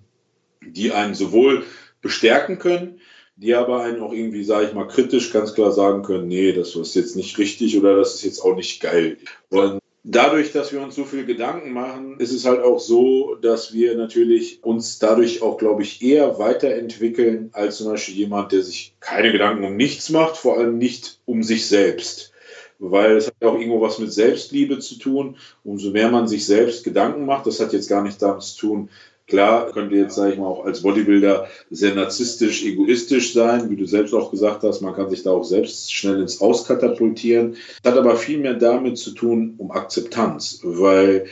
die 0.61 0.91
einen 0.91 1.15
sowohl 1.15 1.63
bestärken 2.01 2.59
können, 2.59 2.99
die 3.35 3.55
aber 3.55 3.83
einen 3.83 4.01
auch 4.01 4.11
irgendwie, 4.11 4.43
sage 4.43 4.67
ich 4.67 4.73
mal, 4.73 4.87
kritisch 4.87 5.31
ganz 5.31 5.53
klar 5.53 5.71
sagen 5.71 6.03
können, 6.03 6.27
nee, 6.27 6.51
das 6.51 6.75
ist 6.75 6.95
jetzt 6.95 7.15
nicht 7.15 7.37
richtig 7.37 7.77
oder 7.77 7.95
das 7.95 8.15
ist 8.15 8.23
jetzt 8.23 8.41
auch 8.41 8.55
nicht 8.55 8.81
geil. 8.81 9.17
Und 9.49 9.79
dadurch, 10.03 10.51
dass 10.51 10.73
wir 10.73 10.81
uns 10.81 10.95
so 10.95 11.05
viel 11.05 11.25
Gedanken 11.25 11.71
machen, 11.71 12.19
ist 12.19 12.33
es 12.33 12.45
halt 12.45 12.61
auch 12.61 12.79
so, 12.79 13.35
dass 13.35 13.73
wir 13.73 13.95
natürlich 13.95 14.63
uns 14.63 14.99
dadurch 14.99 15.41
auch, 15.41 15.57
glaube 15.57 15.83
ich, 15.83 16.01
eher 16.01 16.39
weiterentwickeln 16.39 17.49
als 17.53 17.77
zum 17.77 17.87
Beispiel 17.87 18.15
jemand, 18.15 18.51
der 18.51 18.63
sich 18.63 18.95
keine 18.99 19.31
Gedanken 19.31 19.63
um 19.63 19.75
nichts 19.75 20.09
macht, 20.09 20.37
vor 20.37 20.57
allem 20.57 20.77
nicht 20.77 21.19
um 21.25 21.43
sich 21.43 21.67
selbst. 21.67 22.33
Weil 22.79 23.17
es 23.17 23.27
hat 23.27 23.35
ja 23.41 23.49
auch 23.49 23.59
irgendwo 23.59 23.81
was 23.81 23.99
mit 23.99 24.11
Selbstliebe 24.11 24.79
zu 24.79 24.95
tun. 24.95 25.35
Umso 25.63 25.91
mehr 25.91 26.09
man 26.09 26.27
sich 26.27 26.45
selbst 26.45 26.83
Gedanken 26.83 27.25
macht, 27.25 27.45
das 27.45 27.59
hat 27.59 27.73
jetzt 27.73 27.89
gar 27.89 28.01
nicht 28.01 28.21
damit 28.21 28.43
zu 28.43 28.57
tun, 28.57 28.89
Klar, 29.29 29.71
könnte 29.71 29.95
jetzt, 29.95 30.15
sage 30.15 30.33
ich 30.33 30.39
mal, 30.39 30.47
auch 30.47 30.65
als 30.65 30.81
Bodybuilder 30.81 31.47
sehr 31.69 31.93
narzisstisch, 31.93 32.65
egoistisch 32.65 33.33
sein, 33.33 33.69
wie 33.69 33.75
du 33.75 33.85
selbst 33.85 34.13
auch 34.13 34.31
gesagt 34.31 34.63
hast. 34.63 34.81
Man 34.81 34.95
kann 34.95 35.11
sich 35.11 35.21
da 35.21 35.29
auch 35.29 35.43
selbst 35.43 35.93
schnell 35.93 36.19
ins 36.19 36.41
Auskatapultieren. 36.41 37.55
Das 37.83 37.93
hat 37.93 37.99
aber 37.99 38.15
viel 38.15 38.39
mehr 38.39 38.55
damit 38.55 38.97
zu 38.97 39.11
tun, 39.11 39.53
um 39.59 39.69
Akzeptanz, 39.69 40.61
weil 40.63 41.27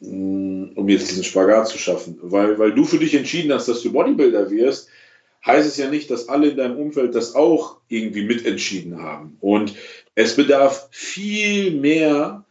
mm, 0.00 0.70
um 0.74 0.88
jetzt 0.88 1.08
diesen 1.08 1.22
Spagat 1.22 1.68
zu 1.68 1.78
schaffen. 1.78 2.18
Weil, 2.20 2.58
weil 2.58 2.74
du 2.74 2.84
für 2.84 2.98
dich 2.98 3.14
entschieden 3.14 3.52
hast, 3.52 3.68
dass 3.68 3.80
du 3.80 3.92
Bodybuilder 3.92 4.50
wirst, 4.50 4.88
heißt 5.46 5.68
es 5.68 5.76
ja 5.76 5.88
nicht, 5.88 6.10
dass 6.10 6.28
alle 6.28 6.48
in 6.48 6.56
deinem 6.56 6.76
Umfeld 6.76 7.14
das 7.14 7.36
auch 7.36 7.76
irgendwie 7.86 8.24
mitentschieden 8.24 9.00
haben. 9.00 9.36
Und 9.40 9.72
es 10.16 10.34
bedarf 10.34 10.88
viel 10.90 11.70
mehr, 11.70 12.44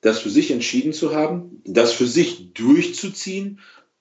das 0.00 0.18
für 0.18 0.30
sich 0.30 0.50
entschieden 0.50 0.92
zu 0.92 1.14
haben, 1.14 1.62
das 1.64 1.92
für 1.92 2.06
sich 2.06 2.52
durchzuziehen 2.54 3.60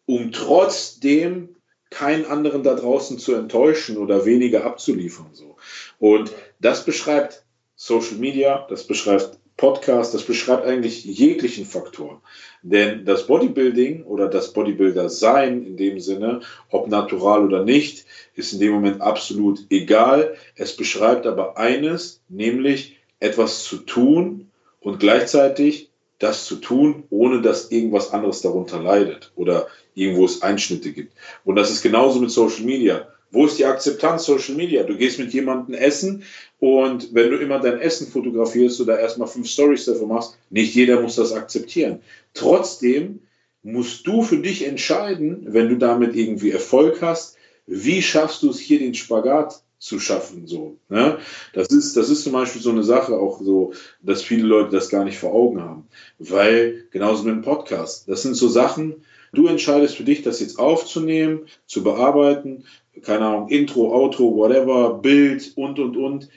um 0.10 0.32
trotzdem 0.32 1.56
keinen 1.92 2.26
anderen 2.26 2.64
da 2.64 2.74
draußen 2.74 3.20
zu 3.20 3.36
enttäuschen 3.36 3.96
oder 3.98 4.26
weniger 4.26 4.66
abzuliefern. 4.66 5.30
So. 5.34 5.56
Und 6.00 6.32
das 6.60 6.84
beschreibt 6.84 7.44
Social 7.76 8.16
Media, 8.16 8.66
das 8.72 8.88
beschreibt 8.88 9.38
Podcast, 9.56 10.16
das 10.16 10.24
beschreibt 10.24 10.66
eigentlich 10.66 11.06
jeglichen 11.06 11.64
Faktor. 11.64 12.24
Denn 12.64 13.06
das 13.06 13.28
Bodybuilding 13.28 14.04
oder 14.04 14.28
das 14.30 14.52
Bodybuilder 14.52 15.10
sein 15.10 15.64
in 15.64 15.78
dem 15.78 16.00
Sinne, 16.00 16.40
ob 16.72 16.88
natural 16.88 17.46
oder 17.46 17.64
nicht, 17.64 18.06
ist 18.34 18.54
in 18.54 18.60
dem 18.60 18.72
Moment 18.72 19.02
absolut 19.02 19.60
egal. 19.70 20.36
Es 20.56 20.76
beschreibt 20.76 21.28
aber 21.28 21.56
eines, 21.56 22.24
nämlich 22.30 22.99
etwas 23.20 23.64
zu 23.64 23.78
tun 23.78 24.50
und 24.80 25.00
gleichzeitig 25.00 25.90
das 26.20 26.46
zu 26.46 26.58
tun, 26.58 27.04
ohne 27.10 27.42
dass 27.42 27.72
irgendwas 27.72 28.12
anderes 28.12 28.42
darunter 28.42 28.82
leidet 28.82 29.32
oder 29.36 29.68
irgendwo 29.96 30.26
es 30.26 30.42
Einschnitte 30.42 30.92
gibt. 30.92 31.14
Und 31.46 31.56
das 31.56 31.72
ist 31.72 31.82
genauso 31.82 32.20
mit 32.20 32.32
Social 32.32 32.66
Media. 32.66 33.08
Wo 33.32 33.46
ist 33.46 33.60
die 33.60 33.66
Akzeptanz 33.66 34.26
Social 34.26 34.56
Media? 34.56 34.84
Du 34.84 34.98
gehst 34.98 35.20
mit 35.20 35.34
jemandem 35.34 35.76
essen 35.76 36.24
und 36.60 37.14
wenn 37.14 37.30
du 37.30 37.38
immer 37.38 37.60
dein 37.60 37.80
Essen 37.80 38.08
fotografierst 38.08 38.82
oder 38.82 39.00
erstmal 39.00 39.28
fünf 39.28 39.48
Stories 39.48 39.86
dafür 39.86 40.08
machst, 40.08 40.38
nicht 40.50 40.74
jeder 40.74 41.00
muss 41.00 41.16
das 41.16 41.32
akzeptieren. 41.32 42.02
Trotzdem 42.34 43.20
musst 43.62 44.08
du 44.08 44.24
für 44.24 44.38
dich 44.38 44.66
entscheiden, 44.66 45.46
wenn 45.48 45.70
du 45.70 45.78
damit 45.78 46.16
irgendwie 46.16 46.52
Erfolg 46.52 47.02
hast, 47.02 47.38
wie 47.68 48.02
schaffst 48.02 48.42
du 48.42 48.50
es 48.50 48.60
hier 48.60 48.80
den 48.80 48.96
Spagat 48.96 49.62
zu 49.80 50.00
schaffen, 50.00 50.46
so. 50.46 50.78
Ne? 50.90 51.18
Das 51.54 51.68
ist, 51.70 51.96
das 51.98 52.10
ist 52.10 52.24
zum 52.24 52.34
Beispiel 52.34 52.62
so 52.62 52.70
eine 52.70 52.84
Sache 52.84 53.18
auch 53.18 53.42
so, 53.42 53.74
dass 54.02 54.22
viele 54.22 54.46
Leute 54.46 54.72
das 54.72 54.90
gar 54.90 55.06
nicht 55.06 55.18
vor 55.18 55.34
Augen 55.34 55.62
haben. 55.62 55.88
Weil, 56.20 56.86
genauso 56.92 57.24
mit 57.24 57.34
dem 57.34 57.42
Podcast, 57.42 58.08
das 58.08 58.22
sind 58.22 58.36
so 58.36 58.48
Sachen, 58.48 59.04
Du 59.32 59.48
entscheidest 59.48 59.96
für 59.96 60.04
dich, 60.04 60.24
das 60.24 60.40
jetzt 60.40 60.58
aufzunehmen, 60.58 61.46
zu 61.66 61.84
bearbeiten, 61.84 62.66
keine 63.02 63.26
Ahnung, 63.26 63.50
Intro, 63.50 63.94
Outro, 63.94 64.36
whatever, 64.36 64.96
Bild 64.96 65.54
und, 65.56 65.80
und, 65.80 65.98
und. 65.98 66.30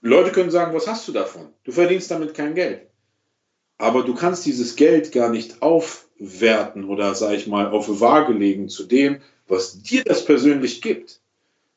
Leute 0.00 0.32
können 0.32 0.50
sagen, 0.50 0.74
was 0.74 0.86
hast 0.86 1.08
du 1.08 1.12
davon? 1.12 1.48
Du 1.64 1.72
verdienst 1.72 2.10
damit 2.10 2.34
kein 2.34 2.54
Geld. 2.54 2.88
Aber 3.78 4.02
du 4.02 4.14
kannst 4.14 4.44
dieses 4.46 4.76
Geld 4.76 5.12
gar 5.12 5.30
nicht 5.30 5.62
aufwerten 5.62 6.84
oder, 6.84 7.14
sag 7.14 7.34
ich 7.34 7.46
mal, 7.46 7.68
auf 7.68 8.00
Waage 8.00 8.32
legen 8.32 8.68
zu 8.68 8.84
dem, 8.84 9.20
was 9.48 9.82
dir 9.82 10.04
das 10.04 10.24
persönlich 10.24 10.82
gibt. 10.82 11.20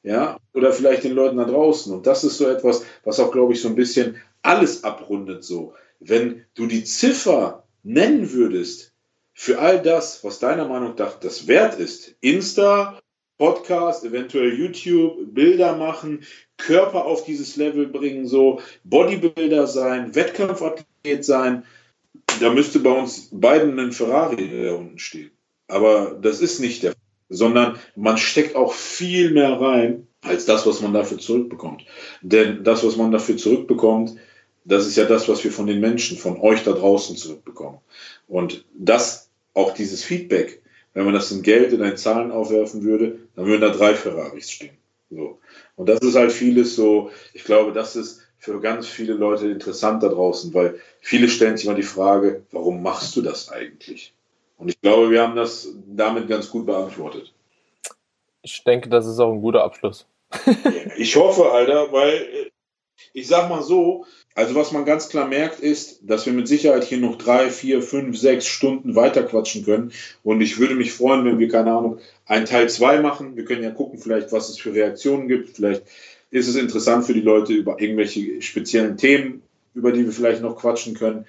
Ja, 0.08 0.40
oder 0.54 0.72
vielleicht 0.72 1.04
den 1.04 1.12
Leuten 1.12 1.36
da 1.36 1.44
draußen. 1.44 1.94
Und 1.94 2.08
das 2.08 2.24
ist 2.24 2.38
so 2.38 2.48
etwas, 2.48 2.86
was 3.04 3.20
auch, 3.20 3.30
glaube 3.30 3.52
ich, 3.52 3.62
so 3.62 3.68
ein 3.68 3.76
bisschen 3.76 4.16
alles 4.42 4.86
abrundet 4.86 5.44
so. 5.44 5.74
Wenn 6.00 6.46
du 6.54 6.66
die 6.66 6.86
Ziffer 6.86 7.66
nennen 7.84 8.32
würdest, 8.32 8.94
für 9.34 9.60
all 9.60 9.82
das, 9.82 10.24
was 10.24 10.40
deiner 10.40 10.66
Meinung 10.66 10.96
nach 10.98 11.20
das 11.20 11.48
wert 11.48 11.78
ist, 11.78 12.16
Insta, 12.22 13.02
Podcast, 13.38 14.06
eventuell 14.06 14.58
YouTube, 14.58 15.34
Bilder 15.34 15.76
machen, 15.76 16.24
Körper 16.56 17.04
auf 17.04 17.26
dieses 17.26 17.58
Level 17.58 17.88
bringen, 17.88 18.28
so 18.28 18.62
Bodybuilder 18.86 19.68
sein, 19.68 20.16
Wettkampfathlet 20.16 21.26
sein, 21.26 21.66
da 22.40 22.50
müsste 22.50 22.80
bei 22.80 22.92
uns 22.92 23.28
beiden 23.34 23.78
ein 23.78 23.92
Ferrari 23.92 24.64
da 24.64 24.76
unten 24.76 25.00
stehen. 25.00 25.32
Aber 25.68 26.18
das 26.22 26.40
ist 26.40 26.62
nicht 26.62 26.84
der 26.84 26.92
Fall, 26.92 27.02
sondern 27.28 27.78
man 27.98 28.18
steckt 28.18 28.56
auch 28.56 28.72
viel 28.72 29.32
mehr 29.32 29.60
rein 29.60 30.07
als 30.22 30.46
das, 30.46 30.66
was 30.66 30.82
man 30.82 30.94
dafür 30.94 31.18
zurückbekommt. 31.18 31.86
Denn 32.22 32.64
das, 32.64 32.86
was 32.86 32.96
man 32.96 33.12
dafür 33.12 33.38
zurückbekommt, 33.38 34.16
das 34.66 34.86
ist 34.86 34.98
ja 34.98 35.06
das, 35.06 35.30
was 35.30 35.44
wir 35.44 35.52
von 35.52 35.68
den 35.68 35.80
Menschen, 35.80 36.18
von 36.18 36.40
euch 36.40 36.64
da 36.64 36.74
draußen 36.74 37.16
zurückbekommen. 37.16 37.80
Und 38.28 38.66
das 38.78 39.30
auch 39.54 39.74
dieses 39.74 40.04
Feedback, 40.04 40.62
wenn 40.94 41.06
man 41.06 41.14
das 41.14 41.32
in 41.32 41.42
Geld 41.42 41.74
in 41.74 41.98
Zahlen 41.98 42.32
aufwerfen 42.32 42.84
würde, 42.84 43.20
dann 43.36 43.46
würden 43.46 43.62
da 43.62 43.70
drei 43.70 43.94
Ferraris 43.96 44.52
stehen. 44.52 44.78
So. 45.10 45.40
Und 45.76 45.88
das 45.88 46.00
ist 46.02 46.16
halt 46.16 46.32
vieles 46.32 46.76
so, 46.76 47.12
ich 47.34 47.44
glaube, 47.44 47.72
das 47.72 47.96
ist 47.96 48.22
für 48.40 48.60
ganz 48.60 48.88
viele 48.88 49.14
Leute 49.14 49.48
interessant 49.48 50.04
da 50.04 50.10
draußen, 50.10 50.54
weil 50.54 50.80
viele 51.02 51.30
stellen 51.30 51.58
sich 51.58 51.66
immer 51.66 51.76
die 51.76 51.84
Frage, 51.84 52.44
warum 52.52 52.82
machst 52.82 53.16
du 53.16 53.22
das 53.22 53.50
eigentlich? 53.50 54.14
Und 54.58 54.70
ich 54.70 54.82
glaube, 54.82 55.12
wir 55.12 55.22
haben 55.22 55.36
das 55.36 55.70
damit 55.88 56.28
ganz 56.28 56.50
gut 56.50 56.66
beantwortet. 56.66 57.34
Ich 58.48 58.64
denke, 58.64 58.88
das 58.88 59.06
ist 59.06 59.20
auch 59.20 59.34
ein 59.34 59.42
guter 59.42 59.64
Abschluss. 59.64 60.08
ich 60.98 61.16
hoffe, 61.18 61.52
Alter, 61.52 61.92
weil 61.92 62.14
äh, 62.14 62.52
ich 63.14 63.28
sag 63.28 63.50
mal 63.50 63.62
so, 63.62 64.06
also 64.36 64.56
was 64.56 64.72
man 64.72 64.86
ganz 64.86 65.10
klar 65.10 65.28
merkt, 65.28 65.60
ist, 65.60 66.00
dass 66.10 66.26
wir 66.26 66.34
mit 66.34 66.48
Sicherheit 66.48 66.86
hier 66.86 67.00
noch 67.00 67.18
drei, 67.18 67.50
vier, 67.50 67.82
fünf, 67.82 68.18
sechs 68.18 68.46
Stunden 68.46 68.96
weiterquatschen 68.96 69.66
können. 69.66 69.92
Und 70.24 70.40
ich 70.40 70.60
würde 70.60 70.76
mich 70.76 70.94
freuen, 70.94 71.26
wenn 71.26 71.40
wir, 71.40 71.50
keine 71.50 71.74
Ahnung, 71.74 72.00
einen 72.26 72.46
Teil 72.46 72.70
zwei 72.70 73.02
machen. 73.02 73.36
Wir 73.36 73.44
können 73.44 73.64
ja 73.64 73.72
gucken, 73.72 74.00
vielleicht, 74.00 74.32
was 74.32 74.50
es 74.50 74.58
für 74.58 74.74
Reaktionen 74.74 75.28
gibt. 75.28 75.50
Vielleicht 75.50 75.84
ist 76.32 76.48
es 76.48 76.56
interessant 76.56 77.06
für 77.06 77.14
die 77.14 77.22
Leute 77.22 77.54
über 77.54 77.82
irgendwelche 77.82 78.42
speziellen 78.42 78.96
Themen, 78.96 79.44
über 79.74 79.92
die 79.92 80.06
wir 80.06 80.14
vielleicht 80.14 80.42
noch 80.42 80.56
quatschen 80.56 80.94
können. 80.94 81.26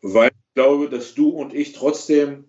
Weil 0.00 0.30
ich 0.30 0.54
glaube, 0.54 0.88
dass 0.88 1.14
du 1.14 1.28
und 1.28 1.54
ich 1.54 1.72
trotzdem 1.72 2.44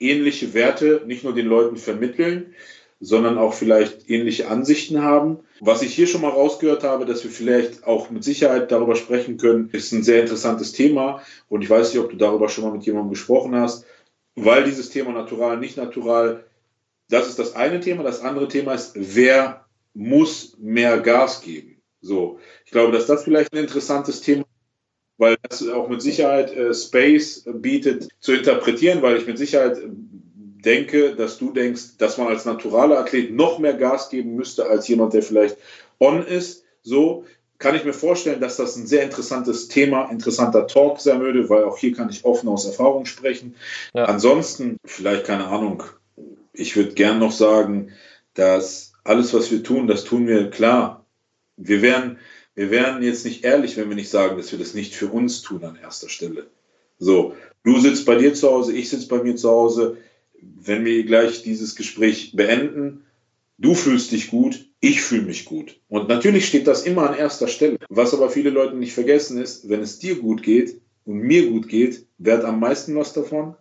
ähnliche 0.00 0.54
Werte 0.54 1.02
nicht 1.06 1.24
nur 1.24 1.34
den 1.34 1.46
Leuten 1.46 1.76
vermitteln, 1.76 2.54
sondern 3.00 3.38
auch 3.38 3.54
vielleicht 3.54 4.10
ähnliche 4.10 4.48
Ansichten 4.48 5.02
haben. 5.02 5.38
Was 5.60 5.82
ich 5.82 5.94
hier 5.94 6.06
schon 6.06 6.22
mal 6.22 6.30
rausgehört 6.30 6.82
habe, 6.82 7.06
dass 7.06 7.22
wir 7.22 7.30
vielleicht 7.30 7.84
auch 7.86 8.10
mit 8.10 8.24
Sicherheit 8.24 8.72
darüber 8.72 8.96
sprechen 8.96 9.36
können, 9.36 9.70
ist 9.72 9.92
ein 9.92 10.02
sehr 10.02 10.20
interessantes 10.20 10.72
Thema. 10.72 11.22
Und 11.48 11.62
ich 11.62 11.70
weiß 11.70 11.92
nicht, 11.92 12.02
ob 12.02 12.10
du 12.10 12.16
darüber 12.16 12.48
schon 12.48 12.64
mal 12.64 12.72
mit 12.72 12.84
jemandem 12.84 13.10
gesprochen 13.10 13.54
hast, 13.54 13.84
weil 14.34 14.64
dieses 14.64 14.90
Thema 14.90 15.12
natural, 15.12 15.58
nicht 15.58 15.76
natural, 15.76 16.44
das 17.08 17.28
ist 17.28 17.38
das 17.38 17.54
eine 17.54 17.80
Thema. 17.80 18.02
Das 18.02 18.20
andere 18.20 18.48
Thema 18.48 18.74
ist, 18.74 18.92
wer 18.94 19.64
muss 19.94 20.56
mehr 20.58 20.98
Gas 21.00 21.40
geben? 21.40 21.80
So, 22.00 22.38
ich 22.64 22.72
glaube, 22.72 22.92
dass 22.92 23.06
das 23.06 23.24
vielleicht 23.24 23.52
ein 23.52 23.58
interessantes 23.58 24.20
Thema 24.20 24.44
weil 25.18 25.36
das 25.42 25.68
auch 25.68 25.88
mit 25.88 26.00
Sicherheit 26.00 26.54
äh, 26.54 26.72
Space 26.72 27.44
bietet 27.52 28.08
zu 28.20 28.32
interpretieren, 28.32 29.02
weil 29.02 29.18
ich 29.18 29.26
mit 29.26 29.36
Sicherheit 29.36 29.78
denke, 30.64 31.14
dass 31.14 31.38
du 31.38 31.52
denkst, 31.52 31.98
dass 31.98 32.18
man 32.18 32.28
als 32.28 32.44
naturaler 32.44 32.98
Athlet 32.98 33.32
noch 33.32 33.58
mehr 33.58 33.74
Gas 33.74 34.10
geben 34.10 34.34
müsste 34.34 34.66
als 34.66 34.88
jemand, 34.88 35.14
der 35.14 35.22
vielleicht 35.22 35.56
on 35.98 36.24
ist. 36.24 36.64
So 36.82 37.24
kann 37.58 37.74
ich 37.74 37.84
mir 37.84 37.92
vorstellen, 37.92 38.40
dass 38.40 38.56
das 38.56 38.76
ein 38.76 38.86
sehr 38.86 39.02
interessantes 39.02 39.68
Thema, 39.68 40.10
interessanter 40.10 40.66
Talk 40.66 41.00
sein 41.00 41.20
würde, 41.20 41.48
weil 41.48 41.64
auch 41.64 41.76
hier 41.76 41.92
kann 41.92 42.08
ich 42.08 42.24
offen 42.24 42.48
aus 42.48 42.66
Erfahrung 42.66 43.04
sprechen. 43.04 43.56
Ja. 43.94 44.04
Ansonsten, 44.04 44.76
vielleicht 44.84 45.24
keine 45.24 45.48
Ahnung, 45.48 45.82
ich 46.52 46.76
würde 46.76 46.92
gern 46.92 47.18
noch 47.18 47.32
sagen, 47.32 47.92
dass 48.34 48.92
alles, 49.04 49.34
was 49.34 49.50
wir 49.50 49.62
tun, 49.62 49.88
das 49.88 50.04
tun 50.04 50.26
wir 50.26 50.50
klar. 50.50 51.04
Wir 51.56 51.82
wären, 51.82 52.18
wir 52.54 52.70
wären 52.70 53.02
jetzt 53.02 53.24
nicht 53.24 53.44
ehrlich, 53.44 53.76
wenn 53.76 53.88
wir 53.88 53.96
nicht 53.96 54.10
sagen, 54.10 54.36
dass 54.36 54.52
wir 54.52 54.58
das 54.58 54.74
nicht 54.74 54.94
für 54.94 55.08
uns 55.08 55.42
tun 55.42 55.64
an 55.64 55.76
erster 55.80 56.08
Stelle. 56.08 56.46
So, 56.98 57.34
du 57.64 57.78
sitzt 57.80 58.06
bei 58.06 58.16
dir 58.16 58.34
zu 58.34 58.48
Hause, 58.48 58.72
ich 58.72 58.88
sitze 58.88 59.08
bei 59.08 59.22
mir 59.22 59.36
zu 59.36 59.50
Hause 59.50 59.96
wenn 60.40 60.84
wir 60.84 61.04
gleich 61.04 61.42
dieses 61.42 61.76
Gespräch 61.76 62.32
beenden, 62.34 63.04
du 63.58 63.74
fühlst 63.74 64.12
dich 64.12 64.30
gut, 64.30 64.66
ich 64.80 65.00
fühle 65.00 65.22
mich 65.22 65.44
gut. 65.44 65.80
Und 65.88 66.08
natürlich 66.08 66.46
steht 66.46 66.66
das 66.66 66.84
immer 66.84 67.10
an 67.10 67.18
erster 67.18 67.48
Stelle. 67.48 67.78
Was 67.88 68.14
aber 68.14 68.30
viele 68.30 68.50
Leute 68.50 68.76
nicht 68.76 68.92
vergessen 68.92 69.38
ist, 69.40 69.68
wenn 69.68 69.80
es 69.80 69.98
dir 69.98 70.16
gut 70.16 70.42
geht 70.42 70.80
und 71.04 71.18
mir 71.18 71.48
gut 71.48 71.68
geht, 71.68 72.06
wer 72.18 72.38
hat 72.38 72.44
am 72.44 72.60
meisten 72.60 72.94
was 72.94 73.12
davon? 73.12 73.56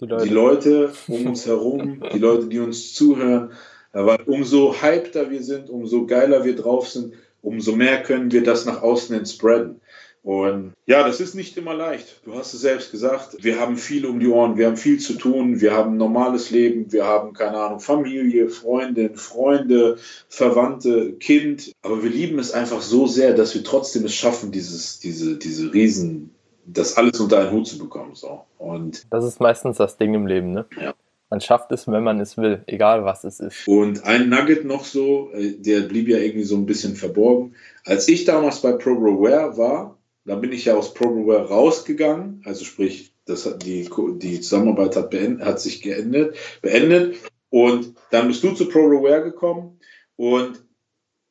Die 0.00 0.06
Leute, 0.06 0.24
die 0.28 0.34
Leute 0.34 0.92
um 1.08 1.26
uns 1.26 1.46
herum, 1.46 2.02
die 2.12 2.18
Leute, 2.18 2.46
die 2.46 2.60
uns 2.60 2.94
zuhören. 2.94 3.50
Aber 3.92 4.18
umso 4.26 4.74
hypter 4.80 5.30
wir 5.30 5.42
sind, 5.42 5.70
umso 5.70 6.06
geiler 6.06 6.44
wir 6.44 6.54
drauf 6.54 6.88
sind, 6.88 7.14
umso 7.42 7.74
mehr 7.74 8.02
können 8.02 8.30
wir 8.30 8.44
das 8.44 8.64
nach 8.64 8.82
außen 8.82 9.14
hin 9.14 9.26
spreaden. 9.26 9.80
Und 10.28 10.74
ja, 10.84 11.04
das 11.04 11.20
ist 11.20 11.34
nicht 11.34 11.56
immer 11.56 11.72
leicht. 11.72 12.20
Du 12.26 12.34
hast 12.34 12.52
es 12.52 12.60
selbst 12.60 12.90
gesagt. 12.90 13.42
Wir 13.42 13.58
haben 13.58 13.78
viel 13.78 14.04
um 14.04 14.20
die 14.20 14.28
Ohren, 14.28 14.58
wir 14.58 14.66
haben 14.66 14.76
viel 14.76 14.98
zu 14.98 15.14
tun, 15.14 15.62
wir 15.62 15.72
haben 15.72 15.94
ein 15.94 15.96
normales 15.96 16.50
Leben, 16.50 16.92
wir 16.92 17.06
haben, 17.06 17.32
keine 17.32 17.56
Ahnung, 17.56 17.80
Familie, 17.80 18.50
Freundin, 18.50 19.14
Freunde, 19.14 19.96
Verwandte, 20.28 21.14
Kind. 21.14 21.72
Aber 21.80 22.02
wir 22.02 22.10
lieben 22.10 22.38
es 22.38 22.52
einfach 22.52 22.82
so 22.82 23.06
sehr, 23.06 23.32
dass 23.32 23.54
wir 23.54 23.64
trotzdem 23.64 24.04
es 24.04 24.14
schaffen, 24.14 24.52
dieses, 24.52 24.98
diese, 24.98 25.38
diese 25.38 25.72
Riesen, 25.72 26.34
das 26.66 26.98
alles 26.98 27.18
unter 27.20 27.38
einen 27.38 27.52
Hut 27.52 27.66
zu 27.66 27.78
bekommen. 27.78 28.14
So. 28.14 28.42
Und 28.58 29.06
das 29.10 29.24
ist 29.24 29.40
meistens 29.40 29.78
das 29.78 29.96
Ding 29.96 30.12
im 30.12 30.26
Leben, 30.26 30.52
ne? 30.52 30.66
Ja. 30.78 30.92
Man 31.30 31.40
schafft 31.40 31.72
es, 31.72 31.88
wenn 31.88 32.02
man 32.02 32.20
es 32.20 32.36
will, 32.36 32.62
egal 32.66 33.04
was 33.04 33.24
es 33.24 33.40
ist. 33.40 33.66
Und 33.66 34.04
ein 34.04 34.28
Nugget 34.28 34.66
noch 34.66 34.84
so, 34.84 35.30
äh, 35.32 35.52
der 35.52 35.82
blieb 35.82 36.08
ja 36.08 36.18
irgendwie 36.18 36.44
so 36.44 36.56
ein 36.56 36.66
bisschen 36.66 36.96
verborgen. 36.96 37.54
Als 37.86 38.08
ich 38.08 38.26
damals 38.26 38.60
bei 38.60 38.72
ProGrowware 38.72 39.56
war, 39.56 39.97
da 40.28 40.36
bin 40.36 40.52
ich 40.52 40.66
ja 40.66 40.76
aus 40.76 40.92
ProBrewer 40.92 41.46
rausgegangen, 41.46 42.42
also 42.44 42.62
sprich, 42.62 43.14
das 43.24 43.46
hat 43.46 43.64
die, 43.64 43.88
die 44.18 44.40
Zusammenarbeit 44.40 44.94
hat, 44.94 45.10
beendet, 45.10 45.46
hat 45.46 45.58
sich 45.58 45.80
geendet, 45.80 46.36
beendet. 46.60 47.16
Und 47.48 47.94
dann 48.10 48.28
bist 48.28 48.44
du 48.44 48.52
zu 48.52 48.68
ProBrewer 48.68 49.22
gekommen 49.22 49.80
und 50.16 50.62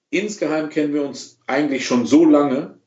insgeheim 0.10 0.70
kennen 0.70 0.96
wir 0.96 1.04
uns 1.04 1.40
eigentlich 1.46 1.86
schon 1.86 2.08
so 2.08 2.26
lange, 2.26 2.80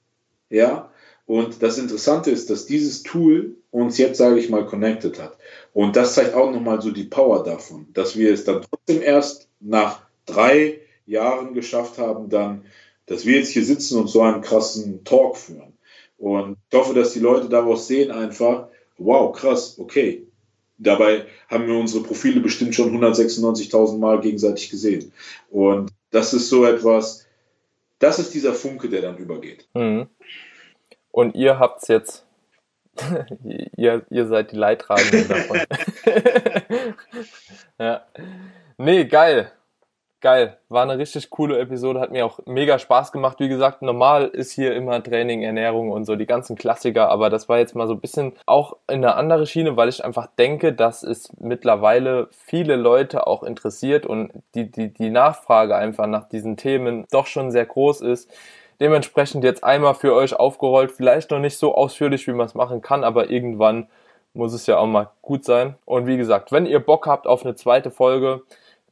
ja. 0.48 0.90
Und 1.26 1.62
das 1.62 1.78
Interessante 1.78 2.32
ist, 2.32 2.50
dass 2.50 2.66
dieses 2.66 3.04
Tool 3.04 3.56
uns 3.70 3.96
jetzt, 3.98 4.18
sage 4.18 4.40
ich 4.40 4.50
mal, 4.50 4.66
connected 4.66 5.20
hat. 5.20 5.38
Und 5.72 5.94
das 5.94 6.14
zeigt 6.14 6.34
auch 6.34 6.50
nochmal 6.50 6.82
so 6.82 6.90
die 6.90 7.04
Power 7.04 7.44
davon, 7.44 7.86
dass 7.92 8.16
wir 8.16 8.32
es 8.32 8.44
dann 8.44 8.62
trotzdem 8.68 9.00
erst 9.00 9.48
nach 9.60 10.02
drei 10.26 10.80
Jahren 11.06 11.54
geschafft 11.54 11.98
haben, 11.98 12.30
dann, 12.30 12.64
dass 13.06 13.26
wir 13.26 13.36
jetzt 13.36 13.50
hier 13.50 13.64
sitzen 13.64 13.96
und 14.00 14.08
so 14.08 14.22
einen 14.22 14.40
krassen 14.40 15.04
Talk 15.04 15.36
führen. 15.36 15.74
Und 16.20 16.58
ich 16.70 16.78
hoffe, 16.78 16.92
dass 16.92 17.14
die 17.14 17.18
Leute 17.18 17.48
daraus 17.48 17.88
sehen 17.88 18.10
einfach, 18.10 18.68
wow, 18.98 19.34
krass, 19.34 19.78
okay. 19.78 20.26
Dabei 20.76 21.24
haben 21.48 21.66
wir 21.66 21.74
unsere 21.74 22.04
Profile 22.04 22.40
bestimmt 22.40 22.74
schon 22.74 22.94
196.000 22.94 23.98
Mal 23.98 24.20
gegenseitig 24.20 24.70
gesehen. 24.70 25.12
Und 25.50 25.90
das 26.10 26.34
ist 26.34 26.50
so 26.50 26.66
etwas, 26.66 27.26
das 27.98 28.18
ist 28.18 28.34
dieser 28.34 28.52
Funke, 28.52 28.90
der 28.90 29.00
dann 29.02 29.16
übergeht. 29.16 29.66
Mhm. 29.74 30.08
Und 31.10 31.34
ihr 31.34 31.58
habt's 31.58 31.88
jetzt, 31.88 32.26
ihr, 33.76 34.04
ihr 34.10 34.26
seid 34.26 34.52
die 34.52 34.56
Leidtragenden 34.56 35.26
davon. 35.26 35.60
ja. 37.78 38.04
Nee, 38.76 39.06
geil 39.06 39.52
geil. 40.20 40.58
War 40.68 40.82
eine 40.82 40.98
richtig 40.98 41.30
coole 41.30 41.58
Episode, 41.58 42.00
hat 42.00 42.10
mir 42.10 42.26
auch 42.26 42.40
mega 42.46 42.78
Spaß 42.78 43.12
gemacht. 43.12 43.40
Wie 43.40 43.48
gesagt, 43.48 43.82
normal 43.82 44.26
ist 44.26 44.52
hier 44.52 44.74
immer 44.74 45.02
Training, 45.02 45.42
Ernährung 45.42 45.90
und 45.90 46.04
so 46.04 46.16
die 46.16 46.26
ganzen 46.26 46.56
Klassiker, 46.56 47.08
aber 47.10 47.30
das 47.30 47.48
war 47.48 47.58
jetzt 47.58 47.74
mal 47.74 47.86
so 47.86 47.94
ein 47.94 48.00
bisschen 48.00 48.32
auch 48.46 48.76
in 48.88 49.04
eine 49.04 49.14
andere 49.14 49.46
Schiene, 49.46 49.76
weil 49.76 49.88
ich 49.88 50.04
einfach 50.04 50.28
denke, 50.38 50.72
dass 50.72 51.02
es 51.02 51.32
mittlerweile 51.38 52.28
viele 52.30 52.76
Leute 52.76 53.26
auch 53.26 53.42
interessiert 53.42 54.06
und 54.06 54.32
die, 54.54 54.70
die, 54.70 54.92
die 54.92 55.10
Nachfrage 55.10 55.76
einfach 55.76 56.06
nach 56.06 56.28
diesen 56.28 56.56
Themen 56.56 57.06
doch 57.10 57.26
schon 57.26 57.50
sehr 57.50 57.66
groß 57.66 58.02
ist. 58.02 58.30
Dementsprechend 58.80 59.44
jetzt 59.44 59.62
einmal 59.62 59.94
für 59.94 60.14
euch 60.14 60.34
aufgerollt, 60.34 60.92
vielleicht 60.92 61.30
noch 61.30 61.38
nicht 61.38 61.58
so 61.58 61.74
ausführlich, 61.74 62.26
wie 62.26 62.32
man 62.32 62.46
es 62.46 62.54
machen 62.54 62.80
kann, 62.80 63.04
aber 63.04 63.30
irgendwann 63.30 63.88
muss 64.32 64.52
es 64.52 64.66
ja 64.66 64.78
auch 64.78 64.86
mal 64.86 65.10
gut 65.22 65.44
sein. 65.44 65.74
Und 65.84 66.06
wie 66.06 66.16
gesagt, 66.16 66.52
wenn 66.52 66.66
ihr 66.66 66.80
Bock 66.80 67.06
habt 67.06 67.26
auf 67.26 67.44
eine 67.44 67.54
zweite 67.54 67.90
Folge, 67.90 68.42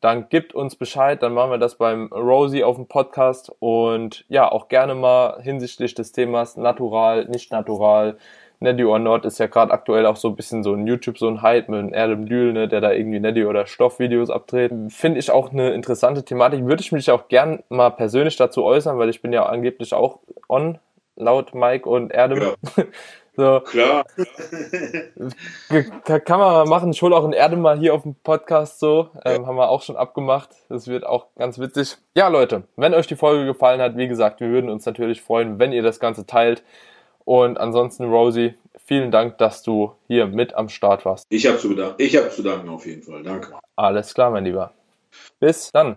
dann 0.00 0.28
gibt 0.28 0.54
uns 0.54 0.76
Bescheid, 0.76 1.22
dann 1.22 1.34
machen 1.34 1.50
wir 1.50 1.58
das 1.58 1.76
beim 1.76 2.06
Rosie 2.12 2.64
auf 2.64 2.76
dem 2.76 2.86
Podcast 2.86 3.52
und 3.58 4.24
ja, 4.28 4.50
auch 4.50 4.68
gerne 4.68 4.94
mal 4.94 5.40
hinsichtlich 5.42 5.94
des 5.94 6.12
Themas 6.12 6.56
natural, 6.56 7.26
nicht 7.26 7.52
natural. 7.52 8.16
Neddy 8.60 8.84
or 8.84 8.98
Not 8.98 9.24
ist 9.24 9.38
ja 9.38 9.46
gerade 9.46 9.72
aktuell 9.72 10.04
auch 10.04 10.16
so 10.16 10.28
ein 10.28 10.36
bisschen 10.36 10.64
so 10.64 10.74
ein 10.74 10.86
YouTube, 10.86 11.18
so 11.18 11.28
ein 11.28 11.42
Hype 11.42 11.68
mit 11.68 11.92
Erdem 11.92 12.26
Dül, 12.26 12.52
ne, 12.52 12.66
der 12.66 12.80
da 12.80 12.90
irgendwie 12.90 13.20
Neddy 13.20 13.44
oder 13.44 13.66
Stoffvideos 13.66 14.30
abdreht. 14.30 14.72
Finde 14.88 15.20
ich 15.20 15.30
auch 15.30 15.52
eine 15.52 15.70
interessante 15.70 16.24
Thematik. 16.24 16.64
Würde 16.64 16.82
ich 16.82 16.90
mich 16.90 17.10
auch 17.10 17.28
gern 17.28 17.62
mal 17.68 17.90
persönlich 17.90 18.36
dazu 18.36 18.64
äußern, 18.64 18.98
weil 18.98 19.10
ich 19.10 19.22
bin 19.22 19.32
ja 19.32 19.46
angeblich 19.46 19.94
auch 19.94 20.18
on, 20.48 20.78
laut 21.14 21.54
Mike 21.54 21.88
und 21.88 22.10
Erdem. 22.10 22.40
Ja. 22.76 22.84
So. 23.38 23.60
Klar. 23.60 24.04
Kann 25.68 26.40
man 26.40 26.52
mal 26.52 26.64
machen. 26.66 26.90
Ich 26.90 27.00
hole 27.02 27.14
auch 27.14 27.24
ein 27.24 27.32
Erde 27.32 27.56
mal 27.56 27.78
hier 27.78 27.94
auf 27.94 28.02
dem 28.02 28.16
Podcast 28.16 28.80
so. 28.80 29.10
Ähm, 29.24 29.46
Haben 29.46 29.54
wir 29.54 29.68
auch 29.68 29.82
schon 29.82 29.94
abgemacht. 29.94 30.50
Das 30.68 30.88
wird 30.88 31.06
auch 31.06 31.28
ganz 31.36 31.60
witzig. 31.60 31.98
Ja, 32.16 32.26
Leute, 32.26 32.64
wenn 32.74 32.94
euch 32.94 33.06
die 33.06 33.14
Folge 33.14 33.46
gefallen 33.46 33.80
hat, 33.80 33.96
wie 33.96 34.08
gesagt, 34.08 34.40
wir 34.40 34.48
würden 34.48 34.68
uns 34.68 34.84
natürlich 34.86 35.22
freuen, 35.22 35.60
wenn 35.60 35.72
ihr 35.72 35.84
das 35.84 36.00
Ganze 36.00 36.26
teilt. 36.26 36.64
Und 37.24 37.60
ansonsten, 37.60 38.06
Rosie, 38.10 38.54
vielen 38.84 39.12
Dank, 39.12 39.38
dass 39.38 39.62
du 39.62 39.92
hier 40.08 40.26
mit 40.26 40.54
am 40.54 40.68
Start 40.68 41.04
warst. 41.04 41.24
Ich 41.28 41.46
habe 41.46 41.58
zu, 41.58 41.68
bedanken. 41.68 41.94
ich 41.98 42.16
hab 42.16 42.32
zu 42.32 42.42
danken 42.42 42.68
auf 42.68 42.86
jeden 42.86 43.04
Fall. 43.04 43.22
Danke. 43.22 43.54
Alles 43.76 44.14
klar, 44.14 44.32
mein 44.32 44.46
Lieber. 44.46 44.72
Bis 45.38 45.70
dann. 45.70 45.96